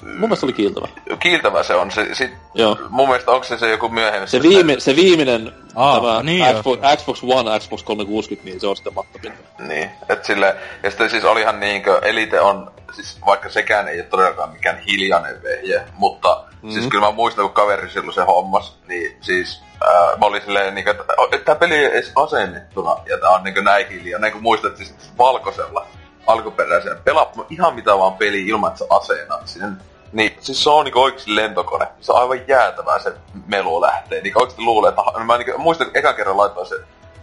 [0.02, 0.88] Mun mielestä oli kiiltävä.
[1.20, 1.90] kiiltävä se on.
[1.90, 2.78] Se, sit, Joo.
[2.90, 4.28] mun mielestä onko se se joku myöhemmin?
[4.28, 6.54] Se, viime, se viimeinen, Aa, tämä niin joo.
[6.62, 9.38] Xbox, Xbox One, Xbox 360, niin se on sitten mattapinta.
[9.58, 14.06] Niin, et sille, ja sitten siis olihan niinkö, Elite on, siis vaikka sekään ei ole
[14.06, 16.70] todellakaan mikään hiljainen vehje, mutta mm.
[16.70, 20.74] siis kyllä mä muistan, kun kaveri silloin se hommas, niin siis ää, mä olin silleen
[20.74, 24.42] niinkö, että että tää peli ei edes asennettuna, ja tää on niinkö näin hiljainen, kun
[24.42, 25.86] muistat siis valkoisella
[26.26, 29.76] alkuperäisen, pelaat ihan mitä vaan peli ilman, että sä asennat sen.
[30.12, 31.88] Niin, siis se on niinku oikeesti lentokone.
[32.00, 33.12] Se on aivan jäätävää se
[33.46, 34.20] melu lähtee.
[34.20, 36.74] Niin oikeesti luulee, että mä niinku, muistan, että ekan kerran laitoin se,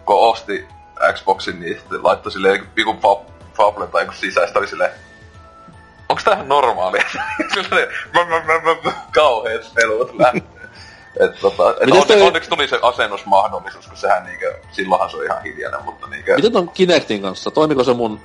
[0.05, 0.67] kun osti
[1.13, 4.91] Xboxin, niin sitten laittoi silleen joku pikun fa- Fable tai joku sisäistä, oli silleen,
[6.09, 7.03] onks tää ihan normaalia?
[7.53, 7.87] silleen,
[9.13, 10.59] kauheet pelut lähtee.
[11.19, 15.25] Et, tota, et onneksi, toi- onneksi tuli se asennusmahdollisuus, kun sehän niinkö, silloinhan se on
[15.25, 16.35] ihan hiljainen, mutta niinkö...
[16.35, 17.51] Miten ton Kinectin kanssa?
[17.51, 18.19] Toimiko se mun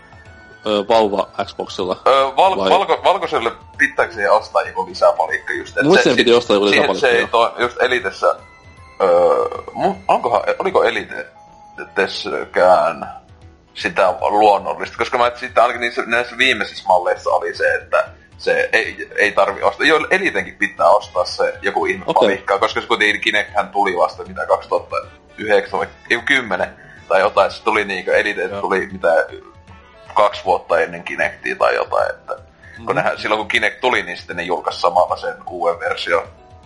[0.66, 1.96] ö, vauva Xboxilla?
[2.06, 5.76] Öö, val, Vai- valko, valkoiselle pitääkö siihen ostaa joku lisäpalikka just?
[5.76, 7.28] et Muistin, piti ostaa joku lisäpalikka, Se ei joo.
[7.30, 8.36] to, just Elitessä,
[9.02, 9.44] öö,
[10.08, 13.08] onkohan, oliko Elitessäkään
[13.74, 14.98] sitä luonnollista?
[14.98, 18.04] Koska mä sitten ainakin niissä, näissä viimeisissä malleissa oli se, että
[18.38, 19.86] se ei, ei tarvi ostaa.
[19.86, 22.28] Jo Elitenkin pitää ostaa se joku ihme Okei.
[22.28, 26.68] palikka, koska se kuitenkin Kinecthän tuli vasta mitä 2009 vai ei, 10
[27.08, 27.50] tai jotain.
[27.50, 28.60] Se tuli niinkö, Elite Joo.
[28.60, 29.26] tuli mitä
[30.14, 32.36] kaksi vuotta ennen Kinectia tai jotain, että
[32.78, 32.86] Mm.
[32.86, 36.24] kun nehän, silloin kun Kinect tuli, niin sitten ne julkaisi samalla sen uuden versio,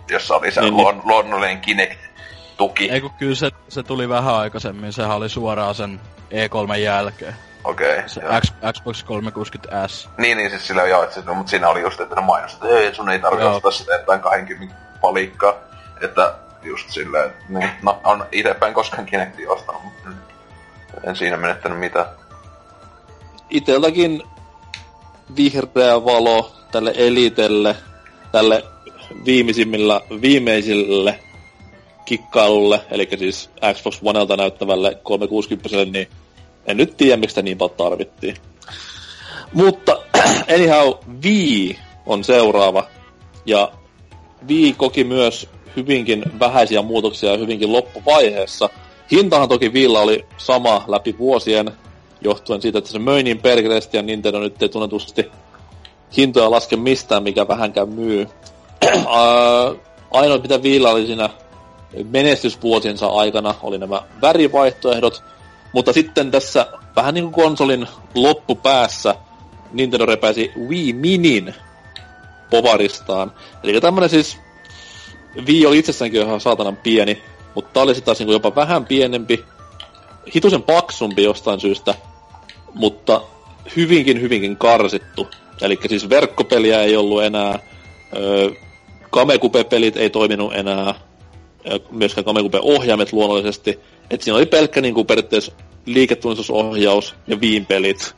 [0.09, 2.91] jossa oli se Niin, luon, luonnollinen Kinect-tuki.
[2.91, 5.99] Ei kun kyllä se, se tuli vähän aikaisemmin, sehän oli suoraan sen
[6.31, 7.35] E3 jälkeen.
[7.63, 8.03] Okei.
[8.09, 8.21] Se.
[8.41, 10.09] X, Xbox 360S.
[10.17, 12.79] Niin, niin siis sillä joo, että se, mutta siinä oli just, että ne mainosti, että
[12.79, 15.53] ei, sun ei tarvitse ostaa sitä jotain 20 palikkaa.
[16.01, 20.09] Että just silleen, niin, no, on itsepäin koskaan Kinectia ostanut, mutta
[21.03, 22.05] en siinä menettänyt mitään.
[23.49, 24.23] Itelläkin
[25.35, 27.75] vihreä valo tälle elitelle,
[28.31, 28.63] tälle
[29.25, 31.19] viimeisimmillä, viimeisille
[32.05, 36.07] kikkailulle, eli siis Xbox Onelta näyttävälle 360 niin
[36.65, 38.35] en nyt tiedä, miksi sitä niin paljon tarvittiin.
[39.53, 39.97] Mutta
[40.55, 42.83] anyhow, Wii on seuraava.
[43.45, 43.71] Ja
[44.47, 48.69] Wii koki myös hyvinkin vähäisiä muutoksia hyvinkin loppuvaiheessa.
[49.11, 51.71] Hintahan toki Viilla oli sama läpi vuosien,
[52.21, 55.31] johtuen siitä, että se möi niin perkeleesti ja Nintendo nyt ei tunnetusti
[56.17, 58.27] hintoja laske mistään, mikä vähänkään myy.
[60.11, 61.29] Ainoa, mitä Viilla oli siinä
[62.09, 65.23] menestysvuosiensa aikana, oli nämä värivaihtoehdot,
[65.73, 69.15] mutta sitten tässä vähän niin kuin konsolin loppupäässä
[69.71, 71.53] Nintendo repäisi Wii Minin
[72.49, 73.31] povaristaan.
[73.63, 74.37] Eli tämmönen siis
[75.47, 77.23] Wii oli itsessäänkin ihan saatanan pieni,
[77.55, 79.45] mutta tää oli sitten taas niinku jopa vähän pienempi,
[80.35, 81.95] hitusen paksumpi jostain syystä,
[82.73, 83.21] mutta
[83.75, 85.27] hyvinkin hyvinkin karsittu.
[85.61, 87.59] Eli siis verkkopeliä ei ollut enää,
[88.17, 88.49] öö,
[89.09, 90.95] Kamekupe-pelit ei toiminut enää,
[91.91, 93.79] myöskään Kamekupe-ohjaimet luonnollisesti.
[94.09, 95.51] Et siinä oli pelkkä niin kuin periaatteessa
[95.85, 98.15] liiketunnistusohjaus ja viinpelit.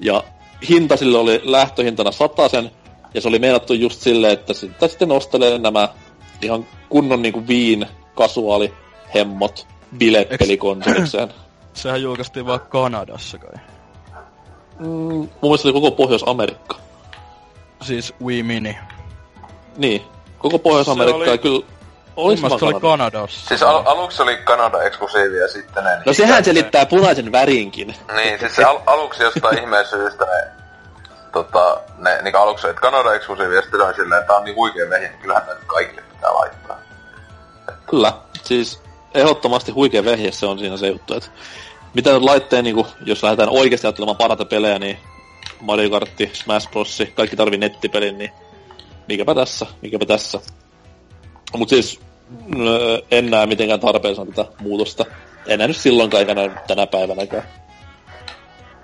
[0.00, 0.24] Ja
[0.68, 2.10] hinta sille oli lähtöhintana
[2.50, 2.70] sen
[3.14, 5.88] ja se oli meinattu just silleen, että sitä sitten ostelee nämä
[6.42, 8.72] ihan kunnon niin kuin viin kasuaali
[9.14, 9.66] hemmot
[9.98, 11.28] bileppelikonsolikseen.
[11.76, 13.54] Sehän julkaistiin vaan Kanadassa kai.
[14.78, 16.76] Mm, mun mielestä koko Pohjois-Amerikka.
[17.82, 18.78] Siis Wii Mini.
[19.76, 20.02] Niin,
[20.38, 21.66] koko Pohjois-Amerikka oli- ja kyllä...
[22.16, 22.80] Olis se oli Kanada.
[22.80, 23.48] Kanadassa.
[23.48, 25.90] Siis al- aluksi oli Kanada eksklusiivi ja sitten ne...
[26.06, 27.94] No sehän selittää punaisen värinkin.
[28.16, 30.50] Niin, siis se al- aluksi jostain ihmeen syystä ne...
[31.32, 34.56] Tota, ne niinku aluksi, että Kanada eksklusiivi ja sitten oli silleen, että tää on niin
[34.56, 36.76] huikea vehje, niin kyllähän näitä kaikille pitää laittaa.
[37.90, 38.82] Kyllä, siis
[39.14, 41.28] ehdottomasti huikea vehje se on siinä se juttu, että
[41.96, 44.98] mitä nyt laitteen, niin jos lähdetään oikeasti ajattelemaan parata pelejä, niin
[45.60, 48.30] Mario Kart, Smash Bros, kaikki tarvii nettipelin, niin
[49.08, 50.40] mikäpä tässä, mikäpä tässä.
[51.56, 52.00] Mutta siis
[52.58, 55.04] öö, en näe mitenkään tarpeellisena tätä muutosta.
[55.46, 57.42] En nähnyt silloinkaan eikä näy tänä päivänäkään.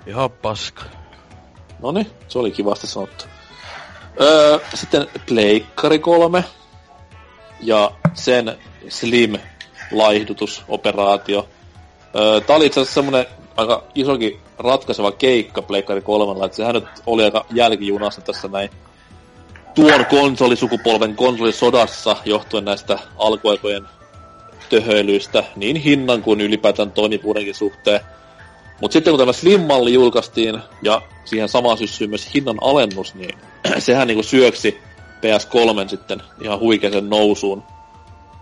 [0.07, 0.83] Ihan paska.
[1.81, 3.25] Noni, se oli kivasti sanottu.
[4.21, 6.43] Öö, sitten Pleikkari 3
[7.61, 8.57] ja sen
[8.89, 9.37] Slim
[9.91, 11.49] laihdutusoperaatio.
[12.15, 13.25] Öö, tää oli itse asiassa semmonen
[13.57, 18.69] aika isokin ratkaiseva keikka Pleikkari 3, että sehän nyt oli aika jälkijunassa tässä näin
[19.75, 23.87] tuon konsolisukupolven konsolisodassa johtuen näistä alkuaikojen
[24.69, 27.99] töhöilyistä niin hinnan kuin ylipäätään toimivuudenkin suhteen.
[28.81, 33.37] Mutta sitten kun tämä Slim-malli julkaistiin ja siihen samaan syssyyn myös hinnan alennus, niin
[33.79, 34.79] sehän niinku syöksi
[35.21, 37.63] PS3 sitten ihan huikeisen nousuun.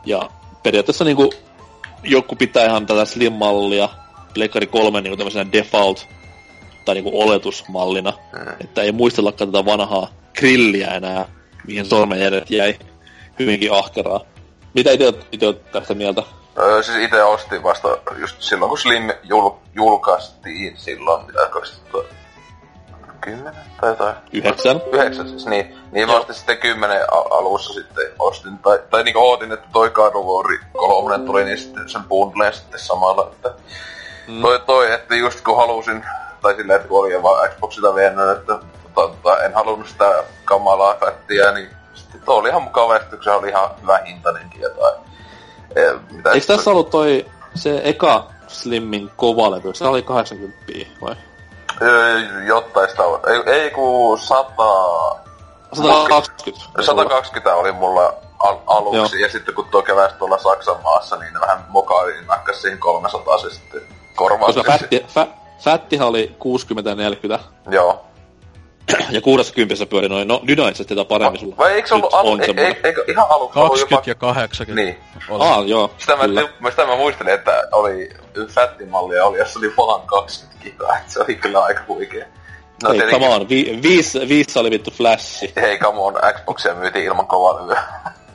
[0.05, 0.29] Ja
[0.63, 1.33] periaatteessa niinku
[2.03, 3.89] joku pitää ihan tätä Slim-mallia
[4.33, 6.07] Pleikkari 3 niinku tämmöisenä default
[6.85, 8.53] tai niinku oletusmallina, mm.
[8.59, 10.07] että ei muistellakaan tätä vanhaa
[10.39, 11.25] grilliä enää,
[11.67, 12.79] mihin sormenjäljet jäi
[13.39, 14.21] hyvinkin ahkeraa.
[14.73, 16.23] Mitä itse, itse tästä mieltä?
[16.57, 21.49] Öö, siis itse ostin vasta just silloin, kun Slim jul, julkaistiin silloin, mitä
[23.21, 24.15] 2010 tai jotain?
[24.33, 24.81] Yhdeksän.
[24.93, 25.77] Yhdeksän siis, niin.
[25.91, 30.11] Niin mä ostin sitten kymmenen alussa sitten ostin, tai, tai niinku ootin, että toi God
[30.15, 33.53] of 3 tuli, niin sitten sen bundleen sitten samalla, että
[34.27, 34.41] mm.
[34.41, 36.05] toi, toi, että just kun halusin,
[36.41, 38.59] tai silleen, että kun oli vaan Xboxilla vienyt, että
[38.95, 43.49] tota, en halunnut sitä kamalaa fättiä, niin sitten toi oli ihan mukava, että se oli
[43.49, 44.95] ihan hyvä hintainenkin jotain.
[45.75, 47.25] E, mitä Eikö tässä ollut toi
[47.55, 50.57] se eka Slimmin kovalevy, se oli 80
[51.01, 51.15] vai?
[51.81, 53.19] Öö, jotain sitä on.
[53.27, 55.21] Ei, ei kun 100...
[55.73, 56.65] 120.
[56.81, 59.25] 120 oli mulla al- aluksi, Joo.
[59.25, 63.37] ja sitten kun tuo keväsi tuolla Saksan maassa, niin ne vähän mokailiin nakkas siihen 300
[63.37, 63.81] se sitten
[64.15, 64.55] korvaus.
[64.55, 65.27] Koska fätti, fä,
[65.59, 66.35] fättihan oli
[67.37, 67.39] 60-40.
[67.69, 68.05] Joo
[69.09, 71.57] ja 60 pyöri noin, no Dynaitset tätä paremmin sulla.
[71.57, 74.27] Vai eikö se ollut alu, on e, e, eikö ihan aluksi 20 jopa...
[74.29, 74.81] ja 80.
[74.81, 74.97] Niin.
[75.29, 75.43] Oli.
[75.43, 75.91] Ah, joo.
[75.97, 76.23] Sitä mä,
[76.59, 78.09] mä, sitä mä muistelin, että oli
[78.47, 82.25] fättimallia oli, jossa oli vaan 20 gigaa, että se oli kyllä aika huikea.
[82.83, 85.53] No, Hei, come on, vi, viis, viis oli vittu flashi.
[85.55, 87.83] Hei, come on, Xboxia myytiin ilman kovaa lyöä.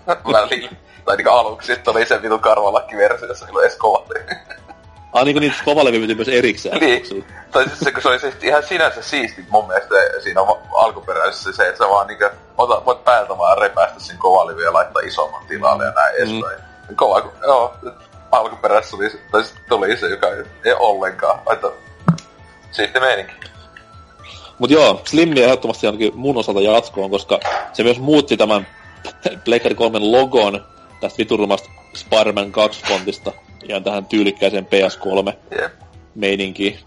[1.06, 4.04] tai niinku aluksi, sitten oli se vitun karvalakki-versio, jossa ei ollut edes kova
[5.16, 6.80] Ah, niinku niitä kovalevy myytiin myös erikseen.
[6.80, 7.24] Niin.
[7.50, 10.40] Tai siis se, kun se oli se ihan sinänsä siisti mun mielestä siinä
[10.74, 12.24] alkuperäisessä se, että sä vaan niinku
[12.58, 16.22] ota, voit päältä vaan repäistä sen kovalevy ja laittaa isomman tilalle ja näin mm.
[16.22, 16.60] edespäin.
[16.96, 17.74] Kova, kun, joo,
[18.32, 21.68] alkuperäisessä oli, tai tuli se, joka ei, ei ollenkaan, että
[22.70, 23.32] sitten meininki.
[24.58, 27.40] Mut joo, Slimmi ehdottomasti ainakin mun osalta jatkoon, koska
[27.72, 28.66] se myös muutti tämän
[29.44, 30.64] Blackberry 3 logon
[31.00, 33.32] tästä viturumasta Spider-Man 2 fontista
[33.68, 35.72] ihan tähän tyylikkäiseen PS3 yep.
[36.14, 36.78] meininkiin.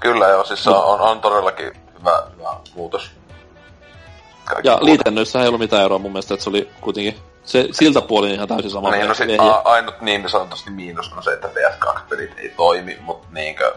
[0.00, 3.10] Kyllä joo, siis on, on, on todellakin hyvä, hyvä muutos.
[4.44, 8.00] Kaikki ja liitännöissä ei ollut mitään eroa mun mielestä, että se oli kuitenkin se siltä
[8.00, 8.90] puolin ihan täysin sama.
[8.90, 13.28] Niin, no sit a, ainut niin sanotusti miinus on se, että PS2-pelit ei toimi, mutta
[13.32, 13.74] niinkö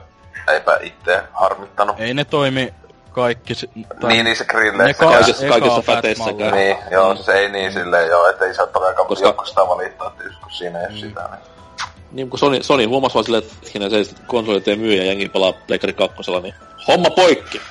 [0.48, 2.00] eipä itse harmittanut.
[2.00, 2.74] Ei ne toimi
[3.12, 3.53] kaikki...
[4.02, 5.06] Tai niin, niin se grilleissä.
[5.06, 6.53] Ne kaikissa, kaikissa fäteissäkään.
[6.53, 7.74] Niin, joo, siis ei niin mm.
[7.74, 9.28] silleen joo, ettei saa todellakaan Koska...
[9.28, 10.98] joku sitä valittaa, että just kun siinä ei mm.
[10.98, 11.53] sitä, niin
[12.14, 15.30] niin kun Sony, Sony huomasi vaan silleen, että siinä se konsolit ei myy ja jengi
[15.30, 16.53] pelaa Pleikari 2, niin
[16.88, 17.61] homma poikki!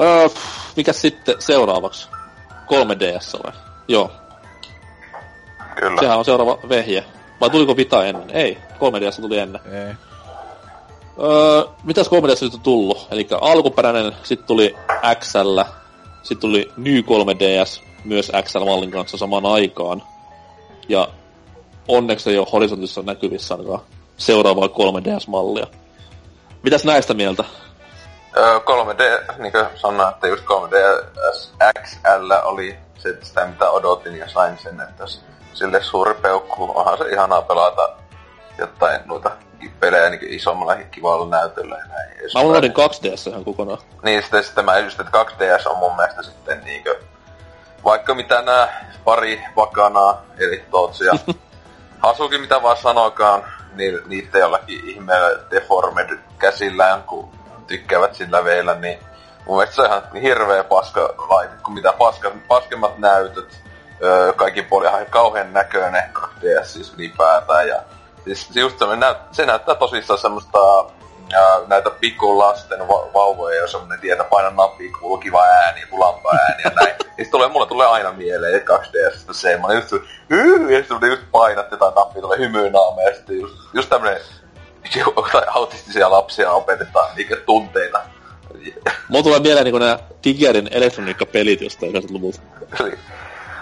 [0.00, 0.28] Öö,
[0.76, 2.08] mikä sitten seuraavaksi?
[2.50, 3.52] 3DS vai?
[3.88, 4.10] Joo.
[5.76, 6.00] Kyllä.
[6.00, 7.04] Sehän on seuraava vehje.
[7.40, 8.30] Vai tuliko Vita ennen?
[8.30, 9.60] Ei, 3DS tuli ennen.
[9.64, 9.94] Ei.
[11.22, 13.08] Öö, mitäs 3DS on tullut?
[13.10, 14.76] Eli alkuperäinen, sitten tuli
[15.20, 15.60] XL,
[16.22, 20.02] sitten tuli New 3DS, myös XL-mallin kanssa samaan aikaan.
[20.88, 21.08] Ja
[21.96, 23.80] onneksi ei ole horisontissa näkyvissä ainakaan
[24.16, 25.66] seuraavaa 3DS-mallia.
[26.62, 27.44] Mitäs näistä mieltä?
[28.36, 31.48] Öö, 3D, niin kuin sanoin, että just 3DS
[31.82, 35.04] XL oli se, sitä, mitä odotin ja sain sen, että
[35.52, 37.88] sille suuri peukku, onhan se ihanaa pelata
[38.58, 39.30] jotain noita
[39.80, 42.10] pelejä niin isommalla kivalla näytöllä ja näin.
[42.34, 43.78] Mä unohdin 2DS ihan kokonaan.
[44.02, 47.00] Niin, sitten, sitten mä just, että 2DS on mun mielestä sitten niinkö,
[47.84, 48.68] vaikka mitä nämä
[49.04, 51.00] pari vakanaa, eli Tots
[52.02, 57.28] Hasuki mitä vaan sanokaan, niin niitä jollakin ihmeellä deformed käsillään, kun
[57.66, 58.98] tykkäävät sillä vielä, niin
[59.46, 63.62] mun mielestä se on ihan hirveä paska laite, kun mitä paska, paskemmat näytöt,
[64.02, 67.82] öö, kaikki puoli ihan kauhean näköinen 2DS siis ylipäätään, ja
[68.24, 70.58] siis just se, näyt, se näyttää tosissaan semmoista
[71.30, 76.62] ja näitä pikkulasten va- vauvoja, jos on tietä paina nappi, kuuluu kiva ääni, kulampa ääni
[76.64, 76.94] ja näin.
[77.18, 79.92] niin tulee, mulle tulee aina mieleen 2DSstä semmonen just,
[80.30, 84.20] yy, ja sitten just painat jotain nappia, tulee hymyyn naama, ja sitten just, just tämmönen,
[85.32, 88.00] tai autistisia lapsia opetetaan niitä tunteita.
[89.08, 92.40] Mulla tulee mieleen niinku nää Tigerin elektroniikkapelit jostain 90-luvulta.
[92.82, 92.98] Niin.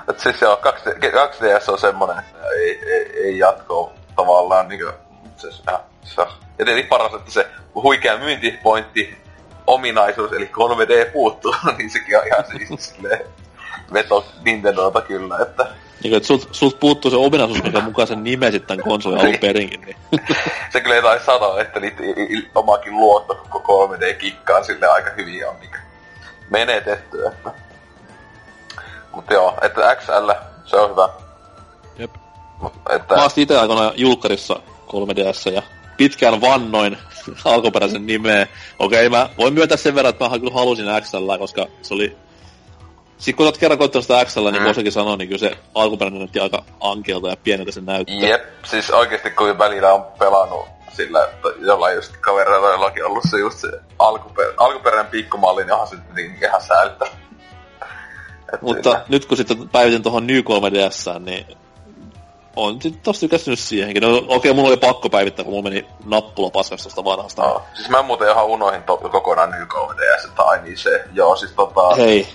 [0.09, 4.93] Et siis joo, 2DS on semmonen, että ei, ei, ei jatkoa tavallaan niinku,
[5.37, 6.23] siis, ja, se,
[6.59, 9.19] Ja tietenkin paras, että se huikea myyntipointti,
[9.67, 13.21] ominaisuus, eli 3D puuttuu, niin sekin on ihan siis silleen
[13.93, 15.67] veto Nintendolta kyllä, että...
[16.05, 19.81] Niin, että sult, sult puuttuu se ominaisuus, mikä mukaan sen nimesit tämän konsolin alun perinkin.
[19.81, 19.97] Niin.
[20.73, 22.03] se kyllä ei taisi sanoa, että niitä
[22.55, 25.71] omakin luotto koko 3D-kikkaan sille aika hyvin on niin
[26.51, 27.51] menetetty, että...
[29.13, 30.31] Mutta joo, että XL,
[30.65, 31.09] se on hyvä.
[31.99, 32.15] Jep.
[32.63, 33.15] Mut, että...
[33.15, 35.63] Mä itse aikoina julkkarissa 3DS ja
[35.99, 36.99] pitkään vannoin
[37.45, 38.47] alkuperäisen nimeä.
[38.79, 42.17] Okei, mä voin myöntää sen verran, että mä kyllä halusin XL, koska se oli...
[43.19, 44.75] Sitten kun olet kerran koittanut sitä XL, niin mm.
[44.75, 48.17] kuin sanoi, niin kyllä se alkuperäinen näytti aika ankeelta ja pieneltä se näyttää.
[48.17, 50.69] Jep, siis oikeesti kun välillä on pelannut
[50.99, 53.69] sillä, että jollain just kavereilla jollakin ollut se just se
[53.99, 57.07] alkuper- alkuperäinen pikkumalli, niin onhan se niin ihan säältä.
[58.61, 59.05] Mutta siinä.
[59.09, 61.47] nyt kun sitten päivitin tuohon New 3DS, niin
[62.59, 64.03] on tosta tykästynyt siihenkin.
[64.03, 67.43] No, okei, okay, mulla oli pakko päivittää, kun mulla meni nappula paskasta tosta vanhasta.
[67.43, 71.53] No, siis mä muuten ihan unohin to- kokonaan New 3DS, tai niin se, joo, siis
[71.53, 71.95] tota...
[71.97, 72.29] Hei,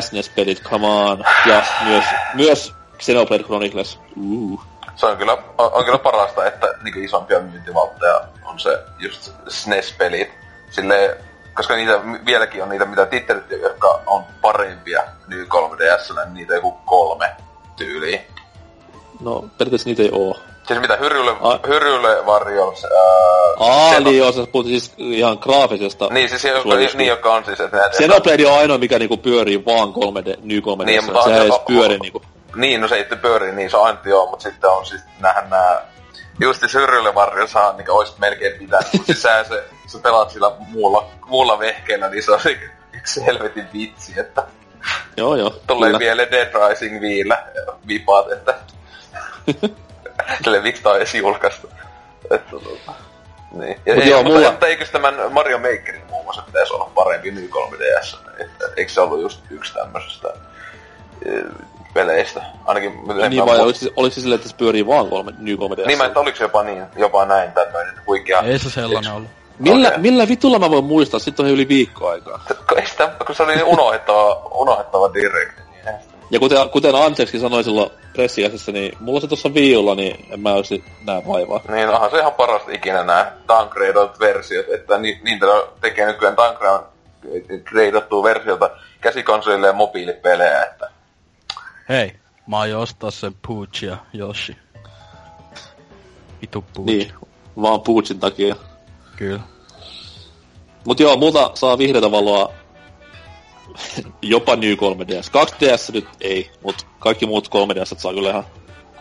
[0.00, 1.24] SNES-pelit, come on.
[1.46, 2.04] Ja myös,
[2.34, 3.98] myös Xenoblade Chronicles.
[4.16, 4.62] Uh.
[4.96, 10.30] Se on kyllä, on, on kyllä parasta, että niin isompia myyntivaltteja on se just SNES-pelit.
[10.70, 11.16] Silleen,
[11.54, 16.72] koska niitä vieläkin on niitä, mitä tittelit, jotka on parempia New 3DS, niin niitä joku
[16.72, 17.36] kolme
[17.76, 18.20] tyyliä.
[19.20, 20.36] No, periaatteessa niitä ei oo.
[20.66, 22.84] Siis mitä, Hyryle, A- Hyryle Warriors...
[22.84, 22.90] Ää,
[23.58, 26.08] Aa, niin joo, sä puhut siis ihan graafisesta.
[26.10, 27.60] Niin, siis joka, niin, joka on siis...
[27.60, 30.84] Että Xenoblade on ainoa, mikä niinku pyörii vaan 3D, New 3D.
[30.84, 32.22] Niin, mutta se ei edes pyöri niinku...
[32.56, 35.50] Niin, no se ei pyöri, niin se on antti joo, mutta sitten on siis nähdään
[35.50, 35.82] nää...
[36.40, 40.30] Just se Hyryle Warriors on niinku ois melkein pitänyt, mutta siis sä, se, sä pelaat
[40.30, 42.40] sillä muulla, muulla vehkeellä, niin se on
[42.92, 44.42] yksi helvetin vitsi, että...
[45.16, 45.54] Joo, joo.
[45.66, 47.44] Tulee vielä Dead Rising viillä
[47.88, 48.54] vipaat, että
[50.44, 51.70] Sille miksi tää on edes julkaistu.
[52.30, 52.92] Että, tota,
[53.52, 53.80] niin.
[53.86, 54.50] Ja, Mut joo, mutta, mulla...
[54.50, 58.18] mutta eikö tämän Mario Makerin muun muassa pitäisi olla parempi New 3DS?
[58.38, 60.28] Että, eikö se ollut just yksi tämmöisestä
[61.26, 61.30] e,
[61.94, 62.42] peleistä?
[62.64, 62.92] Ainakin...
[63.28, 65.86] Niin vai oliko, oliko se silleen, että se pyörii vaan kolme, New 3DS?
[65.86, 68.40] Niin, mä että oliko se jopa niin, jopa näin tämmöinen huikea...
[68.40, 69.30] Ei se sellainen ollut.
[69.58, 70.00] Millä, okay.
[70.00, 71.20] millä vitulla mä voin muistaa?
[71.20, 72.44] Sitten on yli viikko aikaa.
[72.76, 75.60] Ei sitä, kun se oli unohdettava, unohdettava direct.
[76.30, 80.52] Ja kuten, kuten Anseksi sanoi silloin pressikäsessä, niin mulla se tuossa viiulla, niin en mä
[80.52, 81.60] olisi nää vaivaa.
[81.68, 85.46] Niin, onhan se ihan parasta ikinä nämä downgradeat versiot, että ni, niitä
[85.80, 90.90] tekee nykyään downgradeattua versiota käsikonsolille ja mobiilipelejä, että...
[91.88, 92.12] Hei,
[92.46, 94.56] mä aion ostaa sen Pooch ja Yoshi.
[96.42, 96.86] Vitu Pooch.
[96.86, 97.12] Niin,
[97.62, 98.56] vaan Poochin takia.
[99.16, 99.40] Kyllä.
[100.86, 102.52] Mut joo, multa saa vihreätä valoa
[104.22, 105.30] jopa New 3DS.
[105.30, 108.44] 2DS nyt ei, mutta kaikki muut 3DS saa kyllä ihan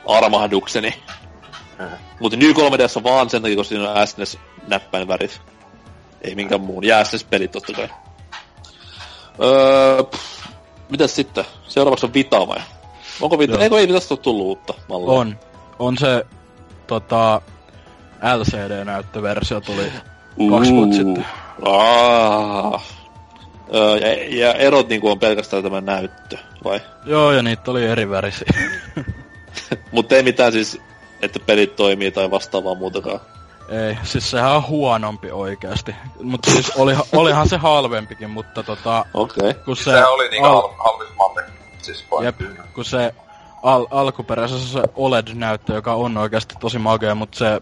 [0.08, 0.90] armahdukseni.
[1.80, 1.98] Mm-hmm.
[2.20, 4.38] Mutta New 3DS on vaan sen takia, koska siinä on SNES
[4.68, 5.42] näppäin värit.
[6.22, 6.84] Ei minkään muun.
[6.84, 7.90] Ja SNES-pelit totta kai.
[9.44, 10.48] Öö, pff,
[10.90, 11.46] mitäs sitten?
[11.68, 12.60] Seuraavaksi on Vita vai?
[13.22, 13.64] Onko Vita?
[13.64, 15.12] Eikö ei tästä ole tullut uutta mallia?
[15.12, 15.40] On.
[15.80, 16.26] On se
[16.88, 17.42] tota,
[18.22, 19.92] LCD-näyttöversio tuli
[20.50, 21.26] kaksi vuotta sitten.
[21.66, 22.84] Ah,
[23.74, 26.82] Öö, ja, ja erot niinku on pelkästään tämä näyttö, vai?
[27.06, 28.48] Joo, ja niitä oli eri värisiä.
[29.92, 30.82] Mutta ei mitään siis,
[31.22, 33.20] että pelit toimii tai vastaavaa muutakaan.
[33.70, 35.96] Ei, siis sehän on huonompi oikeasti.
[36.22, 39.06] Mutta siis oli, olihan se halvempikin, mutta tota...
[39.14, 39.50] Okei.
[39.50, 39.64] Okay.
[39.64, 39.84] Kun se...
[39.84, 41.42] Se oli niinku al- halvempi malli.
[41.82, 42.36] Siis Jep,
[42.74, 43.14] kun se
[43.64, 47.62] al- alkuperäisessä se OLED-näyttö, joka on oikeasti tosi magea, mutta se,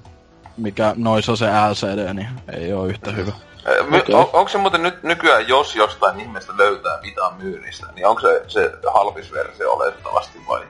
[0.57, 3.31] mikä noissa on se LCD, niin ei ole yhtä hyvä.
[3.65, 4.15] Okay.
[4.15, 8.43] On, onko se muuten nyt nykyään, jos jostain ihmeestä löytää mitään myynnistä, niin onko se,
[8.47, 10.61] se halvis versio olettavasti vai?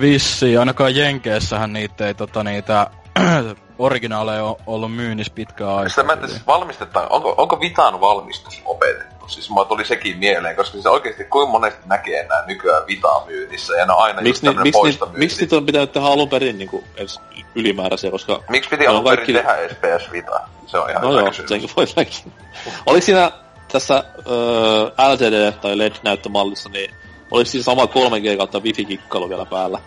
[0.00, 2.86] Vissi, ainakaan Jenkeessähän niitä ei tota niitä
[3.82, 5.88] originaaleja on ollut myynnissä pitkään aikaa.
[5.88, 9.28] Sitä mä siis valmistetaan, onko, onko Vitan valmistus opetettu?
[9.28, 13.74] Siis mulla tuli sekin mieleen, koska siis oikeasti kuinka monesti näkee enää nykyään Vitaa myynnissä,
[13.74, 16.58] ja ne on aina miksi just tämmönen miksi, miksi niitä on pitänyt tehdä alun perin
[16.58, 17.20] niin kuin, edes
[17.54, 18.42] ylimääräisiä, koska...
[18.48, 19.32] Miksi piti alun perin kaikki...
[19.32, 20.40] tehdä SPS Vita?
[20.66, 22.32] Se on ihan no joo, senkin voi näkin.
[22.86, 23.30] Oliko siinä
[23.72, 26.94] tässä uh, LCD- tai LED-näyttömallissa, niin
[27.30, 29.78] oliko siinä sama 3G kautta Wi-Fi-kikkailu vielä päällä?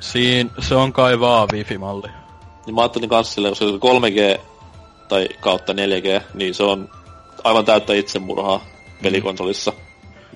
[0.00, 2.08] Siin, se on kai vaan Wi-Fi-malli.
[2.66, 4.40] Niin mä ajattelin kans silleen, koska 3G
[5.08, 6.90] tai kautta 4G, niin se on
[7.44, 8.64] aivan täyttä itsemurhaa
[9.02, 9.72] pelikonsolissa.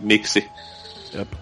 [0.01, 0.45] Miksi?
[1.15, 1.33] Jep.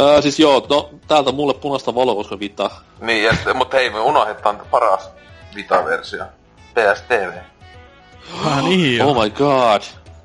[0.00, 2.70] Öö, siis joo, no täältä mulle punaista valoa, koska Vita.
[3.00, 5.10] Niin, ja, mutta hei, me unohdetaan paras
[5.54, 6.24] Vita-versio.
[6.74, 7.32] PSTV.
[8.44, 9.82] Ah niin Oh my god.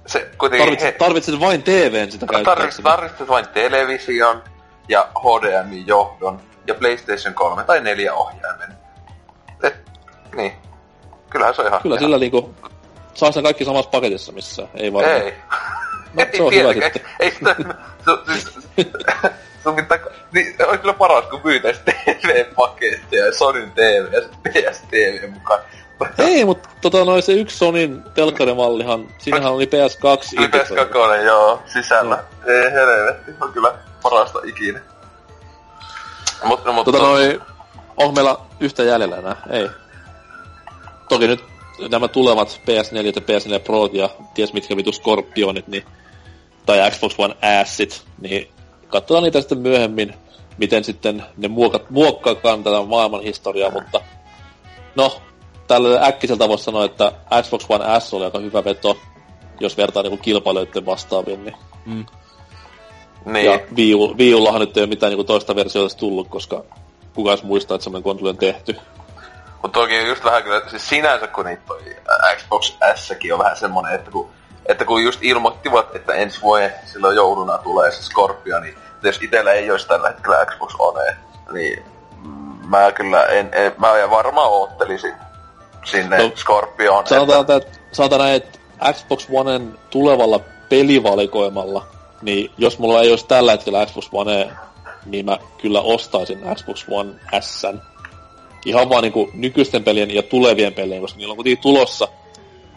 [0.08, 0.66] Se kuitenkin...
[0.66, 0.98] Tarvitset, he...
[0.98, 4.44] tarvitset vain TVn sitä tarvitset, tarvitset vain television
[4.88, 8.78] ja HDMI-johdon ja PlayStation 3 tai 4 ohjaimen.
[10.40, 10.53] Niin.
[11.30, 11.82] Kyllähän se on ihan...
[11.82, 12.03] Kyllä ihan...
[12.06, 12.56] sillä niinku,
[13.14, 15.06] saa sen kaikki samassa paketissa missä, ei vaan.
[15.06, 15.34] Ei.
[16.14, 17.01] No, ei se on hyvä sitten.
[17.19, 17.56] Ei sitä...
[18.06, 18.59] su- siis-
[19.64, 20.00] Sun pitää...
[20.34, 25.61] Niin, olisi kyllä paras, kun myytäis TV-paketteja ja Sonyn TV ja sitten PS-TV mukaan.
[26.18, 30.93] Ei, mutta tota noin se yksi Sonin telkkarimallihan, siinähän oli PS2 Tuli integroitu.
[30.93, 32.24] PS2, joo, sisällä.
[32.45, 34.80] Ei helvetti, on kyllä parasta ikinä.
[36.43, 36.92] Mutta, mutta...
[36.92, 37.42] Tota noin,
[37.98, 39.35] onko meillä yhtä jäljellä enää?
[39.50, 39.69] Ei.
[41.10, 41.44] Toki nyt
[41.90, 45.84] nämä tulevat PS4 ja PS4 Pro ja ties mitkä vitu Scorpionit, niin,
[46.66, 48.48] tai Xbox One Assit, niin
[48.88, 50.14] katsotaan niitä sitten myöhemmin,
[50.58, 54.02] miten sitten ne muokat, muokkaakaan tätä maailman historiaa, mutta
[54.96, 55.22] no,
[55.68, 58.98] tällä äkkiseltä voisi sanoa, että Xbox One S oli aika hyvä veto,
[59.60, 61.56] jos vertaa niinku kilpailijoiden vastaaviin, niin
[61.86, 62.06] Mm.
[63.26, 63.46] Niin.
[63.46, 66.64] ja Wii, U, Wii Ullahan nyt ei ole mitään niinku toista versiota tullut, koska
[67.14, 68.76] kukaan edes muistaa, että semmoinen konsoli on tehty.
[69.62, 71.96] Mutta toki just vähän kyllä, siis sinänsä kun niitä toi
[72.38, 74.30] Xbox S on vähän semmonen, että kun,
[74.66, 79.52] että kun just ilmoittivat, että ensi vuoden silloin jouluna tulee se Scorpio, niin jos itellä
[79.52, 81.18] ei olisi tällä hetkellä Xbox One,
[81.52, 81.86] niin
[82.66, 85.14] mä kyllä en, en mä varmaan oottelisin
[85.86, 87.08] sinne No, Scorpioon.
[87.08, 88.60] Sanotaan, että, sanotaan näin, että
[88.94, 90.40] Xbox Oneen tulevalla
[90.70, 91.86] pelivalikoimalla,
[92.22, 94.52] niin jos mulla ei olisi tällä hetkellä Xbox One,
[95.06, 97.66] niin mä kyllä ostaisin Xbox One S.
[98.66, 102.08] Ihan vaan niinku nykyisten pelien ja tulevien pelien, koska niillä on kuitenkin tulossa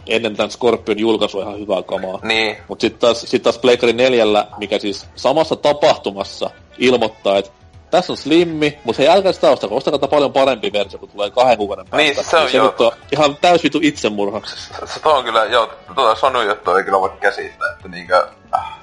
[0.07, 2.19] ennen tämän Scorpion julkaisua ihan hyvää kamaa.
[2.23, 4.25] Niin, Mutta sitten taas, sit taas Playcard 4,
[4.59, 7.51] mikä siis samassa tapahtumassa ilmoittaa, että
[7.91, 11.59] tässä on slimmi, mutta hei älkää sitä ostako, ostakaa paljon parempi versio, kun tulee kahden
[11.59, 11.97] kuukauden päästä.
[11.97, 12.75] Niin, se on se joo.
[12.79, 14.41] on ihan täys vitu itsemurha.
[14.85, 18.81] se tuo on kyllä, joo, tuota Sony juttu ei kyllä voi käsittää, että niinkö, äh,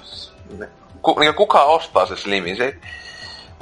[1.02, 2.76] ku, niinkö kuka ostaa se Slimin, se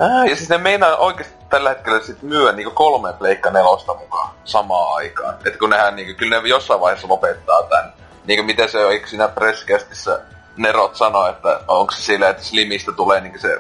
[0.02, 4.30] äh, ja siis ne meinaa oikeesti tällä hetkellä sit myö niinku kolme pleikka nelosta mukaan
[4.44, 5.36] samaan aikaan.
[5.46, 7.94] Et kun nehän niinku, kyllä ne jossain vaiheessa lopettaa tän.
[8.26, 10.20] Niinku miten se on, eikö siinä presskästissä
[10.58, 13.58] Nerot sanoi, että onko se silleen, että Slimistä tulee niinku se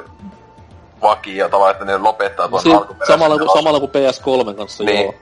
[1.01, 3.59] vakio tavallaan, että ne lopettaa tuon alkuperäisen samalla, kuin, nelosen.
[3.63, 3.91] samalla kuin
[4.51, 5.01] PS3 kanssa, Niin.
[5.03, 5.13] joo.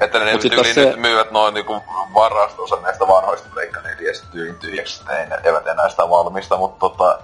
[0.00, 0.84] Että ne tyyliin taas se...
[0.84, 1.82] nyt myyvät noin niinku
[2.14, 7.18] varastossa näistä vanhoista Pleikka 4 tyylin tyhjäksi, ne- eivät enää sitä valmista, mutta tota,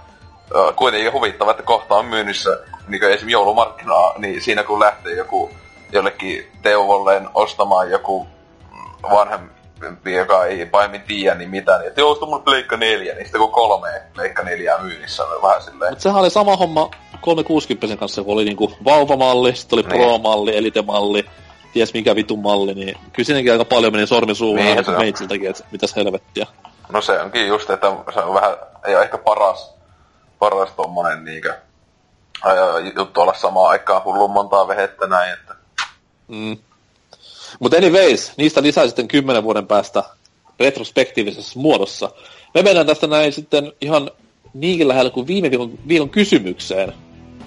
[0.77, 2.59] kuitenkin huvittava, että kohta on myynnissä
[2.89, 5.51] niin esimerkiksi joulumarkkinaa, niin siinä kun lähtee joku
[5.93, 8.27] jollekin Teuvolleen ostamaan joku
[9.11, 13.25] vanhempi, joka ei pahemmin tiedä niin mitään, niin että joo, osta mun Pleikka 4, niin
[13.25, 16.91] sitten kun kolme Pleikka 4 myynnissä on vähän silleen, Mutta sehän oli sama homma
[17.21, 20.01] 360 kanssa, kun oli niinku vauvamalli, sitten oli Niin.
[20.01, 21.25] pro-malli, elite-malli,
[21.73, 25.51] ties mikä vitun malli, niin kyllä siinäkin aika paljon meni sormi suuhun Niin, niin, meitsiltäkin,
[25.51, 26.47] että mitäs helvettiä.
[26.93, 28.57] No se onkin just, että se on vähän,
[28.87, 29.75] ei ole ehkä paras,
[30.39, 31.55] paras tommonen niinkö
[32.97, 35.57] juttu olla samaan aikaan hullun montaa vehettä näin, että
[36.29, 36.57] Mm.
[37.61, 40.05] Mutta anyways, niistä lisää sitten kymmenen vuoden päästä
[40.61, 42.11] retrospektiivisessa muodossa.
[42.55, 44.11] Me mennään tästä näin sitten ihan
[44.55, 46.93] niinkin lähellä kuin viime viikon, viikon kysymykseen.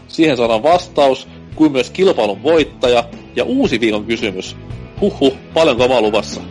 [0.08, 3.04] Siihen saadaan vastaus, kuin myös kilpailun voittaja
[3.36, 4.56] ja uusi viikon kysymys.
[5.02, 6.42] Huhhuh, paljon kamaa luvassa.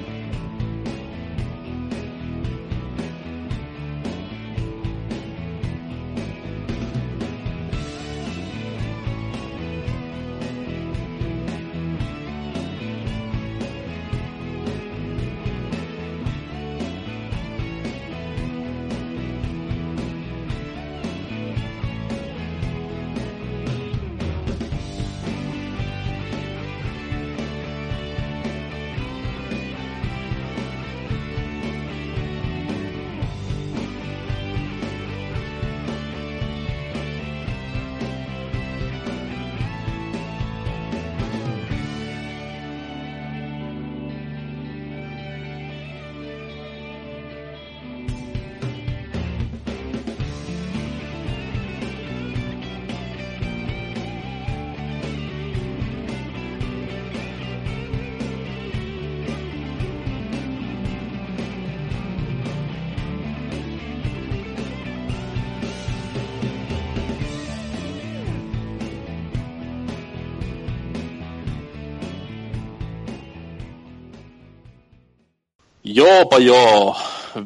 [75.84, 76.96] Joopa joo.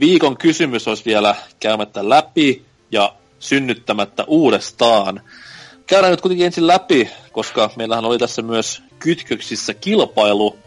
[0.00, 5.20] Viikon kysymys olisi vielä käymättä läpi ja synnyttämättä uudestaan.
[5.86, 10.58] Käydään nyt kuitenkin ensin läpi, koska meillähän oli tässä myös kytköksissä kilpailu,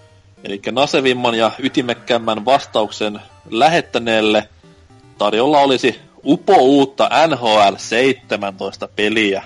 [0.43, 3.19] eli nasevimman ja ytimekkämmän vastauksen
[3.49, 4.49] lähettäneelle
[5.17, 9.43] tarjolla olisi upo uutta NHL 17 peliä.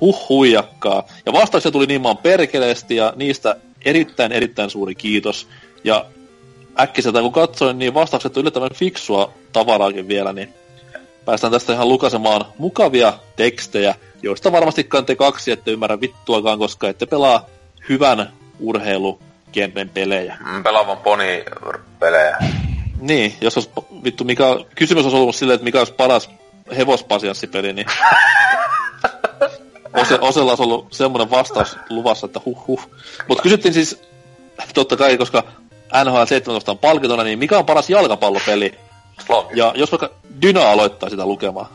[0.00, 1.06] Huh huijakkaa.
[1.26, 5.48] Ja vastauksia tuli niin maan perkeleesti ja niistä erittäin erittäin suuri kiitos.
[5.84, 6.06] Ja
[6.80, 10.54] äkkiseltä kun katsoin, niin vastaukset on yllättävän fiksua tavaraakin vielä, niin
[11.24, 17.06] päästään tästä ihan lukasemaan mukavia tekstejä, joista varmastikaan te kaksi ette ymmärrä vittuakaan, koska ette
[17.06, 17.46] pelaa
[17.88, 20.36] hyvän urheilugenren pelejä.
[20.46, 21.44] Mm, Pelaavan poni
[22.00, 22.36] pelejä.
[23.00, 23.70] Niin, jos olisi,
[24.04, 26.30] vittu, mikä, kysymys olisi ollut silleen, että mikä olisi paras
[26.76, 27.86] hevospasianssipeli, niin
[29.96, 32.90] Ose, Osella olisi ollut semmoinen vastaus luvassa, että huh huh.
[33.28, 34.02] Mutta kysyttiin siis,
[34.74, 35.44] totta kai, koska
[36.04, 38.72] NHL 17 on palkintona, niin mikä on paras jalkapallopeli?
[39.54, 40.10] Ja jos vaikka
[40.42, 41.66] Dyna aloittaa sitä lukemaan.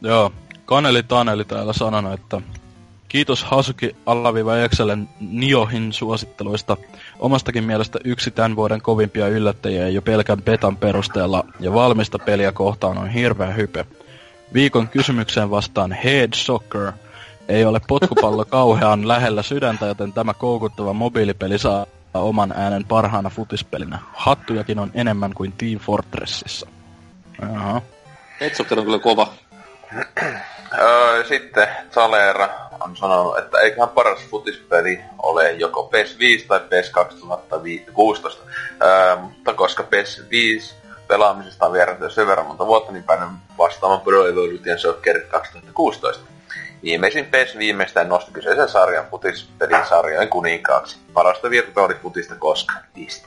[0.00, 0.32] Joo,
[0.64, 2.40] Kaneli Taneli täällä sanonut, että
[3.08, 6.76] kiitos Hasuki Allaviva Excelen Niohin suositteluista.
[7.18, 12.98] Omastakin mielestä yksi tämän vuoden kovimpia yllättäjiä jo pelkän betan perusteella ja valmista peliä kohtaan
[12.98, 13.86] on hirveä hype.
[14.54, 16.92] Viikon kysymykseen vastaan Head Soccer.
[17.48, 21.86] Ei ole potkupallo kauhean lähellä sydäntä, joten tämä koukuttava mobiilipeli saa
[22.20, 23.98] oman äänen parhaana futispelinä.
[24.12, 26.66] Hattujakin on enemmän kuin Team Fortressissa.
[27.42, 27.82] Jaha.
[28.40, 29.32] Etsokker on kyllä kova.
[30.78, 32.48] Öö, sitten Zalera
[32.80, 38.42] on sanonut, että eiköhän paras futispeli ole joko PES 5 tai PES 2016.
[38.82, 40.74] Öö, mutta koska PES 5
[41.08, 46.31] pelaamisesta on vierähty sen verran monta vuotta, niin päädyn vastaamaan Pro Evolution Soccer 2016.
[46.82, 50.98] Viimeisin PES viimeistään nosti kyseisen sarjan futispelisarjojen kuninkaaksi.
[51.12, 52.84] Parasta virtuaalifutista koskaan.
[52.94, 53.26] Piste.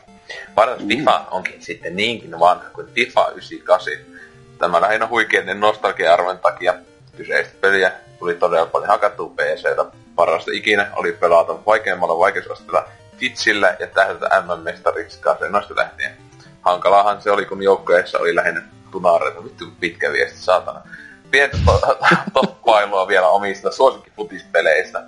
[0.56, 3.94] Paras FIFA onkin sitten niinkin vanha kuin FIFA 98.
[4.58, 6.74] Tämä lähinnä huikeiden nostalgia-arvojen takia
[7.18, 9.86] kyseistä peliä tuli todella paljon hakattua PCtä.
[10.16, 16.18] Parasta ikinä oli pelata vaikeimmalla vaikeusasteella Fitsillä ja tähdätä MM-mestariksi kasennoista lähtien.
[16.62, 18.62] Hankalahan se oli, kun joukkueessa oli lähinnä
[18.92, 20.82] tunareita, vittu pitkä viesti, saatana.
[21.36, 21.98] Pientä to-
[22.42, 25.04] toppailua vielä omista suosikkifutispeleistä.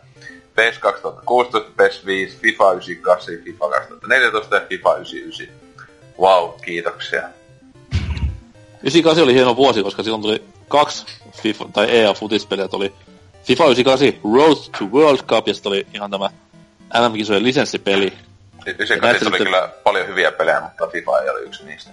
[0.55, 5.55] PES 2016, PES 5, FIFA 98, FIFA 2014 ja FIFA 99.
[6.19, 7.21] Wow, kiitoksia.
[7.91, 11.05] 98 oli hieno vuosi, koska silloin tuli kaksi
[11.41, 12.93] FIFA, tai EA-futispeliä, oli
[13.43, 16.29] FIFA 98 Road to World Cup, ja sitten oli ihan tämä
[17.09, 18.13] MM-kisojen lisenssipeli.
[18.65, 21.91] 98 oli sitten- kyllä paljon hyviä pelejä, mutta FIFA ei ole yksi niistä.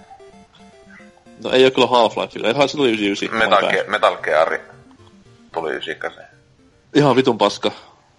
[1.45, 3.39] No ei ole kyllä Half-Life, eihän se tuli 99.
[3.51, 4.59] Metal, on Ge- Metal Gear
[5.53, 6.25] tuli 98.
[6.95, 7.71] Ihan vitun paska.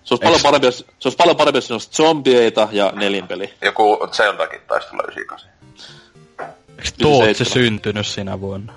[0.04, 3.54] Se olisi, paljon parempi, se olisi paljon parempi, jos siinä olisi zombieita ja nelinpeli.
[3.62, 5.50] Joku Zeldakin taisi tulla 98.
[6.40, 7.46] Eikö Tootsi 97?
[7.54, 8.74] syntynyt sinä vuonna?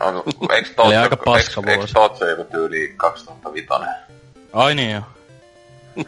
[0.00, 1.94] No, eikö Tootsi, aika paska eikö, eikö vuosi.
[1.94, 3.66] Tootsi joku tyyli 2005?
[4.52, 5.02] Ai niin jo.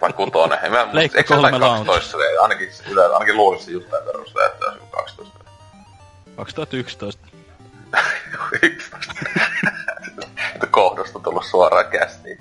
[0.01, 0.59] Vai kutonen?
[0.63, 0.97] En mä muista.
[0.99, 1.87] Leikka se kolme launch.
[1.87, 2.19] 12?
[2.19, 2.69] se- Ainakin,
[3.13, 5.39] ainakin luulisin juttujen perusteella, että olisi joku 12.
[6.37, 7.27] 2011.
[10.71, 12.39] Kohdosta tullut suoraan kästiin.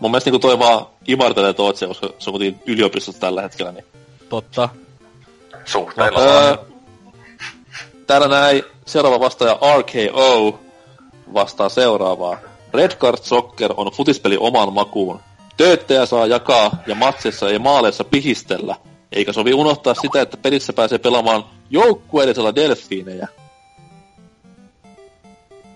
[0.00, 3.72] Mun mielestä niin toi vaan imartelee Tootsia, koska se on kuitenkin yliopistossa tällä hetkellä.
[3.72, 3.84] Niin.
[4.28, 4.68] Totta.
[5.64, 6.20] Suhteilla.
[6.20, 6.56] Öö,
[8.06, 10.60] täällä näin seuraava vastaaja RKO
[11.34, 12.38] vastaa seuraavaa.
[12.74, 15.20] Red Card Soccer on futispeli oman makuun.
[15.56, 18.76] Tööttäjä saa jakaa ja matsissa ja maaleissa pihistellä.
[19.12, 23.28] Eikä sovi unohtaa sitä, että pelissä pääsee pelaamaan joukkueellisella delfiinejä.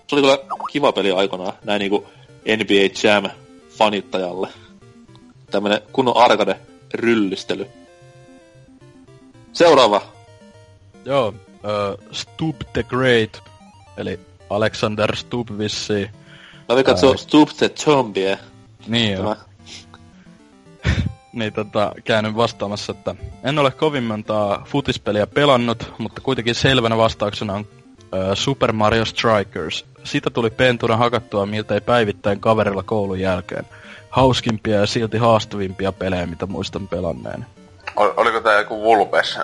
[0.07, 0.37] Se oli kyllä
[0.71, 2.07] kiva peli aikanaan, näin niinku
[2.45, 3.29] NBA Jam
[3.69, 4.47] fanittajalle.
[5.51, 6.59] Tämmönen kunnon arcade
[6.93, 7.67] ryllistely.
[9.53, 10.01] Seuraava.
[11.05, 13.41] Joo, uh, Stub the Great,
[13.97, 16.09] eli Alexander Stub vissiin.
[16.69, 18.37] Mä veikkaan, se on Stoop the Zombie.
[18.87, 19.23] Niin joo.
[19.23, 19.35] Tämä.
[21.33, 27.53] Niin tota, käännyn vastaamassa, että en ole kovin montaa futispeliä pelannut, mutta kuitenkin selvänä vastauksena
[27.53, 27.67] on
[28.13, 29.85] ö, Super Mario Strikers.
[30.03, 33.65] Siitä tuli pentuna hakattua miltei päivittäin kaverilla koulun jälkeen.
[34.09, 37.45] Hauskimpia ja silti haastavimpia pelejä, mitä muistan pelanneen.
[37.95, 39.37] Ol, oliko tää joku Vulpes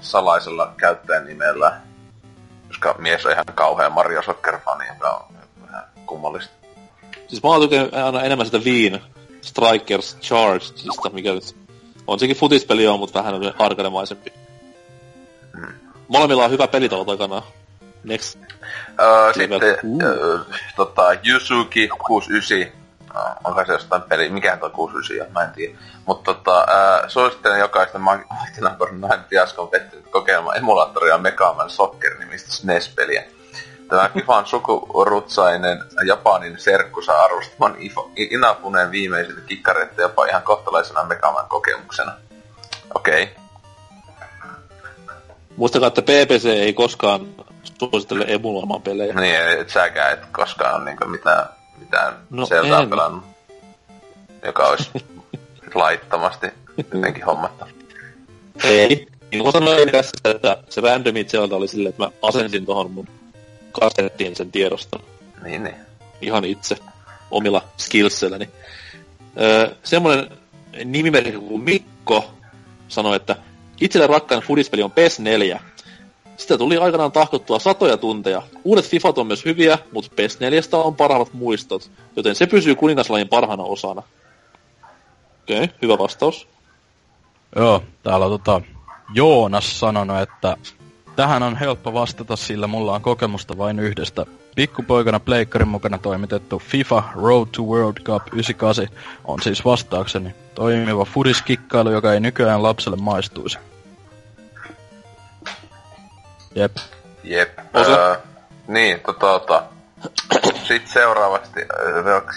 [0.00, 1.72] salaisella käyttäjän nimellä?
[2.68, 5.34] Koska mies on ihan kauhea Mario Soccer-fani, joka on
[5.66, 6.52] vähän kummallista.
[7.28, 9.00] Siis mä oon tykännyt aina enemmän sitä Viin
[9.40, 11.56] Strikers Chargedista, mikä nyt
[12.06, 14.32] on sekin futispeli on, mutta vähän on arcademaisempi.
[16.08, 17.42] Molemmilla on hyvä pelitalo takana.
[18.04, 18.38] Next.
[19.00, 19.60] Öö, sitten
[20.02, 20.38] öö,
[20.76, 22.84] tota, Yusuki 69.
[23.14, 24.28] No, onko se jostain peli?
[24.28, 25.32] Mikähän toi 69 on?
[25.32, 25.78] Mä en tiedä.
[26.06, 32.52] Mutta tota, ää, suosittelen jokaista Martin näin fiaskon pettynyt kokeilma emulaattoria Mega Man Soccer nimistä
[32.52, 33.24] SNES-peliä.
[33.88, 37.76] Tämä Fifan sukurutsainen Japanin serkku saa arvostaman
[38.16, 42.12] Inafuneen viimeisiltä kikkareita jopa ihan kohtalaisena Mega Man kokemuksena.
[42.94, 43.22] Okei.
[43.22, 43.44] Okay.
[45.56, 47.26] Muistakaa, että PPC ei koskaan
[47.78, 49.14] suosittele emuloimaan pelejä.
[49.14, 51.46] Niin, et säkään et koskaan ole niinku mitään,
[51.78, 52.90] mitään No Zeldaa en.
[52.90, 53.24] pelannut,
[54.44, 54.90] joka olisi
[55.74, 56.46] laittomasti
[56.94, 57.64] jotenkin hommattu.
[58.64, 59.06] Ei.
[59.30, 63.08] niin kuin sanoin tässä, että se random itseltä oli silleen, että mä asensin tuohon mun
[63.72, 65.00] kasettiin sen tiedoston.
[65.42, 65.76] Niin, niin.
[66.20, 66.76] Ihan itse,
[67.30, 68.48] omilla skillselläni.
[69.40, 70.30] Öö, semmonen
[70.84, 72.30] nimimerkki kuin Mikko
[72.88, 73.36] sanoi, että
[73.80, 75.60] itselle rakkain fudispeli on PES 4.
[76.36, 78.42] Sitä tuli aikanaan tahkottua satoja tunteja.
[78.64, 83.28] Uudet Fifat on myös hyviä, mutta PES 4 on parhaat muistot, joten se pysyy kuningaslajin
[83.28, 84.02] parhaana osana.
[85.42, 86.48] Okei, okay, hyvä vastaus.
[87.56, 88.60] Joo, täällä on tota,
[89.14, 90.56] Joonas sanonut, että
[91.16, 94.26] tähän on helppo vastata, sillä mulla on kokemusta vain yhdestä.
[94.54, 98.88] Pikkupoikana Pleikkarin mukana toimitettu FIFA Road to World Cup 98
[99.24, 100.34] on siis vastaukseni.
[100.54, 103.58] Toimiva fudiskikkailu, joka ei nykyään lapselle maistuisi.
[106.54, 106.76] Jep.
[107.24, 107.58] Jep.
[107.76, 108.16] Öö,
[108.68, 109.62] niin, tota, tota.
[110.68, 111.60] Sitten seuraavasti,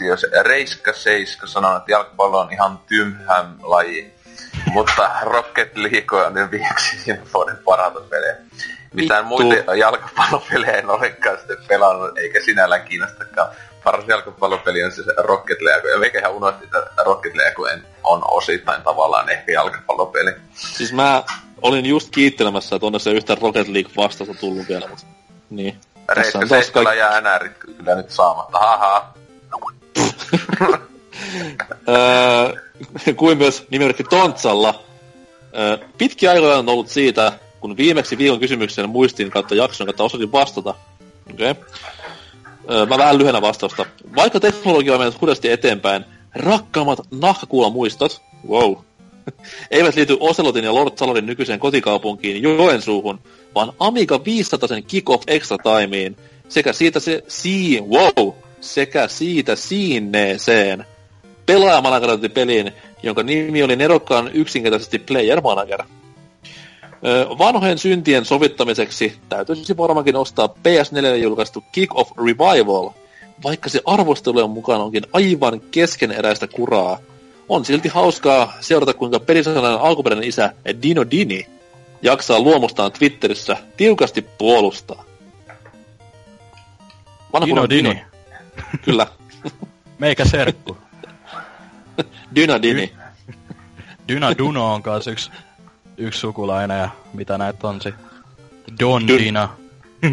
[0.07, 4.13] jos Reiska Seiska sanoo, että jalkapallo on ihan tymhäm laji,
[4.71, 8.35] mutta Rocket League on nyt viimeksi viime vuoden parhaita pelejä.
[8.93, 9.43] Mitään Vittu.
[9.43, 13.49] muita jalkapallopelejä en olekaan sitten pelannut, eikä sinällään kiinnostakaan.
[13.87, 18.81] Paras jalkapallopeli on se Rocket League, ja meikä ihan unohti, että Rocket League on osittain
[18.81, 20.31] tavallaan ehkä jalkapallopeli.
[20.53, 21.23] Siis mä
[21.61, 25.05] olin just kiittelemässä, että onne se yhtä Rocket League vastausta tullut vielä, mutta...
[25.49, 25.77] Niin.
[26.49, 26.99] Seiskalla kaikki...
[26.99, 29.13] jää NRit kyllä nyt saamatta, haha.
[31.89, 34.83] Öö, kuin myös nimimerkki Tontsalla.
[35.57, 40.31] Öö, pitkiä aikoja on ollut siitä, kun viimeksi viikon kysymykseen muistin kautta jakson kautta osasin
[40.31, 40.75] vastata.
[41.33, 41.51] Okei.
[41.51, 41.63] Okay.
[42.71, 43.85] Öö, mä vähän lyhennä vastausta.
[44.15, 46.05] Vaikka teknologia on mennyt hurjasti eteenpäin,
[46.35, 48.75] rakkaammat nahkakuulamuistot, wow,
[49.71, 53.19] eivät liity Ocelotin ja Lord Salorin nykyiseen kotikaupunkiin Joensuuhun,
[53.55, 56.15] vaan Amiga 500 sen Kick-Off Extra Timeen
[56.49, 60.85] sekä siitä se si wow, sekä siitä siineeseen
[61.45, 62.71] pelaajamanagerointipeliin,
[63.03, 65.83] jonka nimi oli nerokkaan yksinkertaisesti Player Manager.
[67.37, 72.89] Vanhojen syntien sovittamiseksi täytyisi varmaankin ostaa PS4 julkaistu Kick-Off Revival,
[73.43, 76.99] vaikka se arvostelujen mukaan onkin aivan keskeneräistä kuraa.
[77.49, 81.47] On silti hauskaa seurata, kuinka pelisanainen alkuperäinen isä Dino Dini
[82.01, 85.03] jaksaa luomustaan Twitterissä tiukasti puolustaa.
[87.33, 88.01] Vanha Dino Dini.
[88.85, 89.07] Kyllä.
[89.99, 90.77] Meikä serkku.
[92.35, 92.93] Dyna Dini.
[94.07, 95.31] Dyna Duno on kans yksi,
[95.97, 97.93] yksi sukulainen ja mitä näitä on se?
[98.79, 99.49] Don Dun- Dina.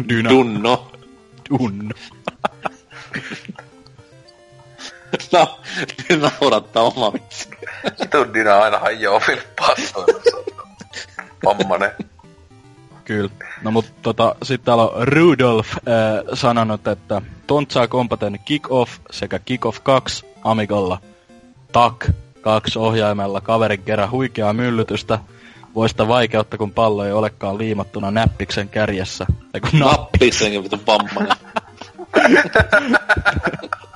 [0.09, 0.91] Dyna Dunno.
[1.49, 1.91] Dun.
[5.33, 7.49] No, nyt naurattaa oma vitsi.
[8.01, 10.37] Vitun Dina aina hajoaa vilppaastoimassa.
[11.45, 11.91] Vammanen.
[13.05, 13.29] Kyllä.
[13.63, 15.81] No mut tota, sit täällä on Rudolf äh,
[16.33, 21.01] sanonut, että Tontsaa kompaten Kick-Off sekä Kick-Off 2 Amigalla.
[21.71, 22.05] Tak,
[22.41, 25.19] kaksi ohjaimella kaverin kerran huikeaa myllytystä.
[25.75, 29.25] Voista vaikeutta, kun pallo ei olekaan liimattuna näppiksen kärjessä.
[29.53, 29.97] Ei kun nappi.
[30.01, 31.37] Nappisenkin vitun vammanen.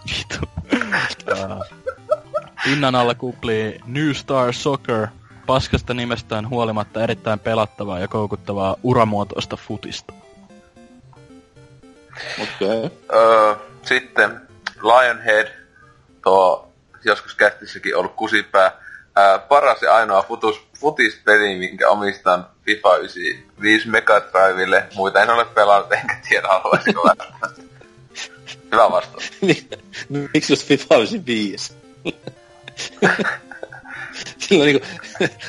[0.09, 0.49] Vitu.
[1.37, 1.59] Ää,
[2.63, 5.07] Pinnan alla kuplii New Star Soccer,
[5.45, 10.13] paskasta nimestään huolimatta erittäin pelattavaa ja koukuttavaa uramuotoista futista.
[12.43, 12.85] Okei.
[12.85, 12.89] Okay.
[13.13, 14.41] Öö, sitten
[14.83, 15.47] Lionhead,
[16.23, 16.71] tuo
[17.05, 18.71] joskus kästissäkin ollut kusipää.
[19.19, 24.83] Ää, paras ja ainoa futus, futispeli, minkä omistan FIFA 95 Mega Drivelle.
[24.95, 27.47] Muita en ole pelannut, enkä tiedä haluaisiko välttämättä.
[28.71, 29.31] Hyvä vastaus.
[29.41, 29.69] Niin,
[30.33, 31.73] Miksi jos FIFA 95?
[34.47, 34.85] Sillä niinku,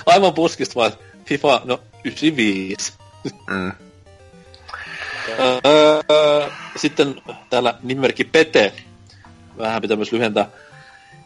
[0.06, 0.92] aivan puskista vaan,
[1.24, 2.92] FIFA, no 95.
[3.50, 3.72] Mm.
[5.66, 8.72] Öö, sitten täällä nimimerkki Pete.
[9.58, 10.48] Vähän pitää myös lyhentää.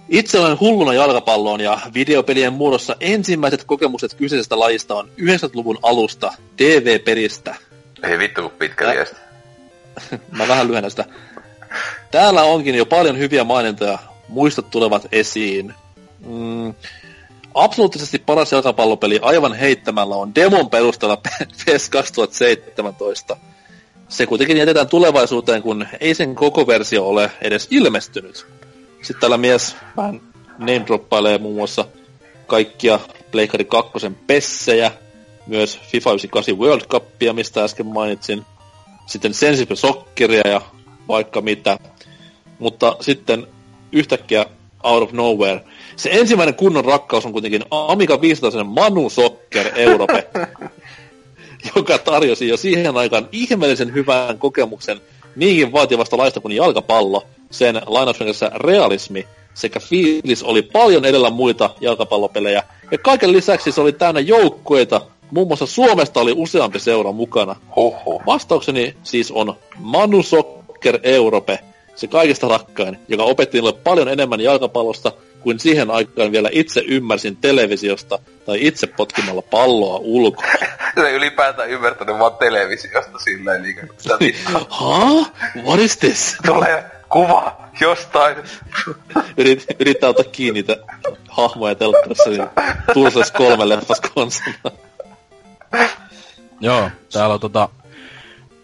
[0.08, 7.54] Itse olen hulluna jalkapalloon ja videopelien muodossa ensimmäiset kokemukset kyseisestä lajista on 90-luvun alusta TV-peristä.
[8.02, 9.16] Ei vittu kun pitkä viesti.
[10.38, 11.04] Mä vähän lyhennän sitä.
[12.10, 13.98] Täällä onkin jo paljon hyviä mainintoja.
[14.28, 15.74] Muistot tulevat esiin.
[16.26, 16.74] Mm,
[17.54, 21.22] absoluuttisesti paras jalkapallopeli aivan heittämällä on demon perusteella
[21.66, 23.36] PES 2017.
[24.08, 28.46] Se kuitenkin jätetään tulevaisuuteen, kun ei sen koko versio ole edes ilmestynyt.
[29.04, 30.20] Sitten täällä mies vähän
[30.58, 31.84] name droppailee muun muassa
[32.46, 33.00] kaikkia
[33.30, 33.92] Pleikari 2
[34.26, 34.92] pessejä,
[35.46, 38.42] myös FIFA 98 World Cupia, mistä äsken mainitsin
[39.06, 40.60] sitten Sensible Socceria ja
[41.08, 41.78] vaikka mitä.
[42.58, 43.46] Mutta sitten
[43.92, 44.46] yhtäkkiä
[44.82, 45.60] out of nowhere.
[45.96, 50.28] Se ensimmäinen kunnon rakkaus on kuitenkin Amiga 500 Manu Soccer Europe,
[51.76, 55.00] joka tarjosi jo siihen aikaan ihmeellisen hyvän kokemuksen
[55.36, 62.62] niinkin vaativasta laista kuin jalkapallo, sen lainausmerkissä realismi sekä fiilis oli paljon edellä muita jalkapallopelejä.
[62.90, 65.00] Ja kaiken lisäksi se oli täynnä joukkueita,
[65.30, 67.56] muun muassa Suomesta oli useampi seura mukana.
[67.76, 68.22] Huhhuh.
[68.26, 71.58] Vastaukseni siis on Manu Soccer Europe,
[71.94, 77.36] se kaikista rakkain, joka opetti niille paljon enemmän jalkapallosta kuin siihen aikaan vielä itse ymmärsin
[77.36, 80.46] televisiosta tai itse potkimalla palloa ulkoa.
[80.94, 83.90] Se ylipäätään ymmärtänyt vaan televisiosta silleen niin kuin
[84.80, 85.30] Huh?
[85.66, 86.36] What is this?
[86.46, 88.36] tulee kuva jostain.
[89.36, 90.76] Yrit, yrittää ottaa kiinni niitä
[91.28, 92.48] hahmoja telkkarissa, niin
[92.94, 94.00] Tursas kolme leffas.
[96.60, 97.68] Joo, täällä on tota...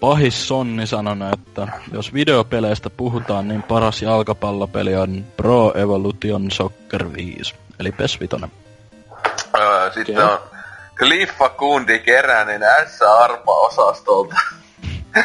[0.01, 7.55] Pahis Sonni sanonut, että jos videopeleistä puhutaan, niin paras jalkapallopeli on Pro Evolution Soccer 5,
[7.81, 8.37] eli PES 5.
[9.59, 10.35] Öö, sitten Okei.
[10.35, 10.39] on
[10.99, 14.37] Kliffa Kundi Keränen S-Arpa-osastolta.
[15.17, 15.25] On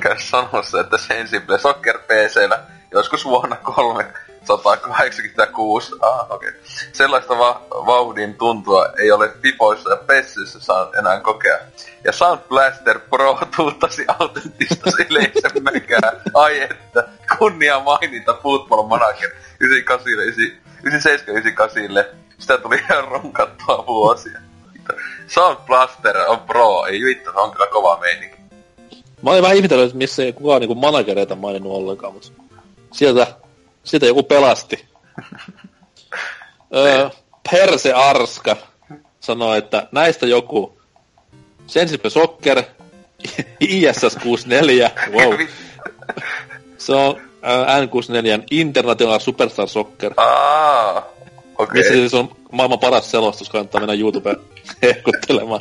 [0.00, 2.60] käy sanomassa, että Sensible Soccer PCllä
[2.90, 5.92] joskus vuonna 386.
[6.00, 6.48] Ah, okei.
[6.48, 6.60] Okay.
[6.92, 11.58] Sellaista va- vauhdin tuntua ei ole Pipoissa ja Pessissä saanut enää kokea.
[12.04, 16.12] Ja Sound Blaster Pro tuuttasi autenttista yleisömäkää.
[16.34, 17.08] Ai että,
[17.38, 20.12] kunnia mainita Football Manager 98,
[20.82, 21.82] 97, 98.
[22.38, 24.38] Sitä tuli ihan runkattua vuosia.
[25.26, 28.37] Sound Blaster on pro, ei vittu, on kyllä kova meininki.
[29.22, 32.28] Mä olin vähän ihmetellyt, että missä ei kukaan niinku managereita maininnut ollenkaan, mutta
[32.92, 33.26] sieltä,
[33.84, 34.84] sieltä joku pelasti.
[36.76, 37.10] öö,
[37.50, 38.56] Perse Arska
[39.20, 40.78] sanoi, että näistä joku
[41.66, 42.62] Sensible Soccer,
[43.60, 45.34] ISS 64, wow,
[46.78, 51.06] se on ää, N64 International Superstar Soccer, Aa,
[51.58, 51.80] okei.
[51.80, 54.36] missä siis on maailman paras selostus, kannattaa mennä YouTubeen
[54.82, 55.60] hehkuttelemaan.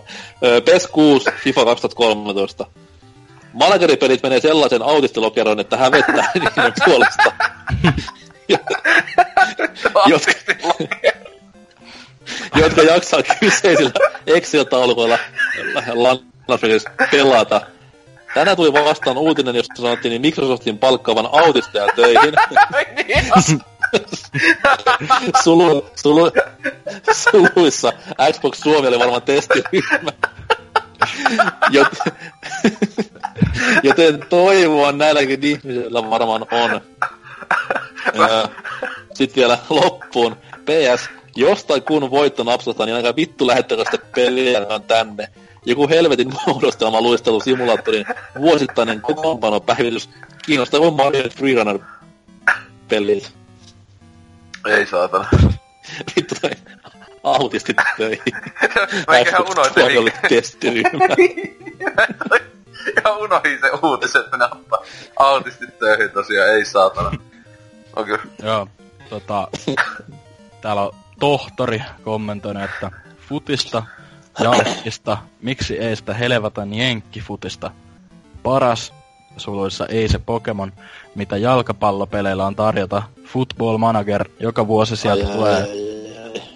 [0.65, 2.65] PES 6, FIFA 2013.
[3.57, 7.31] Manageripelit menee sellaisen autistilokeroon, että hävettää niiden puolesta.
[10.07, 10.33] jotka,
[12.55, 13.91] jotka jaksaa kyseisillä
[14.27, 15.17] Excel-taulukoilla
[15.93, 17.61] Lannafelissä pelata.
[18.33, 22.33] Tänään tuli vastaan uutinen, jossa sanottiin niin Microsoftin palkkaavan autisteja töihin.
[25.43, 26.31] Sulu, sulu,
[27.11, 27.93] suluissa
[28.33, 30.11] Xbox Suomi oli varmaan testiryhmä.
[31.69, 32.13] Joten,
[33.83, 36.81] joten toivoa näilläkin ihmisillä varmaan on.
[39.13, 40.35] Sitten vielä loppuun.
[40.65, 45.27] PS, jostain kun voitto napsahtaa, niin ainakaan vittu lähettäkö sitä peliä tänne.
[45.65, 48.05] Joku helvetin muodostelma luistelusimulaattorin
[48.39, 50.09] vuosittainen kokoonpanopäivitys
[50.45, 51.79] kiinnostava Mario Freerunner
[52.87, 53.33] pelit.
[54.67, 55.27] Ei saatana.
[56.15, 56.51] Vittu toi
[57.35, 58.33] autistit töihin.
[59.07, 60.13] Mä enköhän unohdin.
[60.29, 61.05] Testiryhmä.
[63.03, 64.79] ja unohdin se uutisen, että ne ottaa
[65.19, 67.11] autistit töihin tosiaan, ei saatana.
[67.95, 68.23] On kyllä.
[68.43, 68.67] Joo,
[69.09, 69.47] tota...
[70.61, 72.91] Täällä on tohtori kommentoinut, että
[73.29, 73.83] futista,
[74.39, 77.71] jalkista, miksi ei sitä helvatan jenkkifutista.
[78.43, 78.93] Paras,
[79.37, 80.73] suluissa ei se Pokemon,
[81.15, 83.03] mitä jalkapallopeleillä on tarjota.
[83.25, 85.86] Football Manager, joka vuosi sieltä Ai, tulee ai, ai, ai.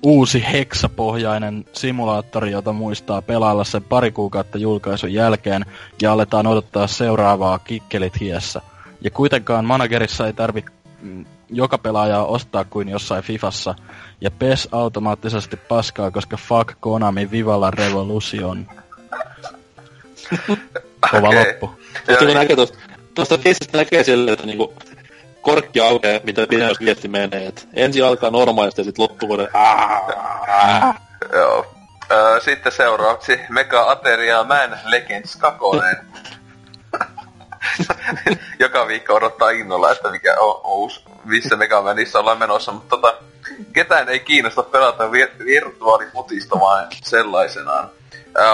[0.03, 5.65] Uusi heksapohjainen simulaattori, jota muistaa pelailla sen pari kuukautta julkaisun jälkeen,
[6.01, 8.61] ja aletaan odottaa seuraavaa kikkelit hiessä.
[9.01, 10.65] Ja kuitenkaan managerissa ei tarvi
[11.01, 13.75] mm, joka pelaajaa ostaa kuin jossain Fifassa,
[14.21, 18.67] ja PES automaattisesti paskaa, koska fuck Konami Vivalla Revolution.
[21.11, 21.45] Kova Okei.
[21.45, 21.71] loppu.
[22.09, 22.77] Mutta kun näkee tuosta,
[23.13, 23.37] tuosta
[23.73, 24.73] näkee silleen, että niinku
[25.41, 27.47] korkki aukeaa, mitä pidemmäs viesti menee.
[27.47, 29.47] Et ensin alkaa normaalisti ja sitten loppuvuoden
[31.33, 31.65] Joo.
[32.39, 35.59] Sitten seuraavaksi Mega Ateria Man Legends 2.
[38.59, 43.17] Joka viikko odottaa innolla, että mikä on uusi, missä Mega Manissa ollaan menossa, mutta tota,
[43.73, 47.89] ketään ei kiinnosta pelata vir- virtuaalifutista vain sellaisenaan.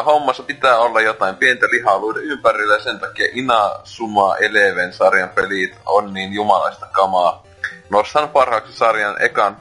[0.06, 6.14] Hommassa pitää olla jotain pientä lihaluiden ympärillä ja sen takia Inazuma Eleven sarjan pelit on
[6.14, 7.44] niin jumalaista kamaa.
[7.90, 9.58] Nostan parhaaksi sarjan ekan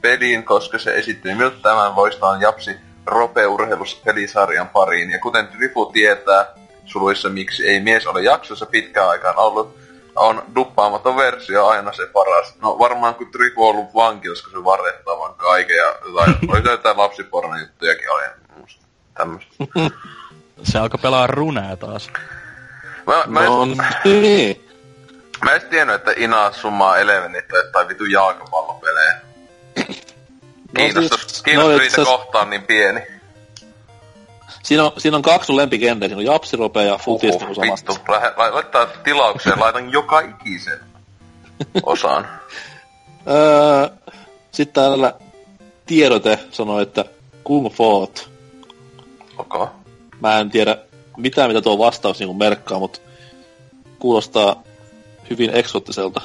[0.00, 2.76] pelin, koska se esitti miltä tämän voistaan japsi
[3.06, 5.10] rope-urheiluspelisarjan pariin.
[5.10, 6.46] Ja kuten Trifu tietää,
[6.84, 9.76] suluissa miksi ei mies ole jaksossa pitkään aikaan ollut,
[10.16, 12.54] on duppaamaton versio aina se paras.
[12.62, 16.70] No varmaan kun Trifu on ollut vankilassa, kun se varrettaa vaan kaiken ja jotain, oli
[16.70, 18.22] jotain lapsipornon juttujakin oli.
[19.20, 19.54] Tämmöistä.
[20.72, 22.10] Se alkoi pelaa runea taas.
[23.06, 23.76] Mä, mä, No en,
[24.22, 24.66] niin.
[25.44, 29.20] mä en tiennyt, että Inazuma Elevenit on jotain vitu jalkapallopelejä.
[30.76, 33.00] Kiinnostus, siis- kiinnostus no niitä asiassa- kohtaan niin pieni.
[34.62, 36.08] Siinä on, siinä on kaksi sun lempikenttejä.
[36.08, 37.92] Siinä on japsirope ja futis Uhuh, niinku samasta.
[37.92, 40.80] vittu, lähe, la, laittaa tilaukseen, laitan joka ikisen
[41.82, 42.28] osaan.
[43.30, 43.88] Öö,
[44.52, 45.14] sitten täällä
[45.86, 47.04] tiedote sanoi, että
[47.44, 48.30] Kung Foot.
[49.40, 49.66] Okay.
[50.20, 50.78] Mä en tiedä
[51.16, 53.00] mitään, mitä tuo vastaus niin merkkaa, mutta
[53.98, 54.62] kuulostaa
[55.30, 56.20] hyvin eksoottiselta.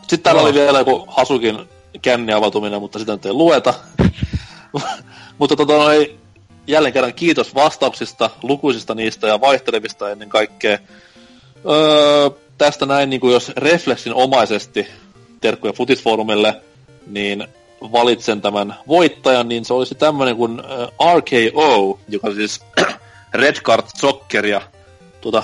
[0.00, 1.68] Sitten täällä oli vielä joku Hasukin
[2.02, 3.74] känni avautuminen, mutta sitä nyt ei lueta.
[5.38, 6.18] mutta tota noi,
[6.66, 10.78] jälleen kerran kiitos vastauksista, lukuisista niistä ja vaihtelevista ennen kaikkea.
[11.70, 14.86] Öö, tästä näin, niin kuin jos refleksin omaisesti
[15.40, 16.60] terkkuja Futisfoorumille,
[17.06, 17.48] niin
[17.80, 20.62] valitsen tämän voittajan, niin se olisi tämmöinen kuin
[21.16, 22.60] RKO, joka siis
[23.34, 24.60] Red Card Socceria,
[25.20, 25.42] tuota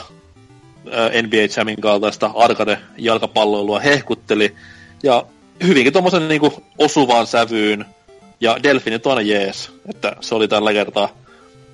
[1.22, 4.54] NBA Jamin kaltaista arcade-jalkapalloilua hehkutteli.
[5.02, 5.24] Ja
[5.66, 7.84] hyvinkin tuommoisen niinku osuvaan sävyyn.
[8.40, 11.08] Ja Delfinit on jees, että se oli tällä kertaa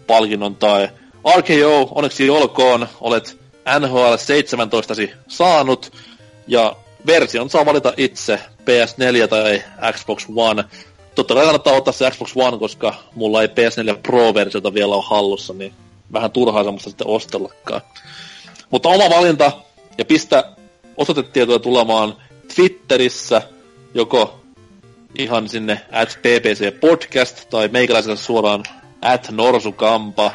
[0.07, 0.89] palkinnon tai
[1.37, 3.41] RKO, onneksi olkoon, olet
[3.81, 4.95] NHL 17
[5.29, 5.93] saanut,
[6.47, 6.77] ja
[7.07, 9.63] version saa valita itse, PS4 tai
[9.93, 10.65] Xbox One.
[11.15, 15.53] Totta kai kannattaa ottaa se Xbox One, koska mulla ei PS4 Pro-versiota vielä ole hallussa,
[15.53, 15.73] niin
[16.13, 17.81] vähän turhaa semmoista sitten ostellakaan.
[18.71, 19.53] Mutta oma valinta,
[19.99, 20.45] ja pistä
[20.97, 22.17] osoitetietoja tulemaan
[22.55, 23.43] Twitterissä,
[23.95, 24.41] joko
[25.19, 28.63] ihan sinne at ppc podcast tai meikäläisellä suoraan
[29.03, 30.31] at norsukampa,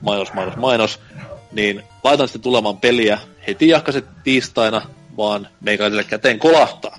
[0.00, 1.00] mainos, mainos, mainos,
[1.52, 4.82] niin laitan sitten tulemaan peliä heti jahkaset tiistaina,
[5.16, 6.98] vaan meikäläiselle käteen kolahtaa.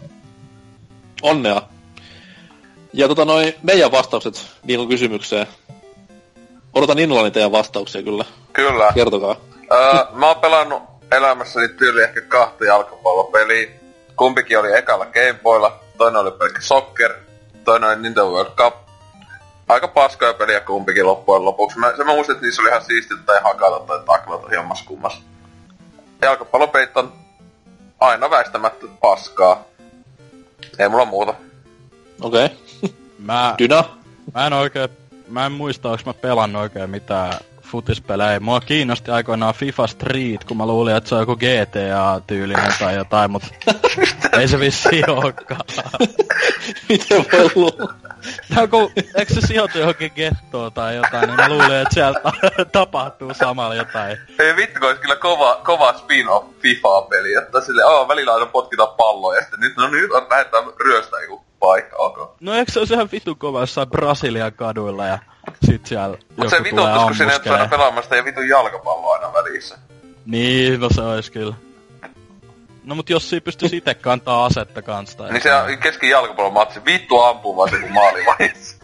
[1.21, 1.61] Onnea!
[2.93, 5.47] Ja tota noin, meidän vastaukset viikon kysymykseen.
[6.73, 8.25] Odotan innollani teidän vastauksia kyllä.
[8.53, 8.91] Kyllä.
[8.95, 9.35] Kertokaa.
[9.71, 13.67] Öö, mä oon pelannut elämässäni tyyli ehkä kahta jalkapallopeliä.
[14.15, 17.13] Kumpikin oli ekalla Gameboylla, toinen oli pelkkä soccer,
[17.63, 18.75] toinen oli Nintendo World Cup.
[19.67, 21.79] Aika paskoja peliä kumpikin loppujen lopuksi.
[21.79, 25.21] Mä, se mä muistin, että niissä oli ihan siistit tai hakata tai taklata hieman kummas.
[26.21, 27.13] Jalkapallopelit on
[28.00, 29.64] aina väistämättä paskaa.
[30.80, 31.34] Ei mulla muuta.
[32.22, 32.45] Okei.
[32.45, 32.58] Okay.
[33.19, 33.84] Mä, Dyna?
[34.34, 34.90] mä en oikein,
[35.30, 38.40] mä en muista, onko mä pelannut oikein mitään futispelejä.
[38.40, 43.32] Mua kiinnosti aikoinaan FIFA Street, kun mä luulin, että se on joku GTA-tyylinen tai jotain,
[43.32, 43.48] mutta
[44.40, 45.61] ei se vissi olekaan.
[46.90, 48.07] Miten voi luulla?
[48.55, 52.19] No kun, eikö se sijoitu johonkin gettoon tai jotain, niin mä luulin, että siellä
[52.71, 54.17] tapahtuu samalla jotain.
[54.39, 58.87] Ei vittu, kun olisi kyllä kova, kova spin-off FIFA-peli, että sille oh, välillä aina potkita
[58.87, 62.25] palloa ja sitten nyt, no nyt on lähdetään ryöstää joku paikka, okay.
[62.39, 65.19] No eikö se ole ihan vittu kova jossain Brasilian kaduilla ja
[65.65, 69.77] sit siellä Mut se vituttus, kun sinne aina pelaamasta ja vitun jalkapalloa aina välissä.
[70.25, 71.55] Niin, no se olisi kyllä.
[72.88, 76.85] No mut jos siinä pystyisi itse kantaa asetta kanssa tai Niin se on keski jalkapallomatsi,
[76.85, 78.77] vittu ampuu vaan se kun maali vaiheessa.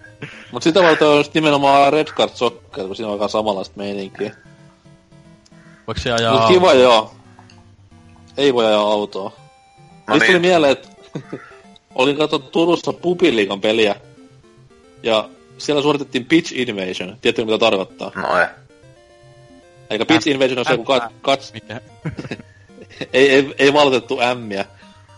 [0.52, 4.34] Mut sitä varten on just nimenomaan Red Card Soccer, kun siinä on aika samanlaista meininkiä.
[5.86, 7.14] Voiko se ajaa Mut kiva joo.
[8.36, 9.32] Ei voi ajaa autoa.
[10.06, 10.40] No Nyt tuli niin.
[10.40, 10.88] mieleen, että
[11.94, 13.94] olin katsonut Turussa Pupiliikan peliä.
[15.02, 15.28] Ja
[15.58, 17.16] siellä suoritettiin Pitch Invasion.
[17.20, 18.12] Tiedätkö mitä tarkoittaa?
[18.14, 18.46] No ei.
[19.90, 21.80] Eikä Pitch Invasion on se, kun kat, kat, Mikä?
[23.12, 24.64] ei, ei, ei valotettu ämmiä.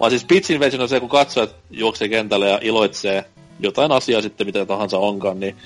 [0.00, 3.24] Vaan siis Pitch Invasion on se, kun katsojat juoksee kentälle ja iloitsee
[3.60, 5.56] jotain asiaa sitten, mitä tahansa onkaan, niin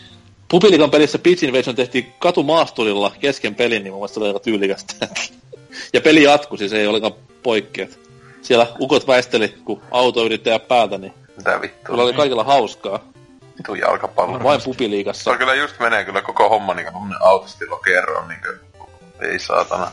[0.49, 5.09] Pupilikan pelissä Pitch Invasion tehtiin katumaasturilla kesken pelin, niin mun mielestä se oli aika tyylikästä.
[5.95, 7.13] ja peli jatkui, siis ei olekaan
[7.43, 7.99] poikkeet.
[8.43, 11.85] Siellä ukot väisteli, kun auto yritti jää päältä, niin Mitä vittua.
[11.87, 13.01] kyllä oli kaikilla hauskaa.
[13.59, 14.43] Vittu jalkapallo.
[14.43, 15.31] Vain Se Pupiliikassa.
[15.31, 18.49] on kyllä just menee kyllä koko homma niinku tommonen autostilo kerran niinku.
[19.21, 19.91] Ei saatana.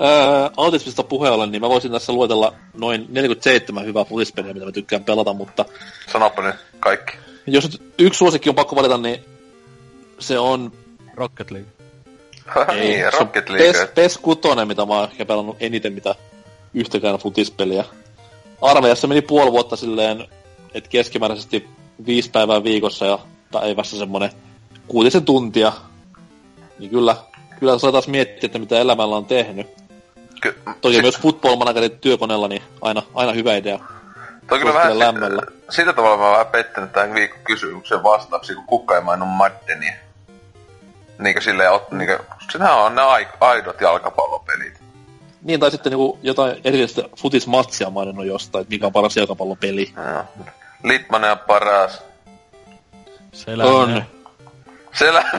[0.00, 4.72] Öö, autismista puheen ollen, niin mä voisin tässä luetella noin 47 hyvää futispeliä, mitä mä
[4.72, 5.64] tykkään pelata, mutta
[6.12, 7.12] Sanoppa nyt kaikki.
[7.46, 9.24] jos nyt yksi suosikki on pakko valita, niin
[10.18, 10.72] se on
[11.14, 11.70] Rocket League.
[12.74, 13.92] niin, se on Rocket PES, League.
[13.94, 16.14] PES 6, mitä mä oon ehkä pelannut eniten mitä
[16.74, 17.84] yhtäkään futispeliä.
[18.62, 20.24] Armeijassa meni puoli vuotta silleen,
[20.74, 21.68] että keskimääräisesti
[22.06, 23.18] viisi päivää viikossa ja
[23.52, 24.30] päivässä semmonen
[24.88, 25.72] kuutisen tuntia.
[26.78, 27.16] Niin kyllä,
[27.60, 29.66] kyllä saa taas miettiä, että mitä elämällä on tehnyt.
[30.40, 33.78] Ky- Toki sit- myös football managerit työkoneella, niin aina, aina hyvä idea.
[34.48, 35.26] Toi kyllä vähän lämmöllä.
[35.28, 35.42] lämmöllä.
[35.70, 39.92] Sillä tavalla mä oon vähän pettynyt tämän viikon kysymyksen vastauksia, kun kukaan ei maininnut Maddenia.
[41.18, 42.18] Niinkö silleen, ot, niinkö,
[42.52, 44.80] sehän on ne ai- aidot jalkapallopelit.
[45.42, 49.92] Niin, tai sitten niinku jotain erillistä futismatsia maininnut jostain, että mikä on paras jalkapallopeli.
[49.96, 50.24] Joo.
[50.84, 52.02] Litmanen on paras.
[53.32, 53.72] Selänen.
[53.74, 54.04] On.
[54.94, 55.24] Selä...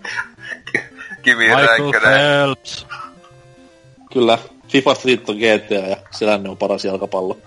[1.22, 2.18] Kivi Michael Räikkönen.
[2.18, 2.86] Phelps.
[4.12, 7.38] Kyllä, FIFA Street on GTA ja Selänne on paras jalkapallo.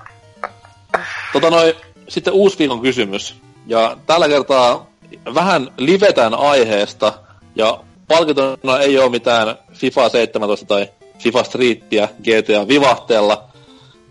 [1.33, 1.73] Tota noin,
[2.09, 3.35] sitten uusi viikon kysymys.
[3.67, 4.87] Ja tällä kertaa
[5.33, 7.13] vähän livetään aiheesta,
[7.55, 13.43] ja palkintona ei ole mitään FIFA 17 tai FIFA Streetia GTA vivahteella.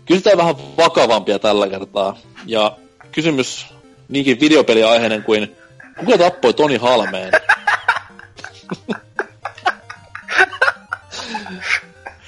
[0.05, 2.17] Kysytään vähän vakavampia tällä kertaa.
[2.45, 2.77] Ja
[3.11, 3.67] kysymys
[4.09, 5.55] niinkin videopeliaiheinen kuin
[5.99, 7.31] Kuka tappoi Toni Halmeen?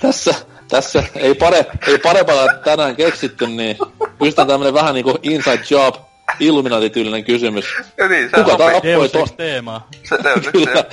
[0.01, 0.35] tässä,
[0.67, 3.77] tässä ei, pare, ei parempaa tänään keksitty, niin
[4.19, 5.95] pystytään tämmönen vähän niinku inside job,
[6.39, 7.65] Illuminati-tyylinen kysymys.
[7.97, 8.65] Ja niin, se Kuka sopii.
[8.65, 9.19] tappoi Deus to...
[9.19, 9.87] Ex teemaa.
[10.03, 10.17] Se,
[10.51, 10.85] Kyllä.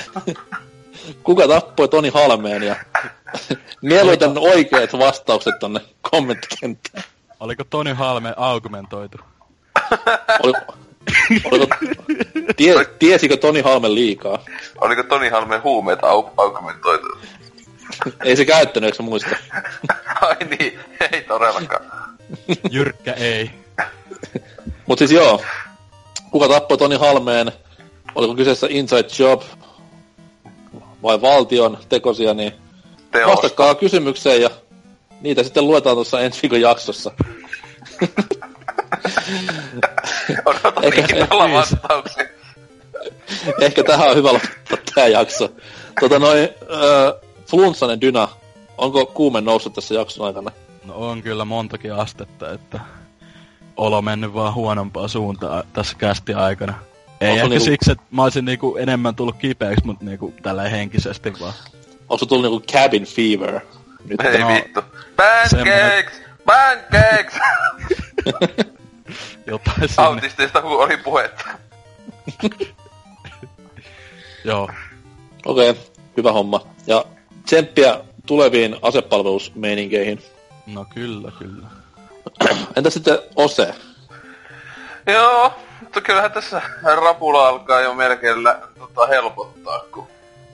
[1.23, 2.77] Kuka tappoi Toni Halmeen ja
[3.83, 7.05] mieluiten oikeat vastaukset tonne kommenttikenttään.
[7.41, 9.19] Oliko Tony Halme augmentoitu?
[10.43, 10.53] Oli,
[11.45, 11.67] oliko,
[12.57, 14.39] tie, tiesikö Toni Halme liikaa?
[14.81, 17.07] Oliko Toni Halmeen huumeet au- augmentoitu?
[18.25, 19.37] Ei se käyttänyt, eikö muista?
[20.21, 20.79] Ai niin,
[21.13, 21.85] ei todellakaan.
[22.71, 23.51] Jyrkkä ei.
[24.87, 25.43] Mut siis joo,
[26.31, 27.53] kuka tappoi Toni Halmeen?
[28.15, 29.43] Oliko kyseessä Inside Job
[31.03, 32.53] vai valtion tekosia, niin
[33.11, 33.31] Teos.
[33.31, 34.51] vastatkaa kysymykseen ja
[35.21, 37.11] niitä sitten luetaan tuossa ensi viikon jaksossa.
[40.45, 41.77] Odotan Eikä- innolla Please.
[41.83, 42.25] vastauksia.
[43.61, 45.53] Ehkä tähän on hyvä lopettaa tää jakso.
[46.01, 47.22] Tota noin, äh,
[47.53, 48.29] flunssainen Dyna,
[48.79, 50.51] onko kuume noussut tässä jakson aikana?
[50.85, 52.81] No on kyllä montakin astetta, että
[53.77, 56.75] olo mennyt vaan huonompaa suuntaan tässä kästi aikana.
[57.21, 60.63] Ei Onko ehkä niinku- siksi, että mä olisin niinku enemmän tullut kipeäksi, mutta niinku tällä
[60.63, 61.53] henkisesti vaan.
[62.01, 63.61] Onko se tullut niinku cabin fever?
[64.05, 64.81] Nyt Ei No, vittu.
[65.17, 66.23] Pancakes!
[66.47, 67.35] Pancakes!
[69.47, 70.07] Jotain sinne.
[70.07, 71.45] Autisteista oli puhetta.
[74.45, 74.71] Joo.
[75.47, 75.83] Okei, okay,
[76.17, 76.61] hyvä homma.
[76.87, 77.05] Ja
[77.45, 80.23] tsemppiä tuleviin asepalvelusmeininkeihin.
[80.67, 81.67] No kyllä, kyllä.
[82.77, 83.75] Entä sitten Ose?
[85.07, 86.63] Joo, mutta kyllähän tässä
[87.03, 90.07] rapula alkaa jo melkein lä- tota, helpottaa, kun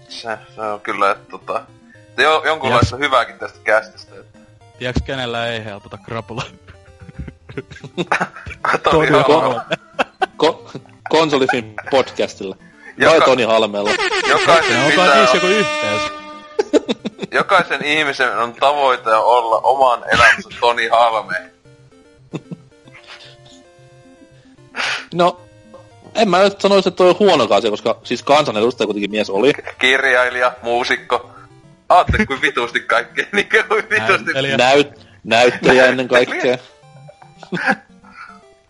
[0.08, 1.62] se, se on kyllä, että tota,
[2.08, 4.14] että jo, jonkunlaista hyvääkin tästä kästistä.
[4.20, 4.38] Että,
[4.78, 6.42] Tiedätkö kenellä ei helpota krapula?
[8.82, 9.60] Toni Toni Halme.
[10.42, 10.78] Ko-
[11.10, 12.56] konsolifin podcastilla.
[12.96, 13.90] Joka- Vai Toni Halmella?
[14.28, 16.02] Jokaisen, No, onko pitää, niissä joku yhteys?
[17.32, 21.50] Jokaisen ihmisen on tavoite olla oman elämänsä Toni Halme.
[25.14, 25.40] No,
[26.14, 29.52] en mä nyt sanoisi, että toi on huono asia, koska siis kansanedustaja kuitenkin mies oli.
[29.78, 31.30] Kirjailija, muusikko.
[31.88, 34.56] Aatte kuin vitusti kaikkea, niin kuin vitusti Näyttelijä.
[34.56, 34.88] Näyt,
[35.24, 36.58] näyttelijä ennen kaikkea.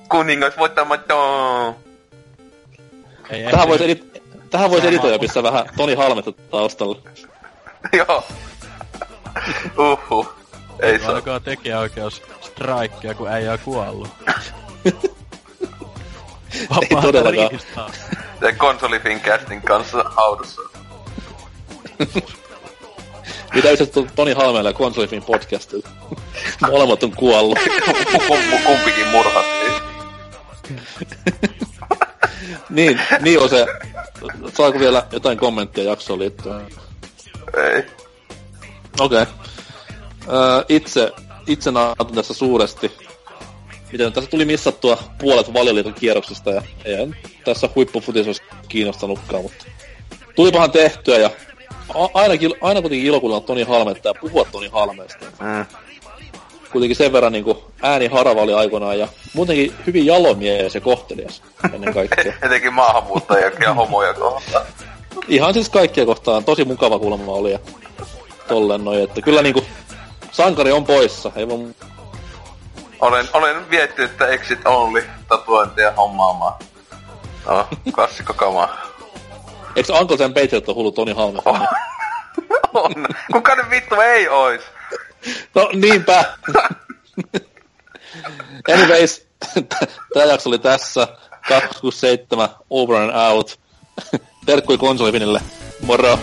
[0.09, 1.75] kuningas voittamaton.
[3.51, 4.95] Tähän voisi edit- tähän voisi Sama.
[4.95, 6.97] editoida pistää vähän Toni Halmetta taustalle.
[7.99, 8.25] Joo.
[9.79, 10.29] Uhu.
[10.81, 11.11] Ei saa.
[11.11, 14.09] Alkaa tekijäoikeus strikea, kun äijä on kuollut.
[16.71, 17.51] Vapaata todellakaan.
[17.51, 17.91] riistaa.
[18.41, 20.63] Se konsolifin castin kanssa haudussa.
[23.55, 25.89] Mitä yhdessä Toni Halmeella ja konsolifin podcastilla?
[26.71, 27.59] Molemmat on kuollut.
[27.59, 29.73] Kum- kumpikin murhattiin.
[32.71, 33.67] niin, niin on se.
[34.57, 36.67] Saako vielä jotain kommenttia jaksoon liittyen?
[37.57, 37.83] Ei.
[39.01, 39.23] Okei.
[39.23, 39.27] Okay.
[40.29, 41.13] Öö, itse,
[41.47, 42.93] itse nautun tässä suuresti.
[43.93, 47.09] Miten tässä tuli missattua puolet valioliiton kierroksesta ja ei
[47.45, 49.65] tässä huippufutis olisi kiinnostanutkaan, mutta
[50.35, 51.31] tulipahan tehtyä ja
[51.95, 55.27] a- ainakin, aina kuitenkin ilokunnalla Toni Halmetta ja puhua Toni Halmeesta.
[55.41, 55.67] Mm.
[56.73, 61.43] Kuitenkin sen verran niin kuin, ääni harava oli aikoinaan ja muutenkin hyvin jalomies ja kohtelias
[61.75, 62.35] ennen kaikkea.
[62.47, 64.67] Etenkin maahanmuuttajia ja homoja kohtaan.
[65.29, 67.59] Ihan siis kaikkia kohtaan tosi mukava kuulemma oli ja
[68.49, 69.65] tolleen noin, että kyllä niinku
[70.31, 71.59] sankari on poissa, ei voi
[73.01, 76.53] Olen, olen viettinyt että exit only tatuointia hommaamaan.
[77.47, 78.69] No, klassikko kama.
[79.77, 81.39] Eikö Uncle Sam Patriot ole hullu Toni Halme?
[81.45, 81.61] Oh.
[82.85, 83.07] On.
[83.33, 84.63] Kuka nyt vittu ei ois?
[85.55, 86.25] No niinpä.
[88.75, 89.27] Anyways,
[90.15, 91.09] tää jakso oli tässä.
[91.49, 93.59] 267 over and out.
[94.49, 95.41] Terkkui konsolifinille.
[95.83, 96.19] Moro.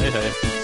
[0.00, 0.57] Hei hei.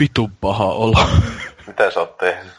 [0.00, 1.08] Vitun paha olo.
[1.66, 2.52] Mitä sä oot tehnyt?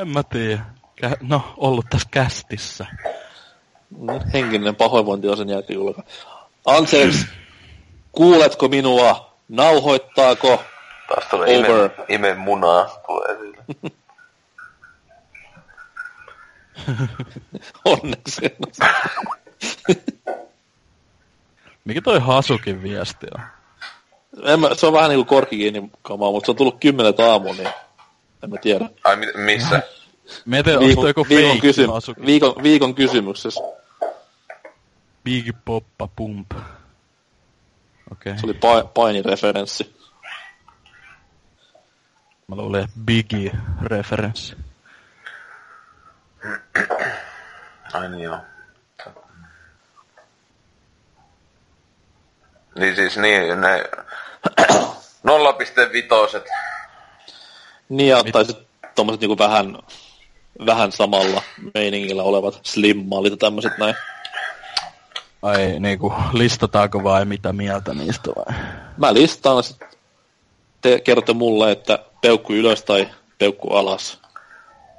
[0.00, 0.60] en mä tiedä.
[1.04, 2.86] Kä- no, ollut tässä kästissä.
[4.32, 6.02] Henkinen pahoinvointi on sen jälkeen julka.
[6.66, 7.26] Anselms,
[8.12, 9.32] kuuletko minua?
[9.48, 10.62] Nauhoittaako?
[11.08, 11.90] Taas tulee ime, Over.
[12.08, 13.54] ime munaa tulee.
[17.84, 18.56] Onneksi.
[21.84, 23.40] Mikä toi Hasukin viesti on?
[24.42, 27.68] En mä, se on vähän niinku korkikiinni kamaa, mutta se on tullut kymmenet aamu, niin
[28.42, 28.88] en mä tiedä.
[29.04, 29.82] Ai mi- missä?
[30.78, 33.60] Onko toi joku viikon, fake kysym- viikon, viikon kysymyksessä.
[35.24, 36.52] Big Poppa Pump.
[38.12, 38.38] Okei.
[38.38, 39.96] Se oli pa- painireferenssi.
[42.48, 44.56] Mä luulin, että Biggie-referenssi.
[47.92, 48.38] Ai niin joo.
[52.78, 53.84] Niin siis niin, ne
[55.26, 56.44] 0,5
[57.88, 58.58] Niin, ja tai sit
[58.94, 59.78] tommoset niinku vähän,
[60.66, 61.42] vähän samalla
[61.74, 63.94] meiningillä olevat slimmallit ja tämmöset näin.
[65.42, 68.54] Ai niinku, listataanko vai mitä mieltä niistä vai?
[68.96, 69.80] Mä listaan, sit
[70.80, 73.08] te kerrotte mulle, että peukku ylös tai
[73.38, 74.20] peukku alas.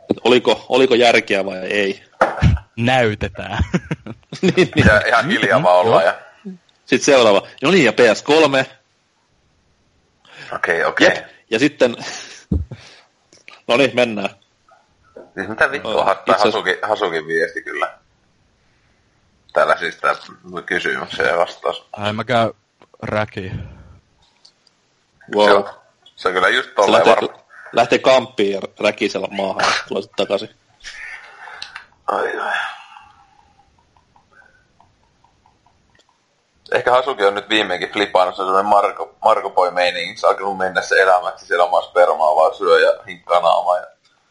[0.09, 2.03] Et oliko, oliko järkeä vai ei.
[2.77, 3.63] Näytetään.
[4.41, 4.87] niin, niin.
[4.87, 6.05] ja ihan hiljaa vaan ollaan.
[6.05, 6.19] Ja...
[6.85, 7.47] Sitten seuraava.
[7.61, 8.78] No niin, ja PS3.
[10.55, 11.07] Okei, okei.
[11.07, 11.27] Jep.
[11.49, 11.95] Ja sitten...
[13.67, 14.29] no niin, mennään.
[15.35, 17.97] Siis mitä vittua, Oh, oh, itse Hasukin, Hasukin viesti kyllä.
[19.53, 20.15] Täällä siis tää
[20.65, 21.87] kysymykseen vastaus.
[21.91, 22.51] Ai mä käyn
[23.01, 23.51] räki.
[25.35, 25.45] Wow.
[25.45, 25.69] Se, on,
[26.15, 27.43] se on kyllä just tolleen lähtee, varma.
[27.71, 30.49] lähtee kamppiin ja räkisellä maahan ja tulee sitten takaisin.
[32.07, 32.57] Ai, ai.
[36.71, 40.19] Ehkä Hasuki on nyt viimeinkin flipannut se sellainen Marko, Marko Boy meininki.
[40.19, 43.77] Se on alkanut mennä se elämäksi siellä omaa spermaa vaan syö ja hinkkaa naamaa.
[43.77, 43.85] Ja...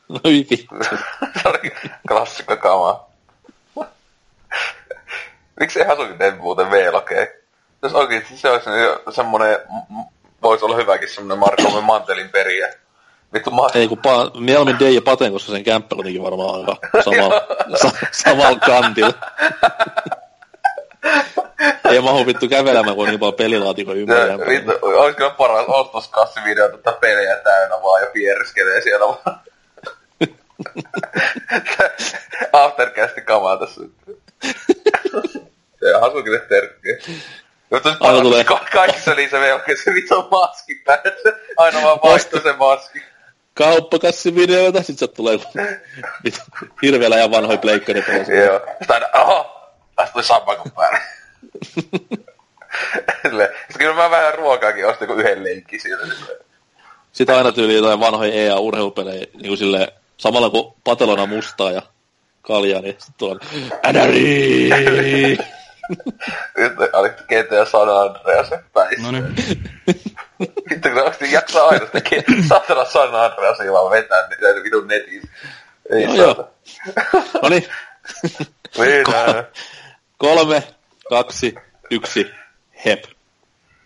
[0.09, 0.75] No vittu.
[1.43, 1.59] se oli
[2.09, 3.09] klassikko kamaa.
[5.61, 7.27] Miksi ei Hasuki tee muuten V-lokea?
[7.83, 8.71] Jos oikeesti se olisi
[9.11, 9.59] semmonen,
[9.91, 10.03] m-
[10.43, 12.75] voisi olla hyväkin semmonen Marko mantelin periä.
[13.35, 13.63] Vittu mä...
[13.75, 17.41] Ei kun pa- mieluummin Dei ja Paten, koska sen kämppä olikin varmaan aika samalla,
[17.83, 19.13] sa- samalla kantilla.
[21.91, 24.31] Ei mahu vittu kävelemään, kun on niin paljon pelilaatikon ympäri.
[24.31, 29.41] Ja, vittu, olisi kyllä paras ostoskassivideo tätä pelejä täynnä vaan ja piereskelee siellä vaan.
[32.53, 33.81] Aftercasti kamaa tässä.
[35.81, 36.97] Ja Hasukille terkkiä.
[37.71, 41.33] Mutta Aina tulee- ka- kaikissa niissä velkeissä se vittu maski päässä.
[41.57, 43.03] Aina vaan vaihtuu se maski.
[43.55, 45.39] Kauppakassivideoita, sit sieltä tulee
[46.83, 48.45] hirveellä ja vanhoja pleikkaripelejä.
[48.45, 48.61] Joo.
[48.79, 49.58] Sitten aina, oho,
[49.99, 50.99] tästä tuli sammakon päälle.
[53.23, 56.03] Silleen, Sitten kyllä mä vähän ruokaakin ostin kuin yhden lenkki siitä.
[57.13, 61.83] Sitten aina tyyli jotain vanhoja EA-urheilupelejä, niin kuin silleen, samalla kun patelona mustaa ja
[62.43, 63.37] kaljaa, niin sitten tulee
[63.93, 64.69] NRI!
[66.57, 69.03] Nyt oli GTA San Andreas päissä.
[69.03, 69.35] No niin.
[70.71, 72.01] Vittu, kun oikeesti jaksaa aina sitä
[72.49, 75.29] saatana San Andreasia vaan vetää niitä vitun netissä.
[75.91, 76.45] Ei Joo, saata.
[77.43, 77.69] No niin,
[78.79, 79.45] Vetää.
[80.19, 80.63] Kolme,
[81.09, 81.55] kaksi,
[81.91, 82.27] yksi,
[82.85, 83.18] hep.